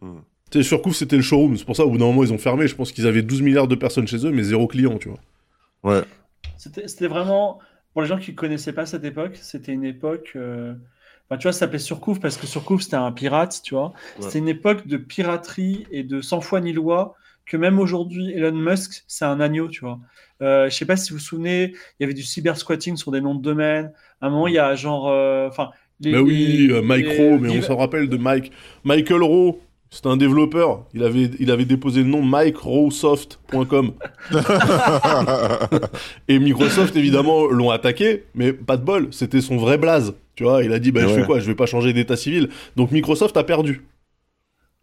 Mm. 0.02 0.18
Tu 0.50 0.58
sais, 0.62 0.68
Surcouf, 0.68 0.94
c'était 0.96 1.16
le 1.16 1.22
showroom. 1.22 1.56
C'est 1.56 1.64
pour 1.64 1.76
ça, 1.76 1.84
au 1.84 1.90
bout 1.90 1.98
d'un 1.98 2.06
moment, 2.06 2.22
ils 2.24 2.32
ont 2.32 2.38
fermé. 2.38 2.68
Je 2.68 2.74
pense 2.76 2.92
qu'ils 2.92 3.06
avaient 3.06 3.22
12 3.22 3.42
milliards 3.42 3.68
de 3.68 3.74
personnes 3.74 4.06
chez 4.06 4.24
eux, 4.26 4.30
mais 4.30 4.42
zéro 4.44 4.66
client, 4.66 4.98
tu 4.98 5.08
vois. 5.08 5.18
Ouais. 5.82 6.02
C'était 6.56 6.88
c'était 6.88 7.08
vraiment, 7.08 7.58
pour 7.92 8.02
les 8.02 8.08
gens 8.08 8.18
qui 8.18 8.30
ne 8.32 8.36
connaissaient 8.36 8.72
pas 8.72 8.86
cette 8.86 9.04
époque, 9.04 9.36
c'était 9.40 9.72
une 9.72 9.84
époque. 9.84 10.32
euh, 10.36 10.74
Enfin, 11.30 11.38
tu 11.38 11.44
vois, 11.44 11.52
ça 11.52 11.60
s'appelait 11.60 11.78
Surcouf 11.78 12.20
parce 12.20 12.36
que 12.36 12.46
Surcouf, 12.46 12.82
c'était 12.82 12.96
un 12.96 13.10
pirate, 13.10 13.60
tu 13.64 13.74
vois. 13.74 13.94
Ouais. 14.18 14.24
C'était 14.26 14.38
une 14.40 14.48
époque 14.48 14.86
de 14.86 14.98
piraterie 14.98 15.86
et 15.90 16.02
de 16.02 16.20
sans 16.20 16.40
foi 16.42 16.60
ni 16.60 16.72
loi 16.74 17.14
que 17.46 17.56
même 17.56 17.78
aujourd'hui, 17.78 18.30
Elon 18.32 18.52
Musk, 18.52 19.04
c'est 19.08 19.24
un 19.24 19.40
agneau, 19.40 19.68
tu 19.68 19.80
vois. 19.80 20.00
Euh, 20.42 20.68
je 20.68 20.74
sais 20.74 20.84
pas 20.86 20.96
si 20.96 21.10
vous 21.12 21.18
vous 21.18 21.24
souvenez, 21.24 21.72
il 21.98 22.02
y 22.02 22.04
avait 22.04 22.14
du 22.14 22.22
cyber 22.22 22.56
squatting 22.56 22.96
sur 22.96 23.10
des 23.12 23.20
noms 23.20 23.34
de 23.34 23.42
domaine. 23.42 23.92
À 24.20 24.26
un 24.26 24.30
moment, 24.30 24.46
il 24.48 24.54
y 24.54 24.58
a 24.58 24.74
genre. 24.74 25.08
euh, 25.08 25.48
Enfin. 25.48 25.70
les- 26.00 26.12
Mais 26.12 26.18
oui, 26.18 26.66
les- 26.68 26.74
euh, 26.74 26.82
Mike 26.82 27.06
les- 27.06 27.16
Rowe, 27.16 27.38
mais 27.40 27.50
on 27.58 27.62
s'en 27.62 27.76
rappelle 27.76 28.08
de 28.08 28.16
Mike. 28.16 28.50
Michael 28.82 29.22
Rowe, 29.22 29.60
c'était 29.90 30.08
un 30.08 30.16
développeur. 30.16 30.84
Il 30.92 31.04
avait, 31.04 31.30
il 31.38 31.50
avait 31.52 31.64
déposé 31.64 32.02
le 32.02 32.08
nom 32.08 32.20
MikeRowesoft.com. 32.24 33.92
Et 36.28 36.38
Microsoft, 36.38 36.96
évidemment, 36.96 37.46
l'ont 37.46 37.70
attaqué, 37.70 38.24
mais 38.34 38.52
pas 38.52 38.76
de 38.76 38.82
bol, 38.84 39.08
c'était 39.12 39.40
son 39.40 39.56
vrai 39.56 39.78
blaze. 39.78 40.14
Tu 40.34 40.42
vois, 40.44 40.64
il 40.64 40.72
a 40.72 40.78
dit, 40.80 40.90
bah, 40.90 41.02
je 41.02 41.06
Ouais. 41.06 41.14
fais 41.20 41.24
quoi? 41.26 41.38
Je 41.38 41.46
vais 41.46 41.54
pas 41.54 41.66
changer 41.66 41.92
d'état 41.92 42.16
civil. 42.16 42.48
Donc 42.76 42.90
Microsoft 42.90 43.36
a 43.36 43.44
perdu. 43.44 43.82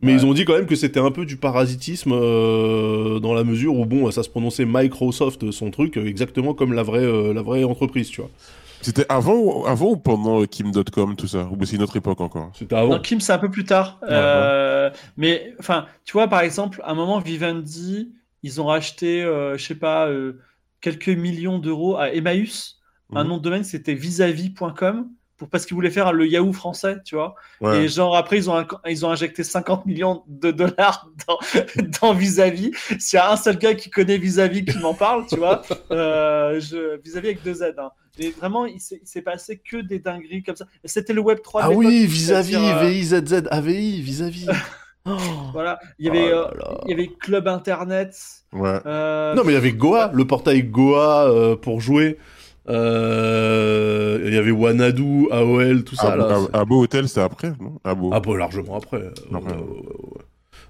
Mais 0.02 0.14
Ouais. 0.14 0.18
ils 0.20 0.26
ont 0.26 0.34
dit 0.34 0.46
quand 0.46 0.54
même 0.56 0.66
que 0.66 0.76
c'était 0.76 1.00
un 1.00 1.12
peu 1.12 1.26
du 1.26 1.38
parasitisme 1.38 2.12
euh, 2.14 3.20
dans 3.20 3.34
la 3.34 3.44
mesure 3.44 3.76
où, 3.76 3.86
bon, 3.86 4.10
ça 4.12 4.24
se 4.24 4.30
prononçait 4.30 4.66
Microsoft, 4.66 5.52
son 5.52 5.70
truc, 5.72 5.98
euh, 5.98 6.06
exactement 6.06 6.54
comme 6.54 6.74
la 6.74 6.84
vraie, 6.84 7.04
euh, 7.06 7.34
la 7.34 7.42
vraie 7.42 7.64
entreprise, 7.64 8.10
tu 8.10 8.22
vois. 8.22 8.30
C'était 8.82 9.06
avant, 9.10 9.36
ou- 9.36 9.66
avant 9.68 9.92
ou 9.92 9.98
pendant 9.98 10.44
Kim.com, 10.46 11.16
tout 11.16 11.28
ça? 11.28 11.48
Ou 11.52 11.66
c'est 11.66 11.76
une 11.76 11.84
autre 11.84 11.98
époque 11.98 12.20
encore? 12.20 12.50
C'était 12.58 12.76
avant. 12.76 12.94
Non, 12.96 13.00
Kim, 13.00 13.22
c'est 13.22 13.32
un 13.32 13.38
peu 13.38 13.52
plus 13.52 13.64
tard. 13.64 14.00
Euh, 14.10 14.90
Mais, 15.18 15.54
enfin, 15.60 15.86
tu 16.04 16.14
vois, 16.14 16.28
par 16.28 16.42
exemple, 16.42 16.82
à 16.84 16.92
un 16.92 16.96
moment, 16.96 17.20
Vivendi, 17.20 18.12
ils 18.42 18.60
ont 18.60 18.66
racheté, 18.66 19.22
euh, 19.24 19.56
je 19.56 19.64
sais 19.64 19.76
pas, 19.76 20.08
euh, 20.08 20.40
quelques 20.82 21.10
millions 21.10 21.60
d'euros 21.60 21.96
à 21.98 22.10
Emmaüs. 22.12 22.80
Un 23.14 23.24
Mhm. 23.24 23.30
nom 23.30 23.38
de 23.38 23.44
domaine, 23.44 23.64
c'était 23.64 23.94
vis-à-vis.com. 23.94 25.10
Pour, 25.42 25.50
parce 25.50 25.66
qu'ils 25.66 25.74
voulaient 25.74 25.90
faire 25.90 26.14
le 26.14 26.28
Yahoo 26.28 26.54
français, 26.54 26.98
tu 27.04 27.16
vois. 27.16 27.34
Ouais. 27.62 27.86
Et 27.86 27.88
genre, 27.88 28.16
après, 28.16 28.38
ils 28.38 28.48
ont, 28.48 28.64
ils 28.88 29.04
ont 29.08 29.10
injecté 29.10 29.44
50 29.44 29.88
millions 29.88 30.22
de 30.28 30.52
dollars 30.52 31.10
dans, 32.00 32.14
vis-à-vis. 32.14 32.70
S'il 33.00 33.18
y 33.18 33.20
a 33.20 33.32
un 33.32 33.38
seul 33.38 33.58
gars 33.58 33.74
qui 33.74 33.90
connaît 33.90 34.20
vis-à-vis 34.20 34.64
qui 34.66 34.78
m'en 34.78 34.94
parle, 34.94 35.26
tu 35.26 35.38
vois, 35.38 35.64
euh, 35.92 36.60
vis-à-vis 37.04 37.30
avec 37.30 37.42
deux 37.44 37.56
Z. 37.56 37.74
hein. 37.80 37.90
Et 38.20 38.30
vraiment, 38.30 38.68
il 38.68 38.80
s'est 38.80 39.22
passé 39.24 39.58
que 39.58 39.78
des 39.78 39.98
dingueries 39.98 40.44
comme 40.44 40.56
ça. 40.56 40.66
C'était 40.86 41.14
le 41.14 41.22
Web 41.22 41.40
3 41.44 41.64
de 41.64 41.68
Ah 41.68 41.72
oui, 41.72 42.06
vis-à-vis, 42.06 42.56
euh, 42.56 42.84
VIZZ, 42.88 43.48
AVI, 43.50 44.02
vis-à-vis. 44.04 44.48
Oh. 45.04 45.18
Voilà, 45.54 45.80
il 45.98 46.06
y 46.06 46.10
avait, 46.10 46.32
Oh 46.32 46.38
euh, 46.38 46.48
là 46.60 46.78
il 46.86 46.92
y 46.92 46.94
avait 46.94 47.08
Club 47.08 47.48
Internet. 47.48 48.16
Ouais. 48.54 48.78
euh, 48.86 49.34
Non, 49.34 49.42
mais 49.44 49.54
il 49.54 49.56
y 49.56 49.58
avait 49.58 49.72
Goa, 49.72 50.12
le 50.14 50.26
portail 50.26 50.62
Goa 50.62 51.28
euh, 51.28 51.56
pour 51.56 51.82
jouer. 51.82 52.20
Euh, 52.70 54.22
Il 54.26 54.34
y 54.34 54.38
avait 54.38 54.52
Wanadu, 54.52 55.28
AOL, 55.32 55.84
tout 55.84 55.96
ça. 55.96 56.14
Abo, 56.14 56.18
là. 56.22 56.36
Abo- 56.36 56.50
Abo 56.54 56.84
Hotel, 56.84 57.08
c'était 57.08 57.22
après, 57.22 57.54
non? 57.60 57.80
Abo. 57.84 58.12
Ah, 58.14 58.20
bah, 58.20 58.38
largement 58.38 58.78
après. 58.78 58.98
Ouais, 58.98 59.12
Après. 59.34 59.54
ouais, 59.54 59.60
ouais, 59.60 59.66
ouais. 60.16 60.22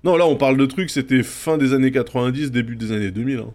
Non, 0.03 0.15
là, 0.17 0.25
on 0.25 0.35
parle 0.35 0.57
de 0.57 0.65
trucs, 0.65 0.89
c'était 0.89 1.21
fin 1.23 1.57
des 1.57 1.73
années 1.73 1.91
90, 1.91 2.51
début 2.51 2.75
des 2.75 2.91
années 2.91 3.11
2000. 3.11 3.39
hein. 3.39 3.53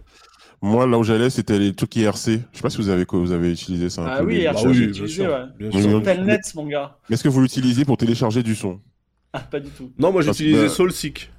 Moi, 0.61 0.87
là 0.87 0.97
où 0.97 1.03
j'allais, 1.03 1.29
c'était 1.29 1.59
les 1.59 1.73
trucs 1.73 1.95
IRC. 1.95 2.15
Je 2.25 2.57
sais 2.57 2.61
pas 2.61 2.69
si 2.69 2.77
vous 2.77 2.89
avez, 2.89 3.05
vous 3.11 3.31
avez 3.31 3.51
utilisé 3.51 3.89
ça 3.89 4.01
un 4.03 4.05
Ah 4.07 4.17
peu. 4.19 4.25
oui, 4.25 4.37
IRC, 4.41 4.53
Bah 4.53 4.59
j'ai 4.63 4.67
oui, 4.69 4.79
bien 4.79 4.87
utilisé, 4.89 5.13
sûr. 5.23 5.31
ouais. 5.31 5.69
oui. 5.73 6.03
Telnet, 6.03 6.39
mon 6.55 6.65
gars. 6.67 6.97
Mais 7.09 7.13
est-ce 7.15 7.23
que 7.23 7.29
vous 7.29 7.41
l'utilisez 7.41 7.85
pour 7.85 7.97
télécharger 7.97 8.41
du 8.43 8.55
son? 8.55 8.79
Ah, 9.33 9.39
pas 9.39 9.59
du 9.59 9.69
tout. 9.69 9.91
Non, 9.99 10.11
moi, 10.11 10.21
j'utilisais 10.21 10.63
que- 10.63 10.69
Soulseek. 10.69 11.31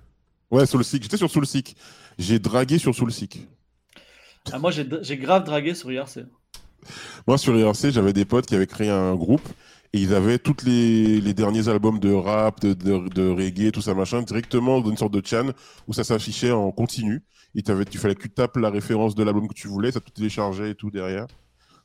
Ouais, 0.51 0.66
Soulseek. 0.66 1.03
J'étais 1.03 1.16
sur 1.16 1.30
Soulseek. 1.30 1.74
J'ai 2.18 2.38
dragué 2.38 2.78
sur 2.78 2.94
Soulseek. 2.94 3.46
Ah, 4.53 4.59
moi, 4.59 4.70
j'ai 4.70 4.86
j'ai 5.03 5.16
grave 5.16 5.44
dragué 5.44 5.74
sur 5.74 5.90
IRC. 5.90 6.20
Moi, 7.26 7.39
sur 7.39 7.57
IRC, 7.57 7.91
j'avais 7.91 8.12
des 8.12 8.24
potes 8.24 8.47
qui 8.47 8.55
avaient 8.55 8.66
créé 8.66 8.89
un 8.91 9.14
groupe 9.14 9.47
et 9.93 10.01
ils 10.01 10.14
avaient 10.14 10.39
tous 10.39 10.64
les, 10.64 11.20
les 11.20 11.35
derniers 11.35 11.68
albums 11.68 11.99
de 11.99 12.12
rap, 12.12 12.61
de, 12.61 12.74
de, 12.74 13.09
de 13.09 13.29
reggae, 13.29 13.70
tout 13.72 13.81
ça 13.81 13.95
machin, 13.95 14.22
directement 14.22 14.81
dans 14.81 14.91
une 14.91 14.97
sorte 14.97 15.12
de 15.12 15.22
chan 15.24 15.51
où 15.87 15.93
ça 15.93 16.05
s'affichait 16.05 16.51
en 16.53 16.70
continu. 16.72 17.22
Il 17.55 17.62
t'avait, 17.62 17.85
tu 17.87 17.99
fallait 17.99 18.14
que 18.14 18.22
tu 18.22 18.31
tapes 18.31 18.57
la 18.57 18.70
référence 18.70 19.14
de 19.14 19.22
l'album 19.24 19.49
que 19.49 19.55
tu 19.55 19.68
voulais, 19.68 19.91
ça 19.91 20.01
tout 20.01 20.11
téléchargeait 20.11 20.70
et 20.70 20.74
tout 20.74 20.91
derrière. 20.91 21.26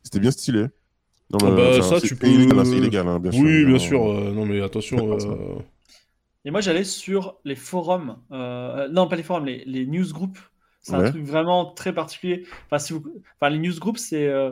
C'était 0.04 0.20
bien 0.20 0.32
stylé. 0.32 0.64
Non, 1.32 1.39
Ah 1.44 1.52
bah, 1.52 1.70
enfin, 1.72 1.82
ça, 1.82 2.00
c'est 2.02 2.08
tu 2.08 2.16
peux- 2.18 2.28
illégal, 2.28 2.60
hein, 2.60 2.66
c'est 2.66 2.78
illégal, 2.78 3.08
hein, 3.08 3.20
bien 3.20 3.32
sûr. 3.32 3.41
Oui, 3.41 3.66
bien 3.66 3.80
sûr. 3.80 4.06
euh, 4.06 4.32
non, 4.32 4.46
mais 4.46 4.62
attention. 4.62 5.18
Ça. 5.20 5.28
euh, 5.32 5.56
Et 6.46 6.52
moi, 6.52 6.60
j'allais 6.60 6.84
sur 6.84 7.38
les 7.46 7.56
forums. 7.56 8.18
euh, 8.32 8.89
non, 8.89 9.08
pas 9.08 9.16
les 9.16 9.24
forums, 9.24 9.46
les, 9.46 9.64
les 9.66 9.86
newsgroups. 9.86 10.38
C'est 10.84 10.94
un 10.94 11.10
truc 11.10 11.24
vraiment 11.24 11.66
très 11.74 11.94
particulier. 11.94 12.46
Enfin, 12.68 12.78
si 12.78 12.94
vous... 12.94 13.04
enfin 13.40 13.50
les 13.50 13.58
newsgroups, 13.60 13.98
c'est. 13.98 14.28
euh, 14.28 14.52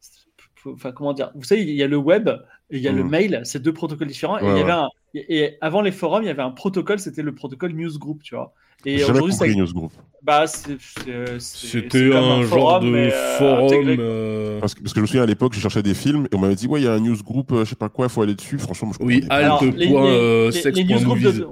c'est- 0.00 0.20
Enfin, 0.64 0.92
comment 0.92 1.12
dire 1.12 1.32
Vous 1.34 1.42
savez, 1.42 1.62
il 1.62 1.74
y 1.74 1.82
a 1.82 1.88
le 1.88 1.96
web 1.96 2.28
et 2.70 2.76
il 2.76 2.82
y 2.82 2.86
a 2.86 2.92
le 2.92 3.02
Mhm. 3.02 3.10
mail. 3.10 3.40
C'est 3.42 3.60
deux 3.60 3.72
protocoles 3.72 4.06
différents. 4.06 4.38
et, 4.38 4.44
Ouais, 4.44 4.50
il 4.52 4.58
y 4.58 4.60
avait 4.62 4.70
un... 4.70 4.88
et 5.14 5.56
avant 5.60 5.80
les 5.80 5.90
forums, 5.90 6.22
il 6.22 6.26
y 6.26 6.30
avait 6.30 6.42
un 6.42 6.52
protocole. 6.52 7.00
C'était 7.00 7.22
le 7.22 7.34
protocole 7.34 7.72
newsgroup, 7.72 8.22
tu 8.22 8.36
vois. 8.36 8.54
Et 8.84 9.02
aujourd'hui, 9.04 9.32
Newsgroup. 9.56 9.92
bah, 10.22 10.46
c'est- 10.48 10.76
c'est- 10.80 11.38
c'est- 11.38 11.66
C'était 11.68 12.12
un, 12.14 12.42
genre 12.42 12.80
de 12.80 12.90
mais, 12.90 13.12
euh, 13.12 13.38
forum. 13.38 13.70
euh, 13.98 14.58
Parce 14.60 14.74
que, 14.74 14.80
parce 14.82 14.92
que 14.92 14.98
je 14.98 15.02
me 15.02 15.06
souviens 15.06 15.22
à 15.22 15.26
l'époque, 15.26 15.52
je 15.54 15.60
cherchais 15.60 15.82
des 15.84 15.94
films 15.94 16.26
et 16.32 16.34
on 16.34 16.40
m'avait 16.40 16.56
dit, 16.56 16.66
ouais, 16.66 16.80
il 16.80 16.84
y 16.84 16.88
a 16.88 16.92
un 16.92 16.98
newsgroup, 17.00 17.52
euh, 17.52 17.64
je 17.64 17.70
sais 17.70 17.76
pas 17.76 17.88
quoi, 17.88 18.06
il 18.06 18.10
faut 18.10 18.22
aller 18.22 18.34
dessus. 18.34 18.58
Franchement, 18.58 18.90
je 18.92 19.04
Oui, 19.04 19.24
alt. 19.30 19.44
Alors, 19.44 19.64
les, 19.64 19.70
les- 19.72 19.92
euh, 19.94 20.50
les- 20.50 20.70
les 20.72 20.84
newsgroups 20.84 21.20
de- 21.22 21.46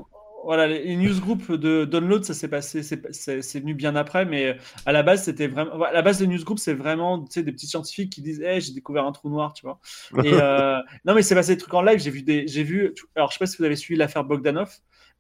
voilà, 0.45 0.67
les 0.67 0.97
newsgroups 0.97 1.53
de 1.53 1.85
download, 1.85 2.25
ça 2.25 2.35
s'est 2.35 2.49
passé, 2.49 2.83
c'est 2.83 3.61
venu 3.61 3.75
bien 3.75 3.95
après, 3.97 4.25
mais 4.25 4.57
à 4.87 4.93
la 4.93 5.03
base, 5.03 5.25
c'était 5.25 5.47
vraiment. 5.49 5.83
À 5.83 5.93
la 5.93 6.03
base 6.03 6.19
des 6.19 6.27
newsgroups, 6.27 6.59
c'est 6.61 6.75
vraiment 6.75 7.23
tu 7.25 7.33
sais, 7.33 7.43
des 7.43 7.53
petits 7.53 7.67
scientifiques 7.67 8.11
qui 8.11 8.23
disent 8.23 8.41
hey, 8.41 8.61
j'ai 8.61 8.73
découvert 8.73 9.05
un 9.05 9.13
trou 9.13 9.29
noir, 9.29 9.53
tu 9.53 9.63
vois. 9.67 9.81
Et 10.23 10.33
euh, 10.41 10.79
non, 11.05 11.15
mais 11.15 11.23
c'est 11.23 11.35
passé 11.35 11.55
des 11.55 11.61
trucs 11.61 11.75
en 11.75 11.83
live. 11.83 12.01
J'ai 12.01 12.11
vu 12.11 12.23
des. 12.23 12.47
J'ai 12.49 12.63
vu. 12.63 12.95
Alors, 13.17 13.31
je 13.31 13.35
sais 13.35 13.39
pas 13.39 13.47
si 13.47 13.59
vous 13.59 13.65
avez 13.65 13.77
suivi 13.77 13.99
l'affaire 13.99 14.25
Bogdanov, 14.25 14.71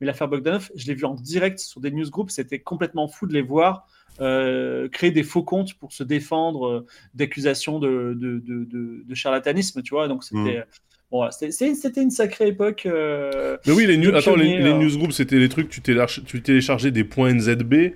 mais 0.01 0.07
l'affaire 0.07 0.29
Bogdanov, 0.29 0.71
je 0.75 0.87
l'ai 0.87 0.95
vu 0.95 1.05
en 1.05 1.15
direct 1.15 1.59
sur 1.59 1.81
des 1.81 1.91
newsgroups. 1.91 2.31
C'était 2.31 2.61
complètement 2.61 3.09
fou 3.09 3.27
de 3.27 3.33
les 3.35 3.43
voir 3.43 3.87
euh, 4.21 4.89
créer 4.89 5.11
des 5.13 5.23
faux 5.23 5.43
comptes 5.43 5.75
pour 5.75 5.93
se 5.93 6.03
défendre 6.03 6.67
euh, 6.67 6.87
d'accusations 7.15 7.79
de, 7.79 8.15
de, 8.19 8.39
de, 8.39 8.65
de- 8.65 9.03
de 9.05 9.15
charlatanisme, 9.15 9.83
tu 9.83 9.91
vois. 9.95 10.09
Donc, 10.09 10.25
c'était. 10.25 10.65
Bon, 11.11 11.29
c'était- 11.31 12.03
une 12.03 12.11
sacrée 12.11 12.49
époque. 12.49 12.87
euh, 12.87 13.57
Mais 13.67 13.73
oui, 13.73 13.87
les, 13.87 13.97
news- 13.97 14.15
attends, 14.15 14.37
les, 14.37 14.61
euh. 14.61 14.79
newsgroups, 14.79 15.13
c'était 15.13 15.39
les 15.39 15.49
trucs, 15.49 15.69
tu, 15.69 15.81
tu 16.27 16.43
téléchargeais 16.43 16.91
des 16.93 17.05
points 17.05 17.31
NZB 17.35 17.95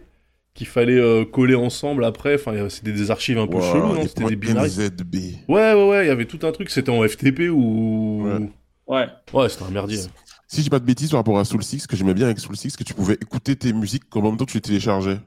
qu'il 0.55 0.67
fallait 0.67 0.99
euh, 0.99 1.25
coller 1.25 1.55
ensemble 1.55 2.05
après. 2.05 2.35
Enfin, 2.35 2.69
c'était 2.69 2.93
des 2.93 3.11
archives 3.11 3.39
un 3.39 3.47
peu 3.47 3.59
Wow, 3.59 3.63
cheloues, 3.73 4.03
C'était 4.09 4.25
des 4.25 4.37
binaries. 4.37 4.69
NZB. 4.71 5.15
Ouais, 5.49 5.75
ouais, 5.75 5.89
ouais, 5.89 6.05
il 6.05 6.09
y 6.09 6.11
avait 6.11 6.25
tout 6.27 6.41
un 6.47 6.53
truc. 6.53 6.71
C'était 6.71 6.91
en 6.91 7.07
FTP 7.07 7.49
ou. 7.51 8.25
Ouais. 8.25 8.51
Ouais. 8.87 9.07
Ouais, 9.33 9.49
c'était 9.49 9.65
un 9.65 9.71
merdier. 9.71 9.99
Si 10.47 10.59
je 10.59 10.63
dis 10.65 10.71
pas 10.71 10.79
de 10.79 10.85
bêtises 10.85 11.11
par 11.11 11.21
rapport 11.21 11.39
à 11.39 11.45
Soul 11.45 11.63
6, 11.65 11.81
ce 11.81 11.89
que 11.89 11.97
j'aimais 11.97 12.15
bien 12.15 12.27
avec 12.27 12.39
Soul 12.39 12.57
6, 12.57 12.77
que 12.77 12.85
tu 12.85 12.95
pouvais 12.95 13.15
écouter 13.15 13.57
tes 13.57 13.73
musiques 13.73 14.05
en 14.15 14.23
même 14.23 14.37
temps 14.37 14.45
que 14.45 14.51
tu 14.53 14.59
les 14.59 14.63
téléchargeais. 14.63 15.19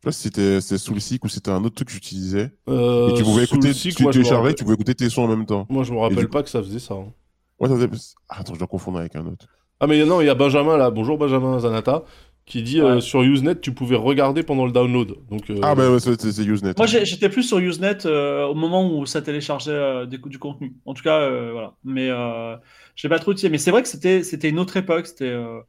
Je 0.00 0.04
sais 0.04 0.08
pas 0.08 0.12
si 0.12 0.22
c'était 0.22 0.60
c'était 0.62 0.78
Soul 0.78 0.98
6 1.00 1.18
ou 1.22 1.28
c'était 1.28 1.50
un 1.50 1.62
autre 1.62 1.74
truc 1.74 1.88
que 1.88 1.92
j'utilisais. 1.94 2.50
Euh, 2.68 3.10
Et 3.10 3.14
tu 3.14 3.22
pouvais 3.22 3.44
écouter, 3.44 3.74
cycle, 3.74 3.96
tu 3.96 4.02
moi, 4.04 4.12
je 4.12 4.18
me 4.18 4.22
téléchargeais, 4.22 4.42
rappelle- 4.42 4.54
tu 4.54 4.64
pouvais 4.64 4.74
écouter 4.74 4.94
tes 4.94 5.10
sons 5.10 5.22
en 5.24 5.28
même 5.28 5.44
temps. 5.44 5.66
Moi, 5.68 5.84
je 5.84 5.92
me 5.92 5.98
rappelle 5.98 6.16
du 6.18 6.28
pas 6.28 6.42
que 6.42 6.48
ça 6.48 6.62
faisait 6.62 6.78
ça. 6.78 6.94
hein. 6.94 7.12
Ouais, 7.58 7.68
ça 7.68 7.74
faisait- 7.76 7.90
Ah, 8.30 8.40
attends, 8.40 8.54
je 8.54 8.58
dois 8.58 8.66
confondre 8.68 8.98
avec 8.98 9.14
un 9.16 9.26
autre. 9.26 9.46
Ah, 9.78 9.86
mais 9.86 10.02
non, 10.06 10.22
il 10.22 10.26
y 10.26 10.30
a 10.30 10.34
Benjamin 10.34 10.78
là. 10.78 10.90
Bonjour 10.90 11.18
Benjamin 11.18 11.58
Zanata. 11.58 12.04
Qui 12.46 12.62
dit 12.62 12.80
euh, 12.80 13.00
sur 13.00 13.22
Usenet, 13.22 13.60
tu 13.60 13.72
pouvais 13.72 13.94
regarder 13.96 14.42
pendant 14.42 14.64
le 14.64 14.72
download. 14.72 15.14
Donc, 15.30 15.50
euh, 15.50 15.60
Ah, 15.62 15.74
bah 15.74 15.88
ouais, 15.90 16.00
c'est 16.00 16.18
c'est- 16.20 16.32
c'est 16.32 16.44
Usenet. 16.44 16.72
Moi, 16.78 16.86
j'ai- 16.86 17.04
j'étais 17.04 17.28
plus 17.28 17.42
sur 17.44 17.58
Usenet 17.58 18.06
euh, 18.06 18.46
au 18.46 18.54
moment 18.54 18.90
où 18.98 19.04
ça 19.06 19.20
téléchargeait 19.22 19.70
euh, 19.70 20.06
des- 20.06 20.16
du 20.18 20.38
contenu. 20.38 20.74
En 20.86 20.94
tout 20.94 21.02
cas, 21.04 21.20
euh, 21.20 21.50
voilà. 21.52 21.74
Mais 21.84 22.08
euh, 22.08 22.56
j'ai 22.96 23.08
pas 23.10 23.18
trop 23.18 23.32
utilisé. 23.32 23.50
Mais 23.50 23.58
c'est 23.58 23.70
vrai 23.70 23.82
que 23.82 23.88
c'était 23.88 24.22
c'était 24.24 24.48
une 24.48 24.58
autre 24.58 24.78
époque. 24.78 25.06
C'était 25.06 25.26
euh, 25.28 25.60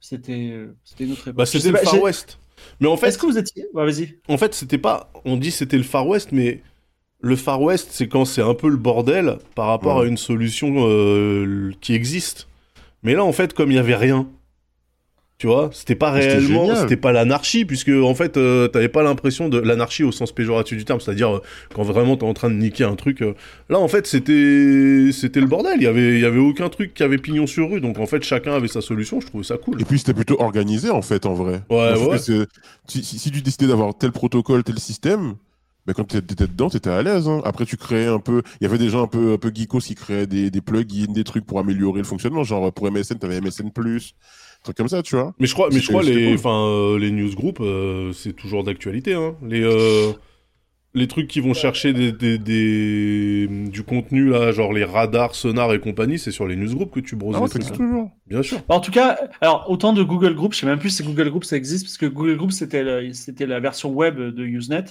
c'était 0.00 0.50
euh, 0.52 0.76
c'était 0.84 1.04
une 1.04 1.12
autre 1.12 1.22
époque. 1.22 1.36
bah, 1.38 1.44
Je 1.44 1.50
c'était 1.58 1.68
le 1.68 1.78
pas, 1.78 1.84
Far 1.84 1.94
j'ai- 1.94 2.00
West. 2.00 2.38
Mais 2.80 2.88
en 2.88 2.96
fait, 2.96 3.08
Est-ce 3.08 3.18
que 3.18 3.26
vous 3.26 3.38
étiez? 3.38 3.64
Vas-y. 3.74 4.18
en 4.28 4.36
fait, 4.38 4.54
c'était 4.54 4.78
pas. 4.78 5.10
On 5.24 5.36
dit 5.36 5.50
c'était 5.50 5.76
le 5.76 5.82
Far 5.82 6.06
West, 6.06 6.30
mais 6.32 6.60
le 7.20 7.36
Far 7.36 7.60
West, 7.62 7.88
c'est 7.92 8.08
quand 8.08 8.24
c'est 8.24 8.42
un 8.42 8.54
peu 8.54 8.68
le 8.68 8.76
bordel 8.76 9.38
par 9.54 9.66
rapport 9.68 9.98
Ouais. 9.98 10.04
à 10.04 10.08
une 10.08 10.16
solution 10.16 10.86
euh, 10.88 11.72
qui 11.80 11.94
existe. 11.94 12.48
Mais 13.02 13.14
là, 13.14 13.24
en 13.24 13.32
fait, 13.32 13.52
comme 13.54 13.70
il 13.70 13.74
y 13.76 13.78
avait 13.78 13.96
rien, 13.96 14.28
tu 15.42 15.48
vois, 15.48 15.70
c'était 15.72 15.96
pas 15.96 16.12
réellement, 16.12 16.66
c'était 16.76 16.96
pas 16.96 17.10
l'anarchie, 17.10 17.64
puisque 17.64 17.88
en 17.88 18.14
fait, 18.14 18.36
euh, 18.36 18.68
t'avais 18.68 18.88
pas 18.88 19.02
l'impression 19.02 19.48
de 19.48 19.58
l'anarchie 19.58 20.04
au 20.04 20.12
sens 20.12 20.30
péjoratif 20.30 20.78
du 20.78 20.84
terme, 20.84 21.00
c'est-à-dire 21.00 21.34
euh, 21.34 21.42
quand 21.74 21.82
vraiment 21.82 22.16
t'es 22.16 22.22
en 22.24 22.32
train 22.32 22.48
de 22.48 22.54
niquer 22.54 22.84
un 22.84 22.94
truc. 22.94 23.22
euh, 23.22 23.34
Là, 23.68 23.80
en 23.80 23.88
fait, 23.88 24.06
c'était, 24.06 25.10
c'était 25.10 25.40
le 25.40 25.48
bordel. 25.48 25.72
Il 25.78 25.82
y 25.82 25.88
avait, 25.88 26.14
il 26.14 26.20
y 26.20 26.24
avait 26.24 26.38
aucun 26.38 26.68
truc 26.68 26.94
qui 26.94 27.02
avait 27.02 27.18
pignon 27.18 27.48
sur 27.48 27.68
rue, 27.72 27.80
donc 27.80 27.98
en 27.98 28.06
fait, 28.06 28.22
chacun 28.22 28.52
avait 28.54 28.68
sa 28.68 28.80
solution. 28.80 29.20
Je 29.20 29.26
trouvais 29.26 29.42
ça 29.42 29.56
cool. 29.56 29.82
Et 29.82 29.84
puis 29.84 29.98
c'était 29.98 30.14
plutôt 30.14 30.40
organisé 30.40 30.90
en 30.90 31.02
fait, 31.02 31.26
en 31.26 31.34
vrai. 31.34 31.60
Ouais, 31.68 31.96
ouais. 31.96 32.18
que 32.24 32.46
Si, 32.86 33.02
si- 33.02 33.18
si 33.18 33.30
tu 33.32 33.42
décidais 33.42 33.66
d'avoir 33.66 33.98
tel 33.98 34.12
protocole, 34.12 34.62
tel 34.62 34.78
système, 34.78 35.34
ben 35.88 35.94
quand 35.94 36.04
tu 36.04 36.16
étais 36.18 36.46
dedans, 36.46 36.70
tu 36.70 36.76
étais 36.76 36.90
à 36.90 37.02
l'aise. 37.02 37.26
hein. 37.28 37.40
Après, 37.44 37.64
tu 37.64 37.76
créais 37.76 38.06
un 38.06 38.20
peu. 38.20 38.42
Il 38.60 38.64
y 38.64 38.66
avait 38.68 38.78
des 38.78 38.88
gens 38.90 39.02
un 39.02 39.08
peu, 39.08 39.32
un 39.32 39.38
peu 39.38 39.50
geekos 39.52 39.80
qui 39.80 39.96
créaient 39.96 40.28
des, 40.28 40.50
des 40.52 40.60
plugins, 40.60 41.10
des 41.12 41.24
trucs 41.24 41.44
pour 41.44 41.58
améliorer 41.58 41.98
le 41.98 42.04
fonctionnement. 42.06 42.44
Genre 42.44 42.72
pour 42.72 42.86
MSN, 42.86 43.18
tu 43.18 43.26
avais 43.26 43.40
MSN, 43.40 43.70
trucs 44.62 44.76
comme 44.76 44.88
ça, 44.88 45.02
tu 45.02 45.16
vois. 45.16 45.34
Mais 45.38 45.46
je 45.46 45.54
crois, 45.54 45.68
mais 45.72 45.80
je 45.80 45.88
crois 45.88 46.02
les, 46.02 46.26
cool. 46.26 46.34
enfin, 46.34 46.66
euh, 46.66 46.98
les 46.98 47.10
newsgroups, 47.10 47.60
euh, 47.60 48.12
c'est 48.12 48.32
toujours 48.34 48.64
d'actualité. 48.64 49.14
Hein. 49.14 49.34
Les, 49.46 49.62
euh, 49.62 50.12
les 50.94 51.08
trucs 51.08 51.26
qui 51.26 51.40
vont 51.40 51.54
chercher 51.54 51.94
des, 51.94 52.12
des, 52.12 52.36
des- 52.38 53.46
du 53.48 53.82
contenu 53.82 54.28
là, 54.28 54.52
genre 54.52 54.72
les 54.74 54.84
radars, 54.84 55.34
sonars 55.34 55.72
et 55.72 55.80
compagnie, 55.80 56.18
c'est 56.18 56.30
sur 56.32 56.46
les 56.46 56.54
newsgroups 56.54 56.92
que 56.92 57.00
tu 57.00 57.16
broses. 57.16 57.34
Ah 57.40 57.48
trucs, 57.48 57.64
hein. 57.64 57.70
toujours. 57.74 58.10
Bien 58.26 58.42
sûr. 58.42 58.60
En 58.68 58.78
tout 58.80 58.90
cas, 58.90 59.18
alors 59.40 59.70
autant 59.70 59.94
de 59.94 60.02
Google 60.02 60.34
Group, 60.34 60.52
je 60.52 60.58
sais 60.60 60.66
même 60.66 60.78
plus 60.78 60.90
si 60.90 61.02
Google 61.02 61.30
Group 61.30 61.44
ça 61.44 61.56
existe 61.56 61.84
parce 61.86 61.96
que 61.96 62.06
Google 62.06 62.36
Group 62.36 62.52
c'était 62.52 63.10
c'était 63.14 63.46
la 63.46 63.58
version 63.58 63.90
web 63.90 64.20
de 64.20 64.44
Usenet. 64.44 64.84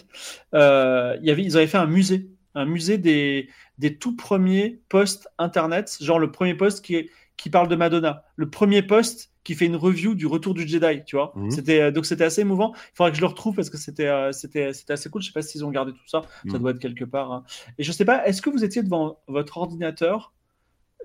Euh, 0.55 1.15
il 1.21 1.27
y 1.27 1.31
avait, 1.31 1.43
ils 1.43 1.55
avaient 1.55 1.67
fait 1.67 1.77
un 1.77 1.85
musée, 1.85 2.29
un 2.55 2.65
musée 2.65 2.97
des, 2.97 3.47
des 3.77 3.95
tout 3.97 4.15
premiers 4.15 4.79
posts 4.89 5.27
internet, 5.37 5.97
genre 6.01 6.17
le 6.19 6.31
premier 6.31 6.55
post 6.55 6.83
qui 6.83 6.95
est, 6.95 7.09
qui 7.41 7.49
parle 7.49 7.67
de 7.67 7.75
Madonna, 7.75 8.23
le 8.35 8.49
premier 8.49 8.81
post 8.83 9.31
qui 9.43 9.55
fait 9.55 9.65
une 9.65 9.75
review 9.75 10.13
du 10.13 10.27
Retour 10.27 10.53
du 10.53 10.67
Jedi, 10.67 11.03
tu 11.05 11.15
vois. 11.15 11.31
Mhm. 11.35 11.49
C'était 11.49 11.81
euh, 11.81 11.91
donc 11.91 12.05
c'était 12.05 12.23
assez 12.23 12.41
émouvant. 12.41 12.73
Il 12.75 12.95
faudrait 12.95 13.09
que 13.11 13.17
je 13.17 13.21
le 13.21 13.27
retrouve 13.27 13.55
parce 13.55 13.69
que 13.71 13.77
c'était 13.77 14.07
euh, 14.07 14.31
c'était 14.31 14.73
c'était 14.73 14.93
assez 14.93 15.09
cool. 15.09 15.21
Je 15.23 15.27
sais 15.27 15.33
pas 15.33 15.41
s'ils 15.41 15.65
ont 15.65 15.71
gardé 15.71 15.91
tout 15.93 16.07
ça. 16.07 16.21
Ça 16.21 16.27
Mhm. 16.57 16.59
doit 16.59 16.71
être 16.71 16.79
quelque 16.79 17.05
part. 17.05 17.31
hein. 17.31 17.43
Et 17.79 17.83
je 17.83 17.91
sais 17.91 18.05
pas, 18.05 18.27
est-ce 18.27 18.41
que 18.43 18.49
vous 18.51 18.63
étiez 18.63 18.83
devant 18.83 19.17
votre 19.27 19.57
ordinateur 19.57 20.33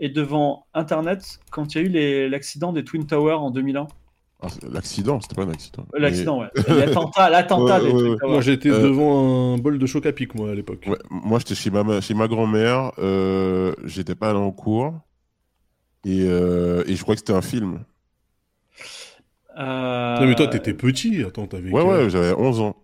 et 0.01 0.11
devant 0.11 0.66
Internet 0.74 1.41
quand 1.51 1.74
il 1.74 1.78
y 1.78 1.99
a 1.99 2.24
eu 2.24 2.28
l'accident 2.28 2.74
des 2.74 2.84
Twin 2.84 3.07
Towers 3.07 3.32
en 3.41 3.51
2001 3.51 3.87
Ah, 4.43 4.49
L'accident, 4.70 5.18
c'était 5.22 5.34
pas 5.37 5.45
un 5.45 5.49
accident. 5.51 5.87
Euh, 5.95 5.99
L'accident, 5.99 6.41
ouais. 6.41 6.49
L'attentat, 6.68 7.30
l'attentat 7.30 7.78
Ouais, 7.82 7.87
des 7.87 7.87
ouais, 7.87 7.99
Twin 8.01 8.11
ouais. 8.12 8.18
Towers. 8.18 8.32
Moi, 8.32 8.41
j'étais 8.43 8.68
Euh, 8.68 8.82
devant 8.82 9.55
un 9.55 9.57
bol 9.57 9.78
de 9.78 9.87
choc 9.87 10.05
à 10.05 10.12
pic, 10.12 10.34
moi, 10.34 10.51
à 10.51 10.55
l'époque. 10.55 10.80
Mais- 10.84 10.93
ouais, 10.93 10.99
moi, 11.09 11.39
j'étais 11.39 11.55
chez 11.55 11.70
ma, 11.70 12.03
chez 12.03 12.12
ma 12.12 12.28
grand-mère. 12.28 12.93
Euh, 12.99 13.72
J'étais 13.87 14.14
pas 14.14 14.28
allé 14.28 14.39
en 14.39 14.51
cours. 14.53 14.93
Et, 16.07 16.22
euh, 16.28 16.84
et 16.86 16.94
je 16.94 17.02
crois 17.02 17.14
que 17.16 17.18
c'était 17.20 17.32
un 17.32 17.42
film. 17.42 17.84
Euh, 19.59 20.20
Non, 20.20 20.26
mais 20.26 20.34
toi, 20.34 20.46
t'étais 20.46 20.74
petit. 20.74 21.22
Attends, 21.24 21.46
t'avais. 21.46 21.70
Ouais, 21.70 21.82
ouais, 21.82 22.09
j'avais 22.11 22.32
11 22.32 22.61
ans. 22.61 22.76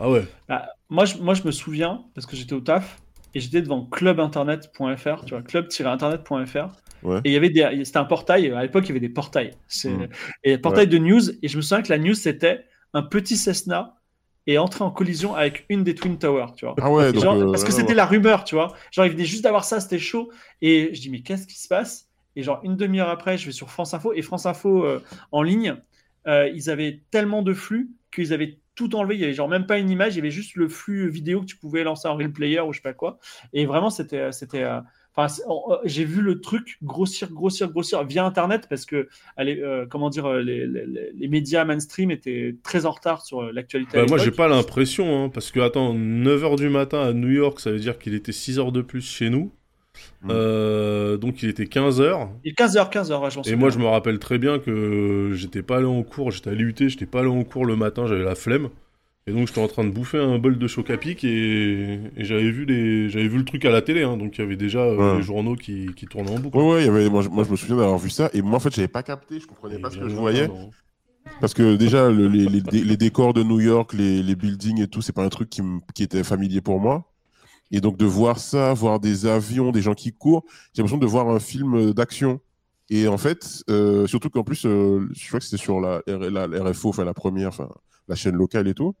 Ah 0.00 0.10
ouais. 0.10 0.24
ah, 0.48 0.68
moi, 0.90 1.04
je, 1.04 1.18
moi, 1.18 1.34
je 1.34 1.44
me 1.44 1.52
souviens, 1.52 2.04
parce 2.14 2.26
que 2.26 2.34
j'étais 2.36 2.54
au 2.54 2.60
taf, 2.60 3.00
et 3.34 3.40
j'étais 3.40 3.62
devant 3.62 3.84
clubinternet.fr, 3.86 5.24
tu 5.24 5.34
vois, 5.34 5.42
club-internet.fr. 5.42 6.68
Ouais. 7.02 7.18
Et 7.24 7.30
il 7.30 7.32
y 7.32 7.36
avait 7.36 7.50
des, 7.50 7.84
c'était 7.84 7.98
un 7.98 8.04
portail, 8.04 8.50
à 8.50 8.62
l'époque, 8.62 8.84
il 8.86 8.88
y 8.88 8.92
avait 8.92 9.00
des 9.00 9.08
portails. 9.08 9.52
C'est, 9.68 9.90
Mm. 9.90 10.08
Et 10.44 10.58
portail 10.58 10.88
de 10.88 10.98
news, 10.98 11.30
et 11.42 11.48
je 11.48 11.56
me 11.56 11.62
souviens 11.62 11.82
que 11.82 11.92
la 11.92 11.98
news, 11.98 12.14
c'était 12.14 12.64
un 12.92 13.02
petit 13.02 13.36
Cessna 13.36 13.96
et 14.46 14.58
entrer 14.58 14.84
en 14.84 14.90
collision 14.90 15.34
avec 15.34 15.64
une 15.68 15.84
des 15.84 15.94
Twin 15.94 16.18
Towers, 16.18 16.54
tu 16.56 16.64
vois. 16.66 16.74
Ah 16.80 16.90
ouais, 16.90 17.12
donc. 17.12 17.22
genre, 17.22 17.34
euh, 17.34 17.50
parce 17.50 17.64
que 17.64 17.72
c'était 17.72 17.88
ouais. 17.90 17.94
la 17.94 18.06
rumeur, 18.06 18.44
tu 18.44 18.54
vois. 18.56 18.74
Genre, 18.90 19.06
il 19.06 19.12
venait 19.12 19.24
juste 19.24 19.44
d'avoir 19.44 19.64
ça, 19.64 19.80
c'était 19.80 19.98
chaud. 19.98 20.30
Et 20.60 20.90
je 20.94 21.00
dis, 21.00 21.10
mais 21.10 21.20
qu'est-ce 21.22 21.46
qui 21.46 21.58
se 21.60 21.68
passe? 21.68 22.08
Et 22.36 22.42
genre, 22.42 22.60
une 22.64 22.76
demi-heure 22.76 23.08
après, 23.08 23.38
je 23.38 23.46
vais 23.46 23.52
sur 23.52 23.70
France 23.70 23.94
Info. 23.94 24.12
Et 24.12 24.22
France 24.22 24.46
Info 24.46 24.84
euh, 24.84 25.00
en 25.32 25.42
ligne, 25.42 25.76
euh, 26.26 26.48
ils 26.54 26.70
avaient 26.70 27.02
tellement 27.10 27.42
de 27.42 27.52
flux 27.54 27.90
qu'ils 28.12 28.32
avaient 28.32 28.58
tout 28.74 28.94
enlevé. 28.96 29.14
Il 29.14 29.20
y 29.20 29.24
avait 29.24 29.34
genre 29.34 29.48
même 29.48 29.66
pas 29.66 29.78
une 29.78 29.90
image, 29.90 30.14
il 30.14 30.16
y 30.16 30.20
avait 30.20 30.30
juste 30.30 30.56
le 30.56 30.68
flux 30.68 31.08
vidéo 31.10 31.40
que 31.42 31.46
tu 31.46 31.56
pouvais 31.56 31.84
lancer 31.84 32.08
en 32.08 32.16
real 32.16 32.32
player 32.32 32.60
ou 32.60 32.72
je 32.72 32.78
sais 32.78 32.82
pas 32.82 32.94
quoi. 32.94 33.18
Et 33.52 33.66
vraiment, 33.66 33.90
c'était. 33.90 34.32
c'était 34.32 34.62
euh, 34.64 34.80
Enfin, 35.16 35.32
euh, 35.48 35.76
j'ai 35.84 36.04
vu 36.04 36.22
le 36.22 36.40
truc 36.40 36.76
grossir, 36.82 37.30
grossir, 37.30 37.70
grossir 37.70 38.02
via 38.02 38.24
Internet 38.24 38.66
parce 38.68 38.84
que, 38.84 39.08
allez, 39.36 39.60
euh, 39.60 39.86
comment 39.88 40.10
dire, 40.10 40.28
les, 40.32 40.66
les- 40.66 40.86
les- 40.86 41.12
les 41.14 41.28
médias 41.28 41.64
mainstream 41.64 42.10
étaient 42.10 42.56
très 42.64 42.84
en 42.84 42.90
retard 42.90 43.24
sur 43.24 43.52
l'actualité. 43.52 43.98
Bah, 43.98 44.06
moi, 44.08 44.18
j'ai 44.18 44.32
pas 44.32 44.48
l'impression, 44.48 45.24
hein, 45.24 45.28
parce 45.28 45.52
que, 45.52 45.60
attends, 45.60 45.94
9h 45.94 46.56
du 46.56 46.68
matin 46.68 47.00
à 47.00 47.12
New 47.12 47.30
York, 47.30 47.60
ça 47.60 47.70
veut 47.70 47.78
dire 47.78 47.96
qu'il 48.00 48.14
était 48.14 48.32
6 48.32 48.58
heures 48.58 48.72
de 48.72 48.82
plus 48.82 49.02
chez 49.08 49.30
nous. 49.30 49.52
Mm. 50.22 50.28
Euh, 50.30 51.16
donc, 51.16 51.42
il 51.42 51.48
était 51.48 51.66
15h. 51.66 52.28
Il 52.44 52.50
est 52.50 52.54
15h, 52.54 52.90
15h, 52.90 53.20
ouais, 53.22 53.30
je 53.30 53.36
m'en 53.38 53.42
Et 53.44 53.56
moi, 53.56 53.70
je 53.70 53.78
me 53.78 53.86
rappelle 53.86 54.18
très 54.18 54.38
bien 54.38 54.58
que 54.58 55.30
j'étais 55.34 55.62
pas 55.62 55.76
allé 55.78 55.86
en 55.86 56.02
cours, 56.02 56.30
j'étais 56.30 56.50
à 56.50 56.54
l'UT, 56.54 56.74
j'étais 56.78 57.06
pas 57.06 57.20
allé 57.20 57.28
en 57.28 57.44
cours 57.44 57.66
le 57.66 57.76
matin, 57.76 58.06
j'avais 58.06 58.24
la 58.24 58.34
flemme. 58.34 58.68
Et 59.26 59.32
donc, 59.32 59.46
j'étais 59.48 59.60
en 59.60 59.68
train 59.68 59.84
de 59.84 59.90
bouffer 59.90 60.18
un 60.18 60.38
bol 60.38 60.58
de 60.58 60.66
choc 60.66 60.90
à 60.90 60.98
pic 60.98 61.24
et, 61.24 61.94
et 62.16 62.24
j'avais 62.24 62.50
vu 62.50 62.66
les... 62.66 63.08
j'avais 63.08 63.28
vu 63.28 63.38
le 63.38 63.44
truc 63.44 63.64
à 63.64 63.70
la 63.70 63.80
télé, 63.82 64.02
hein, 64.02 64.16
donc 64.18 64.36
il 64.36 64.42
y 64.42 64.44
avait 64.44 64.56
déjà 64.56 64.80
euh, 64.80 64.96
Ouais. 64.96 65.16
les 65.16 65.22
journaux 65.22 65.56
qui, 65.56 65.86
qui 65.96 66.06
tournaient 66.06 66.30
en 66.30 66.38
boucle. 66.38 66.56
Ouais, 66.58 66.62
ouais, 66.74 66.82
il 66.82 66.86
y 66.86 66.88
avait, 66.88 67.08
moi, 67.08 67.22
je, 67.22 67.28
moi, 67.30 67.44
je 67.44 67.50
me 67.50 67.56
souviens 67.56 67.76
d'avoir 67.76 67.98
vu 67.98 68.10
ça. 68.10 68.28
Et 68.34 68.42
moi, 68.42 68.56
en 68.56 68.60
fait, 68.60 68.74
j'avais 68.74 68.88
pas 68.88 69.02
capté, 69.02 69.40
je 69.40 69.46
comprenais 69.46 69.76
Et 69.76 69.78
pas 69.78 69.90
ce 69.90 69.96
que 69.98 70.08
je 70.08 70.14
voyais. 70.14 70.48
non. 70.48 70.70
Parce 71.40 71.54
que 71.54 71.76
déjà, 71.76 72.10
le- 72.10 72.28
les, 72.28 72.46
les, 72.46 72.60
dé- 72.60 72.84
les 72.84 72.96
décors 72.96 73.32
de 73.34 73.42
New 73.42 73.60
York, 73.60 73.92
les, 73.94 74.22
les 74.22 74.36
buildings 74.36 74.82
et 74.82 74.88
tout, 74.88 75.00
c'est 75.02 75.12
pas 75.14 75.24
un 75.24 75.28
truc 75.30 75.48
qui 75.94 76.02
était 76.02 76.22
familier 76.24 76.60
pour 76.60 76.80
moi. 76.80 77.10
Et 77.76 77.80
donc, 77.80 77.96
de 77.96 78.04
voir 78.04 78.38
ça, 78.38 78.72
voir 78.72 79.00
des 79.00 79.26
avions, 79.26 79.72
des 79.72 79.82
gens 79.82 79.94
qui 79.94 80.12
courent, 80.12 80.44
j'ai 80.72 80.80
l'impression 80.82 80.96
de 80.98 81.06
voir 81.06 81.28
un 81.28 81.40
film 81.40 81.92
d'action. 81.92 82.38
Et 82.88 83.08
en 83.08 83.18
fait, 83.18 83.64
euh, 83.68 84.06
surtout 84.06 84.30
qu'en 84.30 84.44
plus, 84.44 84.64
euh, 84.64 85.08
je 85.12 85.26
crois 85.26 85.40
que 85.40 85.44
c'était 85.44 85.60
sur 85.60 85.80
la, 85.80 86.00
la- 86.06 86.46
la 86.46 86.62
RFO, 86.70 86.90
enfin 86.90 87.04
la 87.04 87.14
première, 87.14 87.48
enfin 87.48 87.68
la 88.06 88.14
chaîne 88.14 88.36
locale 88.36 88.68
et 88.68 88.74
tout. 88.74 88.94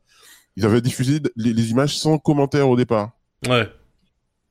Ils 0.56 0.64
avaient 0.64 0.80
diffusé 0.80 1.20
les, 1.36 1.52
les 1.52 1.70
images 1.70 1.96
sans 1.96 2.18
commentaire 2.18 2.68
au 2.68 2.76
départ. 2.76 3.12
Ouais. 3.48 3.68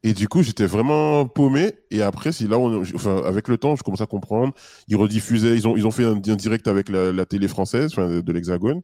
Et 0.04 0.14
du 0.14 0.30
coup, 0.30 0.42
j'étais 0.42 0.68
vraiment 0.68 1.26
paumé. 1.28 1.74
Et 1.92 2.02
après, 2.02 2.32
c'est 2.32 2.48
là 2.48 2.58
où, 2.58 2.62
on- 2.68 2.82
enfin, 2.96 3.22
avec 3.26 3.50
le 3.50 3.58
temps, 3.58 3.76
je 3.76 3.84
commence 3.84 4.02
à 4.02 4.06
comprendre. 4.06 4.54
Ils 4.88 4.96
rediffusaient, 4.96 5.56
ils 5.56 5.68
ont, 5.68 5.76
ils 5.76 5.86
ont 5.86 5.92
fait 5.92 6.06
un, 6.06 6.16
un 6.16 6.36
direct 6.36 6.68
avec 6.70 6.88
la, 6.88 7.12
la 7.12 7.26
télé 7.26 7.50
française, 7.50 7.92
enfin, 7.92 8.08
de, 8.08 8.22
de 8.22 8.32
l'Hexagone. 8.32 8.82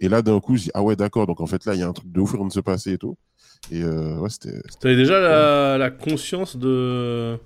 Et 0.00 0.08
là, 0.08 0.22
d'un 0.22 0.40
coup, 0.40 0.56
je 0.56 0.62
dis, 0.64 0.70
ah 0.72 0.82
ouais, 0.82 0.96
d'accord. 0.96 1.26
Donc, 1.26 1.42
en 1.42 1.46
fait, 1.46 1.66
là, 1.66 1.74
il 1.74 1.80
y 1.80 1.82
a 1.82 1.88
un 1.88 1.92
truc 1.92 2.10
de 2.10 2.20
ouf 2.20 2.30
qui 2.30 2.36
vient 2.38 2.46
de 2.46 2.52
se 2.52 2.60
passer 2.60 2.92
et 2.92 2.98
tout. 2.98 3.18
Et 3.72 3.82
euh, 3.82 4.16
ouais, 4.16 4.30
c'était. 4.30 4.58
T'avais 4.80 4.96
déjà 4.96 5.20
la, 5.20 5.78
la 5.78 5.90
conscience 5.90 6.56
de. 6.56 7.36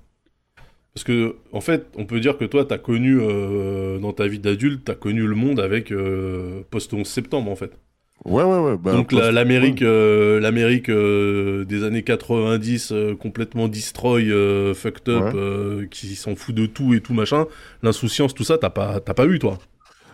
Parce 0.93 1.03
que, 1.03 1.35
en 1.51 1.59
fait, 1.61 1.87
on 1.97 2.05
peut 2.05 2.19
dire 2.21 2.37
que 2.37 2.45
toi, 2.45 2.63
t'as 2.63 2.77
connu, 2.77 3.17
euh, 3.19 3.99
dans 3.99 4.13
ta 4.13 4.27
vie 4.27 4.39
d'adulte, 4.39 4.83
t'as 4.85 4.95
connu 4.95 5.27
le 5.27 5.35
monde 5.35 5.59
avec 5.59 5.91
euh, 5.91 6.61
post-11 6.71 7.03
septembre, 7.03 7.51
en 7.51 7.55
fait. 7.57 7.71
Ouais, 8.23 8.43
ouais, 8.43 8.59
ouais. 8.59 8.77
bah, 8.77 8.93
Donc 8.93 9.11
la- 9.11 9.29
l'Amérique 9.33 9.81
euh, 9.81 10.39
l'Amérique 10.39 10.87
euh, 10.87 11.65
des 11.65 11.83
années 11.83 12.01
90, 12.01 12.91
euh, 12.93 13.13
complètement 13.13 13.67
destroy, 13.67 14.31
fucked 14.73 15.09
up, 15.09 15.33
Ouais. 15.35 15.87
qui 15.91 16.15
s'en 16.15 16.33
fout 16.37 16.55
de 16.55 16.65
tout 16.65 16.93
et 16.93 17.01
tout 17.01 17.13
machin, 17.13 17.45
l'insouciance, 17.83 18.33
tout 18.33 18.45
ça, 18.45 18.57
t'as 18.57 18.69
pas, 18.69 19.01
t'as 19.01 19.13
pas 19.13 19.25
eu, 19.25 19.37
toi 19.37 19.57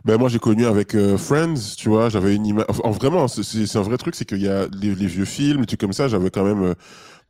Ben 0.04 0.18
moi 0.18 0.30
j'ai 0.30 0.40
connu 0.40 0.66
avec 0.66 0.96
euh, 0.96 1.16
Friends, 1.18 1.76
tu 1.78 1.90
vois, 1.90 2.10
j'avais 2.10 2.36
une 2.36 2.46
image. 2.48 2.66
En 2.84 2.90
vraiment, 2.92 3.28
c'est- 3.28 3.76
un 3.76 3.82
vrai 3.82 3.98
truc, 3.98 4.16
c'est 4.16 4.26
qu'il 4.26 4.42
y 4.42 4.48
a 4.48 4.68
les, 4.82 4.96
les 4.96 5.06
vieux 5.06 5.26
films, 5.26 5.62
les 5.62 5.68
trucs 5.68 5.80
comme 5.80 5.94
ça. 5.94 6.08
J'avais 6.08 6.30
quand 6.32 6.44
même. 6.44 6.64
euh, 6.64 6.74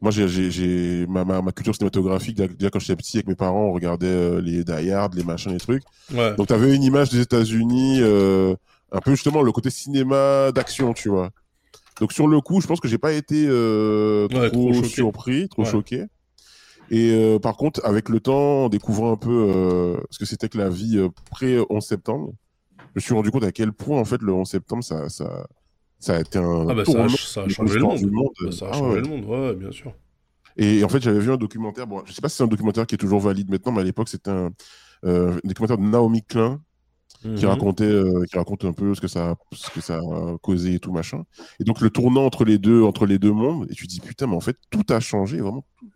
Moi 0.02 0.12
j'ai 0.12 1.06
ma, 1.08 1.24
ma 1.26 1.42
ma 1.42 1.52
culture 1.52 1.76
cinématographique 1.76 2.38
déjà- 2.38 2.70
quand 2.72 2.80
j'étais 2.80 2.96
petit 2.96 3.18
avec 3.18 3.28
mes 3.28 3.36
parents, 3.36 3.66
on 3.66 3.74
regardait 3.74 4.08
euh, 4.08 4.42
les 4.42 4.64
Die 4.64 4.92
Hard, 4.92 5.14
les 5.16 5.24
machins, 5.24 5.52
les 5.54 5.60
trucs. 5.60 5.84
Ouais. 6.14 6.36
Donc 6.38 6.48
t'avais 6.48 6.76
une 6.76 6.84
image 6.84 7.10
des 7.10 7.20
États-Unis, 7.22 8.00
euh, 8.02 8.56
un 8.92 9.00
peu 9.00 9.12
justement 9.12 9.42
le 9.44 9.52
côté 9.52 9.70
cinéma 9.70 10.52
d'action, 10.54 10.94
tu 10.94 11.10
vois. 11.10 11.30
Donc 12.00 12.14
sur 12.14 12.28
le 12.28 12.42
coup, 12.42 12.62
je 12.62 12.68
pense 12.68 12.80
que 12.80 12.88
j'ai 12.88 12.98
pas 12.98 13.14
été 13.14 13.46
euh, 13.48 14.28
Ouais, 14.32 14.50
trop 14.50 14.72
trop, 14.72 14.84
surpris, 14.84 15.50
trop 15.50 15.64
Ouais. 15.64 15.70
choqué. 15.70 16.06
Et 16.90 17.12
euh, 17.12 17.40
par 17.40 17.56
contre, 17.56 17.80
avec 17.86 18.10
le 18.10 18.20
temps, 18.20 18.66
en 18.66 18.70
découvrant 18.70 19.12
un 19.14 19.18
peu 19.18 19.30
euh, 19.56 19.98
ce 20.10 20.20
que 20.20 20.26
c'était 20.26 20.50
que 20.50 20.58
la 20.58 20.70
vie 20.70 20.98
euh, 20.98 21.10
pré 21.30 21.58
11 21.70 21.86
septembre, 21.86 22.34
je 22.94 23.00
me 23.00 23.02
suis 23.02 23.14
rendu 23.14 23.32
compte 23.32 23.44
à 23.44 23.52
quel 23.52 23.74
point 23.74 24.00
en 24.00 24.06
fait 24.06 24.22
le 24.22 24.34
11 24.34 24.48
septembre 24.50 24.84
ça 24.84 25.10
ça 25.10 25.48
ça 26.00 26.18
a 26.18 26.20
été 26.22 26.40
un 26.40 26.68
Ah 26.70 26.74
bah 26.74 26.86
ça 26.86 27.06
a, 27.06 27.08
ça 27.10 27.48
changé 27.50 27.76
le 27.80 27.84
monde. 27.84 28.30
Bah, 28.44 28.52
ça 28.52 28.66
a 28.68 28.70
Ah 28.72 28.78
changé 28.78 28.96
ouais. 28.96 29.02
le 29.02 29.08
monde, 29.08 29.26
ouais, 29.26 29.56
bien 29.56 29.72
sûr. 29.72 29.94
Et 30.58 30.84
en 30.84 30.90
fait, 30.90 31.02
j'avais 31.02 31.20
vu 31.20 31.32
un 31.32 31.38
documentaire. 31.38 31.88
Bon, 31.88 32.04
je 32.06 32.12
sais 32.12 32.22
pas 32.22 32.30
si 32.30 32.38
c'est 32.38 32.44
un 32.44 32.48
documentaire 32.48 32.86
qui 32.86 32.96
est 32.96 32.98
toujours 32.98 33.20
valide 33.22 33.50
maintenant, 33.50 33.72
mais 33.72 33.82
à 33.82 33.84
l'époque, 33.84 34.10
c'était 34.10 34.32
un, 34.32 34.52
euh, 35.06 35.34
un 35.44 35.48
documentaire 35.48 35.78
de 35.78 35.84
Naomi 35.84 36.24
Klein 36.24 36.62
qui 37.36 37.46
Mhm. 37.46 37.46
racontait, 37.46 37.84
euh, 37.86 38.24
qui 38.30 38.38
raconte 38.38 38.66
un 38.66 38.74
peu 38.74 38.96
ce 38.96 39.02
que 39.02 39.08
ça, 39.08 39.36
ce 39.54 39.70
que 39.72 39.82
ça 39.82 39.98
a 39.98 40.38
causé 40.42 40.76
et 40.76 40.80
tout 40.80 40.92
machin. 40.92 41.24
Et 41.60 41.64
donc 41.64 41.82
le 41.82 41.90
tournant 41.90 42.26
entre 42.26 42.46
les 42.46 42.58
deux, 42.58 42.84
entre 42.84 43.06
les 43.06 43.20
deux 43.20 43.32
mondes, 43.32 43.68
et 43.72 43.76
tu 43.76 43.86
te 43.88 43.92
dis 43.92 44.02
putain, 44.02 44.28
mais 44.28 44.36
en 44.36 44.40
fait 44.42 44.58
tout 44.72 44.84
a 44.90 45.00
changé, 45.00 45.40
vraiment 45.40 45.66
tout. 45.78 45.92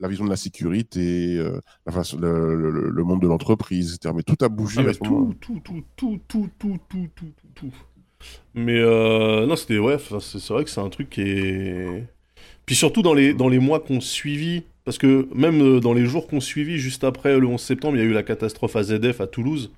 La 0.00 0.08
vision 0.08 0.24
de 0.24 0.30
la 0.30 0.36
sécurité, 0.36 1.36
euh, 1.38 1.60
la 1.86 1.92
façon, 1.92 2.18
le, 2.18 2.56
le- 2.70 2.90
le 2.90 3.04
monde 3.04 3.22
de 3.22 3.28
l'entreprise, 3.28 3.94
etc. 3.94 4.12
Mais 4.16 4.22
tout 4.22 4.36
a 4.44 4.48
bougé 4.48 4.82
Ah, 4.84 4.90
à 4.90 4.92
ce 4.92 4.98
tout, 4.98 5.34
tout, 5.40 5.60
tout, 5.60 5.82
tout, 5.96 6.20
tout, 6.28 6.48
tout, 6.58 6.78
tout, 6.88 7.08
tout, 7.14 7.32
tout. 7.54 7.72
Mais 8.54 8.78
euh, 8.78 9.46
non, 9.46 9.56
c'était 9.56 9.78
ouais, 9.78 9.96
c'est 10.20 10.48
vrai 10.48 10.64
que 10.64 10.70
c'est 10.70 10.80
un 10.80 10.88
truc 10.88 11.10
qui 11.10 11.22
est. 11.22 12.04
Puis 12.66 12.76
surtout 12.76 13.02
dans 13.02 13.14
les 13.14 13.34
dans 13.34 13.48
les 13.48 13.58
mois 13.58 13.80
qu'on 13.80 14.00
suivi, 14.00 14.64
parce 14.84 14.98
que 14.98 15.28
même 15.34 15.60
euh, 15.62 15.80
dans 15.80 15.94
les 15.94 16.06
jours 16.06 16.26
qu'on 16.28 16.40
suivi, 16.40 16.78
juste 16.78 17.04
après 17.04 17.38
le 17.38 17.46
11 17.46 17.60
septembre, 17.60 17.96
il 17.96 18.00
y 18.00 18.02
a 18.02 18.06
eu 18.06 18.12
la 18.12 18.22
catastrophe 18.22 18.76
AZF 18.76 19.20
à 19.20 19.26
Toulouse. 19.26 19.72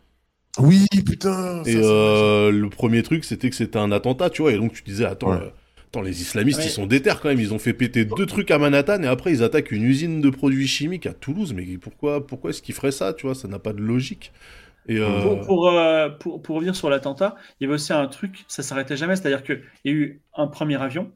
Oui, 0.58 0.86
putain. 1.04 1.62
Et 1.64 1.76
euh, 1.76 2.50
le 2.50 2.70
premier 2.70 3.02
truc, 3.02 3.24
c'était 3.24 3.50
que 3.50 3.56
c'était 3.56 3.78
un 3.78 3.92
attentat, 3.92 4.30
tu 4.30 4.42
vois. 4.42 4.52
Et 4.52 4.56
donc 4.58 4.72
tu 4.72 4.82
disais, 4.82 5.04
attends, 5.04 5.32
Ouais. 5.32 5.52
Attends, 5.89 6.03
les 6.03 6.20
islamistes, 6.22 6.59
Ouais. 6.59 6.66
ils 6.66 6.70
sont 6.70 6.87
déter 6.87 7.11
quand 7.20 7.28
même. 7.28 7.41
Ils 7.41 7.55
ont 7.55 7.59
fait 7.59 7.72
péter 7.74 8.05
deux 8.05 8.26
trucs 8.26 8.51
à 8.51 8.59
Manhattan 8.59 9.03
et 9.03 9.07
après 9.07 9.32
ils 9.32 9.43
attaquent 9.43 9.72
une 9.72 9.84
usine 9.84 10.20
de 10.20 10.30
produits 10.30 10.66
chimiques 10.68 11.07
à 11.07 11.12
Toulouse. 11.14 11.53
Mais 11.55 11.64
pourquoi, 11.78 12.26
pourquoi 12.26 12.51
est-ce 12.51 12.62
qu'ils 12.62 12.74
feraient 12.74 12.93
ça, 12.93 13.12
tu 13.14 13.26
vois? 13.26 13.34
Ça 13.34 13.49
n'a 13.49 13.59
pas 13.59 13.72
de 13.72 13.80
logique. 13.80 14.32
Et 14.89 14.99
euh, 14.99 15.22
Pour, 15.22 15.41
pour, 15.43 15.68
euh, 15.68 16.11
pour, 16.11 16.43
pour 16.43 16.57
revenir 16.57 16.76
sur 16.76 16.91
l'attentat, 16.91 17.37
il 17.61 17.64
y 17.64 17.66
avait 17.66 17.74
aussi 17.74 17.93
un 17.93 18.07
truc, 18.07 18.45
ça 18.49 18.62
s'arrêtait 18.62 18.97
jamais, 18.97 19.16
c'est-à-dire 19.16 19.43
qu'il 19.45 19.62
y 19.84 19.91
a 19.91 19.93
eu 19.93 20.22
un 20.37 20.47
premier 20.49 20.80
avion, 20.80 21.12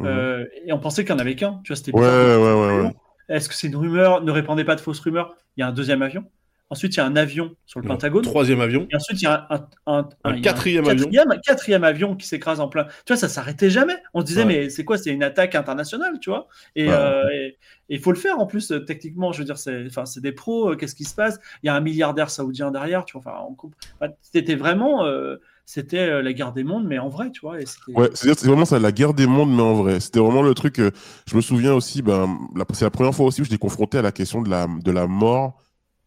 Mhm. 0.00 0.06
euh, 0.06 0.46
et 0.66 0.72
on 0.72 0.78
pensait 0.80 1.04
qu'il 1.04 1.14
n'y 1.14 1.20
en 1.20 1.24
avait 1.24 1.36
qu'un, 1.36 1.60
tu 1.64 1.68
vois, 1.72 1.76
c'était 1.76 1.92
Ouais, 1.92 2.00
bizarre. 2.00 2.40
ouais, 2.40 2.54
ouais, 2.78 2.82
ouais. 2.82 2.92
Est-ce 3.28 3.48
que 3.48 3.54
c'est 3.54 3.68
une 3.68 3.76
rumeur? 3.76 4.22
Ne 4.22 4.30
répandez 4.32 4.64
pas 4.64 4.76
de 4.76 4.80
fausses 4.80 5.00
rumeurs. 5.00 5.36
Il 5.56 5.60
y 5.60 5.62
a 5.64 5.68
un 5.68 5.72
deuxième 5.72 6.02
avion. 6.02 6.24
Ensuite, 6.70 6.94
il 6.94 6.96
y 6.96 7.00
a 7.00 7.06
un 7.06 7.14
avion 7.14 7.54
sur 7.66 7.80
le 7.80 7.86
non, 7.86 7.94
Pentagone. 7.94 8.22
troisième 8.22 8.60
avion. 8.60 8.86
Et 8.90 8.96
ensuite, 8.96 9.20
il 9.20 9.24
y 9.24 9.28
a 9.28 9.46
un, 9.50 9.56
un- 9.86 9.98
un- 9.98 10.08
Un 10.24 10.30
il 10.32 10.36
y 10.36 10.38
a 10.38 10.42
quatrième 10.52 10.88
avion. 10.88 11.04
quatrième, 11.04 11.40
quatrième 11.44 11.84
avion 11.84 12.16
qui 12.16 12.26
s'écrase 12.26 12.58
en 12.58 12.68
plein. 12.68 12.84
Tu 13.04 13.12
vois, 13.12 13.16
ça 13.16 13.28
s'arrêtait 13.28 13.70
jamais. 13.70 13.96
On 14.14 14.20
se 14.22 14.26
disait, 14.26 14.40
Ouais. 14.40 14.46
mais 14.64 14.70
c'est 14.70 14.82
quoi? 14.84 14.96
C'est 14.98 15.10
une 15.10 15.22
attaque 15.22 15.54
internationale, 15.54 16.18
tu 16.20 16.30
vois? 16.30 16.48
Et 16.74 16.88
Ouais. 16.88 16.94
euh, 16.94 17.50
il 17.90 18.00
faut 18.00 18.10
le 18.12 18.18
faire 18.18 18.38
en 18.40 18.46
plus, 18.46 18.72
euh, 18.72 18.80
techniquement. 18.80 19.30
Je 19.32 19.38
veux 19.40 19.44
dire, 19.44 19.58
c'est 19.58 19.84
enfin, 19.86 20.06
c'est 20.06 20.20
des 20.22 20.32
pros. 20.32 20.70
euh, 20.72 20.76
Qu'est-ce 20.76 20.94
qui 20.94 21.04
se 21.04 21.14
passe? 21.14 21.38
Il 21.62 21.66
y 21.66 21.68
a 21.68 21.74
un 21.74 21.80
milliardaire 21.80 22.30
saoudien 22.30 22.70
derrière, 22.70 23.04
tu 23.04 23.18
vois. 23.18 23.32
Enfin, 23.34 23.44
on 23.48 23.54
coupe- 23.54 23.74
enfin, 24.00 24.12
c'était 24.22 24.54
vraiment. 24.56 25.04
euh, 25.04 25.36
c'était 25.66 26.20
la 26.22 26.32
guerre 26.34 26.52
des 26.52 26.62
mondes, 26.64 26.86
mais 26.86 26.98
en 26.98 27.08
vrai, 27.08 27.30
tu 27.30 27.40
vois. 27.40 27.58
Et 27.60 27.64
Ouais, 27.88 28.08
c'est-à-dire 28.14 28.38
c'est 28.38 28.46
vraiment 28.48 28.66
ça, 28.66 28.78
la 28.78 28.92
guerre 28.92 29.14
des 29.14 29.26
mondes, 29.26 29.50
mais 29.54 29.62
en 29.62 29.74
vrai. 29.74 30.00
C'était 30.00 30.18
vraiment 30.20 30.42
le 30.42 30.52
truc. 30.54 30.78
euh, 30.78 30.90
je 31.26 31.36
me 31.36 31.40
souviens 31.40 31.72
aussi, 31.72 32.02
ben, 32.02 32.36
c'est 32.74 32.84
la 32.84 32.90
première 32.90 33.14
fois 33.14 33.26
aussi 33.26 33.40
où 33.40 33.44
j'étais 33.44 33.56
confronté 33.58 33.96
à 33.98 34.02
la 34.02 34.12
question 34.12 34.42
de 34.42 34.50
la, 34.50 34.66
de 34.66 34.90
la 34.90 35.06
mort 35.06 35.58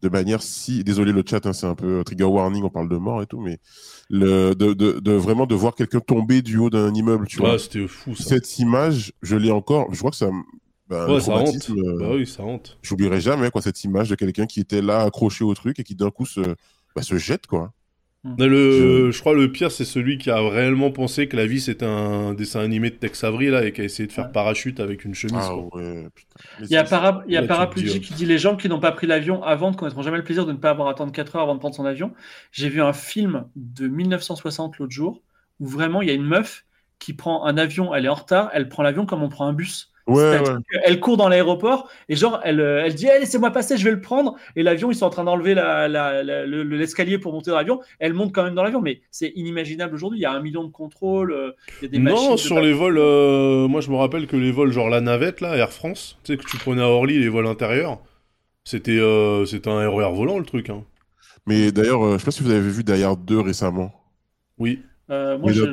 de 0.01 0.09
manière 0.09 0.41
si. 0.41 0.83
Désolé 0.83 1.11
le 1.11 1.23
chat, 1.27 1.45
hein, 1.45 1.53
c'est 1.53 1.65
un 1.67 1.75
peu 1.75 2.03
trigger 2.05 2.23
warning, 2.25 2.63
on 2.63 2.69
parle 2.69 2.89
de 2.89 2.97
mort 2.97 3.21
et 3.21 3.25
tout, 3.27 3.39
mais 3.41 3.59
le, 4.09 4.53
de, 4.53 4.73
de, 4.73 4.99
de 4.99 5.11
vraiment 5.11 5.45
de 5.45 5.55
voir 5.55 5.75
quelqu'un 5.75 5.99
tomber 5.99 6.41
du 6.41 6.57
haut 6.57 6.69
d'un 6.69 6.93
immeuble, 6.93 7.27
tu 7.27 7.37
vois. 7.37 7.53
Ouais, 7.53 7.57
c'était 7.59 7.87
fou 7.87 8.15
ça. 8.15 8.23
Cette 8.23 8.59
image, 8.59 9.13
je 9.21 9.35
l'ai 9.35 9.51
encore. 9.51 9.87
Je 9.93 9.97
crois 9.99 10.11
que 10.11 10.17
ça. 10.17 10.29
ben, 10.89 11.07
Ouais, 11.11 11.19
ça 11.19 11.33
hante. 11.35 11.69
euh, 11.69 11.97
Bah 11.99 12.11
oui, 12.13 12.25
ça 12.27 12.43
hante. 12.43 12.77
J'oublierai 12.81 13.19
jamais 13.21 13.49
quoi 13.51 13.61
cette 13.61 13.83
image 13.83 14.09
de 14.09 14.15
quelqu'un 14.15 14.45
qui 14.45 14.59
était 14.59 14.81
là 14.81 15.01
accroché 15.01 15.43
au 15.43 15.53
truc 15.53 15.79
et 15.79 15.83
qui 15.83 15.95
d'un 15.95 16.11
coup 16.11 16.25
se, 16.25 16.41
bah, 16.95 17.01
se 17.01 17.17
jette 17.17 17.47
quoi. 17.47 17.73
Mais 18.37 18.47
le, 18.47 19.11
je 19.11 19.19
crois 19.19 19.33
le 19.33 19.51
pire, 19.51 19.71
c'est 19.71 19.85
celui 19.85 20.17
qui 20.17 20.29
a 20.29 20.39
réellement 20.41 20.91
pensé 20.91 21.27
que 21.27 21.35
la 21.37 21.45
vie 21.47 21.59
c'était 21.61 21.85
un 21.85 22.33
dessin 22.33 22.59
animé 22.61 22.89
de 22.91 22.95
Tex 22.95 23.23
Avery 23.23 23.49
là 23.49 23.65
et 23.65 23.73
qui 23.73 23.81
a 23.81 23.83
essayé 23.83 24.07
de 24.07 24.11
faire 24.13 24.25
Ouais. 24.25 24.31
parachute 24.31 24.79
avec 24.79 25.05
une 25.05 25.15
chemise. 25.15 25.33
Ah 25.39 25.55
ouais, 25.55 26.09
Il 26.69 26.75
y 26.75 26.77
a, 26.77 26.83
para... 26.83 27.23
il 27.27 27.33
y 27.33 27.37
a 27.37 27.43
Paraplugie 27.43 28.01
qui 28.01 28.13
dit 28.13 28.25
les 28.25 28.37
gens 28.39 28.55
qui 28.57 28.67
n'ont 28.69 28.79
pas 28.79 28.91
pris 28.91 29.07
l'avion 29.07 29.43
avant 29.43 29.71
ne 29.71 29.75
connaîtront 29.75 30.01
jamais 30.01 30.17
le 30.17 30.23
plaisir 30.23 30.45
de 30.45 30.51
ne 30.51 30.57
pas 30.57 30.71
avoir 30.71 30.87
à 30.87 30.91
attendre 30.91 31.11
4 31.11 31.35
heures 31.35 31.43
avant 31.43 31.55
de 31.55 31.59
prendre 31.59 31.75
son 31.75 31.85
avion. 31.85 32.13
J'ai 32.51 32.69
vu 32.69 32.81
un 32.81 32.93
film 32.93 33.45
de 33.55 33.87
1960 33.87 34.77
l'autre 34.79 34.91
jour 34.91 35.21
où 35.59 35.67
vraiment 35.67 36.01
il 36.01 36.07
y 36.07 36.11
a 36.11 36.13
une 36.15 36.25
meuf 36.25 36.65
qui 36.99 37.13
prend 37.13 37.45
un 37.45 37.57
avion, 37.57 37.93
elle 37.93 38.05
est 38.05 38.09
en 38.09 38.15
retard, 38.15 38.49
elle 38.53 38.69
prend 38.69 38.81
l'avion 38.83 39.05
comme 39.05 39.21
on 39.23 39.29
prend 39.29 39.47
un 39.47 39.53
bus. 39.53 39.91
Ouais, 40.07 40.15
C'est-à-dire 40.21 40.53
ouais. 40.53 40.81
qu'elle 40.85 40.99
court 41.01 41.17
dans 41.17 41.27
l'aéroport 41.27 41.89
et 42.07 42.15
genre 42.15 42.39
elle, 42.45 42.61
euh, 42.61 42.83
elle 42.85 42.95
dit 42.95 43.07
Eh, 43.13 43.19
laissez-moi 43.19 43.51
passer, 43.51 43.77
je 43.77 43.83
vais 43.83 43.91
le 43.91 43.99
prendre. 43.99 44.35
Et 44.55 44.63
l'avion, 44.63 44.89
ils 44.89 44.95
sont 44.95 45.05
en 45.05 45.09
train 45.09 45.25
d'enlever 45.25 45.53
la, 45.53 45.87
la- 45.89 46.23
la- 46.23 46.45
le- 46.45 46.63
le- 46.63 46.77
l'escalier 46.77 47.17
pour 47.17 47.33
monter 47.33 47.51
dans 47.51 47.57
l'avion. 47.57 47.81
Elle 47.99 48.13
monte 48.13 48.33
quand 48.33 48.43
même 48.43 48.55
dans 48.55 48.63
l'avion, 48.63 48.79
mais 48.81 49.01
c'est 49.11 49.33
inimaginable 49.35 49.93
aujourd'hui. 49.93 50.19
Il 50.19 50.21
y 50.21 50.25
a 50.25 50.31
un 50.31 50.41
million 50.41 50.63
de 50.63 50.71
contrôles, 50.71 51.31
euh, 51.33 51.51
il 51.81 51.85
y 51.85 51.87
a 51.87 51.91
des 51.91 51.99
machines. 51.99 52.25
Non, 52.29 52.31
de 52.35 52.39
sur 52.39 52.59
les 52.61 52.71
vols, 52.73 52.97
euh, 52.99 53.67
moi 53.67 53.81
je 53.81 53.89
me 53.91 53.95
rappelle 53.97 54.27
que 54.27 54.37
les 54.37 54.51
vols 54.51 54.71
genre 54.71 54.89
la 54.89 55.01
navette 55.01 55.41
là, 55.41 55.57
Air 55.57 55.71
France, 55.71 56.17
tu 56.23 56.31
sais 56.33 56.37
que 56.37 56.47
tu 56.49 56.55
prenais 56.57 56.81
à 56.81 56.87
Orly 56.87 57.19
les 57.19 57.27
vols 57.29 57.47
intérieurs, 57.47 57.99
c'était 58.63 58.99
euh, 58.99 59.45
c'était 59.45 59.69
un 59.69 59.89
RER 59.89 60.11
volant 60.13 60.39
le 60.39 60.45
truc. 60.45 60.69
Hein. 60.69 60.83
Mais 61.45 61.71
d'ailleurs, 61.73 62.05
euh, 62.05 62.13
je 62.13 62.19
sais 62.19 62.25
pas 62.25 62.31
si 62.31 62.43
vous 62.43 62.51
avez 62.51 62.61
vu 62.69 62.83
d'ailleurs 62.83 63.17
2 63.17 63.39
récemment. 63.41 63.93
Oui. 64.57 64.81
Euh, 65.09 65.37
moi, 65.37 65.49
Mais 65.51 65.53
je- 65.53 65.63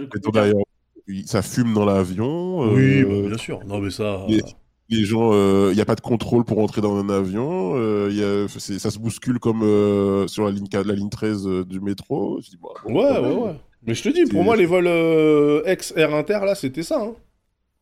mais 1.09 1.23
ça 1.27 1.43
fume 1.43 1.75
dans 1.75 1.85
l'avion. 1.85 2.65
euh, 2.65 2.75
Oui, 2.75 3.05
bah, 3.05 3.29
bien 3.29 3.39
sûr. 3.39 3.61
Non 3.67 3.79
mais 3.81 3.91
ça. 3.91 4.25
les- 4.29 4.43
Les 4.91 5.05
gens, 5.05 5.33
il 5.71 5.75
n'y 5.75 5.81
a 5.81 5.87
pas 5.87 5.95
de 5.95 6.03
contrôle 6.03 6.45
pour 6.45 6.59
entrer 6.59 6.83
dans 6.83 6.95
un 6.97 7.09
avion. 7.09 7.73
euh, 7.77 8.11
y 8.13 8.23
a, 8.23 8.47
c'est- 8.49 8.79
ça 8.79 8.91
se 8.91 8.99
bouscule 8.99 9.39
comme 9.39 9.63
euh, 9.63 10.27
sur 10.29 10.45
la 10.45 10.51
ligne, 10.51 10.69
4 10.69 10.87
la 10.87 10.95
ligne 10.95 11.09
13 11.09 11.47
euh, 11.49 11.65
du 11.65 11.81
métro. 11.81 12.39
Je 12.43 12.51
dis, 12.51 12.59
bah, 12.63 12.69
bon, 12.85 12.93
Ouais, 12.95 13.19
ouais, 13.19 13.35
ouais. 13.49 13.57
Mais 13.87 13.95
je 13.95 14.03
te 14.03 14.09
dis, 14.11 14.25
pour 14.31 14.45
moi 14.45 14.57
les 14.57 14.67
vols 14.67 14.87
euh, 14.87 15.63
ex-Air 15.65 16.15
Inter 16.15 16.41
là, 16.45 16.55
c'était 16.55 16.83
ça. 16.83 17.01
Hein. 17.03 17.15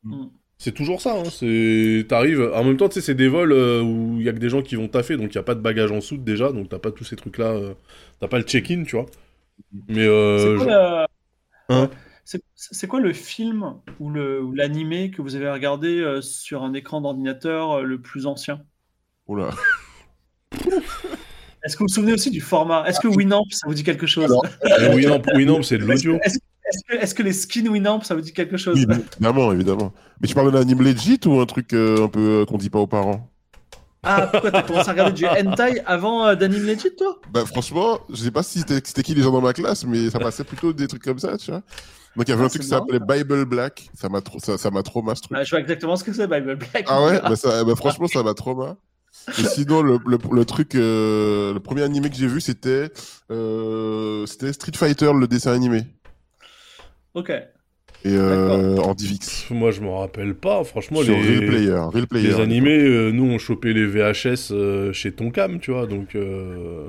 Mm. 0.04 0.26
C'est 0.58 0.72
toujours 0.72 1.00
ça. 1.00 1.16
Hein. 1.18 1.24
C'est, 1.28 2.06
t'arrives. 2.08 2.50
En 2.54 2.62
même 2.62 2.76
temps, 2.76 2.88
tu 2.88 2.94
sais, 2.94 3.00
c'est 3.00 3.14
des 3.16 3.26
vols 3.28 3.52
euh, 3.52 3.82
où 3.82 4.18
il 4.20 4.22
y 4.24 4.28
a 4.28 4.32
que 4.32 4.38
des 4.38 4.48
gens 4.48 4.62
qui 4.62 4.76
vont 4.76 4.86
taffer, 4.86 5.16
donc 5.16 5.32
il 5.32 5.34
y 5.34 5.38
a 5.38 5.42
pas 5.42 5.56
de 5.56 5.60
bagages 5.60 5.90
en 5.90 6.00
soute 6.00 6.22
déjà, 6.22 6.52
donc 6.52 6.68
t'as 6.68 6.78
pas 6.78 6.92
tous 6.92 7.02
ces 7.04 7.16
trucs 7.16 7.38
là. 7.38 7.56
T'as 8.20 8.28
pas 8.28 8.38
le 8.38 8.44
check-in, 8.44 8.84
tu 8.84 8.94
vois. 8.94 9.06
Mais 9.88 10.06
euh, 10.06 10.38
C'est 10.38 10.54
quoi, 10.56 10.64
je- 10.64 10.70
la- 10.70 11.06
Hein 11.68 11.90
C'est- 12.24 12.86
quoi 12.86 13.00
le 13.00 13.12
film 13.12 13.74
ou 13.98 14.10
l'animé 14.10 15.10
que 15.10 15.22
vous 15.22 15.34
avez 15.34 15.50
regardé 15.50 16.00
euh, 16.00 16.20
sur 16.22 16.62
un 16.62 16.72
écran 16.74 17.00
d'ordinateur 17.00 17.72
euh, 17.72 17.82
le 17.82 18.00
plus 18.00 18.26
ancien? 18.26 18.62
Oula. 19.26 19.50
Est-ce 21.64 21.76
que 21.76 21.80
vous 21.80 21.86
vous 21.88 21.94
souvenez 21.94 22.12
aussi 22.12 22.30
du 22.30 22.40
format? 22.40 22.84
Est-ce 22.88 22.98
que 23.00 23.08
Winamp, 23.08 23.44
ça 23.50 23.66
vous 23.68 23.74
dit 23.74 23.84
quelque 23.84 24.06
chose? 24.06 24.24
Alors, 24.24 24.44
Euh, 24.80 24.94
Winamp, 24.94 25.22
Winamp, 25.34 25.62
c'est 25.62 25.78
de 25.78 25.84
l'audio. 25.84 26.18
est-ce- 26.24 27.14
que- 27.14 27.22
les 27.22 27.32
skins 27.32 27.68
Winamp, 27.68 28.02
ça 28.02 28.14
vous 28.14 28.20
dit 28.20 28.32
quelque 28.32 28.56
chose? 28.56 28.84
Oui, 28.88 28.96
évidemment, 29.14 29.52
évidemment. 29.52 29.92
Mais 30.20 30.26
tu 30.28 30.34
parles 30.34 30.50
d'un 30.50 30.60
anime 30.60 30.82
legit 30.82 31.20
ou 31.26 31.40
un 31.40 31.46
truc 31.46 31.72
euh, 31.72 32.04
un 32.04 32.08
peu 32.08 32.44
qu'on 32.48 32.58
dit 32.58 32.70
pas 32.70 32.80
aux 32.80 32.86
parents? 32.88 33.28
Ah, 34.04 34.26
pourquoi 34.26 34.50
t'as 34.50 34.62
commencé 34.62 34.88
à 34.88 34.92
regarder 34.92 35.12
du 35.12 35.26
hentai 35.26 35.80
avant 35.86 36.26
euh, 36.26 36.34
d'Anime 36.34 36.64
Legit, 36.66 36.96
toi? 36.96 37.20
Bah 37.32 37.46
franchement, 37.46 38.00
je 38.10 38.16
sais 38.16 38.32
pas 38.32 38.42
si 38.42 38.58
c'était 38.60 39.02
qui 39.04 39.14
les 39.14 39.22
gens 39.22 39.30
dans 39.30 39.40
ma 39.40 39.52
classe, 39.52 39.84
mais 39.84 40.10
ça 40.10 40.18
passait 40.18 40.42
plutôt 40.42 40.72
des 40.72 40.88
trucs 40.88 41.04
comme 41.04 41.20
ça, 41.20 41.38
tu 41.38 41.52
vois. 41.52 41.62
Donc 42.16 42.28
il 42.28 42.30
y 42.30 42.32
avait 42.34 42.42
Ah, 42.42 42.46
un 42.46 42.48
truc 42.48 42.62
qui 42.62 42.68
s'appelait 42.68 43.00
Bible 43.00 43.44
Black, 43.46 43.88
ça 43.94 44.08
m'a 44.08 44.20
trop, 44.20 44.38
ça, 44.38 44.58
ça 44.58 44.70
m'a 44.70 44.82
trauma 44.82 45.14
ce 45.14 45.22
truc. 45.22 45.36
Ah, 45.38 45.44
Je 45.44 45.50
vois 45.50 45.60
exactement 45.60 45.96
ce 45.96 46.04
que 46.04 46.12
c'est, 46.12 46.26
Bible 46.26 46.56
Black. 46.56 46.84
Ah 46.88 47.04
ouais, 47.04 47.20
bah, 47.22 47.36
ça, 47.36 47.64
bah 47.64 47.74
franchement 47.76 48.06
ça 48.08 48.22
m'a 48.22 48.34
trauma. 48.34 48.76
Et 49.38 49.44
sinon 49.44 49.82
le, 49.82 49.98
le, 50.06 50.18
le 50.32 50.44
truc, 50.44 50.74
euh, 50.74 51.52
le 51.54 51.60
premier 51.60 51.82
animé 51.82 52.10
que 52.10 52.16
j'ai 52.16 52.26
vu 52.26 52.40
c'était, 52.40 52.90
euh, 53.30 54.26
c'était 54.26 54.52
Street 54.52 54.72
Fighter 54.74 55.12
le 55.14 55.26
dessin 55.28 55.52
animé. 55.52 55.84
Ok. 57.14 57.30
et 57.30 57.44
euh, 58.06 58.76
en 58.78 58.94
DivX. 58.94 59.50
Moi, 59.50 59.70
je 59.70 59.80
m'en 59.82 60.00
rappelle 60.00 60.34
pas. 60.34 60.64
Franchement, 60.64 61.02
Sur 61.02 61.14
les, 61.14 61.38
Real 61.38 61.46
Player. 61.46 61.80
Real 61.92 62.06
Player. 62.06 62.28
les 62.28 62.40
animés, 62.40 62.78
euh, 62.82 63.10
nous, 63.12 63.24
on 63.24 63.38
chopait 63.38 63.72
les 63.74 63.86
VHS 63.86 64.50
euh, 64.50 64.92
chez 64.94 65.12
Tonkam, 65.12 65.60
tu 65.60 65.72
vois. 65.72 65.86
Donc, 65.86 66.14
euh, 66.14 66.88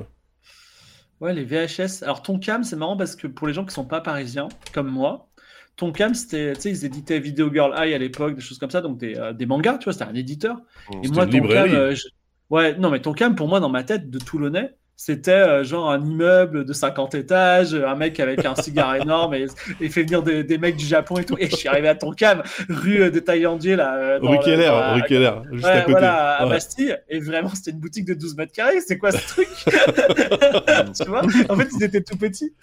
Ouais, 1.23 1.33
les 1.33 1.45
VHS. 1.45 2.03
Alors, 2.03 2.21
Tonkam, 2.21 2.63
c'est 2.65 2.75
marrant 2.75 2.97
parce 2.97 3.15
que 3.15 3.27
pour 3.27 3.47
les 3.47 3.53
gens 3.53 3.63
qui 3.63 3.73
sont 3.73 3.85
pas 3.85 4.01
parisiens, 4.01 4.49
comme 4.73 4.89
moi, 4.89 5.29
Tonkam, 5.77 6.13
c'était, 6.13 6.53
tu 6.53 6.61
sais, 6.61 6.69
ils 6.71 6.83
éditaient 6.85 7.19
Video 7.19 7.49
Girl 7.51 7.73
Eye 7.77 7.93
à 7.93 7.97
l'époque, 7.97 8.35
des 8.35 8.41
choses 8.41 8.57
comme 8.59 8.69
ça, 8.71 8.81
donc 8.81 8.97
des, 8.97 9.15
euh, 9.15 9.31
des 9.31 9.45
mangas, 9.45 9.77
tu 9.77 9.85
vois, 9.85 9.93
c'était 9.93 10.03
un 10.05 10.15
éditeur. 10.15 10.57
Et 11.01 11.07
C'était 11.07 11.15
moi, 11.15 11.23
une 11.23 11.29
Tonkam, 11.31 11.73
euh, 11.73 11.95
je- 11.95 12.09
ouais, 12.49 12.77
non, 12.77 12.89
mais 12.89 13.01
Tonkam, 13.01 13.35
pour 13.35 13.47
moi, 13.47 13.61
dans 13.61 13.69
ma 13.69 13.85
tête 13.85 14.09
de 14.09 14.19
Toulonnais, 14.19 14.75
c'était 14.95 15.31
euh, 15.31 15.63
genre 15.63 15.89
un 15.91 16.01
immeuble 16.05 16.65
de 16.65 16.71
50 16.73 17.15
étages, 17.15 17.73
un 17.73 17.95
mec 17.95 18.19
avec 18.19 18.45
un 18.45 18.55
cigare 18.55 18.95
énorme 19.01 19.33
et, 19.33 19.47
et 19.81 19.89
fait 19.89 20.03
venir 20.03 20.21
des, 20.23 20.43
des 20.43 20.57
mecs 20.57 20.77
du 20.77 20.85
Japon 20.85 21.17
et 21.17 21.25
tout. 21.25 21.35
Et 21.39 21.49
je 21.49 21.55
suis 21.55 21.67
arrivé 21.67 21.87
à 21.89 21.95
Tonkam, 21.95 22.43
rue 22.69 23.01
euh, 23.03 23.09
de 23.11 23.19
Taillandier, 23.19 23.75
là. 23.75 23.95
euh, 23.97 24.19
dans 24.19 24.29
rue 24.29 24.37
le- 24.37 24.43
Keller, 24.43 24.65
la- 24.65 24.93
rue 24.93 25.03
Keller, 25.03 25.31
juste 25.51 25.65
Ouais, 25.65 25.71
à 25.71 25.79
côté. 25.81 25.91
voilà, 25.91 26.31
à 26.35 26.45
Ouais. 26.45 26.51
Bastille. 26.51 26.97
Et 27.09 27.19
vraiment, 27.19 27.49
c'était 27.53 27.71
une 27.71 27.79
boutique 27.79 28.05
de 28.05 28.13
12 28.13 28.37
mètres 28.37 28.53
carrés. 28.53 28.79
C'est 28.85 28.97
quoi 28.97 29.11
ce 29.11 29.27
truc 29.27 29.47
Tu 31.01 31.09
vois? 31.09 31.21
En 31.49 31.55
fait, 31.57 31.67
ils 31.77 31.83
étaient 31.83 32.01
tout 32.03 32.17
petits. 32.17 32.53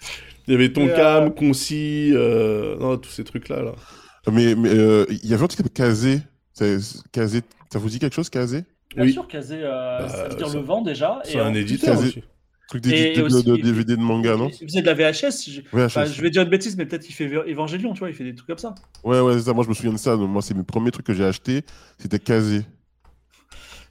Il 0.47 0.53
y 0.53 0.55
avait 0.55 0.71
Tonkam, 0.73 1.25
euh, 1.25 1.29
Conci, 1.29 2.11
euh, 2.13 2.77
non, 2.79 2.97
tous 2.97 3.11
ces 3.11 3.23
trucs-là. 3.23 3.61
Là. 3.61 3.71
Mais 4.31 4.55
mais, 4.55 4.69
euh, 4.69 5.05
il 5.09 5.29
y 5.29 5.33
avait 5.33 5.43
un 5.43 5.47
truc 5.47 5.51
qui 5.51 5.57
s'appelait 5.57 6.21
Kazé. 7.11 7.41
Ça 7.71 7.79
vous 7.79 7.89
dit 7.89 7.99
quelque 7.99 8.15
chose, 8.15 8.29
Kazé? 8.29 8.63
Bien 8.95 9.05
Oui. 9.05 9.13
sûr, 9.13 9.27
Kazé, 9.27 9.59
euh, 9.63 9.99
Bah, 9.99 10.09
ça 10.09 10.27
veut 10.27 10.35
dire 10.35 10.47
ça- 10.49 10.53
le 10.57 10.61
vent 10.63 10.81
déjà. 10.81 11.21
C'est 11.23 11.39
un 11.39 11.53
éditeur 11.53 11.95
Kazé. 11.95 12.07
aussi. 12.07 12.23
Truc 12.67 12.87
et 12.87 13.13
de, 13.17 13.23
aussi- 13.23 13.43
de 13.43 13.55
DVD 13.57 13.97
de 13.97 14.01
manga, 14.01 14.37
non 14.37 14.49
Il 14.61 14.67
faisait 14.67 14.81
de 14.81 14.85
la 14.85 14.93
VHS. 14.93 15.49
je- 15.49 15.61
VHS. 15.73 15.85
enfin, 15.87 16.05
je 16.05 16.21
vais 16.21 16.29
dire 16.29 16.41
une 16.41 16.49
bêtise, 16.49 16.77
mais 16.77 16.85
peut-être 16.85 17.03
qu'il 17.03 17.13
fait 17.13 17.29
Évangélion, 17.47 17.91
tu 17.93 17.99
vois, 17.99 18.09
il 18.09 18.15
fait 18.15 18.23
des 18.23 18.33
trucs 18.33 18.47
comme 18.47 18.57
ça. 18.57 18.73
Ouais, 19.03 19.19
ouais, 19.19 19.33
c'est 19.33 19.41
ça. 19.41 19.53
Moi, 19.53 19.65
je 19.65 19.69
me 19.69 19.73
souviens 19.73 19.91
de 19.91 19.97
ça. 19.97 20.15
Donc, 20.15 20.29
moi, 20.29 20.41
c'est 20.41 20.53
mes 20.53 20.63
premiers 20.63 20.91
trucs 20.91 21.05
que 21.05 21.13
j'ai 21.13 21.25
achetés. 21.25 21.63
C'était 21.97 22.19
Kazé. 22.19 22.61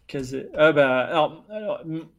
Kazé. 0.06 0.46
Ah 0.56 0.72
bah, 0.72 1.00
alors, 1.00 1.44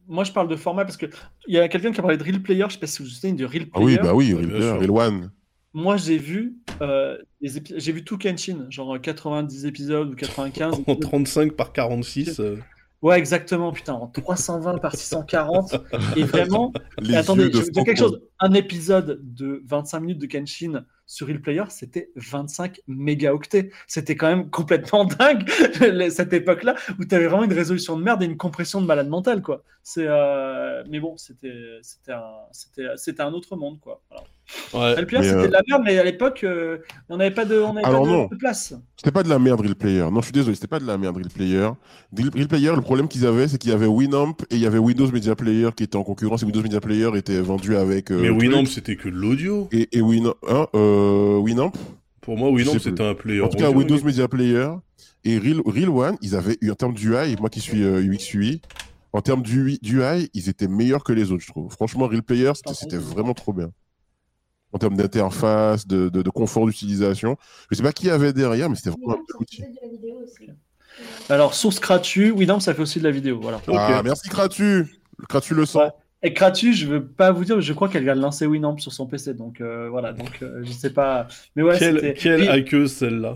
moi, 0.08 0.24
je 0.24 0.32
parle 0.32 0.48
de 0.48 0.56
format 0.56 0.84
parce 0.84 0.96
que 0.96 1.06
il 1.46 1.54
y 1.54 1.58
a 1.58 1.68
quelqu'un 1.68 1.92
qui 1.92 1.98
a 1.98 2.02
parlé 2.02 2.16
de 2.16 2.22
Real 2.24 2.40
Player. 2.40 2.64
Je 2.68 2.74
sais 2.74 2.78
pas 2.80 2.86
si 2.86 2.98
vous 3.02 3.08
vous 3.08 3.14
souvenez 3.14 3.34
de 3.34 3.44
Real 3.44 3.64
Ah 3.74 3.80
oui, 3.80 3.96
Player. 3.96 3.98
bah 4.02 4.14
oui, 4.14 4.32
Real 4.32 4.48
Player. 4.48 4.70
Real 4.70 4.90
One. 4.90 5.30
Moi, 5.74 5.96
j'ai 5.96 6.16
vu, 6.18 6.54
euh, 6.80 7.18
j'ai 7.42 7.92
vu 7.92 8.04
tout 8.04 8.18
Kenshin, 8.18 8.66
genre 8.70 9.00
90 9.00 9.66
épisodes 9.66 10.10
ou 10.10 10.14
95. 10.14 10.82
En 10.86 10.96
35 10.96 11.52
par 11.52 11.72
46. 11.72 12.40
euh, 12.40 12.56
Ouais, 13.02 13.18
exactement, 13.18 13.72
putain, 13.72 13.94
en 13.94 14.06
320 14.06 14.78
par 14.78 14.94
640. 14.94 15.74
Et 16.16 16.22
vraiment, 16.22 16.72
attendez, 17.12 17.50
je 17.52 17.58
vais 17.58 17.64
vous 17.64 17.70
dire 17.70 17.84
quelque 17.84 17.98
chose. 17.98 18.22
Un 18.38 18.52
épisode 18.52 19.18
de 19.22 19.60
25 19.66 20.00
minutes 20.00 20.20
de 20.20 20.26
Kenshin 20.26 20.84
sur 21.04 21.26
Real 21.26 21.40
Player, 21.40 21.64
c'était 21.68 22.12
25 22.14 22.80
mégaoctets. 22.86 23.70
C'était 23.88 24.14
quand 24.14 24.28
même 24.28 24.50
complètement 24.50 25.04
dingue, 25.18 25.48
cette 26.10 26.32
époque-là, 26.32 26.76
où 27.00 27.04
tu 27.04 27.12
avais 27.16 27.26
vraiment 27.26 27.42
une 27.42 27.52
résolution 27.52 27.98
de 27.98 28.04
merde 28.04 28.22
et 28.22 28.26
une 28.26 28.36
compression 28.36 28.80
de 28.80 28.86
malade 28.86 29.08
mental, 29.08 29.42
quoi. 29.42 29.64
C'est, 29.82 30.06
euh, 30.06 30.84
Mais 30.88 31.00
bon, 31.00 31.16
c'était 31.16 31.80
c'était 31.82 32.12
un, 32.12 32.96
c'était 32.96 33.22
un 33.22 33.32
autre 33.32 33.56
monde, 33.56 33.80
quoi. 33.80 34.00
Voilà. 34.10 34.26
Ouais. 34.74 34.94
Real 34.94 35.06
Player, 35.06 35.22
Mais, 35.22 35.28
c'était 35.28 35.40
euh, 35.42 35.46
de 35.48 35.52
la 35.52 35.62
merde, 35.68 35.82
mais 35.84 35.98
à 35.98 36.04
l'époque, 36.04 36.40
euh, 36.44 36.78
on 37.08 37.16
n'avait 37.16 37.34
pas 37.34 37.44
de, 37.44 37.56
on 37.58 37.76
Alors 37.76 38.02
pas 38.02 38.08
de- 38.08 38.12
non. 38.12 38.26
de 38.26 38.36
place. 38.36 38.74
C'était 38.96 39.10
pas 39.10 39.22
de 39.22 39.28
la 39.28 39.38
merde, 39.38 39.60
Real 39.60 39.74
Player. 39.74 40.06
Non, 40.10 40.20
je 40.20 40.24
suis 40.26 40.32
désolé, 40.32 40.54
c'était 40.54 40.66
pas 40.66 40.78
de 40.80 40.86
la 40.86 40.98
merde, 40.98 41.16
Real 41.16 41.28
Player. 41.28 41.68
Real, 42.16 42.30
Real 42.34 42.48
Player, 42.48 42.72
le 42.74 42.80
problème 42.82 43.08
qu'ils 43.08 43.26
avaient, 43.26 43.48
c'est 43.48 43.58
qu'il 43.58 43.70
y 43.70 43.74
avait 43.74 43.86
Winamp 43.86 44.36
et 44.50 44.56
il 44.56 44.60
y 44.60 44.66
avait 44.66 44.78
Windows 44.78 45.10
Media 45.10 45.34
Player 45.34 45.68
qui 45.76 45.84
était 45.84 45.96
en 45.96 46.04
concurrence 46.04 46.42
et 46.42 46.46
Windows 46.46 46.62
Media 46.62 46.80
Player 46.80 47.10
était 47.16 47.40
vendu 47.40 47.76
avec. 47.76 48.10
euh, 48.10 48.18
Mais 48.20 48.28
le 48.28 48.32
Winamp, 48.34 48.66
c'était 48.66 48.96
que 48.96 49.08
de 49.08 49.14
l'audio. 49.14 49.68
Et, 49.72 49.88
et 49.96 50.00
Winamp. 50.00 50.34
Hein, 50.48 50.66
euh, 50.74 51.38
Winamp? 51.38 51.72
Pour 52.20 52.36
moi, 52.38 52.50
Winamp, 52.50 52.78
c'était 52.78 53.02
un 53.02 53.14
player. 53.14 53.40
En 53.40 53.48
tout 53.48 53.56
cas, 53.58 53.68
audio, 53.68 53.78
Windows 53.80 53.96
oui. 53.96 54.04
Media 54.04 54.28
Player 54.28 54.68
et 55.24 55.38
Real, 55.38 55.60
Real 55.66 55.88
One, 55.88 56.16
ils 56.22 56.34
avaient 56.36 56.56
eu 56.60 56.70
en 56.70 56.74
termes 56.74 56.94
d'UI, 56.94 57.36
moi 57.40 57.48
qui 57.50 57.60
suis 57.60 57.82
euh, 57.82 58.00
UX 58.02 58.34
UI, 58.34 58.60
en 59.12 59.20
termes 59.20 59.42
d'UI, 59.42 59.78
ils 60.34 60.48
étaient 60.48 60.68
meilleurs 60.68 61.04
que 61.04 61.12
les 61.12 61.32
autres, 61.32 61.42
je 61.42 61.48
trouve. 61.48 61.70
Franchement, 61.72 62.06
Real 62.06 62.22
Player, 62.22 62.52
c'était 62.72 62.96
vraiment 62.96 63.34
trop 63.34 63.52
bien. 63.52 63.70
En 64.72 64.78
termes 64.78 64.96
d'interface, 64.96 65.86
de, 65.86 66.08
de, 66.08 66.22
de 66.22 66.30
confort 66.30 66.66
d'utilisation. 66.66 67.36
Je 67.70 67.76
sais 67.76 67.82
pas 67.82 67.92
qui 67.92 68.08
avait 68.08 68.32
derrière, 68.32 68.70
mais 68.70 68.76
c'était 68.76 68.90
vraiment 68.90 69.14
un 69.14 69.38
outil. 69.38 69.62
Alors, 71.28 71.54
source 71.54 71.78
Kratu, 71.80 72.30
Winamp, 72.30 72.60
ça 72.60 72.74
fait 72.74 72.82
aussi 72.82 72.98
de 72.98 73.04
la 73.04 73.10
vidéo, 73.10 73.38
voilà. 73.40 73.60
Ah, 73.68 74.00
merci 74.04 74.28
Kratu. 74.28 74.86
Kratu 75.28 75.54
le. 75.54 75.62
Ouais. 75.76 75.88
Et 76.22 76.32
Kratu, 76.34 76.72
je 76.72 76.86
veux 76.86 77.04
pas 77.04 77.32
vous 77.32 77.44
dire, 77.44 77.56
mais 77.56 77.62
je 77.62 77.72
crois 77.72 77.88
qu'elle 77.88 78.04
vient 78.04 78.14
de 78.16 78.20
lancer 78.20 78.46
Winamp 78.46 78.78
sur 78.78 78.92
son 78.92 79.06
PC, 79.06 79.34
donc 79.34 79.60
euh, 79.60 79.88
voilà, 79.90 80.12
donc 80.12 80.38
euh, 80.42 80.60
je 80.62 80.70
sais 80.72 80.90
pas. 80.92 81.26
Mais 81.56 81.62
ouais, 81.62 81.78
Quelle, 81.78 81.96
c'était. 81.96 82.14
quelle 82.14 82.48
hackeuse 82.48 82.92
celle-là 82.92 83.34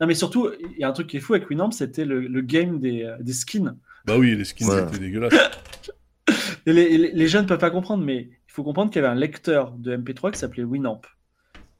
Non, 0.00 0.06
mais 0.06 0.14
surtout, 0.14 0.50
il 0.74 0.78
y 0.80 0.84
a 0.84 0.88
un 0.88 0.92
truc 0.92 1.06
qui 1.06 1.16
est 1.16 1.20
fou 1.20 1.34
avec 1.34 1.48
Winamp, 1.48 1.70
c'était 1.70 2.04
le, 2.04 2.20
le 2.20 2.40
game 2.42 2.78
des, 2.78 3.04
euh, 3.04 3.16
des 3.20 3.32
skins. 3.32 3.74
Bah 4.06 4.18
oui, 4.18 4.36
les 4.36 4.44
skins 4.44 4.68
Ouais. 4.68 4.82
étaient 4.82 4.98
dégueulasses. 4.98 5.32
Et 6.66 6.72
les, 6.72 6.96
les, 6.98 7.12
les 7.12 7.28
jeunes 7.28 7.44
ne 7.44 7.48
peuvent 7.48 7.58
pas 7.58 7.70
comprendre, 7.70 8.04
mais 8.04 8.28
il 8.50 8.52
faut 8.52 8.64
comprendre 8.64 8.90
qu'il 8.90 9.00
y 9.00 9.04
avait 9.04 9.14
un 9.14 9.18
lecteur 9.18 9.72
de 9.78 9.96
MP3 9.96 10.32
qui 10.32 10.38
s'appelait 10.38 10.64
Winamp. 10.64 11.00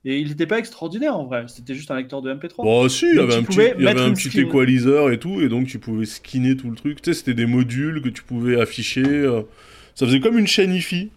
Et 0.04 0.18
il 0.18 0.28
n'était 0.28 0.46
pas 0.46 0.58
extraordinaire 0.58 1.14
en 1.16 1.26
vrai, 1.26 1.44
c'était 1.48 1.74
juste 1.74 1.90
un 1.90 1.96
lecteur 1.96 2.22
de 2.22 2.32
MP3. 2.32 2.64
Bon, 2.64 2.88
si, 2.88 3.06
il 3.06 3.16
y 3.16 3.18
avait 3.18 3.34
un 3.34 3.42
petit, 3.42 3.58
y 3.58 3.82
avait 3.82 3.84
mettre 3.84 4.02
un 4.02 4.08
une 4.08 4.14
petit 4.14 4.30
skin. 4.30 4.42
equalizer 4.42 5.10
et 5.10 5.18
tout, 5.18 5.40
et 5.42 5.48
donc 5.50 5.66
tu 5.66 5.78
pouvais 5.78 6.06
skinner 6.06 6.56
tout 6.56 6.70
le 6.70 6.76
truc. 6.76 7.02
Tu 7.02 7.10
sais, 7.12 7.18
c'était 7.18 7.34
des 7.34 7.44
modules 7.46 8.00
que 8.00 8.08
tu 8.08 8.22
pouvais 8.22 8.58
afficher. 8.60 9.02
euh, 9.04 9.42
Ça 9.94 10.06
faisait 10.06 10.20
comme 10.20 10.38
une 10.38 10.46
chaîne 10.46 10.72
IFI. 10.72 11.10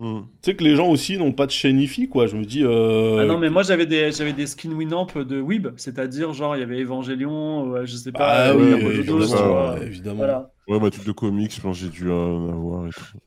Hmm. 0.00 0.22
Tu 0.42 0.50
sais 0.50 0.56
que 0.56 0.64
les 0.64 0.74
gens 0.76 0.88
aussi 0.88 1.18
n'ont 1.18 1.32
pas 1.32 1.46
de 1.46 1.50
chaîne 1.52 1.78
IFI, 1.78 2.08
quoi. 2.08 2.26
Je 2.26 2.34
me 2.36 2.44
dis. 2.44 2.64
euh, 2.64 3.18
Ah 3.20 3.26
non, 3.26 3.38
mais 3.38 3.50
moi 3.50 3.62
j'avais 3.62 3.86
des, 3.86 4.10
j'avais 4.12 4.32
des 4.32 4.46
skins 4.46 4.72
Winamp 4.72 5.08
de 5.14 5.40
Weeb, 5.40 5.68
c'est-à-dire 5.76 6.32
genre 6.32 6.56
il 6.56 6.60
y 6.60 6.62
avait 6.62 6.80
Evangelion, 6.82 7.74
euh, 7.76 7.84
je 7.86 7.96
sais 7.96 8.10
pas, 8.10 8.46
Ah 8.50 8.56
oui, 8.56 8.72
évidemment, 8.72 9.18
ouais, 9.74 9.86
évidemment. 9.86 10.16
Voilà. 10.16 10.50
Ouais, 10.66 10.80
ma 10.80 10.90
truc 10.90 11.04
de 11.04 11.12
comics, 11.12 11.60
j'ai 11.74 11.88
dû 11.90 12.10
en 12.10 12.48
avoir 12.48 12.86
et 12.86 12.90
tout. 12.90 13.18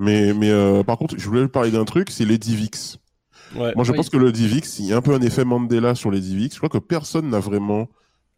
Mais, 0.00 0.32
mais 0.34 0.50
euh, 0.50 0.82
par 0.82 0.96
contre, 0.98 1.14
je 1.18 1.26
voulais 1.28 1.46
parler 1.46 1.70
d'un 1.70 1.84
truc, 1.84 2.10
c'est 2.10 2.24
les 2.24 2.38
DivX. 2.38 2.96
Ouais. 3.54 3.72
Moi, 3.74 3.84
je 3.84 3.90
Oui. 3.90 3.96
pense 3.96 4.08
que 4.08 4.16
le 4.16 4.32
DivX, 4.32 4.78
il 4.78 4.86
y 4.86 4.92
a 4.92 4.96
un 4.96 5.02
peu 5.02 5.12
un 5.14 5.20
effet 5.20 5.44
Mandela 5.44 5.94
sur 5.94 6.10
les 6.10 6.20
DivX. 6.20 6.54
Je 6.54 6.56
crois 6.58 6.68
que 6.68 6.78
personne 6.78 7.28
n'a 7.28 7.38
vraiment 7.40 7.88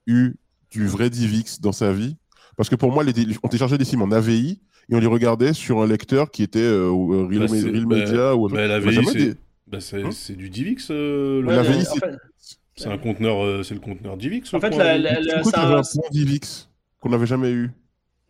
eu 0.06 0.34
du 0.70 0.86
vrai 0.86 1.08
DivX 1.08 1.60
dans 1.60 1.72
sa 1.72 1.92
vie. 1.92 2.16
Parce 2.56 2.68
que 2.68 2.74
pour 2.74 2.90
moi, 2.92 3.04
les, 3.04 3.12
on 3.42 3.48
téléchargeait 3.48 3.78
des 3.78 3.84
films 3.84 4.02
en 4.02 4.10
AVI 4.10 4.60
et 4.90 4.94
on 4.94 4.98
les 4.98 5.06
regardait 5.06 5.52
sur 5.52 5.80
un 5.80 5.86
lecteur 5.86 6.30
qui 6.30 6.42
était 6.42 6.58
euh, 6.60 6.88
ou, 6.90 7.14
euh, 7.14 7.26
Real, 7.26 7.38
Bah, 7.46 7.54
Me- 7.54 7.60
c'est- 7.60 7.70
Real 7.70 7.86
bah, 7.86 7.96
Media 7.96 8.36
ou 8.36 8.46
un. 8.46 8.50
Bah, 8.50 8.66
la 8.66 8.74
On 8.74 8.76
a 8.76 8.80
VI, 8.80 8.92
jamais 8.92 9.06
c'est 9.06 9.18
des- 9.18 9.34
bah, 9.68 9.80
c'est- 9.80 10.02
Hein 10.02 10.10
c'est 10.10 10.36
du 10.36 10.50
DivX. 10.50 10.88
euh, 10.90 11.40
le- 11.42 11.46
Ouais, 11.48 11.56
la 11.56 11.62
Ouais, 11.62 11.68
VI, 11.68 11.86
en 11.88 11.94
c'est- 11.94 12.00
fait- 12.00 12.16
C'est 12.74 12.88
un 12.88 12.96
conteneur, 12.98 13.44
euh, 13.44 13.62
c'est 13.62 13.74
le 13.74 13.80
conteneur 13.80 14.16
DivX. 14.16 14.52
En 14.54 14.60
fait, 14.60 14.72
avait 14.74 15.08
un 15.08 15.82
point 15.82 16.02
DivX 16.10 16.68
qu'on 17.00 17.10
n'avait 17.10 17.26
jamais 17.26 17.50
eu. 17.52 17.70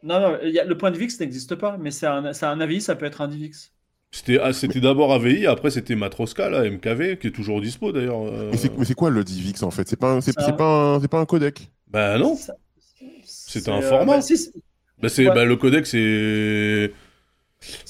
Non, 0.03 0.20
non, 0.20 0.38
il 0.42 0.50
y 0.50 0.59
a- 0.59 0.64
le 0.64 0.76
point 0.76 0.90
de 0.90 0.98
VIX 0.98 1.20
n'existe 1.20 1.55
pas, 1.55 1.76
mais 1.78 1.90
c'est 1.90 2.07
un, 2.07 2.32
c'est 2.32 2.46
un 2.46 2.61
AVI, 2.61 2.80
ça 2.80 2.96
peut 2.96 3.07
être 3.07 3.20
un 3.20 3.28
DivX. 3.28 3.72
C'était 4.11 4.38
ah, 4.42 4.53
c'était 4.53 4.80
d'abord 4.80 5.12
AVI, 5.12 5.46
après 5.46 5.70
c'était 5.70 5.94
Matroska, 5.94 6.50
là, 6.50 6.64
MKV, 6.68 7.16
qui 7.18 7.28
est 7.28 7.30
toujours 7.30 7.61
dispo 7.62 7.92
d'ailleurs. 7.92 8.26
euh. 8.26 8.50
Mais 8.53 8.84
c'est 8.84 8.94
quoi 8.94 9.09
le 9.11 9.24
DivX 9.24 9.62
en 9.62 9.70
fait? 9.70 9.88
C'est 9.88 9.96
pas, 9.96 10.12
un- 10.16 10.20
pas, 10.53 10.96
un- 10.96 11.00
pas 11.00 11.18
un 11.20 11.24
codec? 11.24 11.70
Bah 11.88 12.18
non, 12.18 12.36
c'est, 13.24 13.68
un 13.68 13.78
euh, 13.78 13.80
format. 13.82 14.16
bah, 14.16 14.22
si, 14.22 14.36
c'est- 14.36 14.53
bah, 15.00 15.09
bah, 15.34 15.44
le 15.44 15.57
codec, 15.57 15.86
c'est. 15.86 16.92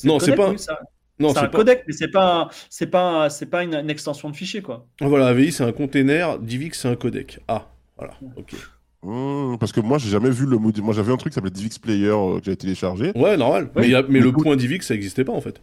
Non, 0.05 0.19
c'est 0.21 0.35
pas- 0.35 0.51
oui, 0.51 0.59
c'est 0.59 0.71
un- 0.71 0.77
Non, 1.19 1.29
c'est 1.29 1.35
c'est 1.35 1.41
un 1.41 1.49
pas. 1.49 1.59
codec, 1.59 1.85
mais 1.87 1.93
c'est 1.93 2.09
pas, 2.09 2.43
un- 2.43 2.49
c'est 2.71 2.87
pas, 2.87 3.25
un- 3.25 3.29
c'est 3.29 3.47
pas 3.47 3.63
une, 3.65 3.75
une 3.75 3.91
extension 3.91 4.31
de 4.31 4.37
fichier, 4.37 4.63
quoi. 4.63 4.87
Voilà, 5.01 5.27
AVI 5.29 5.53
c'est 5.53 5.65
un 5.65 5.73
container, 5.73 6.39
DivX 6.39 6.79
c'est 6.81 6.89
un 6.89 6.97
codec. 6.97 7.41
Ah, 7.49 7.67
voilà, 7.97 8.15
ok. 8.37 8.55
Hmm, 9.03 9.57
parce 9.59 9.73
que 9.73 9.81
moi, 9.81 9.99
j'ai 9.99 10.11
jamais 10.11 10.31
vu 10.31 10.47
le 10.47 10.59
mode. 10.59 10.79
Moi, 10.81 10.95
j'avais 10.95 11.13
un 11.13 11.17
truc 11.17 11.33
qui 11.33 11.35
s'appelait 11.35 11.51
DivX 11.51 11.79
Player 11.79 12.07
euh, 12.09 12.39
que 12.39 12.45
j'avais 12.45 12.57
téléchargé. 12.57 13.13
Ouais, 13.17 13.37
normal. 13.37 13.71
Mais, 13.75 13.89
y 13.89 13.95
a- 13.95 14.03
mais 14.03 14.21
Du 14.21 14.27
le 14.27 14.33
coup- 14.33 14.43
point 14.43 14.57
DivX 14.57 14.87
ça 14.87 14.95
existait 14.95 15.25
pas 15.25 15.33
en 15.33 15.41
fait. 15.41 15.61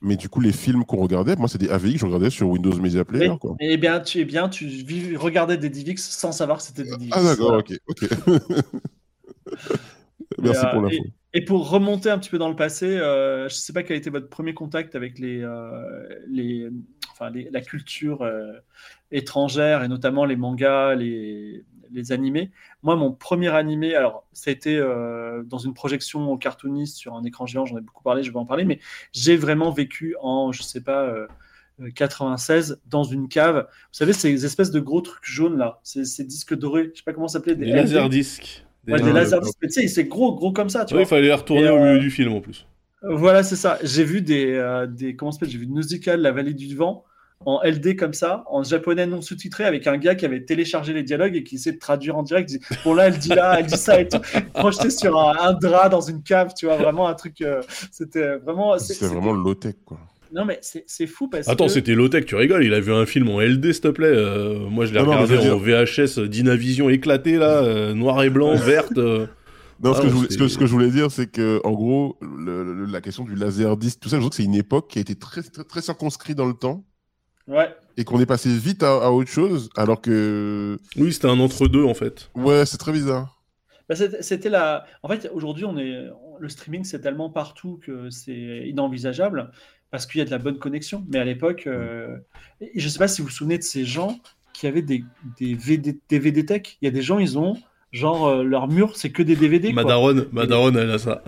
Mais 0.00 0.16
du 0.16 0.28
coup, 0.28 0.40
les 0.40 0.52
films 0.52 0.84
qu'on 0.84 0.98
regardait, 0.98 1.34
moi, 1.36 1.48
c'est 1.48 1.58
des 1.58 1.68
AVI 1.70 1.94
que 1.94 1.98
je 2.00 2.06
regardais 2.06 2.30
sur 2.30 2.48
Windows 2.48 2.76
Media 2.80 3.04
Player. 3.04 3.30
Oui. 3.30 3.38
Quoi. 3.38 3.56
Eh 3.60 3.76
bien, 3.76 3.98
tu, 4.00 4.18
eh 4.20 4.24
bien, 4.24 4.48
tu 4.48 4.66
vis- 4.66 5.16
regardais 5.16 5.56
des 5.56 5.68
DivX 5.70 5.96
sans 6.02 6.30
savoir 6.32 6.58
que 6.58 6.64
c'était 6.64 6.84
des 6.84 6.96
DivX. 6.96 7.12
Ah, 7.16 7.22
d'accord, 7.24 7.48
Voilà. 7.48 7.58
ok. 7.58 7.72
ok. 7.88 8.08
Merci 10.40 10.60
Et, 10.62 10.66
euh, 10.66 10.70
pour 10.72 10.82
l'info. 10.82 11.04
Et 11.34 11.44
pour 11.44 11.70
remonter 11.70 12.10
un 12.10 12.18
petit 12.18 12.30
peu 12.30 12.38
dans 12.38 12.48
le 12.48 12.56
passé, 12.56 12.86
euh, 12.86 13.40
je 13.48 13.54
ne 13.54 13.58
sais 13.58 13.72
pas 13.72 13.82
quel 13.82 13.94
a 13.94 13.98
été 13.98 14.08
votre 14.10 14.28
premier 14.28 14.54
contact 14.54 14.94
avec 14.94 15.18
les, 15.18 15.42
euh, 15.42 16.08
les, 16.28 16.68
enfin, 17.12 17.30
les- 17.30 17.50
la 17.50 17.60
culture 17.60 18.22
euh, 18.22 18.52
étrangère 19.10 19.82
et 19.84 19.88
notamment 19.88 20.24
les 20.24 20.36
mangas, 20.36 20.94
les, 20.94 21.64
les 21.92 22.12
animés. 22.12 22.50
Moi, 22.82 22.96
mon 22.96 23.12
premier 23.12 23.48
animé, 23.48 23.94
alors 23.94 24.26
ça 24.32 24.50
a 24.50 24.52
été 24.52 24.76
euh, 24.76 25.42
dans 25.44 25.58
une 25.58 25.74
projection 25.74 26.36
cartooniste 26.38 26.96
sur 26.96 27.14
un 27.14 27.24
écran 27.24 27.46
géant, 27.46 27.64
j'en 27.66 27.78
ai 27.78 27.80
beaucoup 27.80 28.02
parlé, 28.02 28.22
je 28.22 28.30
vais 28.32 28.38
en 28.38 28.46
parler, 28.46 28.64
mais 28.64 28.80
j'ai 29.12 29.36
vraiment 29.36 29.70
vécu 29.70 30.16
en, 30.20 30.52
je 30.52 30.62
sais 30.62 30.80
pas, 30.82 31.04
euh, 31.06 31.26
euh, 31.80 31.90
96 31.94 32.80
dans 32.86 33.04
une 33.04 33.28
cave. 33.28 33.66
Vous 33.68 33.68
savez, 33.92 34.12
ces 34.12 34.44
espèces 34.44 34.70
de 34.70 34.80
gros 34.80 35.00
trucs 35.00 35.24
jaunes 35.24 35.56
là, 35.58 35.80
ces, 35.84 36.04
ces 36.04 36.24
disques 36.24 36.54
dorés, 36.56 36.90
je 36.94 36.98
sais 36.98 37.04
pas 37.04 37.12
comment 37.12 37.28
ça 37.28 37.38
s'appelait, 37.38 37.56
Des 37.56 37.72
LD. 37.72 37.72
laserdiscs. 37.72 38.64
Des- 38.84 38.94
Ouais, 38.94 39.00
des 39.00 39.12
laserdiscs, 39.12 39.58
mais 39.62 39.68
tu 39.68 39.74
sais, 39.82 39.88
c'est 39.88 40.04
gros, 40.06 40.34
gros 40.34 40.52
comme 40.52 40.70
ça, 40.70 40.84
tu 40.84 40.94
Ouais, 40.94 40.96
vois. 40.96 41.04
il 41.04 41.06
fallait 41.06 41.28
les 41.28 41.32
retourner 41.32 41.68
Et, 41.68 41.70
au 41.70 41.78
euh, 41.78 41.78
milieu 41.78 41.98
du 41.98 42.10
film 42.10 42.32
en 42.32 42.40
plus. 42.42 42.66
Voilà, 43.02 43.42
c'est 43.44 43.56
ça. 43.56 43.78
J'ai 43.84 44.04
vu 44.04 44.22
des, 44.22 44.52
euh, 44.54 44.86
des 44.86 45.14
comment 45.14 45.30
ça 45.30 45.36
s'appelle? 45.38 45.50
J'ai 45.50 45.58
vu 45.58 45.68
Nausicaa, 45.68 46.16
la 46.16 46.32
vallée 46.32 46.54
du 46.54 46.74
vent, 46.74 47.04
en 47.46 47.60
LD 47.64 47.96
comme 47.96 48.14
ça, 48.14 48.44
en 48.50 48.62
japonais 48.62 49.06
non 49.06 49.20
sous-titré, 49.22 49.64
avec 49.64 49.86
un 49.86 49.96
gars 49.96 50.14
qui 50.14 50.24
avait 50.24 50.44
téléchargé 50.44 50.92
les 50.92 51.02
dialogues 51.02 51.36
et 51.36 51.44
qui 51.44 51.54
essayait 51.54 51.74
de 51.74 51.78
traduire 51.80 52.16
en 52.16 52.22
direct. 52.22 52.50
Il 52.50 52.58
dit, 52.58 52.64
bon 52.84 52.94
là, 52.94 53.06
elle 53.06 53.18
dit 53.18 53.28
là, 53.30 53.56
elle 53.60 53.66
dit 53.66 53.76
ça 53.76 54.00
et 54.00 54.08
tout. 54.08 54.18
Projeté 54.54 54.90
sur 54.90 55.18
un, 55.18 55.34
un 55.38 55.52
drap 55.54 55.88
dans 55.88 56.00
une 56.00 56.22
cave, 56.22 56.52
tu 56.56 56.66
vois, 56.66 56.76
vraiment 56.76 57.08
un 57.08 57.14
truc. 57.14 57.40
euh, 57.40 57.62
c'était 57.92 58.36
vraiment. 58.38 58.76
c'est- 58.78 59.02
vraiment 59.06 59.32
low-tech, 59.32 59.74
quoi. 59.84 59.98
Non 60.30 60.44
mais 60.44 60.58
c'est 60.60 60.84
c'est 60.86 61.06
fou 61.06 61.28
parce 61.28 61.48
Attends, 61.48 61.66
que. 61.66 61.70
c'était 61.72 61.94
low-tech, 61.94 62.26
tu 62.26 62.34
rigoles, 62.36 62.62
il 62.62 62.74
a 62.74 62.80
vu 62.80 62.92
un 62.92 63.06
film 63.06 63.30
en 63.30 63.40
LD, 63.40 63.72
s'il 63.72 63.80
te 63.80 63.88
plaît. 63.88 64.08
euh, 64.08 64.58
moi, 64.68 64.84
je 64.84 64.92
l'ai 64.92 64.98
Non, 64.98 65.06
non, 65.06 65.12
regardé 65.22 65.36
veux 65.36 65.54
en 65.54 65.58
VHS, 65.58 66.18
euh, 66.18 66.28
Dynavision 66.28 66.90
éclaté, 66.90 67.36
là, 67.38 67.62
euh, 67.62 67.94
noir 67.94 68.22
et 68.22 68.28
blanc, 68.30 68.54
verte. 68.56 68.98
euh. 68.98 69.26
Non, 69.80 69.94
ce, 69.94 70.00
Ah, 70.00 70.02
que 70.02 70.08
je 70.08 70.12
voulais, 70.14 70.26
c'est- 70.28 70.34
ce, 70.34 70.38
que, 70.40 70.48
ce 70.48 70.58
que 70.58 70.66
je 70.66 70.72
voulais 70.72 70.90
dire, 70.90 71.08
c'est 71.12 71.28
que, 71.30 71.60
en 71.64 71.70
gros, 71.70 72.18
le- 72.20 72.64
le- 72.74 72.84
la 72.86 73.00
question 73.00 73.24
du 73.24 73.36
laserdisc, 73.36 74.00
tout 74.00 74.08
ça, 74.08 74.16
je 74.16 74.20
trouve 74.22 74.30
que 74.30 74.34
c'est 74.36 74.42
une 74.42 74.56
époque 74.56 74.88
qui 74.90 74.98
a 74.98 75.00
été 75.02 75.14
très, 75.14 75.40
très, 75.40 75.62
très 75.62 75.80
circonscrite 75.80 76.36
dans 76.36 76.46
le 76.48 76.54
temps 76.54 76.84
Ouais. 77.48 77.74
et 77.96 78.04
qu'on 78.04 78.20
est 78.20 78.26
passé 78.26 78.50
vite 78.54 78.82
à, 78.82 79.06
à 79.06 79.10
autre 79.10 79.30
chose, 79.30 79.70
alors 79.76 80.00
que, 80.00 80.78
Oui, 80.96 81.12
c'était 81.12 81.28
un 81.28 81.40
entre-deux, 81.40 81.84
en 81.84 81.94
fait. 81.94 82.30
ouais, 82.34 82.66
c'est 82.66 82.76
très 82.76 82.92
bizarre. 82.92 83.40
Bah, 83.88 83.94
c'était 83.96 84.50
la. 84.50 84.84
En 85.02 85.08
fait, 85.08 85.30
aujourd'hui, 85.32 85.64
on 85.64 85.78
est 85.78 86.08
le 86.38 86.48
streaming, 86.50 86.84
c'est 86.84 87.00
tellement 87.00 87.30
partout 87.30 87.80
que 87.82 88.10
c'est 88.10 88.68
inenvisageable 88.68 89.50
parce 89.90 90.04
qu'il 90.06 90.18
y 90.18 90.22
a 90.22 90.26
de 90.26 90.30
la 90.30 90.36
bonne 90.38 90.58
connexion. 90.58 91.06
Mais 91.08 91.18
à 91.18 91.24
l'époque, 91.24 91.66
euh, 91.66 92.18
je 92.74 92.86
sais 92.86 92.98
pas 92.98 93.08
si 93.08 93.22
vous 93.22 93.28
vous 93.28 93.32
souvenez 93.32 93.56
de 93.56 93.62
ces 93.62 93.86
gens 93.86 94.18
qui 94.52 94.66
avaient 94.66 94.82
des, 94.82 95.04
des 95.40 95.54
VD, 95.54 95.98
DVD 96.10 96.44
tech. 96.44 96.76
Il 96.82 96.84
y 96.84 96.88
a 96.88 96.90
des 96.90 97.00
gens, 97.00 97.18
ils 97.18 97.38
ont 97.38 97.56
genre 97.90 98.26
euh, 98.26 98.42
leur 98.42 98.68
mur, 98.68 98.94
c'est 98.94 99.08
que 99.10 99.22
des 99.22 99.36
DVD. 99.36 99.72
Madaron, 99.72 100.26
Madaron, 100.32 100.74
elle 100.74 100.90
a 100.90 100.98
ça. 100.98 101.22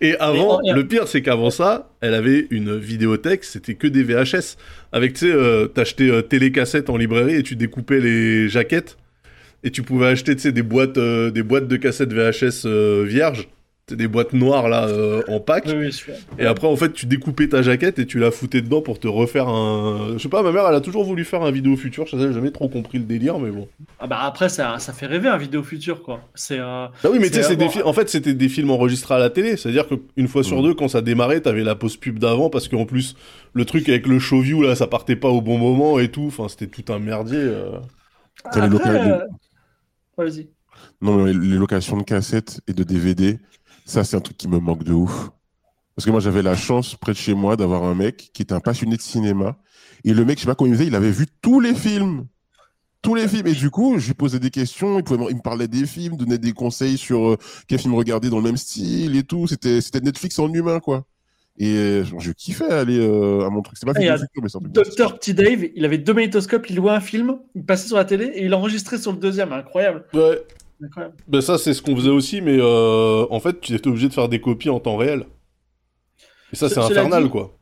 Et 0.00 0.16
avant, 0.18 0.60
le 0.64 0.82
pire, 0.86 1.08
c'est 1.08 1.22
qu'avant 1.22 1.50
ça, 1.50 1.90
elle 2.00 2.14
avait 2.14 2.46
une 2.50 2.76
vidéothèque, 2.76 3.44
c'était 3.44 3.74
que 3.74 3.86
des 3.86 4.02
VHS. 4.02 4.56
Avec, 4.92 5.14
tu 5.14 5.26
sais, 5.26 5.32
euh, 5.32 5.66
t'achetais 5.66 6.10
euh, 6.10 6.22
télécassette 6.22 6.90
en 6.90 6.96
librairie 6.96 7.34
et 7.34 7.42
tu 7.42 7.56
découpais 7.56 8.00
les 8.00 8.48
jaquettes. 8.48 8.96
Et 9.64 9.70
tu 9.70 9.82
pouvais 9.82 10.06
acheter, 10.06 10.34
tu 10.34 10.42
sais, 10.42 10.52
des 10.52 10.62
boîtes, 10.62 10.98
euh, 10.98 11.30
des 11.30 11.42
boîtes 11.42 11.68
de 11.68 11.76
cassettes 11.76 12.12
VHS 12.12 12.66
euh, 12.66 13.04
vierges. 13.06 13.48
Des 13.90 14.06
boîtes 14.06 14.32
noires, 14.32 14.68
là, 14.68 14.86
euh, 14.86 15.22
en 15.28 15.40
pack. 15.40 15.64
Oui, 15.66 15.90
Et 16.38 16.46
après, 16.46 16.68
en 16.68 16.76
fait, 16.76 16.92
tu 16.92 17.04
découpais 17.06 17.48
ta 17.48 17.62
jaquette 17.62 17.98
et 17.98 18.06
tu 18.06 18.20
la 18.20 18.30
foutais 18.30 18.62
dedans 18.62 18.80
pour 18.80 19.00
te 19.00 19.08
refaire 19.08 19.48
un. 19.48 20.12
Je 20.16 20.18
sais 20.22 20.28
pas, 20.28 20.42
ma 20.42 20.52
mère, 20.52 20.66
elle 20.68 20.76
a 20.76 20.80
toujours 20.80 21.04
voulu 21.04 21.24
faire 21.24 21.42
un 21.42 21.50
vidéo 21.50 21.76
futur. 21.76 22.06
Je 22.06 22.16
sais, 22.16 22.32
jamais 22.32 22.52
trop 22.52 22.68
compris 22.68 22.98
le 22.98 23.04
délire, 23.04 23.40
mais 23.40 23.50
bon. 23.50 23.68
Ah 23.98 24.06
bah 24.06 24.20
après, 24.22 24.48
ça, 24.48 24.78
ça 24.78 24.92
fait 24.92 25.06
rêver 25.06 25.28
un 25.28 25.36
vidéo 25.36 25.64
futur, 25.64 26.02
quoi. 26.04 26.20
C'est. 26.36 26.60
euh, 26.60 26.86
Ah 26.86 27.08
oui, 27.10 27.18
mais 27.20 27.28
tu 27.28 27.34
sais, 27.34 27.42
C'est 27.42 27.56
des 27.56 27.68
fi- 27.68 27.82
en 27.82 27.92
fait, 27.92 28.08
c'était 28.08 28.34
des 28.34 28.48
films 28.48 28.70
enregistrés 28.70 29.14
à 29.14 29.18
la 29.18 29.30
télé. 29.30 29.56
C'est-à-dire 29.56 29.86
qu'une 29.88 30.28
fois 30.28 30.44
sur 30.44 30.60
Mm. 30.60 30.62
deux, 30.62 30.74
quand 30.74 30.88
ça 30.88 31.02
démarrait, 31.02 31.40
t'avais 31.40 31.64
la 31.64 31.74
pause 31.74 31.96
pub 31.96 32.20
d'avant 32.20 32.50
parce 32.50 32.68
qu'en 32.68 32.86
plus, 32.86 33.16
le 33.52 33.64
truc 33.64 33.88
avec 33.88 34.06
le 34.06 34.20
show 34.20 34.40
view, 34.40 34.62
là, 34.62 34.76
ça 34.76 34.86
partait 34.86 35.16
pas 35.16 35.28
au 35.28 35.40
bon 35.42 35.58
moment 35.58 35.98
et 35.98 36.08
tout. 36.08 36.26
Enfin, 36.28 36.46
c'était 36.48 36.68
tout 36.68 36.90
un 36.92 37.00
merdier. 37.00 37.36
euh. 37.40 37.72
Les 38.54 38.62
euh, 38.62 39.18
Vas-y. 40.16 40.48
Non, 41.00 41.16
mais 41.24 41.32
les 41.32 41.56
locations 41.56 41.96
de 41.96 42.02
cassettes 42.04 42.60
et 42.68 42.72
de 42.72 42.82
DVD, 42.84 43.38
ça, 43.92 44.04
c'est 44.04 44.16
un 44.16 44.20
truc 44.20 44.36
qui 44.36 44.48
me 44.48 44.58
manque 44.58 44.84
de 44.84 44.92
ouf. 44.92 45.30
Parce 45.94 46.06
que 46.06 46.10
moi, 46.10 46.20
j'avais 46.20 46.42
la 46.42 46.56
chance, 46.56 46.94
près 46.96 47.12
de 47.12 47.18
chez 47.18 47.34
moi, 47.34 47.56
d'avoir 47.56 47.84
un 47.84 47.94
mec 47.94 48.30
qui 48.32 48.42
était 48.42 48.54
un 48.54 48.60
passionné 48.60 48.96
de 48.96 49.02
cinéma. 49.02 49.58
Et 50.04 50.14
le 50.14 50.24
mec, 50.24 50.38
je 50.38 50.42
sais 50.42 50.46
pas 50.46 50.54
comment 50.54 50.70
il 50.70 50.76
faisait, 50.76 50.86
il 50.86 50.94
avait 50.94 51.10
vu 51.10 51.26
tous 51.42 51.60
les 51.60 51.74
films. 51.74 52.26
Tous 53.02 53.14
les 53.14 53.28
films. 53.28 53.46
Et 53.46 53.52
du 53.52 53.68
coup, 53.68 53.98
je 53.98 54.06
lui 54.06 54.14
posais 54.14 54.38
des 54.38 54.50
questions, 54.50 54.98
il, 54.98 55.04
pouvait, 55.04 55.22
me- 55.22 55.30
il 55.30 55.36
me 55.36 55.42
parlait 55.42 55.68
des 55.68 55.86
films, 55.86 56.16
donnait 56.16 56.38
des 56.38 56.52
conseils 56.52 56.96
sur 56.96 57.28
euh, 57.32 57.36
quel 57.68 57.78
film 57.78 57.94
regarder 57.94 58.30
dans 58.30 58.38
le 58.38 58.44
même 58.44 58.56
style 58.56 59.16
et 59.16 59.22
tout. 59.24 59.46
C'était 59.46 59.80
c'était 59.80 60.00
Netflix 60.00 60.38
en 60.38 60.52
humain, 60.52 60.80
quoi. 60.80 61.04
Et 61.58 61.74
euh, 61.76 62.04
je 62.18 62.32
kiffais 62.32 62.70
aller 62.70 62.98
euh, 62.98 63.44
à 63.44 63.50
mon 63.50 63.60
truc. 63.60 63.76
C'est 63.78 63.84
pas 63.84 63.92
futur, 63.92 64.42
mais 64.42 64.48
c'est 64.48 64.56
un 64.56 64.60
truc 64.60 64.72
Docteur 64.72 65.18
Petit 65.18 65.34
Dave, 65.34 65.64
il 65.74 65.84
avait 65.84 65.98
deux 65.98 66.14
magnétoscopes, 66.14 66.70
il 66.70 66.76
louait 66.76 66.92
un 66.92 67.00
film, 67.00 67.38
il 67.54 67.64
passait 67.64 67.88
sur 67.88 67.98
la 67.98 68.06
télé 68.06 68.24
et 68.26 68.44
il 68.46 68.54
enregistrait 68.54 68.96
sur 68.96 69.12
le 69.12 69.18
deuxième. 69.18 69.52
Incroyable. 69.52 70.06
Ouais. 70.14 70.40
Incroyable. 70.82 71.16
Ben 71.28 71.40
ça, 71.40 71.58
c'est 71.58 71.74
ce 71.74 71.82
qu'on 71.82 71.96
faisait 71.96 72.10
aussi, 72.10 72.40
mais 72.40 72.58
euh, 72.60 73.26
en 73.30 73.40
fait, 73.40 73.60
tu 73.60 73.74
étais 73.74 73.88
obligé 73.88 74.08
de 74.08 74.12
faire 74.14 74.28
des 74.28 74.40
copies 74.40 74.70
en 74.70 74.80
temps 74.80 74.96
réel. 74.96 75.26
Et 76.52 76.56
ça, 76.56 76.68
Ce- 76.68 76.74
c'est 76.74 76.80
infernal, 76.80 77.24
dit- 77.24 77.30
quoi. 77.30 77.58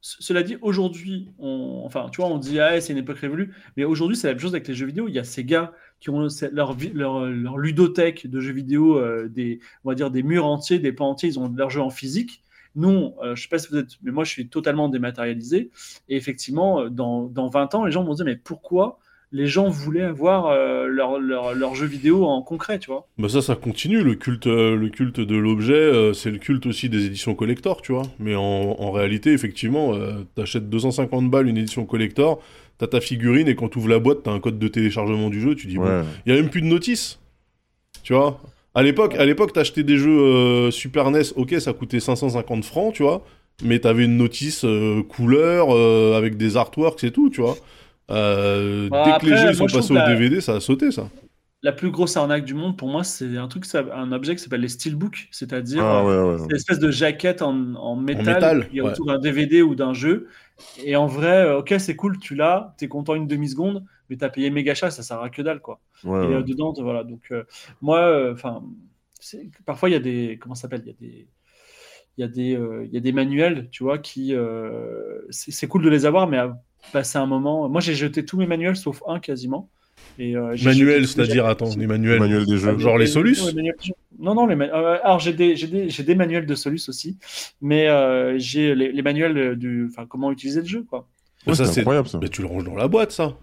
Cela 0.00 0.42
dit, 0.42 0.56
aujourd'hui, 0.60 1.30
on... 1.38 1.82
enfin, 1.86 2.10
tu 2.12 2.20
vois, 2.20 2.28
on 2.30 2.36
dit, 2.36 2.60
ah, 2.60 2.78
c'est 2.80 2.92
une 2.92 2.98
époque 2.98 3.18
révolue, 3.18 3.54
mais 3.76 3.84
aujourd'hui, 3.84 4.16
c'est 4.18 4.26
la 4.26 4.34
même 4.34 4.40
chose 4.40 4.54
avec 4.54 4.68
les 4.68 4.74
jeux 4.74 4.84
vidéo. 4.86 5.08
Il 5.08 5.14
y 5.14 5.18
a 5.18 5.24
ces 5.24 5.44
gars 5.44 5.72
qui 5.98 6.10
ont 6.10 6.20
leur, 6.52 6.76
leur, 6.92 7.24
leur 7.24 7.56
ludothèque 7.56 8.26
de 8.26 8.38
jeux 8.40 8.52
vidéo, 8.52 8.98
euh, 8.98 9.28
des, 9.28 9.60
on 9.82 9.88
va 9.88 9.94
dire 9.94 10.10
des 10.10 10.22
murs 10.22 10.44
entiers, 10.44 10.78
des 10.78 10.92
pans 10.92 11.08
entiers, 11.08 11.30
ils 11.30 11.38
ont 11.38 11.48
leurs 11.56 11.70
jeux 11.70 11.80
en 11.80 11.88
physique. 11.88 12.42
Nous, 12.76 13.14
euh, 13.22 13.34
je 13.34 13.42
sais 13.44 13.48
pas 13.48 13.58
si 13.58 13.68
vous 13.70 13.78
êtes, 13.78 13.92
mais 14.02 14.10
moi, 14.12 14.24
je 14.24 14.30
suis 14.30 14.48
totalement 14.48 14.90
dématérialisé. 14.90 15.70
Et 16.10 16.16
effectivement, 16.16 16.80
euh, 16.82 16.90
dans, 16.90 17.22
dans 17.22 17.48
20 17.48 17.74
ans, 17.74 17.86
les 17.86 17.92
gens 17.92 18.04
vont 18.04 18.12
se 18.12 18.16
dire, 18.18 18.26
mais 18.26 18.36
pourquoi 18.36 18.98
les 19.32 19.46
gens 19.46 19.68
voulaient 19.68 20.02
avoir 20.02 20.46
euh, 20.46 20.86
leur, 20.86 21.18
leur, 21.18 21.54
leur 21.54 21.74
jeu 21.74 21.86
vidéo 21.86 22.24
en 22.24 22.42
concret, 22.42 22.78
tu 22.78 22.90
vois 22.90 23.06
Bah 23.18 23.28
ça, 23.28 23.42
ça 23.42 23.56
continue. 23.56 24.02
Le 24.02 24.14
culte, 24.14 24.46
euh, 24.46 24.76
le 24.76 24.88
culte 24.88 25.20
de 25.20 25.36
l'objet, 25.36 25.72
euh, 25.74 26.12
c'est 26.12 26.30
le 26.30 26.38
culte 26.38 26.66
aussi 26.66 26.88
des 26.88 27.06
éditions 27.06 27.34
collector, 27.34 27.82
tu 27.82 27.92
vois. 27.92 28.04
Mais 28.18 28.34
en, 28.34 28.40
en 28.42 28.90
réalité, 28.92 29.32
effectivement, 29.32 29.94
euh, 29.94 30.24
t'achètes 30.34 30.68
250 30.70 31.30
balles 31.30 31.48
une 31.48 31.58
édition 31.58 31.84
collector, 31.84 32.40
t'as 32.78 32.86
ta 32.86 33.00
figurine 33.00 33.48
et 33.48 33.54
quand 33.56 33.68
tu 33.68 33.78
ouvres 33.78 33.88
la 33.88 33.98
boîte, 33.98 34.22
t'as 34.24 34.30
un 34.32 34.40
code 34.40 34.58
de 34.58 34.68
téléchargement 34.68 35.30
du 35.30 35.40
jeu. 35.40 35.54
Tu 35.54 35.66
dis, 35.66 35.76
bon, 35.78 36.04
il 36.26 36.32
y 36.32 36.36
a 36.36 36.40
même 36.40 36.50
plus 36.50 36.62
de 36.62 36.66
notice, 36.66 37.18
tu 38.02 38.12
vois? 38.12 38.40
À 38.76 38.82
l'époque, 38.82 39.14
à 39.14 39.24
l'époque, 39.24 39.52
t'achetais 39.52 39.84
des 39.84 39.96
jeux 39.96 40.18
euh, 40.20 40.70
Super 40.72 41.10
NES, 41.10 41.22
ok, 41.36 41.54
ça 41.60 41.72
coûtait 41.72 42.00
550 42.00 42.64
francs, 42.64 42.92
tu 42.92 43.04
vois. 43.04 43.24
Mais 43.62 43.78
t'avais 43.78 44.04
une 44.04 44.16
notice 44.16 44.64
euh, 44.64 45.02
couleur 45.04 45.68
euh, 45.70 46.18
avec 46.18 46.36
des 46.36 46.56
artworks 46.56 47.04
et 47.04 47.12
tout, 47.12 47.30
tu 47.30 47.40
vois. 47.40 47.56
Euh, 48.10 48.88
Bah, 48.90 49.04
dès 49.04 49.26
que 49.26 49.30
les 49.30 49.36
jeux 49.36 49.44
moi, 49.46 49.54
sont 49.54 49.66
passés 49.78 49.92
au 49.92 49.96
la- 49.96 50.08
DVD, 50.08 50.40
ça 50.40 50.56
a 50.56 50.60
sauté, 50.60 50.90
ça. 50.90 51.08
La 51.62 51.72
plus 51.72 51.90
grosse 51.90 52.14
arnaque 52.18 52.44
du 52.44 52.52
monde, 52.52 52.76
pour 52.76 52.88
moi, 52.88 53.04
c'est 53.04 53.38
un 53.38 53.48
truc, 53.48 53.64
un 53.74 54.12
objet 54.12 54.36
qui 54.36 54.42
s'appelle 54.42 54.60
les 54.60 54.68
steelbooks, 54.68 55.28
c'est-à-dire 55.30 55.82
Ah, 55.82 56.04
ouais, 56.04 56.14
ouais. 56.32 56.38
C'est 56.38 56.44
une 56.44 56.56
espèce 56.56 56.78
de 56.78 56.90
jaquette 56.90 57.40
en, 57.40 57.74
en 57.76 57.96
métal, 57.96 58.26
métal, 58.26 58.68
qui 58.68 58.78
est 58.78 58.80
ouais. 58.82 58.90
autour 58.90 59.06
d'un 59.06 59.18
DVD 59.18 59.62
ou 59.62 59.74
d'un 59.74 59.94
jeu. 59.94 60.28
Et 60.84 60.94
en 60.94 61.06
vrai, 61.06 61.46
euh, 61.46 61.58
ok, 61.60 61.74
c'est 61.78 61.96
cool, 61.96 62.18
tu 62.18 62.34
l'as, 62.34 62.74
t'es 62.76 62.86
content 62.86 63.14
une 63.14 63.26
demi-seconde, 63.26 63.82
mais 64.10 64.16
t'as 64.18 64.28
payé 64.28 64.50
méga 64.50 64.74
cher, 64.74 64.92
ça 64.92 65.02
sert 65.02 65.20
à 65.22 65.30
que 65.30 65.40
dalle, 65.40 65.60
quoi. 65.60 65.80
Ouais, 66.04 66.26
Et 66.26 66.28
ouais. 66.28 66.34
euh, 66.34 66.42
dedans, 66.42 66.74
voilà. 66.76 67.02
Donc, 67.02 67.22
euh, 67.32 67.44
moi, 67.80 68.30
enfin, 68.30 68.62
parfois, 69.64 69.88
il 69.88 69.92
y 69.92 69.96
a 69.96 70.00
des. 70.00 70.38
Comment 70.40 70.54
s'appelle 70.54 70.82
Il 70.84 70.88
y 70.88 70.90
a 70.90 70.94
des. 71.00 71.28
Il 72.16 72.20
y, 72.20 72.24
a 72.24 72.28
des, 72.28 72.56
euh, 72.56 72.84
il 72.86 72.92
y 72.94 72.96
a 72.96 73.00
des 73.00 73.12
manuels, 73.12 73.68
tu 73.72 73.82
vois, 73.82 73.98
qui. 73.98 74.34
euh, 74.34 75.20
c'est 75.30 75.50
c'est 75.50 75.66
cool 75.66 75.82
de 75.82 75.88
les 75.90 76.06
avoir, 76.06 76.28
mais 76.28 76.38
à 76.38 76.56
passer 76.92 77.18
un 77.18 77.26
moment. 77.26 77.68
Moi, 77.68 77.80
j'ai 77.80 77.94
jeté 77.94 78.24
tous 78.24 78.36
mes 78.36 78.46
manuels 78.46 78.76
sauf 78.76 79.02
un 79.06 79.20
quasiment. 79.20 79.68
Et, 80.18 80.36
euh, 80.36 80.56
Manuel, 80.62 81.08
c'est-à-dire, 81.08 81.46
attends, 81.46 81.70
les 81.76 81.86
manuels. 81.86 82.20
Manuel 82.20 82.46
des 82.46 82.56
jeux. 82.56 82.78
Genre 82.78 82.98
les 82.98 83.06
Solus. 83.06 83.38
Non, 84.20 84.34
non, 84.34 84.46
les 84.46 84.54
ma- 84.54 84.66
euh, 84.66 84.98
alors 85.02 85.18
j'ai 85.18 85.32
des, 85.32 85.56
j'ai 85.56 85.66
des, 85.66 85.90
j'ai 85.90 86.04
des 86.04 86.14
manuels 86.14 86.46
de 86.46 86.54
Solus 86.54 86.88
aussi, 86.88 87.18
mais 87.60 87.88
euh, 87.88 88.38
j'ai 88.38 88.76
les, 88.76 88.92
les 88.92 89.02
manuels 89.02 89.56
du, 89.56 89.88
enfin 89.90 90.06
comment 90.06 90.30
utiliser 90.30 90.60
le 90.60 90.66
jeu 90.66 90.84
quoi. 90.88 91.08
Ouais, 91.46 91.54
ça, 91.54 91.64
c'est 91.66 91.80
incroyable, 91.80 92.06
ça. 92.08 92.18
Mais 92.22 92.28
tu 92.28 92.40
le 92.42 92.46
ranges 92.46 92.62
dans 92.62 92.76
la 92.76 92.86
boîte, 92.86 93.10
ça. 93.10 93.36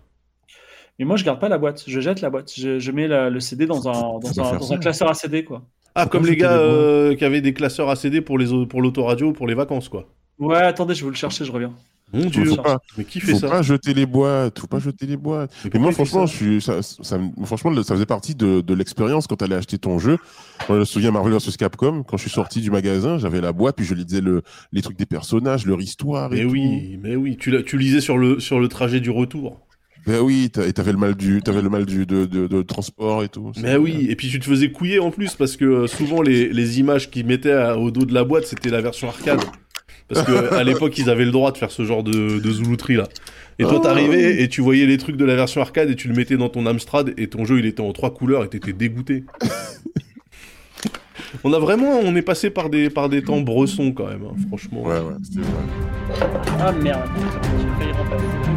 Mais 0.97 1.03
moi 1.03 1.17
je 1.17 1.25
garde 1.25 1.41
pas 1.41 1.49
la 1.49 1.57
boîte, 1.57 1.83
je 1.87 1.99
jette 1.99 2.21
la 2.21 2.29
boîte, 2.29 2.53
je, 2.55 2.79
je 2.79 2.91
mets 2.91 3.09
la- 3.09 3.29
le 3.29 3.39
CD 3.41 3.65
dans 3.65 3.89
un, 3.89 3.91
dans 4.19 4.39
un, 4.41 4.53
dans 4.53 4.61
ça. 4.61 4.75
un 4.75 4.77
classeur 4.77 5.09
à 5.09 5.13
CD 5.13 5.43
quoi. 5.43 5.63
Ah, 5.93 6.05
comme 6.05 6.25
les 6.25 6.37
gars 6.37 6.57
euh, 6.57 7.15
qui 7.15 7.25
avaient 7.25 7.41
des 7.41 7.53
classeurs 7.53 7.89
ACD 7.89 8.21
pour 8.21 8.37
les 8.37 8.47
pour 8.65 8.81
l'autoradio, 8.81 9.33
pour 9.33 9.45
les 9.45 9.55
vacances, 9.55 9.89
quoi. 9.89 10.07
Ouais, 10.39 10.55
attendez, 10.57 10.93
je 10.95 11.01
vais 11.01 11.05
vous 11.05 11.09
le 11.09 11.15
chercher, 11.15 11.43
je 11.43 11.51
reviens. 11.51 11.73
Faut 12.13 12.29
dieu, 12.29 12.55
pas, 12.55 12.79
mais 12.97 13.05
qui 13.05 13.19
fait 13.21 13.31
faut 13.33 13.39
ça 13.39 13.47
pas 13.49 13.61
jeter 13.61 13.93
les 13.93 14.05
boîtes, 14.05 14.59
faut 14.59 14.67
pas 14.67 14.79
jeter 14.79 15.05
les 15.05 15.17
boîtes. 15.17 15.51
Mais 15.63 15.71
Mais 15.73 15.79
moi, 15.79 15.91
franchement, 15.91 16.27
ça 16.27 16.33
je 16.33 16.37
suis, 16.37 16.61
ça, 16.61 16.81
ça 16.81 17.17
me- 17.17 17.45
franchement, 17.45 17.73
ça 17.83 17.93
faisait 17.95 18.05
partie 18.05 18.35
de, 18.35 18.61
de 18.61 18.73
l'expérience 18.73 19.27
quand 19.27 19.37
tu 19.37 19.45
allais 19.45 19.55
acheter 19.55 19.77
ton 19.77 19.97
jeu. 19.99 20.17
Moi, 20.67 20.77
je 20.77 20.79
me 20.81 20.85
souviens 20.85 21.11
Marvel 21.11 21.33
vs 21.33 21.57
Capcom, 21.57 22.03
quand 22.03 22.17
je 22.17 22.23
suis 22.23 22.31
sorti 22.31 22.61
du 22.61 22.69
magasin, 22.71 23.17
j'avais 23.17 23.41
la 23.41 23.53
boîte, 23.53 23.75
puis 23.77 23.85
je 23.85 23.93
lisais 23.95 24.21
le, 24.21 24.41
les 24.71 24.81
trucs 24.81 24.97
des 24.97 25.05
personnages, 25.05 25.65
leur 25.65 25.81
histoire 25.81 26.33
et 26.33 26.37
Mais 26.37 26.43
tout. 26.43 26.49
oui, 26.51 26.99
mais 27.01 27.15
oui, 27.15 27.37
tu, 27.37 27.63
tu 27.63 27.77
lisais 27.77 28.01
sur 28.01 28.17
le, 28.17 28.39
sur 28.39 28.59
le 28.59 28.67
trajet 28.67 28.99
du 28.99 29.09
retour. 29.09 29.59
Ben 30.07 30.19
oui, 30.19 30.49
et 30.65 30.73
t'avais 30.73 30.93
le 30.93 30.97
mal 30.97 31.13
du, 31.13 31.41
t'avais 31.43 31.61
le 31.61 31.69
mal 31.69 31.85
du, 31.85 32.07
de, 32.07 32.25
de, 32.25 32.47
de 32.47 32.61
transport 32.63 33.23
et 33.23 33.29
tout. 33.29 33.51
Mais 33.61 33.75
oui, 33.77 34.07
et 34.09 34.15
puis 34.15 34.29
tu 34.29 34.39
te 34.39 34.45
faisais 34.45 34.71
couiller 34.71 34.99
en 34.99 35.11
plus 35.11 35.35
parce 35.35 35.55
que 35.57 35.65
euh, 35.65 35.87
souvent 35.87 36.23
les, 36.23 36.49
les 36.51 36.79
images 36.79 37.11
qu'ils 37.11 37.25
mettaient 37.27 37.51
à- 37.51 37.77
au 37.77 37.91
dos 37.91 38.05
de 38.05 38.13
la 38.13 38.23
boîte 38.23 38.45
c'était 38.47 38.69
la 38.71 38.81
version 38.81 39.09
arcade. 39.09 39.41
Parce 40.13 40.25
que 40.25 40.53
à 40.53 40.63
l'époque 40.63 40.97
ils 40.97 41.09
avaient 41.09 41.25
le 41.25 41.31
droit 41.31 41.51
de 41.51 41.57
faire 41.57 41.71
ce 41.71 41.83
genre 41.83 42.03
de, 42.03 42.39
de 42.39 42.51
zoulouterie 42.51 42.95
là. 42.95 43.07
Et 43.59 43.63
toi 43.63 43.73
Oh. 43.75 43.79
t'arrivais 43.79 44.41
et 44.41 44.49
tu 44.49 44.61
voyais 44.61 44.85
les 44.85 44.97
trucs 44.97 45.17
de 45.17 45.25
la 45.25 45.35
version 45.35 45.61
arcade 45.61 45.89
et 45.89 45.95
tu 45.95 46.07
le 46.07 46.15
mettais 46.15 46.37
dans 46.37 46.49
ton 46.49 46.65
Amstrad 46.65 47.13
et 47.17 47.27
ton 47.27 47.45
jeu 47.45 47.59
il 47.59 47.65
était 47.65 47.81
en 47.81 47.91
trois 47.93 48.13
couleurs 48.13 48.43
et 48.43 48.49
t'étais 48.49 48.73
dégoûté. 48.73 49.23
on 51.43 51.53
a 51.53 51.59
vraiment, 51.59 51.99
on 52.03 52.15
est 52.15 52.21
passé 52.21 52.49
par 52.49 52.69
des, 52.69 52.89
par 52.89 53.09
des 53.09 53.21
temps 53.21 53.41
bressons 53.41 53.91
quand 53.91 54.07
même, 54.07 54.23
hein, 54.23 54.35
franchement. 54.47 54.83
Ouais, 54.83 54.99
ouais, 54.99 55.13
c'était 55.23 55.41
vrai. 55.41 56.29
Ah 56.59 56.71
merde, 56.71 57.01
j'ai 57.79 57.93
failli. 57.93 58.50